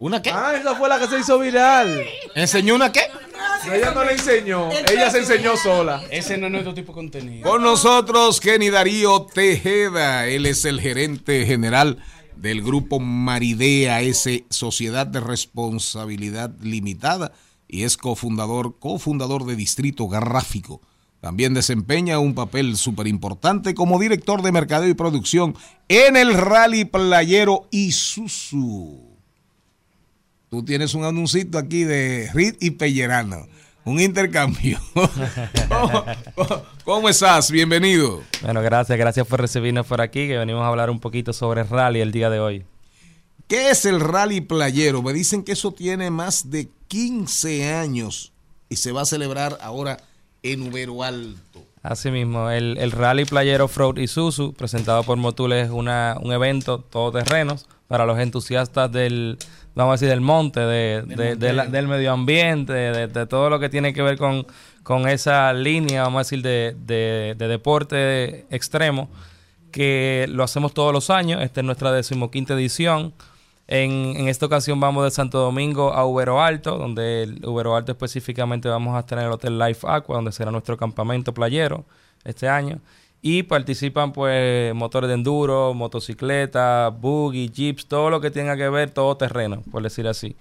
¿Una 0.00 0.22
qué? 0.22 0.30
Ah, 0.30 0.54
esa 0.54 0.76
fue 0.76 0.88
la 0.88 1.00
que 1.00 1.08
se 1.08 1.18
hizo 1.18 1.40
viral. 1.40 2.06
¿Enseñó 2.36 2.76
una 2.76 2.92
qué? 2.92 3.00
No, 3.66 3.72
ella 3.74 3.90
no 3.90 4.04
le 4.04 4.12
enseñó, 4.12 4.70
ella 4.70 5.10
se 5.10 5.18
enseñó 5.18 5.56
sola. 5.56 6.00
Ese 6.10 6.38
no 6.38 6.46
es 6.46 6.52
nuestro 6.52 6.72
tipo 6.72 6.92
de 6.92 6.94
contenido. 6.94 7.50
Con 7.50 7.62
nosotros 7.62 8.40
Kenny 8.40 8.70
Darío 8.70 9.22
Tejeda, 9.22 10.28
él 10.28 10.46
es 10.46 10.64
el 10.64 10.80
gerente 10.80 11.44
general 11.46 11.98
del 12.36 12.62
grupo 12.62 13.00
Maridea, 13.00 14.00
S 14.02 14.44
Sociedad 14.50 15.04
de 15.04 15.18
Responsabilidad 15.18 16.52
Limitada 16.62 17.32
y 17.66 17.82
es 17.82 17.96
cofundador, 17.96 18.78
cofundador 18.78 19.46
de 19.46 19.56
Distrito 19.56 20.06
Gráfico. 20.06 20.80
También 21.20 21.54
desempeña 21.54 22.20
un 22.20 22.36
papel 22.36 22.76
súper 22.76 23.08
importante 23.08 23.74
como 23.74 23.98
director 23.98 24.42
de 24.42 24.52
mercadeo 24.52 24.88
y 24.88 24.94
producción 24.94 25.56
en 25.88 26.16
el 26.16 26.34
Rally 26.34 26.84
Playero 26.84 27.66
Isuzu. 27.72 29.07
Tú 30.50 30.64
tienes 30.64 30.94
un 30.94 31.04
anuncito 31.04 31.58
aquí 31.58 31.84
de 31.84 32.30
Rit 32.32 32.56
y 32.62 32.70
Pellerano. 32.70 33.46
Un 33.84 34.00
intercambio. 34.00 34.78
¿Cómo, 36.84 37.10
estás? 37.10 37.50
Bienvenido. 37.50 38.22
Bueno, 38.40 38.62
gracias, 38.62 38.98
gracias 38.98 39.26
por 39.26 39.42
recibirnos 39.42 39.86
por 39.86 40.00
aquí, 40.00 40.26
que 40.26 40.38
venimos 40.38 40.62
a 40.62 40.68
hablar 40.68 40.88
un 40.88 41.00
poquito 41.00 41.34
sobre 41.34 41.64
rally 41.64 42.00
el 42.00 42.12
día 42.12 42.30
de 42.30 42.40
hoy. 42.40 42.64
¿Qué 43.46 43.70
es 43.70 43.84
el 43.84 44.00
rally 44.00 44.40
playero? 44.40 45.02
Me 45.02 45.12
dicen 45.12 45.42
que 45.42 45.52
eso 45.52 45.72
tiene 45.72 46.10
más 46.10 46.50
de 46.50 46.70
15 46.88 47.74
años 47.74 48.32
y 48.70 48.76
se 48.76 48.92
va 48.92 49.02
a 49.02 49.06
celebrar 49.06 49.58
ahora 49.60 49.98
en 50.42 50.62
Ubero 50.62 51.02
Alto. 51.02 51.62
Así 51.82 52.10
mismo, 52.10 52.50
el, 52.50 52.78
el 52.78 52.90
Rally 52.90 53.24
Playero 53.24 53.68
Fraud 53.68 53.98
Isuzu, 53.98 54.52
presentado 54.52 55.04
por 55.04 55.16
Motul, 55.16 55.52
es 55.52 55.70
una, 55.70 56.16
un 56.20 56.32
evento 56.32 56.80
todoterrenos 56.80 57.66
para 57.88 58.04
los 58.06 58.18
entusiastas 58.18 58.92
del, 58.92 59.36
vamos 59.74 59.92
a 59.92 59.94
decir, 59.94 60.08
del 60.08 60.20
monte, 60.20 60.60
de, 60.60 61.02
de- 61.02 61.36
de 61.36 61.52
la- 61.52 61.66
del 61.66 61.88
medio 61.88 62.12
ambiente, 62.12 62.72
de, 62.72 63.26
todo 63.26 63.50
lo 63.50 63.58
que 63.58 63.68
tiene 63.68 63.92
que 63.92 64.02
ver 64.02 64.16
con, 64.18 64.46
con 64.82 65.08
esa 65.08 65.52
línea, 65.52 66.02
vamos 66.02 66.18
a 66.18 66.20
decir, 66.20 66.42
de, 66.42 66.76
de- 66.86 67.34
de 67.36 67.48
deporte 67.48 68.46
extremo, 68.50 69.08
que 69.72 70.26
lo 70.28 70.44
hacemos 70.44 70.72
todos 70.74 70.92
los 70.92 71.10
años. 71.10 71.42
Esta 71.42 71.60
es 71.60 71.64
nuestra 71.66 71.92
decimoquinta 71.92 72.54
edición. 72.54 73.12
En, 73.70 73.90
en 74.16 74.28
esta 74.28 74.46
ocasión 74.46 74.80
vamos 74.80 75.04
de 75.04 75.10
Santo 75.10 75.38
Domingo 75.40 75.92
a 75.92 76.06
Ubero 76.06 76.40
Alto, 76.42 76.78
donde 76.78 77.24
el 77.24 77.44
Ubero 77.44 77.76
Alto 77.76 77.92
específicamente 77.92 78.66
vamos 78.68 78.96
a 78.96 79.00
estar 79.00 79.18
en 79.18 79.26
el 79.26 79.30
Hotel 79.32 79.58
Life 79.58 79.86
Aqua, 79.88 80.16
donde 80.16 80.32
será 80.32 80.50
nuestro 80.50 80.76
campamento 80.78 81.34
playero 81.34 81.84
este 82.24 82.48
año. 82.48 82.80
Y 83.20 83.42
participan 83.42 84.12
pues 84.12 84.74
motores 84.74 85.08
de 85.08 85.14
enduro, 85.14 85.74
motocicletas, 85.74 86.98
buggy, 87.00 87.48
jeeps, 87.50 87.86
todo 87.86 88.10
lo 88.10 88.20
que 88.20 88.30
tenga 88.30 88.56
que 88.56 88.68
ver, 88.68 88.90
todo 88.90 89.16
terreno, 89.16 89.62
por 89.70 89.82
decir 89.82 90.06
así. 90.06 90.36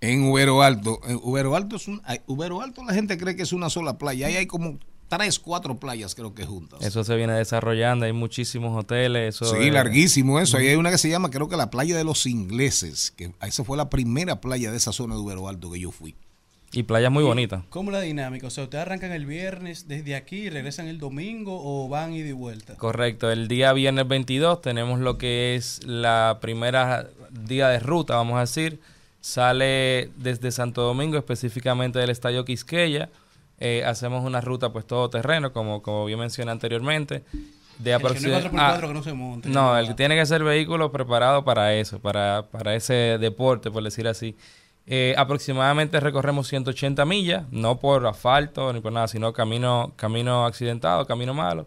En 0.00 0.24
Ubero 0.24 0.62
Alto. 0.62 1.00
En 1.06 1.18
Ubero 1.22 1.54
Alto 1.56 1.76
es 1.76 1.88
un. 1.88 2.00
Ubero 2.26 2.62
Alto 2.62 2.82
la 2.84 2.94
gente 2.94 3.16
cree 3.18 3.36
que 3.36 3.42
es 3.42 3.52
una 3.52 3.70
sola 3.70 3.98
playa. 3.98 4.26
Ahí 4.26 4.36
hay 4.36 4.46
como 4.46 4.78
tres, 5.08 5.38
cuatro 5.38 5.78
playas 5.78 6.14
creo 6.14 6.34
que 6.34 6.44
juntas. 6.44 6.80
Eso 6.84 7.04
se 7.04 7.14
viene 7.16 7.34
desarrollando, 7.34 8.04
hay 8.06 8.12
muchísimos 8.12 8.76
hoteles. 8.78 9.36
Eso 9.36 9.44
Sí, 9.54 9.68
es- 9.68 9.72
larguísimo 9.72 10.40
eso. 10.40 10.56
Ahí 10.56 10.68
hay 10.68 10.76
una 10.76 10.90
que 10.90 10.98
se 10.98 11.08
llama, 11.08 11.30
creo 11.30 11.48
que 11.48 11.56
la 11.56 11.70
playa 11.70 11.96
de 11.96 12.04
los 12.04 12.26
ingleses, 12.26 13.12
que 13.16 13.32
esa 13.42 13.62
fue 13.64 13.76
la 13.76 13.90
primera 13.90 14.40
playa 14.40 14.70
de 14.70 14.76
esa 14.78 14.92
zona 14.92 15.14
de 15.14 15.20
Ubero 15.20 15.48
Alto 15.48 15.70
que 15.70 15.78
yo 15.80 15.90
fui. 15.90 16.14
Y 16.76 16.82
playas 16.84 17.10
muy 17.12 17.22
bonitas. 17.24 17.62
¿Cómo 17.70 17.90
la 17.90 18.00
dinámica? 18.00 18.46
O 18.46 18.50
sea, 18.50 18.64
¿ustedes 18.64 18.82
arrancan 18.82 19.12
el 19.12 19.26
viernes 19.26 19.86
desde 19.88 20.14
aquí 20.16 20.50
regresan 20.50 20.88
el 20.88 20.98
domingo 20.98 21.58
o 21.62 21.88
van 21.88 22.12
y 22.12 22.30
vuelta? 22.32 22.74
Correcto, 22.76 23.30
el 23.30 23.48
día 23.48 23.72
viernes 23.72 24.08
22 24.08 24.60
tenemos 24.60 24.98
lo 25.00 25.16
que 25.18 25.54
es 25.54 25.84
la 25.86 26.38
primera 26.40 27.06
día 27.30 27.68
de 27.68 27.78
ruta, 27.78 28.16
vamos 28.16 28.36
a 28.36 28.40
decir. 28.40 28.80
Sale 29.20 30.10
desde 30.16 30.50
Santo 30.50 30.82
Domingo, 30.82 31.16
específicamente 31.16 31.98
del 31.98 32.10
Estadio 32.10 32.44
Quisqueya. 32.44 33.08
Eh, 33.58 33.82
hacemos 33.86 34.24
una 34.24 34.40
ruta 34.40 34.70
pues 34.72 34.86
todo 34.86 35.08
terreno, 35.08 35.52
como, 35.52 35.80
como 35.82 36.04
bien 36.04 36.18
mencioné 36.18 36.50
anteriormente. 36.50 37.22
De 37.78 37.92
El 37.92 37.98
que 37.98 38.02
no 38.02 38.08
es 38.36 38.44
aproxima- 38.44 38.50
4x4 38.50 38.58
Ah, 38.60 38.80
que 38.88 38.94
no 38.94 39.02
se 39.02 39.12
monte. 39.14 39.48
No, 39.48 39.76
el 39.78 39.88
que 39.88 39.94
tiene 39.94 40.14
que 40.16 40.26
ser 40.26 40.44
vehículo 40.44 40.92
preparado 40.92 41.44
para 41.44 41.74
eso, 41.74 41.98
para, 42.00 42.46
para 42.50 42.74
ese 42.74 43.16
deporte, 43.18 43.70
por 43.70 43.82
decir 43.82 44.06
así. 44.06 44.36
Eh, 44.86 45.14
aproximadamente 45.16 45.98
recorremos 45.98 46.46
180 46.48 47.04
millas, 47.06 47.44
no 47.50 47.78
por 47.78 48.06
asfalto 48.06 48.72
ni 48.72 48.80
por 48.80 48.92
nada, 48.92 49.08
sino 49.08 49.32
camino, 49.32 49.92
camino 49.96 50.44
accidentado, 50.44 51.06
camino 51.06 51.32
malo. 51.32 51.66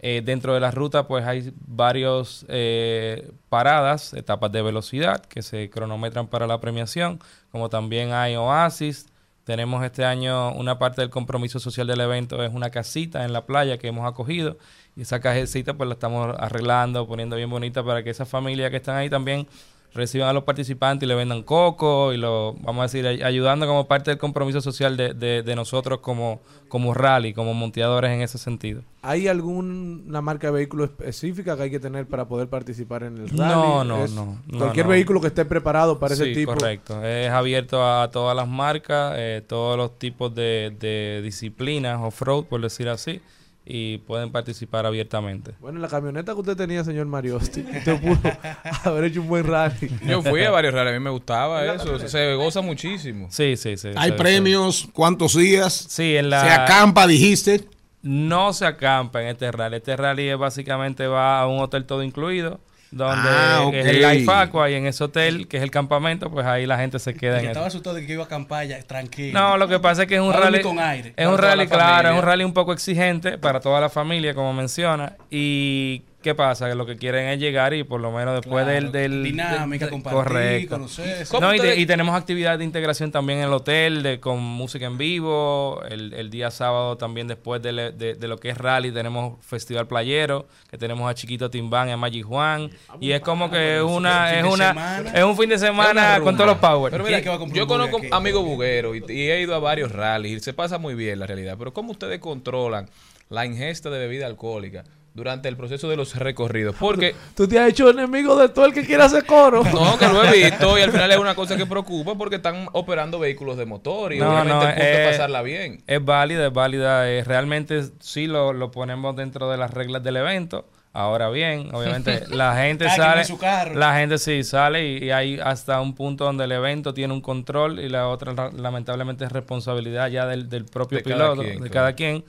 Eh, 0.00 0.22
dentro 0.24 0.54
de 0.54 0.60
la 0.60 0.70
ruta 0.70 1.08
pues 1.08 1.24
hay 1.26 1.52
varios 1.66 2.46
eh, 2.48 3.32
paradas, 3.48 4.14
etapas 4.14 4.52
de 4.52 4.62
velocidad 4.62 5.24
que 5.26 5.42
se 5.42 5.70
cronometran 5.70 6.28
para 6.28 6.46
la 6.46 6.60
premiación, 6.60 7.20
como 7.50 7.68
también 7.68 8.12
hay 8.12 8.36
oasis. 8.36 9.06
Tenemos 9.44 9.82
este 9.84 10.04
año 10.04 10.52
una 10.52 10.78
parte 10.78 11.00
del 11.00 11.10
compromiso 11.10 11.58
social 11.58 11.86
del 11.86 12.00
evento, 12.00 12.44
es 12.44 12.52
una 12.52 12.70
casita 12.70 13.24
en 13.24 13.32
la 13.32 13.46
playa 13.46 13.78
que 13.78 13.88
hemos 13.88 14.06
acogido 14.06 14.58
y 14.96 15.02
esa 15.02 15.20
cajecita 15.20 15.74
pues 15.74 15.88
la 15.88 15.94
estamos 15.94 16.34
arreglando, 16.38 17.06
poniendo 17.06 17.36
bien 17.36 17.50
bonita 17.50 17.82
para 17.84 18.02
que 18.02 18.10
esas 18.10 18.28
familias 18.28 18.70
que 18.70 18.76
están 18.76 18.96
ahí 18.96 19.08
también 19.08 19.46
reciban 19.94 20.28
a 20.28 20.32
los 20.32 20.44
participantes 20.44 21.06
y 21.06 21.08
le 21.08 21.14
vendan 21.14 21.42
coco 21.42 22.12
y 22.12 22.16
lo, 22.18 22.54
vamos 22.60 22.80
a 22.80 22.82
decir, 22.84 23.06
ay- 23.06 23.22
ayudando 23.22 23.66
como 23.66 23.88
parte 23.88 24.10
del 24.10 24.18
compromiso 24.18 24.60
social 24.60 24.96
de, 24.96 25.14
de- 25.14 25.42
de 25.42 25.56
nosotros 25.56 25.98
como, 26.00 26.40
como 26.68 26.94
rally, 26.94 27.32
como 27.32 27.54
monteadores 27.54 28.10
en 28.12 28.20
ese 28.22 28.38
sentido. 28.38 28.82
¿Hay 29.02 29.26
alguna 29.28 30.20
marca 30.20 30.48
de 30.48 30.52
vehículo 30.54 30.84
específica 30.84 31.56
que 31.56 31.62
hay 31.64 31.70
que 31.70 31.80
tener 31.80 32.06
para 32.06 32.26
poder 32.28 32.48
participar 32.48 33.02
en 33.04 33.16
el 33.18 33.28
rally? 33.28 33.36
No, 33.38 33.84
no, 33.84 34.04
Es 34.04 34.12
no, 34.12 34.38
no, 34.46 34.58
Cualquier 34.58 34.86
no. 34.86 34.90
vehículo 34.92 35.20
que 35.20 35.28
esté 35.28 35.44
preparado 35.44 35.98
para 35.98 36.14
ese 36.14 36.26
tipo. 36.34 36.52
correcto. 36.52 37.02
Es 37.04 37.30
abierto 37.30 37.82
a 37.84 38.10
todas 38.10 38.36
las 38.36 38.46
marcas, 38.48 39.14
eh, 39.16 39.42
todos 39.46 39.76
los 39.76 39.98
tipos 39.98 40.34
de, 40.34 40.74
de 40.78 41.20
disciplinas, 41.22 41.98
off-road, 42.02 42.44
por 42.44 42.60
decir 42.60 42.88
así, 42.88 43.20
y 43.70 43.98
pueden 43.98 44.32
participar 44.32 44.86
abiertamente. 44.86 45.52
Bueno, 45.60 45.76
en 45.76 45.82
la 45.82 45.88
camioneta 45.88 46.32
que 46.32 46.40
usted 46.40 46.56
tenía, 46.56 46.82
señor 46.84 47.04
Mariosti, 47.04 47.60
usted 47.76 48.00
pudo 48.00 48.18
haber 48.84 49.04
hecho 49.04 49.20
un 49.20 49.28
buen 49.28 49.46
rally. 49.46 49.90
Yo 50.06 50.22
fui 50.22 50.42
a 50.42 50.50
varios 50.50 50.72
rallies, 50.72 50.94
a 50.94 50.98
mí 50.98 51.04
me 51.04 51.10
gustaba 51.10 51.74
eso, 51.74 51.98
se 52.08 52.34
goza 52.34 52.62
muchísimo. 52.62 53.28
Sí, 53.30 53.58
sí, 53.58 53.76
sí. 53.76 53.90
Hay 53.94 54.12
premios, 54.12 54.88
¿cuántos 54.94 55.36
días? 55.36 55.74
Sí, 55.74 56.16
en 56.16 56.30
la... 56.30 56.42
Se 56.42 56.50
acampa, 56.50 57.06
dijiste. 57.06 57.68
No 58.00 58.54
se 58.54 58.64
acampa 58.64 59.20
en 59.20 59.28
este 59.28 59.52
rally. 59.52 59.76
Este 59.76 59.94
rally 59.98 60.30
es 60.30 60.38
básicamente 60.38 61.06
va 61.06 61.38
a 61.38 61.46
un 61.46 61.60
hotel 61.60 61.84
todo 61.84 62.02
incluido, 62.02 62.60
donde 62.90 63.28
Ah, 63.30 63.68
es 63.72 63.86
el. 63.86 64.00
Life 64.02 64.30
Aqua 64.32 64.70
y 64.70 64.74
en 64.74 64.86
ese 64.86 65.04
hotel, 65.04 65.46
que 65.48 65.58
es 65.58 65.62
el 65.62 65.70
campamento, 65.70 66.30
pues 66.30 66.46
ahí 66.46 66.64
la 66.66 66.78
gente 66.78 66.98
se 66.98 67.14
queda 67.14 67.34
Que 67.38 67.44
en 67.44 67.48
estaba 67.48 67.66
eso. 67.66 67.76
asustado 67.76 67.96
de 67.96 68.06
que 68.06 68.12
iba 68.14 68.22
a 68.22 68.26
acampar 68.26 68.66
ya, 68.66 68.80
tranquilo. 68.82 69.38
No, 69.38 69.56
lo 69.56 69.68
que 69.68 69.78
pasa 69.78 70.02
es 70.02 70.08
que 70.08 70.14
es 70.16 70.20
un 70.20 70.32
rally 70.32 70.62
con 70.62 70.78
aire. 70.78 71.12
es 71.16 71.26
un 71.26 71.36
rally 71.38 71.64
la 71.64 71.70
claro, 71.70 72.08
es 72.10 72.14
un 72.16 72.22
rally 72.22 72.44
un 72.44 72.54
poco 72.54 72.72
exigente 72.72 73.38
para 73.38 73.60
toda 73.60 73.80
la 73.80 73.88
familia, 73.90 74.34
como 74.34 74.52
menciona, 74.52 75.14
y 75.30 76.02
¿qué 76.22 76.34
pasa? 76.34 76.68
Que 76.68 76.74
lo 76.74 76.84
que 76.84 76.96
quieren 76.96 77.28
es 77.28 77.38
llegar 77.38 77.72
y 77.74 77.84
por 77.84 78.00
lo 78.00 78.10
menos 78.10 78.34
después 78.34 78.64
Claro, 78.64 78.80
del, 78.80 78.92
del 78.92 79.22
dinámica, 79.22 79.84
del- 79.86 79.92
compartir, 79.92 80.68
correcto. 80.68 81.40
No, 81.40 81.54
y, 81.54 81.58
de- 81.60 81.76
y 81.76 81.86
tenemos 81.86 82.14
actividades 82.16 82.58
de 82.58 82.64
integración 82.64 83.10
también 83.12 83.38
en 83.38 83.44
el 83.46 83.52
hotel, 83.52 84.02
de, 84.02 84.18
con 84.20 84.40
música 84.40 84.86
en 84.86 84.98
vivo. 84.98 85.80
El, 85.88 86.12
el 86.14 86.28
día 86.30 86.50
sábado 86.50 86.96
también 86.96 87.28
después 87.28 87.62
de, 87.62 87.72
le- 87.72 87.92
de- 87.92 88.14
de 88.14 88.28
lo 88.28 88.36
que 88.38 88.50
es 88.50 88.58
rally 88.58 88.90
tenemos 88.90 89.44
festival 89.44 89.86
playero, 89.86 90.46
que 90.70 90.76
tenemos 90.76 91.08
a 91.10 91.14
Chiquito 91.14 91.50
Timbán 91.50 91.88
y 91.88 91.92
a 91.92 91.96
Maggi 91.96 92.22
Juan. 92.22 92.70
Y 93.00 93.12
es 93.12 93.20
como 93.20 93.50
que 93.50 93.76
es 93.76 93.82
una, 93.82 94.38
es 94.38 94.44
una, 94.44 94.68
semana. 94.68 95.10
es 95.14 95.24
un 95.24 95.36
fin 95.36 95.48
de 95.48 95.58
semana 95.58 96.20
con 96.22 96.34
todos 96.36 96.48
los 96.50 96.58
power. 96.58 96.90
Pero 96.90 97.04
mira, 97.04 97.20
yo 97.20 97.66
conozco 97.66 98.00
amigos 98.10 98.44
bugueros 98.44 98.96
y, 98.96 99.12
y 99.12 99.30
he 99.30 99.40
ido 99.40 99.54
a 99.54 99.58
varios 99.60 99.92
rallies 99.92 100.38
y 100.38 100.40
se 100.40 100.52
pasa 100.52 100.78
muy 100.78 100.94
bien 100.94 101.20
la 101.20 101.26
realidad. 101.26 101.56
Pero 101.58 101.72
¿cómo 101.72 101.92
ustedes 101.92 102.18
controlan 102.18 102.88
la 103.30 103.44
ingesta 103.46 103.90
de 103.90 103.98
bebida 103.98 104.26
alcohólica 104.26 104.84
durante 105.18 105.48
el 105.50 105.56
proceso 105.58 105.88
de 105.90 105.96
los 105.96 106.14
recorridos? 106.16 106.74
Porque 106.80 107.14
Tú 107.36 107.46
te 107.46 107.58
has 107.58 107.68
hecho 107.68 107.90
enemigo 107.90 108.34
de 108.36 108.48
todo 108.48 108.64
el 108.64 108.72
que 108.72 108.86
quiera 108.86 109.04
hacer 109.04 109.26
coro. 109.26 109.62
no, 109.74 109.98
que 109.98 110.06
lo 110.08 110.24
he 110.24 110.32
visto 110.50 110.78
y 110.78 110.80
al 110.80 110.90
final 110.90 111.10
es 111.10 111.18
una 111.18 111.34
cosa 111.34 111.56
que 111.58 111.66
preocupa 111.66 112.14
porque 112.16 112.36
están 112.36 112.66
operando 112.72 113.18
vehículos 113.18 113.58
de 113.58 113.66
motor 113.66 114.14
y 114.14 114.18
No, 114.18 114.30
obviamente 114.30 114.54
no, 114.54 114.62
el 114.62 114.68
punto 114.74 114.82
eh, 114.82 115.02
es 115.04 115.08
pasarla 115.10 115.42
bien. 115.42 115.82
Es 115.86 116.02
válida, 116.02 116.46
es 116.46 116.52
válida. 116.54 117.10
eh, 117.10 117.22
realmente 117.24 117.82
sí 118.00 118.26
lo, 118.26 118.54
lo 118.54 118.70
ponemos 118.70 119.14
dentro 119.14 119.50
de 119.50 119.58
las 119.58 119.70
reglas 119.72 120.02
del 120.02 120.16
evento. 120.16 120.66
Ahora 120.94 121.28
bien, 121.28 121.68
obviamente 121.74 122.24
la 122.28 122.56
gente 122.56 122.88
sale, 122.88 123.20
en 123.20 123.26
su 123.26 123.38
carro. 123.38 123.74
la 123.74 123.94
gente 123.98 124.16
sí 124.18 124.42
sale 124.42 124.84
y, 124.88 125.04
y 125.04 125.10
hay 125.10 125.38
hasta 125.38 125.80
un 125.80 125.94
punto 125.94 126.24
donde 126.24 126.44
el 126.44 126.50
evento 126.50 126.94
tiene 126.94 127.12
un 127.12 127.20
control 127.20 127.78
y 127.78 127.88
la 127.90 128.08
otra 128.08 128.32
ra- 128.32 128.50
lamentablemente 128.56 129.24
es 129.26 129.30
responsabilidad 129.30 130.08
ya 130.08 130.26
del, 130.26 130.48
del 130.48 130.64
propio 130.64 130.98
De 130.98 131.04
cada 131.04 131.14
piloto, 131.16 131.42
quien, 131.42 131.52
de 131.54 131.58
claro. 131.70 131.72
cada 131.72 131.92
quien. 131.92 132.24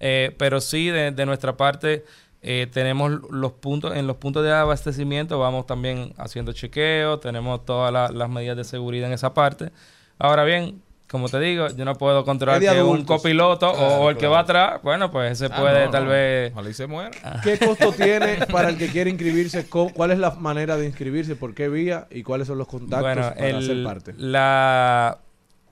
Eh, 0.00 0.34
pero 0.38 0.60
sí, 0.60 0.86
de, 0.88 1.10
de 1.10 1.26
nuestra 1.26 1.56
parte, 1.56 2.04
eh, 2.46 2.66
tenemos 2.70 3.10
los 3.30 3.52
puntos, 3.52 3.96
en 3.96 4.06
los 4.06 4.16
puntos 4.16 4.44
de 4.44 4.52
abastecimiento 4.52 5.38
vamos 5.38 5.66
también 5.66 6.12
haciendo 6.18 6.52
chequeo, 6.52 7.18
tenemos 7.18 7.64
todas 7.64 7.92
la- 7.92 8.10
las 8.10 8.28
medidas 8.28 8.56
de 8.56 8.64
seguridad 8.64 9.08
en 9.08 9.14
esa 9.14 9.32
parte. 9.34 9.70
Ahora 10.18 10.44
bien, 10.44 10.82
como 11.10 11.28
te 11.28 11.38
digo, 11.40 11.68
yo 11.68 11.84
no 11.84 11.94
puedo 11.94 12.24
controlar 12.24 12.60
que 12.60 12.82
un 12.82 13.04
copiloto 13.04 13.70
o- 13.70 13.76
Claro, 13.76 13.94
o, 14.02 14.10
el 14.10 14.16
que 14.16 14.26
va 14.26 14.40
atrás, 14.40 14.80
bueno, 14.82 15.10
pues 15.10 15.32
ese 15.40 15.52
Ah, 15.52 15.56
puede 15.60 15.84
no, 15.86 15.90
tal 15.90 16.04
no. 16.04 16.10
vez... 16.10 16.52
Ojalá 16.52 16.70
y 16.70 16.74
se 16.74 16.86
muera. 16.86 17.10
¿Qué 17.42 17.58
costo 17.58 17.92
tiene 17.96 18.38
para 18.50 18.68
el 18.70 18.76
que 18.78 18.88
quiere 18.88 19.10
inscribirse? 19.10 19.66
¿Cuál 19.68 20.10
es 20.10 20.18
la 20.18 20.30
manera 20.32 20.76
de 20.76 20.86
inscribirse? 20.86 21.36
¿Por 21.36 21.54
qué 21.54 21.68
vía? 21.68 22.08
¿Y 22.10 22.22
cuáles 22.24 22.46
son 22.48 22.58
los 22.58 22.66
contactos 22.68 23.00
Bueno, 23.02 23.32
para 23.36 23.48
el- 23.50 23.66
ser 23.66 23.84
parte? 23.84 24.14
la 24.18 25.18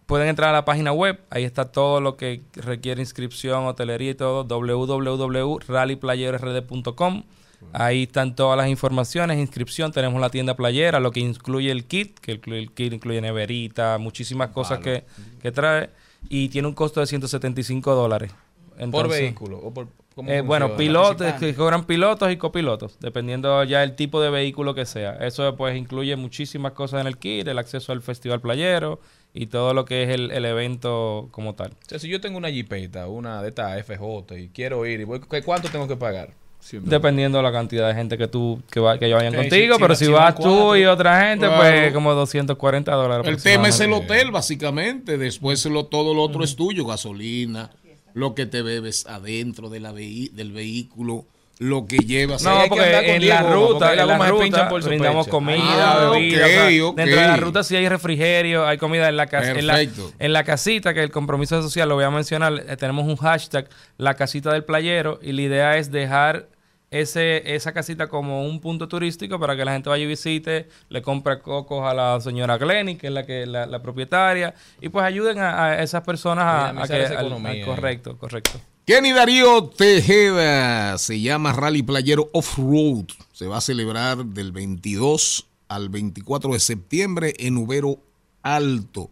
pueden 0.06 0.28
entrar 0.28 0.50
a 0.50 0.52
la 0.52 0.64
página 0.64 0.92
web, 0.92 1.18
ahí 1.30 1.42
está 1.44 1.72
todo 1.72 2.00
lo 2.00 2.16
que 2.16 2.42
requiere 2.54 3.00
inscripción, 3.00 3.66
hotelería 3.66 4.10
y 4.10 4.14
todo, 4.14 4.44
www.rallyplayerrd.com. 4.44 7.24
Ahí 7.72 8.02
están 8.02 8.34
todas 8.34 8.56
las 8.56 8.68
informaciones, 8.68 9.38
inscripción, 9.38 9.92
tenemos 9.92 10.20
la 10.20 10.30
tienda 10.30 10.56
playera, 10.56 10.98
lo 11.00 11.12
que 11.12 11.20
incluye 11.20 11.70
el 11.70 11.84
kit, 11.84 12.18
que 12.18 12.32
el, 12.32 12.40
el 12.52 12.72
kit 12.72 12.92
incluye 12.92 13.20
neverita, 13.20 13.98
muchísimas 13.98 14.50
cosas 14.50 14.80
que, 14.80 15.04
que 15.40 15.52
trae, 15.52 15.90
y 16.28 16.48
tiene 16.48 16.66
un 16.66 16.74
costo 16.74 16.98
de 17.00 17.06
175 17.06 17.94
dólares. 17.94 18.32
por 18.70 18.82
Entonces, 18.82 19.20
vehículo 19.20 19.58
o 19.58 19.72
por 19.72 19.86
¿cómo 20.14 20.30
eh, 20.30 20.40
bueno, 20.40 20.76
pilotos, 20.76 21.32
que 21.34 21.54
cobran 21.54 21.84
pilotos 21.84 22.32
y 22.32 22.36
copilotos, 22.36 22.98
dependiendo 23.00 23.62
ya 23.64 23.84
el 23.84 23.94
tipo 23.94 24.20
de 24.20 24.30
vehículo 24.30 24.74
que 24.74 24.84
sea. 24.84 25.14
Eso 25.20 25.54
pues 25.56 25.76
incluye 25.76 26.16
muchísimas 26.16 26.72
cosas 26.72 27.00
en 27.00 27.06
el 27.06 27.16
kit, 27.16 27.46
el 27.46 27.58
acceso 27.58 27.92
al 27.92 28.02
festival 28.02 28.40
playero 28.40 28.98
y 29.34 29.46
todo 29.46 29.72
lo 29.74 29.84
que 29.84 30.02
es 30.02 30.10
el, 30.10 30.30
el 30.30 30.44
evento 30.44 31.28
como 31.30 31.54
tal. 31.54 31.70
O 31.72 31.88
sea, 31.88 31.98
si 31.98 32.08
yo 32.08 32.20
tengo 32.20 32.36
una 32.38 32.50
jipeta, 32.50 33.06
una 33.08 33.42
de 33.42 33.48
esta 33.48 33.76
FJ 33.82 34.38
y 34.38 34.48
quiero 34.48 34.84
ir, 34.86 35.00
y 35.00 35.04
voy, 35.04 35.20
¿qué- 35.30 35.42
¿cuánto 35.42 35.68
tengo 35.68 35.88
que 35.88 35.96
pagar? 35.96 36.30
Dependiendo 36.70 37.38
de 37.38 37.42
la 37.42 37.50
cantidad 37.50 37.88
de 37.88 37.94
gente 37.94 38.16
que 38.16 38.28
tú 38.28 38.62
que, 38.70 38.78
va, 38.78 38.96
que 38.96 39.12
vayan 39.12 39.34
contigo, 39.34 39.74
si- 39.76 39.80
pero 39.82 39.94
si 39.96 40.04
si, 40.04 40.12
va- 40.12 40.18
si 40.18 40.24
vas 40.24 40.34
van 40.34 40.42
tú 40.42 40.42
cuatro. 40.60 40.76
y 40.76 40.84
otra 40.84 41.20
gente, 41.28 41.46
Claro. 41.46 41.60
pues 41.60 41.92
como 41.92 42.14
240 42.14 42.92
dólares. 42.92 43.26
El 43.26 43.42
tema 43.42 43.68
es 43.68 43.80
el 43.80 43.92
hotel, 43.92 44.30
básicamente. 44.30 45.18
Después 45.18 45.64
lo, 45.66 45.86
todo 45.86 46.14
lo 46.14 46.22
otro 46.22 46.44
es 46.44 46.54
tuyo, 46.54 46.84
gasolina, 46.86 47.70
lo 48.14 48.34
que 48.36 48.46
te 48.46 48.62
bebes 48.62 49.06
adentro 49.06 49.70
de 49.70 49.80
la 49.80 49.92
vehi- 49.92 50.30
del 50.30 50.52
vehículo, 50.52 51.24
lo 51.62 51.86
que 51.86 51.96
llevas. 51.98 52.42
No, 52.42 52.62
porque 52.68 53.14
en 53.14 53.28
la 53.28 53.42
ruta, 53.42 53.92
en 53.92 54.06
la 54.06 54.28
ruta 54.28 54.68
brindamos 54.84 55.28
comida, 55.28 55.58
Ah, 55.62 56.10
bebida. 56.10 56.44
ok, 56.46 56.50
o 56.50 56.96
sea. 56.96 57.04
Dentro 57.04 57.20
de 57.20 57.26
la 57.28 57.36
ruta 57.36 57.62
sí 57.62 57.76
hay 57.76 57.88
refrigerio, 57.88 58.66
hay 58.66 58.78
comida 58.78 59.08
en 59.08 59.16
la 59.16 59.26
casa. 59.26 59.52
En 59.52 59.66
la, 59.66 59.74
Perfecto. 59.74 60.12
en 60.18 60.32
la 60.32 60.44
casita, 60.44 60.92
que 60.94 61.02
el 61.02 61.10
compromiso 61.10 61.60
social, 61.62 61.88
lo 61.88 61.94
voy 61.94 62.04
a 62.04 62.10
mencionar, 62.10 62.52
eh, 62.68 62.76
tenemos 62.76 63.06
un 63.06 63.16
hashtag, 63.16 63.68
la 63.98 64.14
casita 64.14 64.52
del 64.52 64.64
playero, 64.64 65.18
y 65.22 65.32
la 65.32 65.42
idea 65.42 65.76
es 65.76 65.90
dejar 65.90 66.48
ese, 66.90 67.54
esa 67.54 67.72
casita 67.72 68.08
como 68.08 68.44
un 68.44 68.60
punto 68.60 68.86
turístico 68.86 69.38
para 69.40 69.56
que 69.56 69.64
la 69.64 69.72
gente 69.72 69.88
vaya 69.88 70.04
y 70.04 70.06
visite, 70.06 70.68
le 70.90 71.00
compre 71.00 71.38
cocos 71.38 71.90
a 71.90 71.94
la 71.94 72.20
señora 72.20 72.58
Glenny, 72.58 72.96
que 72.96 73.06
es 73.06 73.12
la 73.14 73.24
que 73.24 73.46
la, 73.46 73.64
la 73.64 73.80
propietaria, 73.80 74.54
y 74.80 74.90
pues 74.90 75.04
ayuden 75.04 75.38
a, 75.38 75.64
a 75.68 75.82
esas 75.82 76.02
personas 76.02 76.76
a, 76.76 76.86
que... 76.86 77.06
al- 77.06 77.32
al- 77.32 77.64
correcto, 77.64 78.18
correcto. 78.18 78.60
Kenny 78.86 79.12
Darío 79.12 79.64
Tejeda 79.64 80.98
se 80.98 81.20
llama 81.20 81.52
Rally 81.52 81.82
Playero 81.82 82.28
Off-Road. 82.32 83.06
Se 83.32 83.46
va 83.46 83.58
a 83.58 83.60
celebrar 83.60 84.24
del 84.26 84.50
22 84.52 85.46
al 85.68 85.88
24 85.88 86.52
de 86.52 86.60
septiembre 86.60 87.34
en 87.38 87.56
Ubero 87.58 87.98
Alto. 88.42 89.10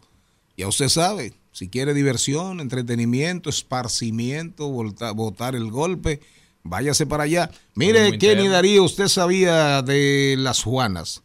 Ya 0.57 0.67
usted 0.67 0.89
sabe, 0.89 1.35
si 1.53 1.69
quiere 1.69 1.95
diversión, 1.95 2.61
entretenimiento, 2.61 3.49
esparcimiento, 3.49 4.69
volta- 4.69 5.13
botar 5.13 5.55
el 5.55 5.71
golpe, 5.71 6.21
váyase 6.65 7.07
para 7.07 7.23
allá. 7.25 7.51
Mire, 7.75 8.19
Kenny. 8.19 8.49
Darío, 8.49 8.83
usted 8.85 9.07
sabía 9.09 9.83
de 9.83 10.35
las 10.37 10.63
Juanas. 10.65 11.23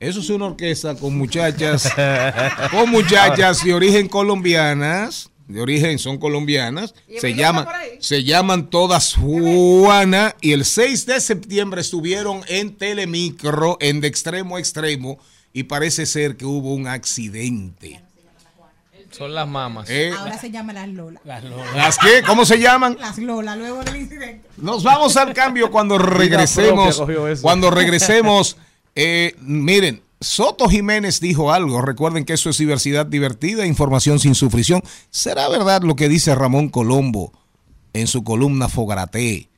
Eso 0.00 0.18
es 0.18 0.30
una 0.30 0.46
orquesta 0.46 0.96
con 0.96 1.16
muchachas, 1.16 1.92
con 2.72 2.90
muchachas 2.90 3.62
de 3.62 3.72
origen 3.72 4.08
colombianas, 4.08 5.30
de 5.48 5.60
origen 5.60 5.98
son 5.98 6.18
colombianas, 6.18 6.94
se 7.18 7.34
llaman, 7.34 7.66
se 8.00 8.24
llaman 8.24 8.70
todas 8.70 9.14
Juana 9.14 10.34
y 10.40 10.52
el 10.52 10.64
6 10.64 11.06
de 11.06 11.20
septiembre 11.20 11.80
estuvieron 11.80 12.42
en 12.48 12.76
Telemicro, 12.76 13.76
en 13.80 14.00
de 14.00 14.08
extremo 14.08 14.56
a 14.56 14.60
extremo 14.60 15.18
y 15.52 15.64
parece 15.64 16.06
ser 16.06 16.36
que 16.36 16.44
hubo 16.44 16.74
un 16.74 16.86
accidente. 16.86 18.02
Son 19.10 19.34
las 19.34 19.46
mamas. 19.46 19.90
Eh, 19.90 20.10
Ahora 20.18 20.38
se 20.38 20.50
llama 20.50 20.72
las 20.72 20.88
Lola. 20.88 21.20
Las 21.24 21.44
¿Las 21.74 21.98
qué? 21.98 22.22
¿Cómo 22.26 22.46
se 22.46 22.58
llaman? 22.58 22.96
Las 22.98 23.18
Lola, 23.18 23.56
luego 23.56 23.84
del 23.84 23.96
incidente. 23.96 24.48
Nos 24.56 24.82
vamos 24.82 25.18
al 25.18 25.34
cambio 25.34 25.70
cuando 25.70 25.98
regresemos. 25.98 27.02
Cuando 27.42 27.70
regresemos, 27.70 28.56
eh, 28.94 29.34
miren, 29.40 30.02
Soto 30.22 30.68
Jiménez 30.68 31.20
dijo 31.20 31.52
algo. 31.52 31.82
Recuerden 31.82 32.24
que 32.24 32.34
eso 32.34 32.50
es 32.50 32.58
diversidad 32.58 33.06
divertida, 33.06 33.66
información 33.66 34.18
sin 34.18 34.34
sufrición. 34.34 34.82
¿Será 35.10 35.48
verdad 35.48 35.82
lo 35.82 35.96
que 35.96 36.08
dice 36.08 36.34
Ramón 36.34 36.68
Colombo 36.68 37.32
en 37.92 38.06
su 38.06 38.24
columna 38.24 38.68
Fogarate 38.68 39.48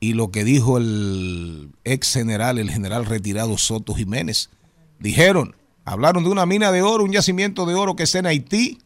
y 0.00 0.14
lo 0.14 0.30
que 0.30 0.44
dijo 0.44 0.78
el 0.78 1.70
ex 1.84 2.12
general, 2.12 2.58
el 2.58 2.70
general 2.70 3.06
retirado 3.06 3.58
Soto 3.58 3.94
Jiménez? 3.94 4.50
Dijeron, 4.98 5.56
hablaron 5.84 6.24
de 6.24 6.30
una 6.30 6.46
mina 6.46 6.70
de 6.70 6.82
oro, 6.82 7.04
un 7.04 7.12
yacimiento 7.12 7.66
de 7.66 7.74
oro 7.74 7.96
que 7.96 8.04
está 8.04 8.18
en 8.18 8.26
Haití 8.26 8.78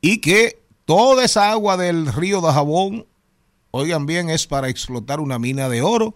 y 0.00 0.18
que 0.18 0.62
toda 0.86 1.24
esa 1.24 1.50
agua 1.50 1.76
del 1.76 2.12
río 2.12 2.40
de 2.40 2.52
Jabón 2.52 3.06
oigan 3.70 4.06
bien, 4.06 4.30
es 4.30 4.46
para 4.46 4.68
explotar 4.68 5.20
una 5.20 5.38
mina 5.38 5.68
de 5.68 5.82
oro. 5.82 6.14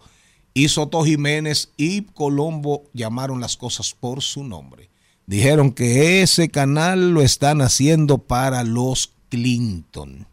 Y 0.54 0.68
Soto 0.68 1.04
Jiménez 1.04 1.72
y 1.76 2.02
Colombo 2.02 2.84
llamaron 2.92 3.40
las 3.40 3.56
cosas 3.56 3.92
por 3.92 4.22
su 4.22 4.44
nombre. 4.44 4.88
Dijeron 5.26 5.72
que 5.72 6.22
ese 6.22 6.48
canal 6.48 7.10
lo 7.10 7.22
están 7.22 7.60
haciendo 7.60 8.18
para 8.18 8.62
los 8.62 9.12
Clinton. 9.30 10.26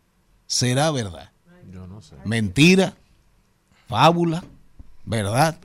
¿Será 0.46 0.92
verdad? 0.92 1.32
Yo 1.72 1.88
no 1.88 2.02
sé. 2.02 2.16
Mentira, 2.24 2.96
fábula, 3.88 4.44
¿verdad? 5.06 5.58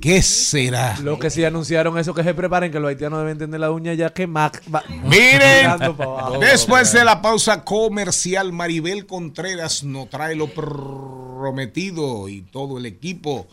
¿Qué 0.00 0.20
será? 0.20 0.98
Lo 1.00 1.18
que 1.18 1.30
sí 1.30 1.44
anunciaron 1.44 1.96
eso 1.96 2.12
que 2.12 2.24
se 2.24 2.34
preparen 2.34 2.72
que 2.72 2.80
los 2.80 2.88
haitianos 2.88 3.20
deben 3.20 3.38
tener 3.38 3.60
la 3.60 3.70
uña 3.70 3.94
ya 3.94 4.10
que 4.10 4.26
Mac 4.26 4.62
va 4.72 4.82
Miren, 5.04 5.70
después 6.40 6.92
de 6.92 7.04
la 7.04 7.22
pausa 7.22 7.64
comercial, 7.64 8.52
Maribel 8.52 9.06
Contreras 9.06 9.84
nos 9.84 10.10
trae 10.10 10.34
lo 10.34 10.48
prometido 10.48 12.28
y 12.28 12.42
todo 12.42 12.78
el 12.78 12.86
equipo. 12.86 13.46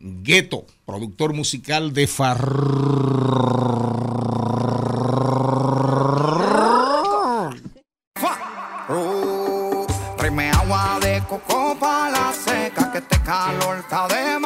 Gueto, 0.00 0.64
productor 0.86 1.34
musical 1.34 1.92
de 1.92 2.08
Uh, 8.92 9.86
tráeme 10.16 10.50
agua 10.50 10.98
de 11.00 11.22
coco 11.28 11.76
pa' 11.78 12.10
la 12.10 12.32
seca, 12.32 12.90
que 12.90 12.98
este 12.98 13.20
calor 13.22 13.78
está 13.78 14.08
de 14.08 14.40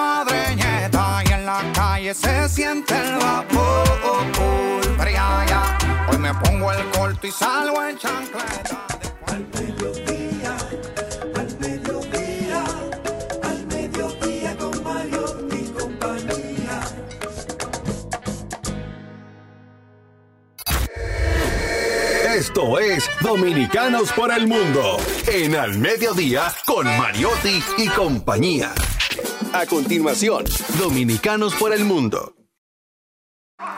se 2.14 2.48
siente 2.48 2.94
el 2.94 3.16
vapor. 3.16 3.84
Fría 4.98 5.44
ya. 5.48 5.78
Hoy 6.10 6.18
me 6.18 6.32
pongo 6.34 6.72
el 6.72 6.88
corto 6.90 7.26
y 7.26 7.30
salgo 7.30 7.82
en 7.82 7.98
chancleta. 7.98 8.86
Al 9.26 9.46
mediodía, 9.48 10.56
al 11.34 11.58
mediodía, 11.58 12.64
al 13.42 13.66
mediodía 13.66 14.56
con 14.56 14.84
Mario 14.84 15.48
y 15.50 15.64
compañía. 15.72 16.80
Esto 22.36 22.78
es 22.78 23.10
Dominicanos 23.20 24.12
por 24.12 24.32
el 24.32 24.46
Mundo, 24.46 24.98
en 25.26 25.56
Al 25.56 25.78
Mediodía 25.78 26.52
con 26.66 26.86
Mariotti 26.86 27.62
y 27.78 27.88
compañía. 27.88 28.72
A 29.54 29.66
continuación, 29.66 30.44
Dominicanos 30.80 31.54
por 31.54 31.72
el 31.72 31.84
Mundo. 31.84 32.34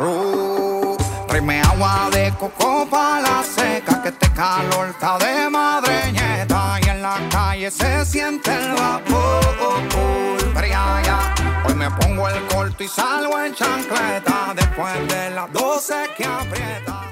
Uh, 0.00 0.96
tráeme 1.28 1.60
agua 1.60 2.08
de 2.10 2.32
coco 2.40 2.86
pa' 2.88 3.20
la 3.20 3.42
seca, 3.44 4.02
que 4.02 4.08
este 4.08 4.32
calor 4.32 4.88
está 4.88 5.18
de 5.18 5.50
madreñeta 5.50 6.80
y 6.82 6.88
en 6.88 7.02
la 7.02 7.28
calle 7.30 7.70
se 7.70 8.06
siente 8.06 8.50
el 8.54 8.72
vapor. 8.72 9.44
Hoy 11.66 11.74
me 11.74 11.90
pongo 11.90 12.26
el 12.28 12.42
corto 12.46 12.82
y 12.82 12.88
salgo 12.88 13.38
en 13.38 13.54
chancleta, 13.54 14.54
después 14.56 15.08
de 15.08 15.30
las 15.30 15.52
12 15.52 15.94
que 16.16 16.24
aprieta. 16.24 17.06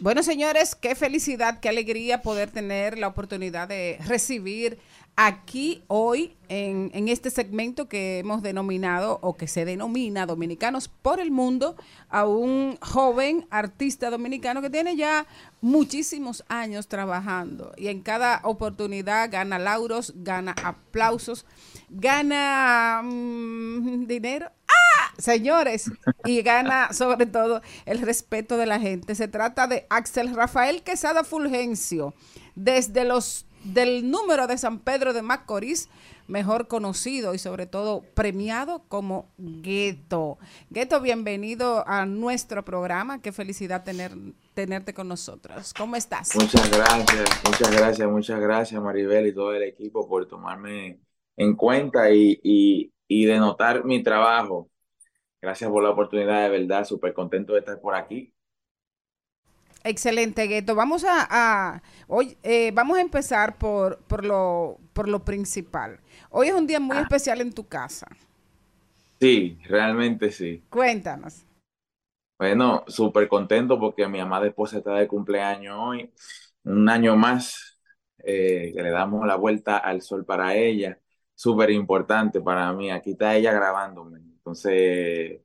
Bueno, 0.00 0.22
señores, 0.22 0.76
qué 0.76 0.94
felicidad, 0.94 1.58
qué 1.58 1.68
alegría 1.68 2.22
poder 2.22 2.52
tener 2.52 2.96
la 2.98 3.08
oportunidad 3.08 3.66
de 3.66 3.98
recibir 4.06 4.78
aquí 5.20 5.82
hoy 5.88 6.36
en, 6.48 7.08
este 7.08 7.30
segmento 7.30 7.88
que 7.88 8.20
hemos 8.20 8.40
denominado 8.40 9.18
o 9.20 9.36
que 9.36 9.48
se 9.48 9.64
denomina 9.64 10.26
Dominicanos 10.26 10.86
por 10.86 11.18
el 11.18 11.32
Mundo 11.32 11.74
a 12.08 12.24
un 12.24 12.78
joven 12.80 13.44
artista 13.50 14.10
dominicano 14.10 14.62
que 14.62 14.70
tiene 14.70 14.94
ya 14.94 15.26
muchísimos 15.60 16.44
años 16.46 16.86
trabajando 16.86 17.72
y 17.76 17.88
en 17.88 18.00
cada 18.00 18.40
oportunidad 18.44 19.28
gana 19.28 19.58
lauros, 19.58 20.12
gana 20.18 20.54
aplausos, 20.62 21.44
gana 21.90 23.02
mm, 23.02 24.06
dinero. 24.06 24.52
¡Ah! 24.68 25.14
Señores, 25.18 25.90
y 26.26 26.42
gana 26.42 26.92
sobre 26.92 27.26
todo 27.26 27.60
el 27.86 27.98
respeto 28.02 28.56
de 28.56 28.66
la 28.66 28.78
gente. 28.78 29.16
Se 29.16 29.26
trata 29.26 29.66
de 29.66 29.84
Axel 29.90 30.32
Rafael 30.32 30.84
Quesada 30.84 31.24
Fulgencio, 31.24 32.14
desde 32.54 33.04
los 33.04 33.47
del 33.68 34.10
número 34.10 34.46
de 34.46 34.56
San 34.56 34.78
Pedro 34.80 35.12
de 35.12 35.22
Macorís, 35.22 35.88
mejor 36.26 36.68
conocido 36.68 37.34
y 37.34 37.38
sobre 37.38 37.66
todo 37.66 38.02
premiado 38.14 38.82
como 38.88 39.30
Gueto. 39.38 40.38
Gueto, 40.70 41.00
bienvenido 41.00 41.86
a 41.86 42.06
nuestro 42.06 42.64
programa. 42.64 43.20
Qué 43.20 43.32
felicidad 43.32 43.84
tener, 43.84 44.12
tenerte 44.54 44.94
con 44.94 45.08
nosotros. 45.08 45.74
¿Cómo 45.74 45.96
estás? 45.96 46.34
Muchas 46.34 46.70
gracias, 46.70 47.42
muchas 47.44 47.70
gracias, 47.70 48.10
muchas 48.10 48.40
gracias 48.40 48.82
Maribel 48.82 49.26
y 49.26 49.34
todo 49.34 49.52
el 49.54 49.62
equipo 49.62 50.08
por 50.08 50.26
tomarme 50.26 51.00
en 51.36 51.54
cuenta 51.54 52.10
y, 52.10 52.40
y, 52.42 52.92
y 53.06 53.26
de 53.26 53.38
notar 53.38 53.84
mi 53.84 54.02
trabajo. 54.02 54.70
Gracias 55.40 55.70
por 55.70 55.82
la 55.82 55.90
oportunidad, 55.90 56.42
de 56.42 56.58
verdad, 56.58 56.84
súper 56.84 57.14
contento 57.14 57.52
de 57.52 57.60
estar 57.60 57.80
por 57.80 57.94
aquí. 57.94 58.32
Excelente, 59.84 60.46
Gueto. 60.46 60.74
Vamos 60.74 61.04
a, 61.04 61.26
a- 61.30 61.82
hoy 62.08 62.36
eh, 62.42 62.72
vamos 62.74 62.98
a 62.98 63.00
empezar 63.00 63.56
por, 63.58 63.98
por 64.00 64.24
lo 64.24 64.78
por 64.92 65.08
lo 65.08 65.24
principal. 65.24 66.00
Hoy 66.30 66.48
es 66.48 66.54
un 66.54 66.66
día 66.66 66.80
muy 66.80 66.98
especial 66.98 67.40
en 67.40 67.52
tu 67.52 67.66
casa. 67.68 68.08
Sí, 69.20 69.58
realmente 69.64 70.30
sí. 70.32 70.64
Cuéntanos. 70.70 71.44
Bueno, 72.38 72.84
súper 72.86 73.28
contento 73.28 73.78
porque 73.80 74.06
mi 74.06 74.20
amada 74.20 74.46
esposa 74.46 74.78
está 74.78 74.92
de 74.94 75.08
cumpleaños 75.08 75.76
hoy, 75.78 76.12
un 76.64 76.88
año 76.88 77.16
más 77.16 77.80
eh, 78.18 78.72
que 78.74 78.82
le 78.82 78.90
damos 78.90 79.26
la 79.26 79.34
vuelta 79.36 79.78
al 79.78 80.02
sol 80.02 80.24
para 80.24 80.54
ella, 80.54 81.00
súper 81.34 81.70
importante 81.70 82.40
para 82.40 82.72
mí. 82.72 82.90
Aquí 82.92 83.12
está 83.12 83.34
ella 83.36 83.52
grabándome, 83.52 84.18
entonces 84.20 85.40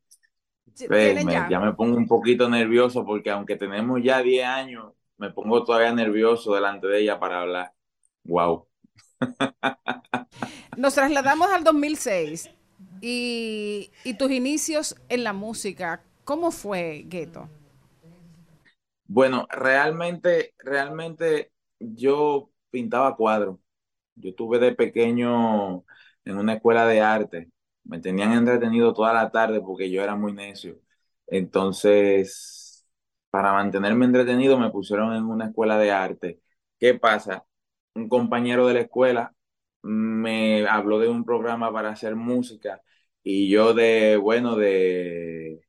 Tienen 0.76 1.26
me- 1.26 1.34
ya. 1.34 1.48
ya 1.50 1.60
me 1.60 1.74
pongo 1.74 1.98
un 1.98 2.08
poquito 2.08 2.50
nervioso 2.50 3.06
porque 3.06 3.30
aunque 3.30 3.56
tenemos 3.56 4.02
ya 4.04 4.22
10 4.22 4.46
años, 4.46 4.94
me 5.18 5.32
pongo 5.32 5.64
todavía 5.64 5.94
nervioso 5.94 6.54
delante 6.56 6.88
de 6.88 7.02
ella 7.02 7.20
para 7.20 7.42
hablar. 7.42 7.74
Wow. 8.24 8.68
Nos 10.78 10.96
trasladamos 10.96 11.50
al 11.52 11.64
2006 11.64 12.50
y, 13.02 13.92
y 14.04 14.14
tus 14.16 14.32
inicios 14.32 14.96
en 15.10 15.24
la 15.24 15.34
música. 15.34 16.04
¿Cómo 16.24 16.52
fue, 16.52 17.04
Gueto? 17.08 17.50
Bueno, 19.08 19.48
realmente, 19.52 20.54
realmente 20.60 21.52
yo 21.80 22.50
pintaba 22.70 23.16
cuadros. 23.16 23.60
Yo 24.16 24.32
estuve 24.32 24.60
de 24.60 24.74
pequeño 24.76 25.86
en 26.26 26.38
una 26.38 26.54
escuela 26.56 26.88
de 26.88 27.02
arte. 27.02 27.52
Me 27.86 28.00
tenían 28.00 28.34
entretenido 28.34 28.94
toda 28.94 29.14
la 29.14 29.32
tarde 29.32 29.62
porque 29.62 29.90
yo 29.92 30.02
era 30.04 30.16
muy 30.16 30.34
necio. 30.34 30.80
Entonces, 31.28 32.86
para 33.30 33.54
mantenerme 33.54 34.06
entretenido, 34.06 34.58
me 34.58 34.72
pusieron 34.72 35.14
en 35.16 35.26
una 35.26 35.48
escuela 35.48 35.78
de 35.78 35.92
arte. 35.92 36.42
¿Qué 36.80 36.94
pasa? 36.96 37.46
Un 37.96 38.10
compañero 38.10 38.68
de 38.68 38.74
la 38.76 38.82
escuela 38.82 39.34
me 39.82 40.66
habló 40.68 41.00
de 41.00 41.10
un 41.10 41.26
programa 41.26 41.72
para 41.74 41.90
hacer 41.92 42.16
música 42.16 42.82
y 43.24 43.50
yo 43.50 43.74
de, 43.74 44.18
bueno, 44.18 44.56
de 44.56 45.62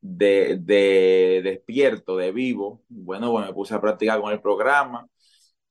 de, 0.00 0.58
de 0.60 1.40
despierto, 1.42 2.16
de 2.16 2.32
vivo, 2.32 2.82
bueno, 2.88 3.30
pues 3.32 3.46
me 3.46 3.52
puse 3.54 3.74
a 3.74 3.80
practicar 3.80 4.20
con 4.20 4.32
el 4.32 4.40
programa 4.40 5.08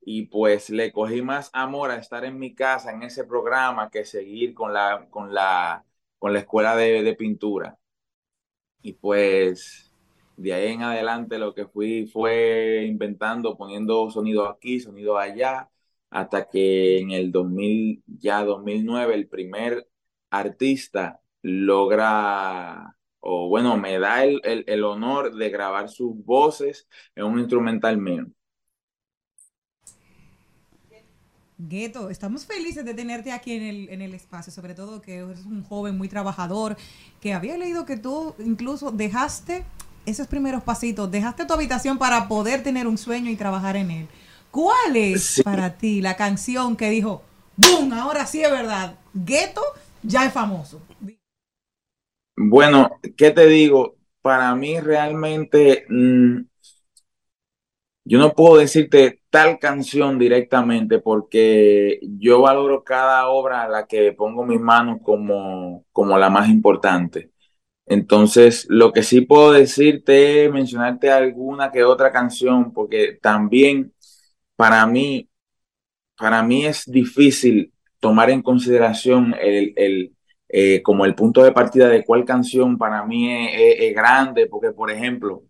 y 0.06 0.28
pues 0.28 0.70
le 0.72 0.94
cogí 0.94 1.22
más 1.24 1.52
amor 1.54 1.92
a 1.92 1.98
estar 1.98 2.26
en 2.26 2.40
mi 2.40 2.56
casa 2.56 2.92
en 2.94 3.04
ese 3.04 3.26
programa 3.26 3.92
que 3.92 4.06
seguir 4.06 4.54
con 4.56 4.74
la, 4.74 5.08
con 5.12 5.34
la, 5.34 5.86
con 6.20 6.34
la 6.34 6.40
escuela 6.42 6.76
de, 6.78 7.04
de 7.04 7.16
pintura. 7.16 7.80
Y 8.82 8.94
pues 8.94 9.92
de 10.38 10.54
ahí 10.54 10.74
en 10.74 10.84
adelante 10.84 11.38
lo 11.40 11.54
que 11.56 11.66
fui 11.68 12.06
fue 12.08 12.86
inventando, 12.88 13.58
poniendo 13.58 14.10
sonido 14.12 14.48
aquí, 14.48 14.80
sonido 14.80 15.18
allá, 15.18 15.70
hasta 16.10 16.48
que 16.50 17.00
en 17.00 17.12
el 17.12 17.32
2000, 17.32 18.04
ya 18.08 18.44
2009, 18.44 19.16
el 19.16 19.28
primer 19.28 19.88
artista 20.30 21.22
logra, 21.42 22.96
o 23.20 23.50
bueno, 23.50 23.78
me 23.78 23.98
da 24.00 24.24
el, 24.24 24.40
el, 24.44 24.64
el 24.68 24.84
honor 24.84 25.36
de 25.36 25.50
grabar 25.50 25.90
sus 25.90 26.16
voces 26.26 26.88
en 27.16 27.26
un 27.26 27.40
instrumental 27.40 27.98
mío. 27.98 28.28
Gueto, 31.68 32.10
estamos 32.10 32.46
felices 32.46 32.86
de 32.86 32.94
tenerte 32.94 33.32
aquí 33.32 33.54
en 33.54 33.64
el, 33.64 33.90
en 33.90 34.02
el 34.02 34.14
espacio, 34.14 34.52
sobre 34.52 34.74
todo 34.76 35.02
que 35.02 35.16
eres 35.18 35.46
un 35.46 35.64
joven 35.64 35.98
muy 35.98 36.08
trabajador, 36.08 36.78
que 37.22 37.34
había 37.34 37.58
leído 37.58 37.86
que 37.86 37.98
tú 37.98 38.36
incluso 38.40 38.92
dejaste 38.92 39.64
esos 40.06 40.28
primeros 40.28 40.64
pasitos, 40.64 41.10
dejaste 41.10 41.46
tu 41.46 41.54
habitación 41.54 41.98
para 41.98 42.28
poder 42.28 42.62
tener 42.62 42.88
un 42.88 42.98
sueño 42.98 43.32
y 43.32 43.36
trabajar 43.36 43.76
en 43.78 43.90
él. 43.92 44.08
¿Cuál 44.52 44.96
es 44.96 45.24
Sí. 45.24 45.42
para 45.44 45.78
ti 45.78 46.02
la 46.02 46.16
canción 46.16 46.76
que 46.76 46.90
dijo, 46.90 47.24
¡boom! 47.58 47.94
Ahora 47.94 48.26
sí 48.28 48.44
es 48.44 48.52
verdad, 48.52 48.96
Gueto 49.14 49.62
ya 50.04 50.26
es 50.26 50.34
famoso. 50.34 50.82
Bueno, 52.36 53.00
¿qué 53.18 53.32
te 53.32 53.46
digo? 53.48 53.96
Para 54.22 54.56
mí 54.56 54.80
realmente, 54.80 55.86
mm, 55.90 56.42
yo 58.06 58.20
no 58.20 58.34
puedo 58.34 58.58
decirte 58.58 59.22
tal 59.30 59.60
canción 59.60 60.20
directamente 60.20 61.00
porque 61.00 62.00
yo 62.20 62.42
valoro 62.42 62.84
cada 62.84 63.28
obra 63.30 63.64
a 63.64 63.70
la 63.70 63.88
que 63.88 64.14
pongo 64.14 64.46
mis 64.46 64.62
manos 64.62 65.00
como, 65.04 65.86
como 65.92 66.18
la 66.18 66.30
más 66.30 66.50
importante. 66.50 67.32
Entonces, 67.88 68.66
lo 68.70 68.94
que 68.94 69.04
sí 69.04 69.22
puedo 69.22 69.52
decirte 69.54 70.46
es 70.46 70.52
mencionarte 70.54 71.12
alguna 71.12 71.72
que 71.72 71.84
otra 71.84 72.12
canción, 72.12 72.74
porque 72.74 73.18
también 73.22 73.94
para 74.56 74.86
mí, 74.88 75.30
para 76.18 76.44
mí 76.44 76.66
es 76.66 76.86
difícil 76.86 77.74
tomar 78.00 78.30
en 78.30 78.42
consideración 78.42 79.36
el, 79.42 79.74
el, 79.78 80.16
eh, 80.50 80.82
como 80.84 81.06
el 81.06 81.16
punto 81.16 81.44
de 81.44 81.52
partida 81.52 81.90
de 81.90 82.04
cuál 82.04 82.26
canción 82.26 82.78
para 82.78 83.04
mí 83.06 83.30
es, 83.32 83.94
grande, 83.96 84.48
porque 84.48 84.72
por 84.72 84.92
ejemplo, 84.92 85.44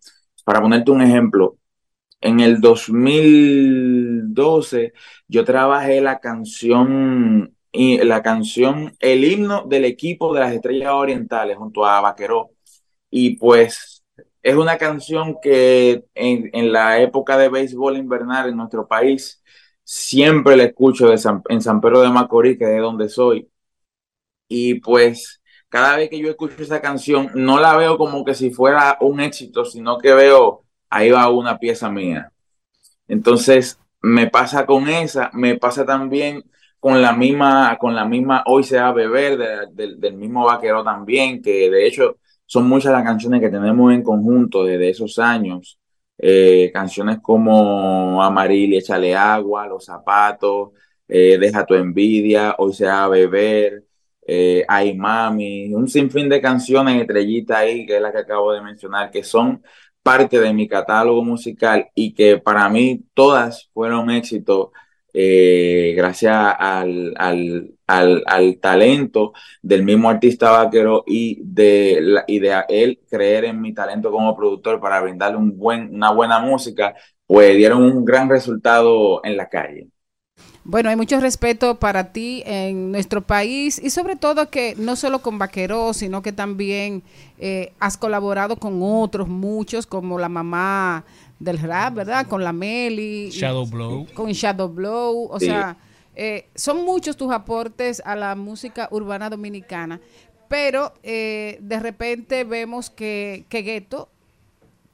para 0.44 0.60
ponerte 0.60 0.90
un 0.90 1.02
ejemplo, 1.02 1.58
en 2.20 2.40
el 2.40 2.60
2012 2.60 4.92
yo 5.28 5.44
trabajé 5.44 6.00
la 6.00 6.18
canción, 6.20 7.54
y 7.72 7.98
la 7.98 8.22
canción, 8.22 8.96
el 9.00 9.24
himno 9.24 9.64
del 9.66 9.84
equipo 9.84 10.32
de 10.34 10.40
las 10.40 10.52
Estrellas 10.52 10.92
Orientales 10.92 11.56
junto 11.58 11.84
a 11.84 12.00
Vaqueró. 12.00 12.50
Y 13.10 13.36
pues 13.36 14.04
es 14.42 14.54
una 14.56 14.78
canción 14.78 15.36
que 15.42 16.04
en, 16.14 16.50
en 16.52 16.72
la 16.72 17.00
época 17.00 17.36
de 17.38 17.48
béisbol 17.48 17.96
invernal 17.98 18.48
en 18.48 18.56
nuestro 18.56 18.86
país 18.88 19.42
siempre 19.84 20.56
la 20.56 20.64
escucho 20.64 21.12
en 21.12 21.60
San 21.62 21.80
Pedro 21.80 22.00
de 22.02 22.10
Macorís, 22.10 22.58
que 22.58 22.64
es 22.64 22.70
de 22.70 22.78
donde 22.78 23.08
soy. 23.08 23.50
Y 24.48 24.74
pues 24.80 25.42
cada 25.68 25.96
vez 25.96 26.10
que 26.10 26.18
yo 26.18 26.30
escucho 26.30 26.62
esa 26.62 26.80
canción, 26.80 27.30
no 27.34 27.60
la 27.60 27.76
veo 27.76 27.98
como 27.98 28.24
que 28.24 28.34
si 28.34 28.50
fuera 28.50 28.96
un 29.00 29.20
éxito, 29.20 29.64
sino 29.64 29.98
que 29.98 30.14
veo, 30.14 30.64
ahí 30.90 31.10
va 31.10 31.30
una 31.30 31.58
pieza 31.58 31.90
mía. 31.90 32.32
Entonces, 33.08 33.78
me 34.02 34.28
pasa 34.30 34.66
con 34.66 34.88
esa, 34.88 35.30
me 35.32 35.56
pasa 35.56 35.84
también 35.84 36.44
con 36.80 37.00
la 37.02 37.12
misma, 37.12 37.76
con 37.78 37.94
la 37.94 38.04
misma 38.04 38.42
Hoy 38.46 38.62
se 38.64 38.78
va 38.78 38.88
a 38.88 38.92
beber 38.92 39.36
de- 39.38 39.66
de- 39.72 39.96
del 39.96 40.14
mismo 40.14 40.44
Vaquero 40.44 40.84
también, 40.84 41.42
que 41.42 41.70
de 41.70 41.86
hecho 41.86 42.18
son 42.46 42.68
muchas 42.68 42.92
las 42.92 43.02
canciones 43.04 43.40
que 43.40 43.48
tenemos 43.48 43.92
en 43.92 44.02
conjunto 44.02 44.64
desde 44.64 44.90
esos 44.90 45.18
años. 45.18 45.78
eh, 46.18 46.70
canciones 46.72 47.18
como 47.20 48.22
Amaril, 48.22 48.72
Échale 48.74 49.14
Agua, 49.14 49.66
Los 49.66 49.84
Zapatos, 49.84 50.70
eh, 51.08 51.36
Deja 51.38 51.66
tu 51.66 51.74
Envidia, 51.74 52.54
Hoy 52.58 52.72
se 52.72 52.86
va 52.86 53.04
a 53.04 53.08
beber, 53.08 53.84
eh, 54.26 54.64
Ay 54.66 54.96
Mami, 54.96 55.74
un 55.74 55.88
sinfín 55.88 56.28
de 56.30 56.40
canciones, 56.40 57.00
Estrellita 57.02 57.58
ahí, 57.58 57.84
que 57.86 57.96
es 57.96 58.02
la 58.02 58.12
que 58.12 58.18
acabo 58.18 58.52
de 58.52 58.62
mencionar, 58.62 59.10
que 59.10 59.22
son 59.22 59.62
parte 60.06 60.38
de 60.38 60.54
mi 60.54 60.68
catálogo 60.68 61.24
musical 61.24 61.88
y 61.92 62.14
que 62.14 62.38
para 62.38 62.68
mí 62.68 63.02
todas 63.12 63.68
fueron 63.74 64.08
éxitos 64.08 64.68
eh, 65.12 65.94
gracias 65.96 66.54
al, 66.60 67.12
al, 67.16 67.72
al, 67.88 68.22
al 68.24 68.58
talento 68.60 69.32
del 69.62 69.82
mismo 69.82 70.08
artista 70.08 70.52
vaquero 70.52 71.02
y 71.08 71.40
de, 71.42 71.98
la, 72.00 72.24
y 72.28 72.38
de 72.38 72.54
él 72.68 73.00
creer 73.10 73.46
en 73.46 73.60
mi 73.60 73.74
talento 73.74 74.12
como 74.12 74.36
productor 74.36 74.78
para 74.80 75.00
brindarle 75.00 75.38
un 75.38 75.58
buen, 75.58 75.92
una 75.92 76.12
buena 76.12 76.38
música, 76.38 76.94
pues 77.26 77.56
dieron 77.56 77.82
un 77.82 78.04
gran 78.04 78.28
resultado 78.30 79.24
en 79.24 79.36
la 79.36 79.48
calle. 79.48 79.88
Bueno, 80.68 80.90
hay 80.90 80.96
mucho 80.96 81.20
respeto 81.20 81.78
para 81.78 82.10
ti 82.12 82.42
en 82.44 82.90
nuestro 82.90 83.20
país 83.24 83.80
y 83.82 83.90
sobre 83.90 84.16
todo 84.16 84.50
que 84.50 84.74
no 84.76 84.96
solo 84.96 85.22
con 85.22 85.38
Vaqueros, 85.38 85.98
sino 85.98 86.22
que 86.22 86.32
también 86.32 87.04
eh, 87.38 87.72
has 87.78 87.96
colaborado 87.96 88.56
con 88.56 88.80
otros, 88.82 89.28
muchos, 89.28 89.86
como 89.86 90.18
la 90.18 90.28
mamá 90.28 91.04
del 91.38 91.58
rap, 91.60 91.94
¿verdad? 91.94 92.26
Con 92.26 92.42
la 92.42 92.52
Meli. 92.52 93.26
y- 93.26 93.30
Shadow 93.30 93.64
Blow. 93.66 94.06
Con 94.12 94.32
Shadow 94.32 94.68
Blow. 94.68 95.28
O 95.30 95.38
Sí. 95.38 95.46
sea, 95.46 95.76
eh, 96.16 96.48
son 96.56 96.84
muchos 96.84 97.16
tus 97.16 97.30
aportes 97.32 98.02
a 98.04 98.16
la 98.16 98.34
música 98.34 98.88
urbana 98.90 99.30
dominicana, 99.30 100.00
pero 100.48 100.92
eh, 101.04 101.58
de 101.60 101.78
repente 101.78 102.42
vemos 102.42 102.90
que, 102.90 103.44
que 103.48 103.62
Gueto 103.62 104.08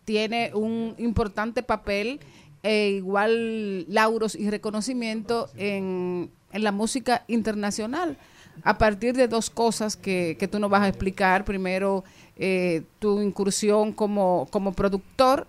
tiene 0.05 0.51
un 0.53 0.95
importante 0.99 1.63
papel 1.63 2.21
e 2.63 2.91
igual 2.91 3.87
lauros 3.93 4.35
y 4.35 4.51
reconocimiento 4.51 5.49
en, 5.57 6.31
en 6.53 6.65
la 6.65 6.73
música 6.73 7.25
internacional 7.29 8.17
a 8.65 8.79
partir 8.79 9.15
de 9.17 9.29
dos 9.29 9.51
cosas 9.51 9.97
que, 9.97 10.37
que 10.39 10.49
tú 10.49 10.59
nos 10.61 10.71
vas 10.71 10.83
a 10.83 10.89
explicar. 10.89 11.45
Primero, 11.45 12.05
eh, 12.37 12.83
tu 12.99 13.21
incursión 13.21 13.93
como, 13.93 14.47
como 14.51 14.73
productor 14.73 15.47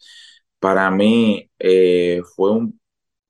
Para 0.59 0.91
mí 0.91 1.49
eh, 1.59 2.21
fue 2.35 2.51
un 2.53 2.79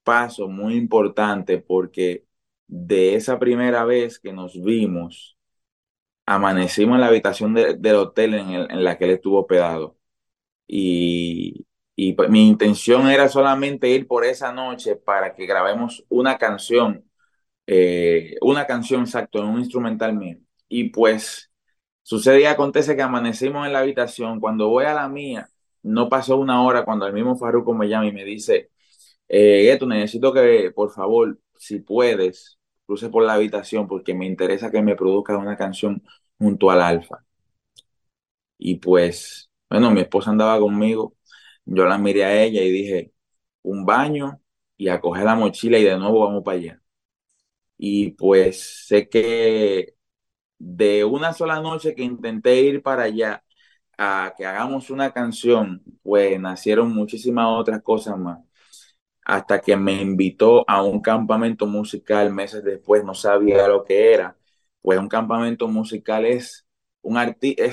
paso 0.04 0.48
muy 0.50 0.76
importante 0.76 1.60
porque 1.60 2.26
de 2.68 3.16
esa 3.16 3.40
primera 3.40 3.86
vez 3.86 4.20
que 4.20 4.34
nos 4.34 4.62
vimos, 4.64 5.38
amanecimos 6.26 6.96
en 6.96 7.02
la 7.02 7.08
habitación 7.08 7.54
de- 7.54 7.76
del 7.76 7.96
hotel 7.96 8.36
en, 8.36 8.50
el- 8.52 8.72
en 8.72 8.84
la 8.84 8.98
que 8.98 9.06
él 9.06 9.12
estuvo 9.12 9.42
hospedado. 9.42 9.98
Y, 10.68 11.66
y 11.96 12.14
pues, 12.14 12.30
mi 12.30 12.48
intención 12.48 13.10
era 13.10 13.28
solamente 13.30 13.90
ir 13.90 14.08
por 14.08 14.26
esa 14.26 14.52
noche 14.54 14.96
para 14.96 15.36
que 15.36 15.46
grabemos 15.46 16.06
una 16.10 16.38
canción, 16.38 17.06
eh, 17.68 18.36
una 18.42 18.66
canción 18.68 19.02
exacto, 19.04 19.40
en 19.40 19.46
un 19.46 19.60
instrumental 19.60 20.14
mío. 20.16 20.38
Y 20.68 20.90
pues 20.90 21.52
sucede 22.04 22.42
y 22.42 22.46
acontece 22.46 22.96
que 22.96 23.02
amanecimos 23.04 23.66
en 23.68 23.74
la 23.74 23.80
habitación. 23.80 24.40
Cuando 24.40 24.70
voy 24.70 24.86
a 24.86 24.94
la 24.94 25.10
mía, 25.10 25.50
no 25.84 26.10
pasó 26.10 26.38
una 26.38 26.64
hora 26.64 26.86
cuando 26.86 27.08
el 27.08 27.14
mismo 27.14 27.38
Farruko 27.38 27.74
me 27.74 27.88
llama 27.90 28.08
y 28.08 28.14
me 28.14 28.26
dice, 28.26 28.72
eh, 29.28 29.64
Gueto, 29.64 29.88
necesito 29.88 30.34
que, 30.34 30.72
por 30.76 30.92
favor, 30.94 31.40
si 31.58 31.80
puedes, 31.80 32.60
cruce 32.86 33.10
por 33.10 33.24
la 33.24 33.34
habitación 33.36 33.88
porque 33.88 34.14
me 34.14 34.26
interesa 34.28 34.72
que 34.72 34.82
me 34.82 34.96
produzcas 34.96 35.38
una 35.38 35.58
canción 35.58 36.04
junto 36.38 36.72
al 36.72 36.82
Alfa. 36.82 37.26
Y 38.58 38.76
pues, 38.76 39.50
bueno, 39.70 39.92
mi 39.92 40.02
esposa 40.02 40.32
andaba 40.32 40.60
conmigo, 40.60 41.16
yo 41.66 41.86
la 41.86 41.98
miré 41.98 42.26
a 42.26 42.42
ella 42.44 42.62
y 42.62 42.72
dije, 42.72 43.14
un 43.64 43.86
baño 43.86 44.42
y 44.78 44.90
a 44.90 45.00
coger 45.02 45.26
la 45.26 45.36
mochila 45.36 45.78
y 45.80 45.84
de 45.84 45.98
nuevo 45.98 46.22
vamos 46.22 46.44
para 46.44 46.58
allá. 46.58 46.82
Y 47.78 48.12
pues 48.12 48.86
sé 48.88 49.10
que 49.10 49.96
de 50.60 51.06
una 51.06 51.34
sola 51.34 51.62
noche 51.62 51.96
que 51.96 52.04
intenté 52.04 52.62
ir 52.62 52.84
para 52.84 53.04
allá 53.04 53.44
a 53.98 54.34
que 54.38 54.46
hagamos 54.46 54.90
una 54.92 55.12
canción, 55.14 55.84
pues 56.04 56.40
nacieron 56.40 56.94
muchísimas 56.96 57.48
otras 57.50 57.82
cosas 57.84 58.18
más 58.18 58.40
hasta 59.26 59.62
que 59.62 59.76
me 59.78 59.94
invitó 60.02 60.66
a 60.70 60.84
un 60.84 61.02
campamento 61.02 61.68
musical 61.68 62.32
meses 62.34 62.64
después, 62.64 63.04
no 63.04 63.14
sabía 63.14 63.68
lo 63.68 63.84
que 63.84 64.14
era. 64.14 64.38
Pues 64.82 65.00
un 65.00 65.08
campamento 65.10 65.68
musical 65.68 66.26
es 66.26 66.68
un 67.02 67.18
artista, 67.18 67.64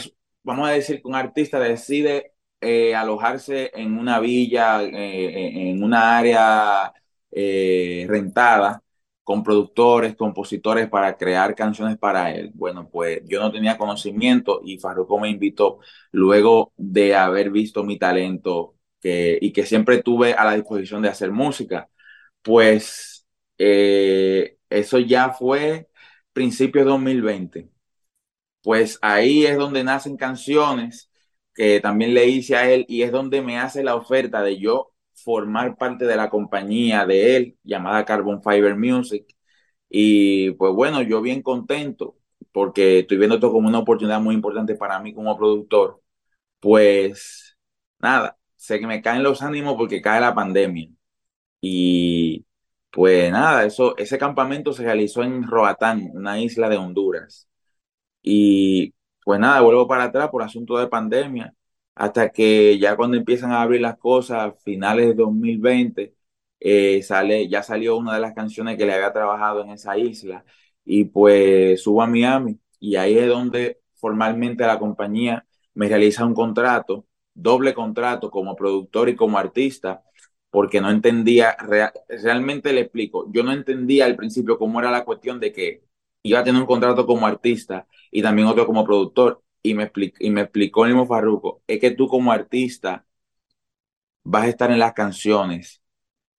vamos 0.42 0.68
a 0.68 0.72
decir 0.72 1.00
que 1.02 1.08
un 1.08 1.14
artista 1.14 1.58
decide 1.60 2.34
eh, 2.60 2.94
alojarse 2.94 3.70
en 3.74 3.98
una 3.98 4.20
villa, 4.20 4.82
eh, 4.82 5.70
en 5.70 5.82
una 5.82 6.18
área 6.18 6.92
eh, 7.30 8.06
rentada, 8.08 8.82
con 9.22 9.42
productores, 9.44 10.16
compositores 10.16 10.88
para 10.88 11.16
crear 11.16 11.54
canciones 11.54 11.98
para 11.98 12.32
él. 12.34 12.50
Bueno, 12.54 12.88
pues 12.90 13.20
yo 13.26 13.40
no 13.40 13.52
tenía 13.52 13.76
conocimiento 13.76 14.62
y 14.64 14.78
Farruko 14.78 15.18
me 15.20 15.28
invitó 15.30 15.80
luego 16.12 16.72
de 16.76 17.14
haber 17.14 17.50
visto 17.50 17.84
mi 17.84 17.98
talento 17.98 18.74
que, 19.00 19.38
y 19.40 19.52
que 19.52 19.66
siempre 19.66 20.02
tuve 20.02 20.32
a 20.34 20.44
la 20.44 20.54
disposición 20.54 21.02
de 21.02 21.10
hacer 21.10 21.30
música. 21.30 21.88
Pues 22.42 23.26
eh, 23.58 24.58
eso 24.70 24.98
ya 24.98 25.30
fue 25.32 25.88
principios 26.32 26.84
de 26.84 26.90
2020. 26.90 27.70
Pues 28.62 28.98
ahí 29.02 29.46
es 29.46 29.56
donde 29.58 29.84
nacen 29.84 30.16
canciones 30.16 31.07
que 31.58 31.80
también 31.80 32.14
le 32.14 32.28
hice 32.28 32.56
a 32.56 32.70
él 32.72 32.86
y 32.88 33.02
es 33.02 33.12
donde 33.12 33.42
me 33.42 33.58
hace 33.58 33.84
la 33.84 33.96
oferta 33.96 34.42
de 34.42 34.58
yo 34.60 34.92
formar 35.14 35.76
parte 35.78 36.06
de 36.06 36.16
la 36.16 36.30
compañía 36.30 37.06
de 37.06 37.36
él 37.36 37.58
llamada 37.64 38.06
Carbon 38.06 38.42
Fiber 38.42 38.76
Music. 38.76 39.26
Y 39.88 40.52
pues 40.52 40.72
bueno, 40.74 41.02
yo 41.02 41.20
bien 41.22 41.42
contento 41.42 42.16
porque 42.52 43.00
estoy 43.00 43.18
viendo 43.18 43.36
esto 43.36 43.52
como 43.52 43.68
una 43.68 43.80
oportunidad 43.80 44.20
muy 44.20 44.34
importante 44.36 44.74
para 44.76 45.00
mí 45.00 45.14
como 45.14 45.36
productor. 45.36 46.02
Pues 46.60 47.56
nada, 48.00 48.38
sé 48.56 48.80
que 48.80 48.86
me 48.86 49.02
caen 49.02 49.22
los 49.24 49.42
ánimos 49.42 49.76
porque 49.76 50.02
cae 50.02 50.20
la 50.20 50.34
pandemia. 50.34 50.90
Y 51.60 52.46
pues 52.90 53.30
nada, 53.32 53.64
eso, 53.66 53.96
ese 53.98 54.18
campamento 54.18 54.72
se 54.72 54.84
realizó 54.84 55.22
en 55.22 55.42
Roatán, 55.44 56.10
una 56.14 56.40
isla 56.40 56.68
de 56.68 56.76
Honduras. 56.76 57.48
Y 58.22 58.94
pues 59.28 59.38
nada, 59.40 59.60
vuelvo 59.60 59.86
para 59.86 60.04
atrás 60.04 60.30
por 60.30 60.42
asunto 60.42 60.78
de 60.78 60.86
pandemia, 60.88 61.54
hasta 61.94 62.30
que 62.30 62.78
ya 62.78 62.96
cuando 62.96 63.16
empiezan 63.18 63.52
a 63.52 63.60
abrir 63.62 63.80
las 63.82 63.98
cosas, 63.98 64.54
finales 64.64 65.08
de 65.08 65.14
2020, 65.14 66.14
eh, 66.60 67.02
sale, 67.02 67.46
ya 67.48 67.62
salió 67.62 67.96
una 67.98 68.14
de 68.14 68.20
las 68.20 68.32
canciones 68.34 68.78
que 68.78 68.86
le 68.86 68.94
había 68.94 69.12
trabajado 69.12 69.62
en 69.62 69.70
esa 69.70 69.98
isla. 69.98 70.44
Y 70.84 71.04
pues 71.04 71.82
subo 71.82 72.02
a 72.02 72.06
Miami 72.06 72.58
y 72.80 72.96
ahí 72.96 73.18
es 73.18 73.28
donde 73.28 73.80
formalmente 73.96 74.66
la 74.66 74.78
compañía 74.78 75.46
me 75.74 75.88
realiza 75.88 76.24
un 76.24 76.34
contrato, 76.34 77.06
doble 77.34 77.74
contrato 77.74 78.30
como 78.30 78.56
productor 78.56 79.08
y 79.10 79.16
como 79.16 79.36
artista, 79.38 80.02
porque 80.50 80.80
no 80.80 80.90
entendía, 80.90 81.54
rea- 81.60 81.92
realmente 82.08 82.72
le 82.72 82.80
explico, 82.82 83.30
yo 83.32 83.42
no 83.42 83.52
entendía 83.52 84.06
al 84.06 84.16
principio 84.16 84.58
cómo 84.58 84.80
era 84.80 84.90
la 84.90 85.04
cuestión 85.04 85.38
de 85.40 85.52
que 85.52 85.84
iba 86.30 86.40
a 86.40 86.44
tener 86.44 86.60
un 86.60 86.66
contrato 86.66 87.06
como 87.06 87.26
artista 87.26 87.86
y 88.10 88.22
también 88.22 88.48
otro 88.48 88.66
como 88.66 88.84
productor. 88.84 89.42
Y 89.62 89.74
me, 89.74 89.90
y 90.20 90.30
me 90.30 90.42
explicó 90.42 90.84
el 90.84 90.92
mismo 90.92 91.06
Farruko, 91.06 91.62
es 91.66 91.80
que 91.80 91.90
tú 91.90 92.06
como 92.08 92.32
artista 92.32 93.04
vas 94.24 94.44
a 94.44 94.48
estar 94.48 94.70
en 94.70 94.78
las 94.78 94.92
canciones 94.92 95.82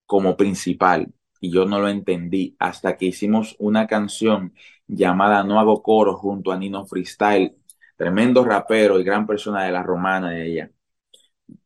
como 0.06 0.38
principal. 0.38 1.14
Y 1.42 1.52
yo 1.52 1.66
no 1.66 1.80
lo 1.80 1.90
entendí 1.90 2.56
hasta 2.60 2.98
que 2.98 3.08
hicimos 3.08 3.56
una 3.60 3.88
canción 3.88 4.54
llamada 4.88 5.44
No 5.44 5.60
hago 5.60 5.84
coro 5.84 6.16
junto 6.18 6.52
a 6.52 6.58
Nino 6.58 6.86
Freestyle, 6.86 7.58
tremendo 7.98 8.46
rapero 8.46 9.00
y 9.00 9.04
gran 9.04 9.28
persona 9.28 9.64
de 9.66 9.72
la 9.72 9.84
romana 9.84 10.32
de 10.32 10.48
ella, 10.48 10.72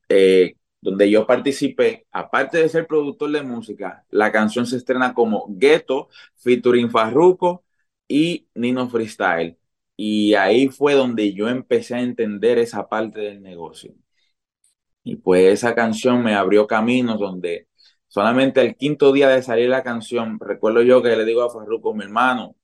eh, 0.09 0.55
donde 0.81 1.09
yo 1.09 1.25
participé, 1.25 2.05
aparte 2.11 2.57
de 2.57 2.69
ser 2.69 2.87
productor 2.87 3.31
de 3.31 3.41
música, 3.43 4.05
la 4.09 4.31
canción 4.31 4.65
se 4.65 4.77
estrena 4.77 5.13
como 5.13 5.45
Ghetto, 5.49 6.09
featuring 6.35 6.89
Farruko 6.91 7.63
y 8.07 8.47
Nino 8.55 8.89
Freestyle. 8.89 9.57
Y 9.95 10.33
ahí 10.35 10.69
fue 10.69 10.93
donde 10.95 11.33
yo 11.33 11.49
empecé 11.49 11.95
a 11.95 12.01
entender 12.01 12.57
esa 12.59 12.89
parte 12.89 13.21
del 13.21 13.41
negocio. 13.41 13.93
Y 15.03 15.17
pues 15.17 15.45
esa 15.53 15.75
canción 15.75 16.23
me 16.23 16.35
abrió 16.35 16.67
caminos 16.67 17.19
donde 17.19 17.67
Solamente 18.13 18.61
el 18.61 18.75
quinto 18.75 19.11
día 19.11 19.27
de 19.29 19.41
salir 19.41 19.69
la 19.69 19.81
canción, 19.81 20.37
recuerdo 20.39 20.83
yo 20.83 21.01
que 21.01 21.15
le 21.15 21.25
digo 21.25 21.41
a 21.41 21.49
Farruko, 21.49 21.95
mi 21.95 22.03
hermano, 22.03 22.55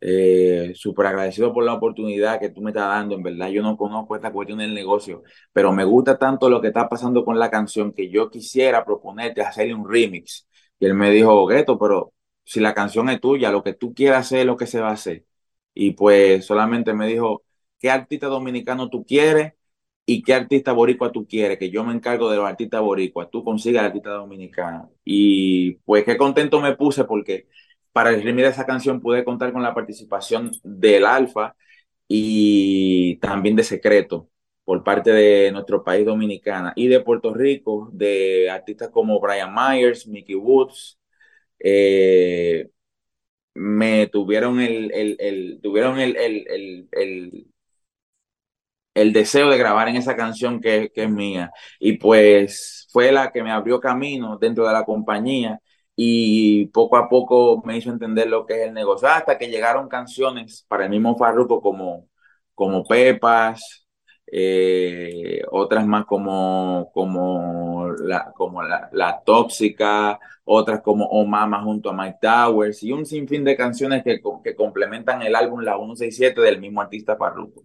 eh, 0.00 0.72
súper 0.76 1.06
agradecido 1.06 1.52
por 1.54 1.64
la 1.64 1.74
oportunidad 1.74 2.40
que 2.40 2.50
tú 2.50 2.62
me 2.62 2.70
estás 2.70 2.88
dando. 2.88 3.14
En 3.16 3.22
verdad, 3.22 3.48
yo 3.50 3.62
no 3.62 3.76
conozco 3.76 4.16
esta 4.16 4.32
cuestión 4.32 4.58
del 4.60 4.74
negocio, 4.74 5.22
pero 5.52 5.72
me 5.72 5.84
gusta 5.84 6.18
tanto 6.18 6.50
lo 6.50 6.60
que 6.60 6.68
está 6.68 6.88
pasando 6.88 7.24
con 7.24 7.38
la 7.38 7.50
canción 7.50 7.92
que 7.92 8.10
yo 8.10 8.30
quisiera 8.30 8.84
proponerte 8.84 9.42
hacerle 9.42 9.74
un 9.74 9.88
remix. 9.90 10.48
Y 10.80 10.86
él 10.86 10.94
me 10.94 11.10
dijo, 11.10 11.46
Gueto, 11.46 11.78
pero 11.78 12.12
si 12.52 12.60
la 12.60 12.74
canción 12.74 13.08
es 13.08 13.20
tuya, 13.20 13.50
lo 13.50 13.62
que 13.62 13.72
tú 13.74 13.94
quieras 13.94 14.26
hacer 14.26 14.40
es 14.40 14.46
lo 14.46 14.56
que 14.58 14.66
se 14.66 14.80
va 14.80 14.90
a 14.90 14.92
hacer. 14.92 15.24
Y 15.74 15.92
pues 15.92 16.44
solamente 16.46 16.92
me 16.92 17.06
dijo, 17.06 17.44
¿qué 17.80 17.90
artista 17.90 18.26
dominicano 18.26 18.90
tú 18.90 19.04
quieres? 19.06 19.54
¿Y 20.04 20.22
qué 20.22 20.34
artista 20.34 20.72
boricua 20.72 21.12
tú 21.12 21.26
quieres? 21.26 21.58
Que 21.58 21.70
yo 21.70 21.84
me 21.84 21.94
encargo 21.94 22.30
de 22.30 22.36
los 22.36 22.46
artistas 22.46 22.82
boricuas. 22.82 23.30
Tú 23.30 23.42
consigas 23.44 23.84
artista 23.84 24.10
dominicano. 24.10 24.92
Y 25.04 25.76
pues 25.86 26.04
qué 26.04 26.16
contento 26.18 26.60
me 26.60 26.76
puse 26.76 27.04
porque 27.04 27.48
para 27.92 28.10
de 28.12 28.46
esa 28.46 28.66
canción 28.66 29.00
pude 29.00 29.24
contar 29.24 29.52
con 29.52 29.62
la 29.62 29.74
participación 29.74 30.50
del 30.62 31.06
Alfa 31.06 31.56
y 32.08 33.16
también 33.18 33.56
de 33.56 33.64
Secreto 33.64 34.28
por 34.64 34.84
parte 34.84 35.10
de 35.12 35.52
nuestro 35.52 35.82
país 35.84 36.04
dominicana 36.06 36.72
y 36.76 36.88
de 36.88 37.00
Puerto 37.00 37.34
Rico, 37.34 37.90
de 37.92 38.50
artistas 38.50 38.90
como 38.90 39.20
Brian 39.20 39.54
Myers, 39.54 40.06
Mickey 40.06 40.34
Woods, 40.36 40.98
eh, 41.62 42.70
me 43.54 44.06
tuvieron 44.08 44.60
el, 44.60 44.92
el, 44.94 45.16
el- 45.20 45.60
tuvieron 45.62 46.00
el, 46.00 46.16
el, 46.16 46.88
el, 48.94 49.12
deseo 49.12 49.48
de 49.50 49.58
grabar 49.58 49.88
en 49.88 49.96
esa 49.96 50.16
canción 50.16 50.60
que, 50.60 50.90
que 50.94 51.04
es 51.04 51.10
mía. 51.10 51.50
Y 51.80 51.94
pues 51.98 52.86
fue 52.92 53.12
la 53.12 53.32
que 53.32 53.42
me 53.42 53.50
abrió 53.50 53.80
camino 53.80 54.38
dentro 54.38 54.66
de 54.66 54.72
la 54.72 54.84
compañía 54.84 55.60
y 55.96 56.66
poco 56.66 56.96
a 56.96 57.08
poco 57.08 57.62
me 57.64 57.76
hizo 57.76 57.90
entender 57.90 58.28
lo 58.28 58.46
que 58.46 58.54
es 58.62 58.68
el 58.68 58.74
negocio, 58.74 59.08
hasta 59.08 59.38
que 59.38 59.48
llegaron 59.48 59.88
canciones 59.88 60.64
para 60.68 60.84
el 60.84 60.90
mismo 60.90 61.16
Farruko 61.16 61.60
como, 61.60 62.08
como 62.54 62.84
Pepas, 62.84 63.81
eh, 64.34 65.42
otras 65.50 65.86
más 65.86 66.06
como, 66.06 66.90
como, 66.94 67.92
la, 67.98 68.32
como 68.32 68.62
la, 68.62 68.88
La 68.92 69.22
Tóxica, 69.22 70.18
otras 70.44 70.80
como 70.80 71.04
Oh 71.04 71.26
Mama 71.26 71.62
junto 71.62 71.90
a 71.90 71.92
Mike 71.92 72.18
Towers 72.22 72.82
y 72.82 72.92
un 72.92 73.04
sinfín 73.04 73.44
de 73.44 73.56
canciones 73.56 74.02
que, 74.02 74.22
que 74.42 74.56
complementan 74.56 75.20
el 75.20 75.36
álbum 75.36 75.60
La 75.60 75.76
167 75.76 76.40
del 76.40 76.60
mismo 76.60 76.80
artista 76.80 77.16
Farruko. 77.16 77.62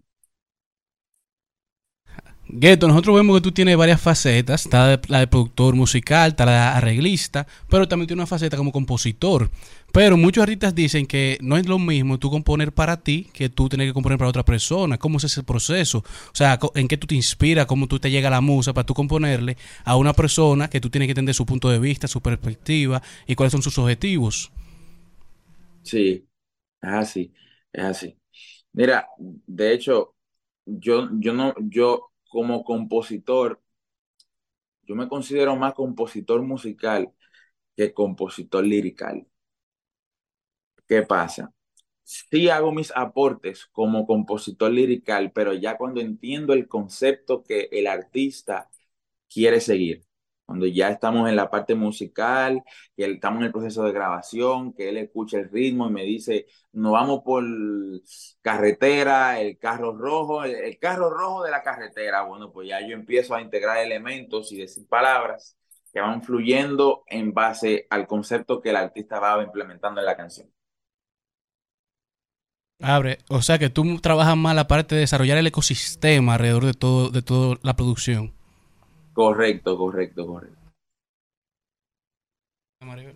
Gueto, 2.49 2.87
nosotros 2.87 3.13
vemos 3.15 3.37
que 3.37 3.41
tú 3.41 3.51
tienes 3.51 3.75
varias 3.75 3.99
facetas. 3.99 4.65
Está 4.65 4.99
la 5.07 5.19
de 5.19 5.27
productor 5.27 5.75
musical, 5.75 6.29
está 6.29 6.45
la 6.45 6.51
de 6.51 6.57
arreglista, 6.57 7.45
pero 7.69 7.87
también 7.87 8.07
tiene 8.07 8.21
una 8.21 8.27
faceta 8.27 8.55
como 8.55 8.71
compositor. 8.71 9.49
Pero 9.91 10.15
muchos 10.15 10.43
artistas 10.43 10.73
dicen 10.73 11.05
que 11.07 11.37
no 11.41 11.57
es 11.57 11.67
lo 11.67 11.77
mismo 11.77 12.19
tú 12.19 12.29
componer 12.29 12.71
para 12.71 12.97
ti 13.01 13.27
que 13.33 13.49
tú 13.49 13.67
tener 13.67 13.87
que 13.87 13.93
componer 13.93 14.17
para 14.17 14.29
otra 14.29 14.45
persona. 14.45 14.97
¿Cómo 14.97 15.17
es 15.17 15.25
ese 15.25 15.43
proceso? 15.43 15.99
O 15.99 16.35
sea, 16.35 16.57
¿en 16.75 16.87
qué 16.87 16.97
tú 16.97 17.07
te 17.07 17.15
inspiras? 17.15 17.65
¿Cómo 17.65 17.87
tú 17.87 17.99
te 17.99 18.09
llega 18.11 18.29
la 18.29 18.41
musa 18.41 18.73
para 18.73 18.85
tú 18.85 18.93
componerle 18.93 19.57
a 19.83 19.97
una 19.97 20.13
persona 20.13 20.69
que 20.69 20.79
tú 20.79 20.89
tienes 20.89 21.07
que 21.07 21.11
entender 21.11 21.35
su 21.35 21.45
punto 21.45 21.69
de 21.69 21.79
vista, 21.79 22.07
su 22.07 22.21
perspectiva 22.21 23.01
y 23.27 23.35
cuáles 23.35 23.51
son 23.51 23.61
sus 23.61 23.77
objetivos? 23.77 24.51
Sí, 25.81 26.27
es 26.81 26.89
así, 26.89 27.33
es 27.73 27.83
así. 27.83 28.17
Mira, 28.73 29.07
de 29.17 29.73
hecho, 29.73 30.15
yo, 30.65 31.09
yo 31.19 31.33
no, 31.33 31.53
yo 31.59 32.11
como 32.27 32.63
compositor, 32.63 33.61
yo 34.83 34.95
me 34.95 35.07
considero 35.07 35.55
más 35.55 35.73
compositor 35.75 36.41
musical 36.41 37.13
que 37.75 37.93
compositor 37.93 38.65
lirical. 38.65 39.27
¿Qué 40.87 41.03
pasa? 41.03 41.53
Sí 42.03 42.49
hago 42.49 42.71
mis 42.73 42.91
aportes 42.95 43.67
como 43.67 44.07
compositor 44.07 44.71
lirical, 44.71 45.31
pero 45.33 45.53
ya 45.53 45.77
cuando 45.77 46.01
entiendo 46.01 46.53
el 46.53 46.67
concepto 46.67 47.43
que 47.43 47.69
el 47.71 47.87
artista 47.87 48.69
quiere 49.29 49.61
seguir. 49.61 50.06
Cuando 50.47 50.65
ya 50.67 50.89
estamos 50.89 51.29
en 51.29 51.35
la 51.37 51.51
parte 51.51 51.75
musical, 51.75 52.63
que 52.95 53.05
estamos 53.05 53.39
en 53.41 53.47
el 53.47 53.53
proceso 53.53 53.83
de 53.85 53.93
grabación, 53.93 54.73
que 54.73 54.89
él 54.89 54.97
escucha 54.97 55.39
el 55.39 55.49
ritmo 55.51 55.87
y 55.89 55.91
me 55.93 56.03
dice, 56.05 56.47
nos 56.73 56.93
vamos 56.93 57.21
por 57.25 57.43
carretera, 58.41 59.39
el 59.41 59.57
carro 59.59 59.97
rojo, 59.97 60.43
el, 60.43 60.55
el 60.55 60.79
carro 60.79 61.09
rojo 61.09 61.43
de 61.43 61.51
la 61.51 61.63
carretera. 61.63 62.23
Bueno, 62.23 62.51
pues 62.51 62.69
ya 62.69 62.81
yo 62.81 62.95
empiezo 62.95 63.35
a 63.35 63.41
integrar 63.41 63.79
elementos 63.79 64.51
y 64.51 64.57
decir 64.57 64.87
palabras 64.87 65.57
que 65.93 66.01
van 66.01 66.23
fluyendo 66.23 67.03
en 67.07 67.33
base 67.33 67.87
al 67.89 68.07
concepto 68.07 68.61
que 68.61 68.69
el 68.71 68.77
artista 68.77 69.19
va 69.19 69.43
implementando 69.43 69.99
en 70.01 70.05
la 70.07 70.17
canción. 70.17 70.49
Abre, 72.81 73.19
o 73.29 73.41
sea 73.41 73.57
que 73.59 73.69
tú 73.71 73.99
trabajas 74.01 74.37
más 74.37 74.55
la 74.55 74.67
parte 74.67 74.95
de 74.95 75.01
desarrollar 75.01 75.37
el 75.37 75.47
ecosistema 75.47 76.33
alrededor 76.35 76.65
de 76.65 76.73
todo, 76.73 77.09
de 77.09 77.21
toda 77.23 77.57
la 77.63 77.75
producción. 77.75 78.36
Correcto, 79.17 79.75
correcto, 79.75 80.27
correcto. 80.27 80.59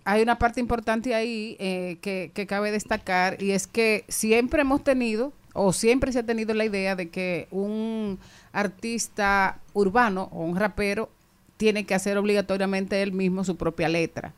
Hay 0.03 0.23
una 0.23 0.40
parte 0.40 0.60
importante 0.60 1.14
ahí 1.14 1.56
eh, 1.60 1.99
que, 2.02 2.32
que 2.34 2.48
cabe 2.48 2.72
destacar 2.72 3.40
y 3.40 3.52
es 3.52 3.68
que 3.68 4.03
siempre 4.07 4.61
hemos 4.64 4.84
tenido 4.84 5.32
o 5.53 5.73
siempre 5.73 6.11
se 6.11 6.18
ha 6.18 6.26
tenido 6.26 6.56
la 6.56 6.65
idea 6.65 6.95
de 6.95 7.10
que 7.10 7.48
un 7.52 8.18
artista 8.52 9.60
urbano 9.73 10.30
o 10.32 10.44
un 10.44 10.56
rapero 10.56 11.11
tiene 11.57 11.86
que 11.86 11.94
hacer 11.94 12.18
obligatoriamente 12.18 13.03
él 13.03 13.11
mismo 13.11 13.44
su 13.44 13.56
propia 13.56 13.88
letra. 13.88 14.34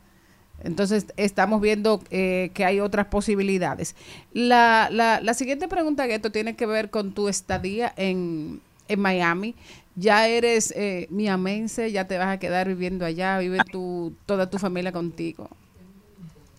Entonces 0.62 1.06
estamos 1.16 1.62
viendo 1.62 2.02
eh, 2.10 2.50
que 2.52 2.66
hay 2.66 2.80
otras 2.80 3.06
posibilidades. 3.06 3.96
La, 4.34 4.90
la, 4.92 5.22
la 5.22 5.32
siguiente 5.32 5.66
pregunta, 5.66 6.06
Gueto, 6.06 6.30
tiene 6.30 6.56
que 6.56 6.66
ver 6.66 6.90
con 6.90 7.14
tu 7.14 7.28
estadía 7.28 7.90
en, 7.96 8.60
en 8.88 9.00
Miami. 9.00 9.54
Ya 9.96 10.28
eres 10.28 10.72
eh, 10.76 11.06
miamense, 11.10 11.92
ya 11.92 12.06
te 12.06 12.18
vas 12.18 12.28
a 12.28 12.38
quedar 12.38 12.68
viviendo 12.68 13.04
allá, 13.04 13.38
vive 13.38 13.62
tu, 13.62 14.16
toda 14.26 14.50
tu 14.50 14.58
familia 14.58 14.92
contigo. 14.92 15.50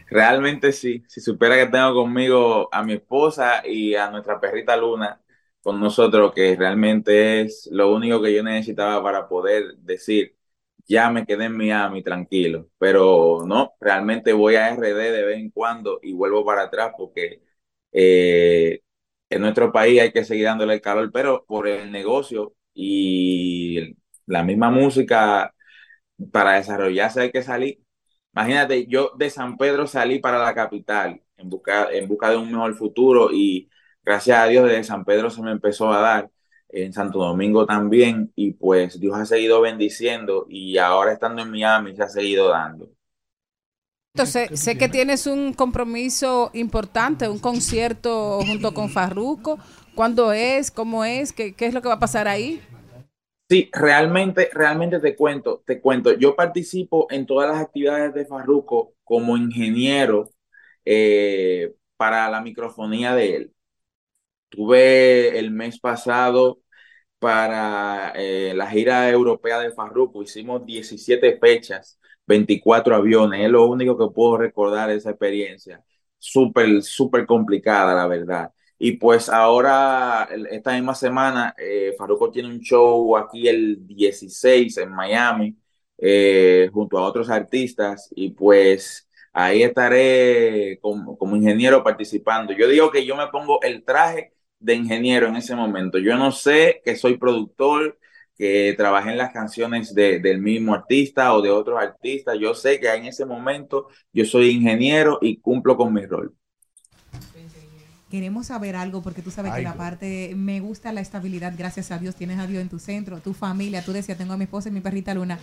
Realmente 0.07 0.71
sí. 0.71 1.03
Si 1.07 1.19
supiera 1.21 1.55
que 1.57 1.65
tengo 1.71 1.93
conmigo 1.95 2.69
a 2.73 2.83
mi 2.83 2.93
esposa 2.93 3.65
y 3.67 3.95
a 3.95 4.09
nuestra 4.11 4.39
perrita 4.39 4.77
Luna 4.77 5.21
con 5.61 5.79
nosotros, 5.79 6.31
que 6.33 6.55
realmente 6.55 7.41
es 7.41 7.67
lo 7.71 7.93
único 7.93 8.21
que 8.21 8.33
yo 8.33 8.43
necesitaba 8.43 9.01
para 9.03 9.27
poder 9.27 9.77
decir, 9.77 10.37
ya 10.87 11.09
me 11.09 11.25
quedé 11.25 11.45
en 11.45 11.57
Miami 11.57 12.03
tranquilo. 12.03 12.69
Pero 12.77 13.43
no, 13.47 13.73
realmente 13.79 14.31
voy 14.33 14.55
a 14.55 14.69
RD 14.69 15.11
de 15.11 15.23
vez 15.25 15.37
en 15.39 15.49
cuando 15.49 15.99
y 16.03 16.13
vuelvo 16.13 16.45
para 16.45 16.63
atrás 16.63 16.93
porque 16.97 17.41
eh, 17.91 18.81
en 19.29 19.41
nuestro 19.41 19.71
país 19.71 20.01
hay 20.01 20.11
que 20.11 20.23
seguir 20.25 20.45
dándole 20.45 20.75
el 20.75 20.81
calor, 20.81 21.11
pero 21.11 21.45
por 21.47 21.67
el 21.67 21.91
negocio 21.91 22.53
y 22.73 23.95
la 24.25 24.43
misma 24.43 24.69
música, 24.71 25.53
para 26.31 26.53
desarrollarse 26.53 27.21
hay 27.21 27.31
que 27.31 27.43
salir. 27.43 27.79
Imagínate, 28.33 28.87
yo 28.87 29.11
de 29.17 29.29
San 29.29 29.57
Pedro 29.57 29.87
salí 29.87 30.19
para 30.19 30.39
la 30.39 30.53
capital 30.53 31.21
en 31.37 31.49
busca, 31.49 31.91
en 31.91 32.07
busca 32.07 32.29
de 32.29 32.37
un 32.37 32.51
mejor 32.51 32.75
futuro 32.75 33.29
y 33.31 33.69
gracias 34.03 34.37
a 34.39 34.47
Dios 34.47 34.65
desde 34.67 34.83
San 34.83 35.05
Pedro 35.05 35.29
se 35.29 35.41
me 35.41 35.51
empezó 35.51 35.91
a 35.91 35.99
dar, 36.01 36.31
en 36.69 36.91
Santo 36.93 37.19
Domingo 37.19 37.65
también, 37.65 38.31
y 38.35 38.53
pues 38.53 38.99
Dios 38.99 39.15
ha 39.17 39.25
seguido 39.25 39.61
bendiciendo 39.61 40.45
y 40.49 40.77
ahora 40.77 41.13
estando 41.13 41.41
en 41.41 41.51
Miami 41.51 41.95
se 41.95 42.03
ha 42.03 42.09
seguido 42.09 42.49
dando. 42.49 42.89
Entonces, 44.15 44.49
sé 44.53 44.77
que 44.77 44.87
tienes 44.87 45.27
un 45.27 45.51
compromiso 45.51 46.49
importante, 46.53 47.27
un 47.27 47.37
concierto 47.39 48.45
junto 48.45 48.73
con 48.73 48.89
Farruko. 48.89 49.59
¿Cuándo 49.93 50.31
es? 50.31 50.71
¿Cómo 50.71 51.03
es? 51.03 51.33
¿Qué, 51.33 51.53
qué 51.53 51.65
es 51.65 51.73
lo 51.73 51.81
que 51.81 51.89
va 51.89 51.95
a 51.95 51.99
pasar 51.99 52.29
ahí? 52.29 52.61
Sí, 53.49 53.69
realmente, 53.73 54.49
realmente 54.53 54.99
te 54.99 55.15
cuento, 55.15 55.61
te 55.65 55.79
cuento. 55.79 56.13
Yo 56.13 56.35
participo 56.35 57.07
en 57.11 57.25
todas 57.27 57.49
las 57.51 57.61
actividades 57.61 58.13
de 58.13 58.25
Farruko 58.25 58.95
como 59.03 59.37
ingeniero 59.37 60.31
eh, 60.85 61.75
para 61.97 62.29
la 62.29 62.41
microfonía 62.41 63.13
de 63.15 63.35
él. 63.35 63.53
Tuve 64.49 65.39
el 65.39 65.51
mes 65.51 65.79
pasado 65.79 66.61
para 67.19 68.13
eh, 68.15 68.53
la 68.55 68.69
gira 68.69 69.09
europea 69.09 69.59
de 69.59 69.71
Farruko, 69.71 70.23
hicimos 70.23 70.65
17 70.65 71.39
fechas, 71.39 71.99
24 72.27 72.95
aviones, 72.95 73.41
es 73.45 73.49
lo 73.51 73.65
único 73.67 73.97
que 73.97 74.13
puedo 74.13 74.37
recordar 74.37 74.89
esa 74.91 75.11
experiencia. 75.11 75.83
Súper, 76.17 76.81
súper 76.83 77.25
complicada, 77.25 77.93
la 77.93 78.07
verdad. 78.07 78.51
Y 78.77 78.93
pues 78.93 79.29
ahora, 79.29 80.27
esta 80.51 80.73
misma 80.73 80.95
semana, 80.95 81.55
eh, 81.57 81.95
tiene 82.33 82.49
un 82.49 82.59
show 82.59 83.15
aquí 83.17 83.47
el 83.47 83.85
16 83.87 84.77
en 84.77 84.91
Miami, 84.91 85.55
eh, 85.97 86.69
junto 86.73 86.97
a 86.97 87.03
otros 87.07 87.29
artistas, 87.29 88.09
y 88.15 88.31
pues 88.31 89.07
ahí 89.33 89.63
estaré 89.63 90.79
como, 90.81 91.17
como 91.17 91.35
ingeniero 91.35 91.83
participando. 91.83 92.53
Yo 92.53 92.67
digo 92.67 92.91
que 92.91 93.05
yo 93.05 93.15
me 93.15 93.27
pongo 93.27 93.61
el 93.61 93.83
traje 93.83 94.33
de 94.59 94.75
ingeniero 94.75 95.27
en 95.27 95.35
ese 95.37 95.55
momento. 95.55 95.97
Yo 95.99 96.17
no 96.17 96.31
sé 96.31 96.81
que 96.83 96.95
soy 96.95 97.17
productor, 97.17 97.97
que 98.37 98.73
trabajé 98.77 99.11
en 99.11 99.17
las 99.17 99.31
canciones 99.33 99.93
de- 99.95 100.19
del 100.19 100.39
mismo 100.41 100.73
artista 100.73 101.33
o 101.33 101.41
de 101.41 101.49
otros 101.51 101.79
artistas. 101.81 102.37
Yo 102.39 102.53
sé 102.53 102.79
que 102.79 102.93
en 102.93 103.05
ese 103.05 103.25
momento 103.25 103.87
yo 104.13 104.25
soy 104.25 104.49
ingeniero 104.51 105.19
y 105.21 105.39
cumplo 105.39 105.77
con 105.77 105.93
mi 105.93 106.05
rol. 106.05 106.35
Queremos 108.09 108.47
saber 108.47 108.75
algo 108.75 109.01
porque 109.01 109.21
tú 109.23 109.31
sabes 109.31 109.53
que 109.53 109.61
la 109.63 109.73
parte, 109.75 110.33
me 110.37 110.59
gusta 110.59 110.93
la 110.93 111.01
estabilidad, 111.01 111.53
gracias 111.57 111.91
a 111.91 111.97
Dios, 111.97 112.15
tienes 112.15 112.39
a 112.39 112.45
Dios 112.45 112.61
en 112.61 112.69
tu 112.69 112.77
centro, 112.77 113.19
tu 113.19 113.33
familia, 113.33 113.83
tú 113.83 113.93
decías, 113.93 114.17
tengo 114.17 114.33
a 114.33 114.37
mi 114.37 114.43
esposa 114.43 114.69
y 114.69 114.71
mi 114.71 114.79
perrita 114.79 115.13
Luna. 115.13 115.39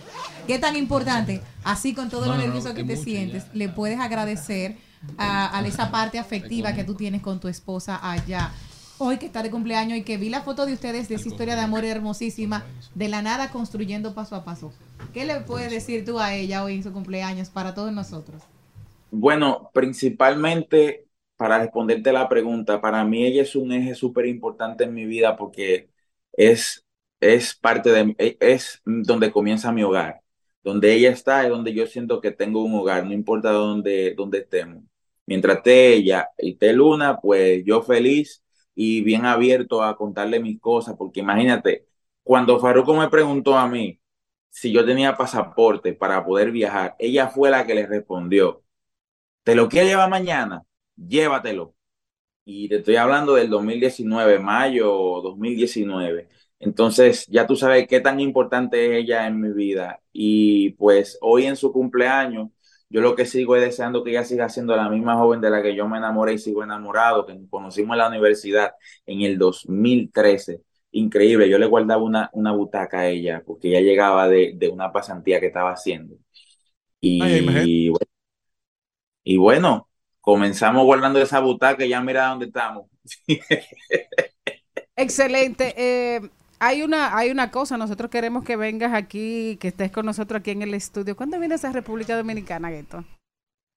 ¿Qué 0.47 0.59
tan 0.59 0.75
importante, 0.77 1.41
así 1.63 1.93
con 1.93 2.09
todo 2.09 2.21
No, 2.21 2.27
lo 2.27 2.33
no, 2.35 2.37
no, 2.37 2.43
nervioso 2.45 2.73
que 2.73 2.83
te 2.83 2.95
mucho 2.95 3.03
sientes, 3.03 3.43
le 3.53 3.69
puedes 3.69 3.99
agradecer 3.99 4.77
a, 5.17 5.57
a 5.59 5.67
esa 5.67 5.91
parte 5.91 6.17
afectiva 6.19 6.73
que 6.73 6.83
tú 6.85 6.95
tienes 6.95 7.21
con 7.21 7.39
tu 7.39 7.47
esposa 7.49 7.99
allá? 8.01 8.51
Hoy 8.97 9.19
que 9.19 9.27
está 9.27 9.43
de 9.43 9.51
cumpleaños 9.51 9.99
y 9.99 10.03
que 10.03 10.17
vi 10.17 10.29
la 10.29 10.41
foto 10.41 10.65
de 10.65 10.73
ustedes 10.73 11.07
de 11.07 11.13
esa 11.15 11.27
historia 11.27 11.55
de 11.55 11.61
amor 11.61 11.85
hermosísima, 11.85 12.65
de 12.95 13.07
la 13.07 13.21
nada 13.21 13.51
construyendo 13.51 14.15
paso 14.15 14.35
a 14.35 14.43
paso. 14.43 14.73
¿Qué 15.13 15.25
le 15.25 15.41
puedes 15.41 15.69
decir 15.69 16.03
tú 16.05 16.19
a 16.19 16.33
ella 16.33 16.63
hoy 16.63 16.75
en 16.75 16.83
su 16.83 16.91
cumpleaños 16.91 17.49
para 17.51 17.75
todos 17.75 17.91
nosotros? 17.93 18.41
Bueno, 19.09 19.69
principalmente 19.73 21.07
para 21.37 21.59
responderte 21.59 22.11
la 22.11 22.27
pregunta, 22.29 22.81
para 22.81 23.03
mí 23.05 23.25
ella 23.25 23.43
es 23.43 23.55
un 23.55 23.71
eje 23.71 23.93
súper 23.95 24.25
importante 24.25 24.85
en 24.85 24.93
mi 24.93 25.05
vida 25.05 25.35
porque 25.37 25.89
es, 26.33 26.85
es 27.19 27.55
parte 27.55 27.91
de, 27.91 28.15
e- 28.17 28.37
es 28.39 28.81
donde 28.85 29.31
comienza 29.31 29.71
mi 29.71 29.83
hogar. 29.83 30.21
Donde 30.63 30.93
ella 30.93 31.11
está 31.11 31.43
es 31.43 31.49
donde 31.49 31.73
yo 31.73 31.85
siento 31.87 32.21
que 32.21 32.31
tengo 32.31 32.63
un 32.63 32.73
hogar, 32.75 33.05
no 33.05 33.13
importa 33.13 33.51
dónde, 33.51 34.13
dónde 34.15 34.39
estemos. 34.39 34.83
Mientras 35.25 35.57
esté 35.57 35.93
ella 35.93 36.29
y 36.37 36.51
esté 36.53 36.73
Luna, 36.73 37.19
pues 37.21 37.63
yo 37.65 37.81
feliz 37.83 38.42
y 38.75 39.01
bien 39.01 39.25
abierto 39.25 39.83
a 39.83 39.95
contarle 39.97 40.39
mis 40.39 40.59
cosas, 40.59 40.95
porque 40.97 41.21
imagínate, 41.21 41.87
cuando 42.23 42.59
Farruko 42.59 42.95
me 42.95 43.09
preguntó 43.09 43.57
a 43.57 43.67
mí 43.67 43.99
si 44.49 44.71
yo 44.71 44.85
tenía 44.85 45.17
pasaporte 45.17 45.93
para 45.93 46.25
poder 46.25 46.51
viajar, 46.51 46.95
ella 46.99 47.27
fue 47.29 47.49
la 47.49 47.65
que 47.65 47.75
le 47.75 47.87
respondió. 47.87 48.63
¿Te 49.43 49.55
lo 49.55 49.69
quieres 49.69 49.91
llevar 49.91 50.09
mañana? 50.09 50.63
Llévatelo. 50.95 51.75
Y 52.45 52.69
te 52.69 52.77
estoy 52.77 52.97
hablando 52.97 53.35
del 53.35 53.49
2019, 53.49 54.39
mayo 54.39 54.89
2019. 55.21 56.29
Entonces, 56.59 57.25
ya 57.27 57.47
tú 57.47 57.55
sabes 57.55 57.87
qué 57.87 57.99
tan 58.01 58.19
importante 58.19 58.85
es 58.85 59.03
ella 59.03 59.27
en 59.27 59.39
mi 59.41 59.51
vida. 59.53 60.01
Y 60.11 60.71
pues 60.71 61.17
hoy 61.21 61.45
en 61.45 61.55
su 61.55 61.71
cumpleaños, 61.71 62.49
yo 62.93 63.01
lo 63.01 63.15
que 63.15 63.25
sigo 63.25 63.55
es 63.55 63.63
deseando 63.63 64.03
que 64.03 64.11
ella 64.11 64.23
siga 64.23 64.49
siendo 64.49 64.75
la 64.75 64.87
misma 64.89 65.15
joven 65.17 65.41
de 65.41 65.49
la 65.49 65.63
que 65.63 65.75
yo 65.75 65.87
me 65.89 65.97
enamoré 65.97 66.33
y 66.33 66.37
sigo 66.37 66.63
enamorado, 66.63 67.25
que 67.25 67.33
nos 67.35 67.49
conocimos 67.49 67.95
en 67.95 67.99
la 67.99 68.09
universidad 68.09 68.73
en 69.07 69.21
el 69.21 69.37
2013. 69.39 70.61
Increíble, 70.91 71.49
yo 71.49 71.57
le 71.57 71.65
guardaba 71.65 72.03
una, 72.03 72.29
una 72.33 72.51
butaca 72.53 72.99
a 73.01 73.07
ella 73.09 73.43
porque 73.45 73.69
ella 73.69 73.81
llegaba 73.81 74.29
de, 74.29 74.53
de 74.55 74.69
una 74.69 74.91
pasantía 74.93 75.39
que 75.39 75.47
estaba 75.47 75.71
haciendo. 75.73 76.15
Y, 77.01 77.19
Ay, 77.19 77.41
bueno, 77.89 78.07
y 79.23 79.37
bueno, 79.37 79.89
comenzamos 80.21 80.83
guardando 80.85 81.19
esa 81.21 81.39
butaca 81.39 81.85
y 81.85 81.89
ya 81.89 82.01
mira 82.01 82.27
dónde 82.29 82.45
estamos. 82.47 82.87
Excelente. 84.95 85.73
Eh, 85.77 86.29
hay 86.65 86.81
una, 86.81 87.17
hay 87.17 87.29
una 87.29 87.51
cosa, 87.51 87.77
nosotros 87.77 88.09
queremos 88.09 88.45
que 88.45 88.55
vengas 88.55 88.93
aquí, 88.93 89.57
que 89.57 89.67
estés 89.67 89.91
con 89.91 90.05
nosotros 90.05 90.39
aquí 90.39 90.51
en 90.51 90.61
el 90.61 90.73
estudio. 90.73 91.15
¿Cuándo 91.15 91.37
vienes 91.37 91.65
a 91.65 91.73
República 91.73 92.15
Dominicana, 92.15 92.71
Gueto? 92.71 93.03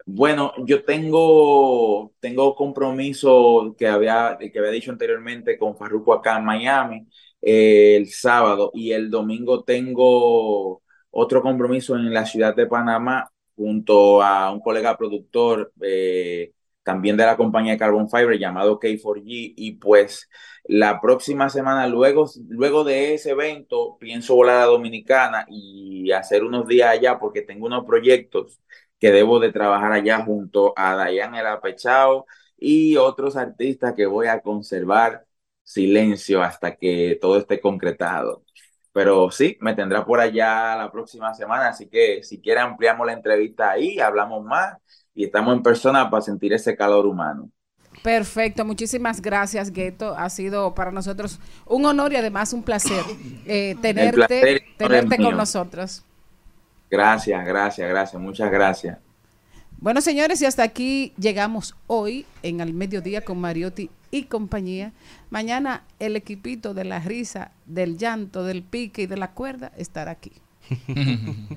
Bueno, 0.06 0.52
yo 0.64 0.84
tengo, 0.84 2.12
tengo 2.20 2.54
compromiso 2.54 3.74
que 3.76 3.88
había, 3.88 4.38
que 4.38 4.56
había 4.56 4.70
dicho 4.70 4.92
anteriormente 4.92 5.58
con 5.58 5.76
Farruko 5.76 6.14
acá 6.14 6.38
en 6.38 6.44
Miami 6.44 7.08
eh, 7.42 7.96
el 7.96 8.06
sábado 8.06 8.70
y 8.72 8.92
el 8.92 9.10
domingo 9.10 9.64
tengo 9.64 10.82
otro 11.10 11.42
compromiso 11.42 11.96
en 11.96 12.14
la 12.14 12.24
ciudad 12.24 12.54
de 12.54 12.66
Panamá 12.66 13.28
junto 13.56 14.22
a 14.22 14.52
un 14.52 14.60
colega 14.60 14.96
productor 14.96 15.72
eh, 15.80 16.52
también 16.86 17.16
de 17.16 17.26
la 17.26 17.36
compañía 17.36 17.76
Carbon 17.76 18.08
Fiber 18.08 18.38
llamado 18.38 18.78
K4G 18.78 19.54
y 19.56 19.72
pues 19.72 20.30
la 20.64 21.00
próxima 21.00 21.48
semana 21.50 21.88
luego, 21.88 22.30
luego 22.48 22.84
de 22.84 23.14
ese 23.14 23.30
evento 23.30 23.96
pienso 23.98 24.36
volar 24.36 24.62
a 24.62 24.66
Dominicana 24.66 25.46
y 25.48 26.12
hacer 26.12 26.44
unos 26.44 26.68
días 26.68 26.90
allá 26.90 27.18
porque 27.18 27.42
tengo 27.42 27.66
unos 27.66 27.84
proyectos 27.86 28.60
que 29.00 29.10
debo 29.10 29.40
de 29.40 29.52
trabajar 29.52 29.90
allá 29.92 30.24
junto 30.24 30.74
a 30.76 30.94
Dayan 30.94 31.34
El 31.34 31.48
Apechao 31.48 32.26
y 32.56 32.96
otros 32.96 33.36
artistas 33.36 33.94
que 33.94 34.06
voy 34.06 34.28
a 34.28 34.40
conservar. 34.40 35.26
Silencio 35.64 36.40
hasta 36.42 36.76
que 36.76 37.18
todo 37.20 37.38
esté 37.38 37.60
concretado. 37.60 38.44
Pero 38.92 39.30
sí, 39.32 39.58
me 39.60 39.74
tendrá 39.74 40.04
por 40.06 40.20
allá 40.20 40.76
la 40.76 40.90
próxima 40.92 41.34
semana, 41.34 41.68
así 41.68 41.88
que 41.88 42.22
si 42.22 42.40
quiere 42.40 42.60
ampliamos 42.60 43.06
la 43.06 43.12
entrevista 43.12 43.70
ahí, 43.72 43.98
hablamos 43.98 44.44
más 44.44 44.76
y 45.16 45.24
estamos 45.24 45.56
en 45.56 45.62
persona 45.62 46.08
para 46.08 46.20
sentir 46.20 46.52
ese 46.52 46.76
calor 46.76 47.06
humano. 47.06 47.50
Perfecto, 48.02 48.64
muchísimas 48.64 49.22
gracias, 49.22 49.72
Gueto. 49.72 50.14
Ha 50.16 50.28
sido 50.28 50.74
para 50.74 50.92
nosotros 50.92 51.40
un 51.64 51.86
honor 51.86 52.12
y 52.12 52.16
además 52.16 52.52
un 52.52 52.62
placer 52.62 53.02
eh, 53.46 53.74
tenerte, 53.80 54.12
placer 54.12 54.62
tenerte 54.76 55.16
con 55.16 55.26
mío. 55.26 55.36
nosotros. 55.36 56.04
Gracias, 56.90 57.44
gracias, 57.44 57.88
gracias, 57.88 58.22
muchas 58.22 58.50
gracias. 58.50 58.98
Bueno, 59.78 60.00
señores, 60.00 60.40
y 60.42 60.46
hasta 60.46 60.62
aquí 60.62 61.14
llegamos 61.18 61.74
hoy 61.86 62.26
en 62.42 62.60
Al 62.60 62.74
Mediodía 62.74 63.22
con 63.22 63.40
Mariotti 63.40 63.90
y 64.10 64.24
compañía. 64.24 64.92
Mañana 65.30 65.84
el 65.98 66.16
equipito 66.16 66.74
de 66.74 66.84
la 66.84 67.00
risa, 67.00 67.52
del 67.64 67.96
llanto, 67.96 68.44
del 68.44 68.62
pique 68.62 69.02
y 69.02 69.06
de 69.06 69.16
la 69.16 69.32
cuerda 69.32 69.72
estará 69.76 70.12
aquí. 70.12 70.32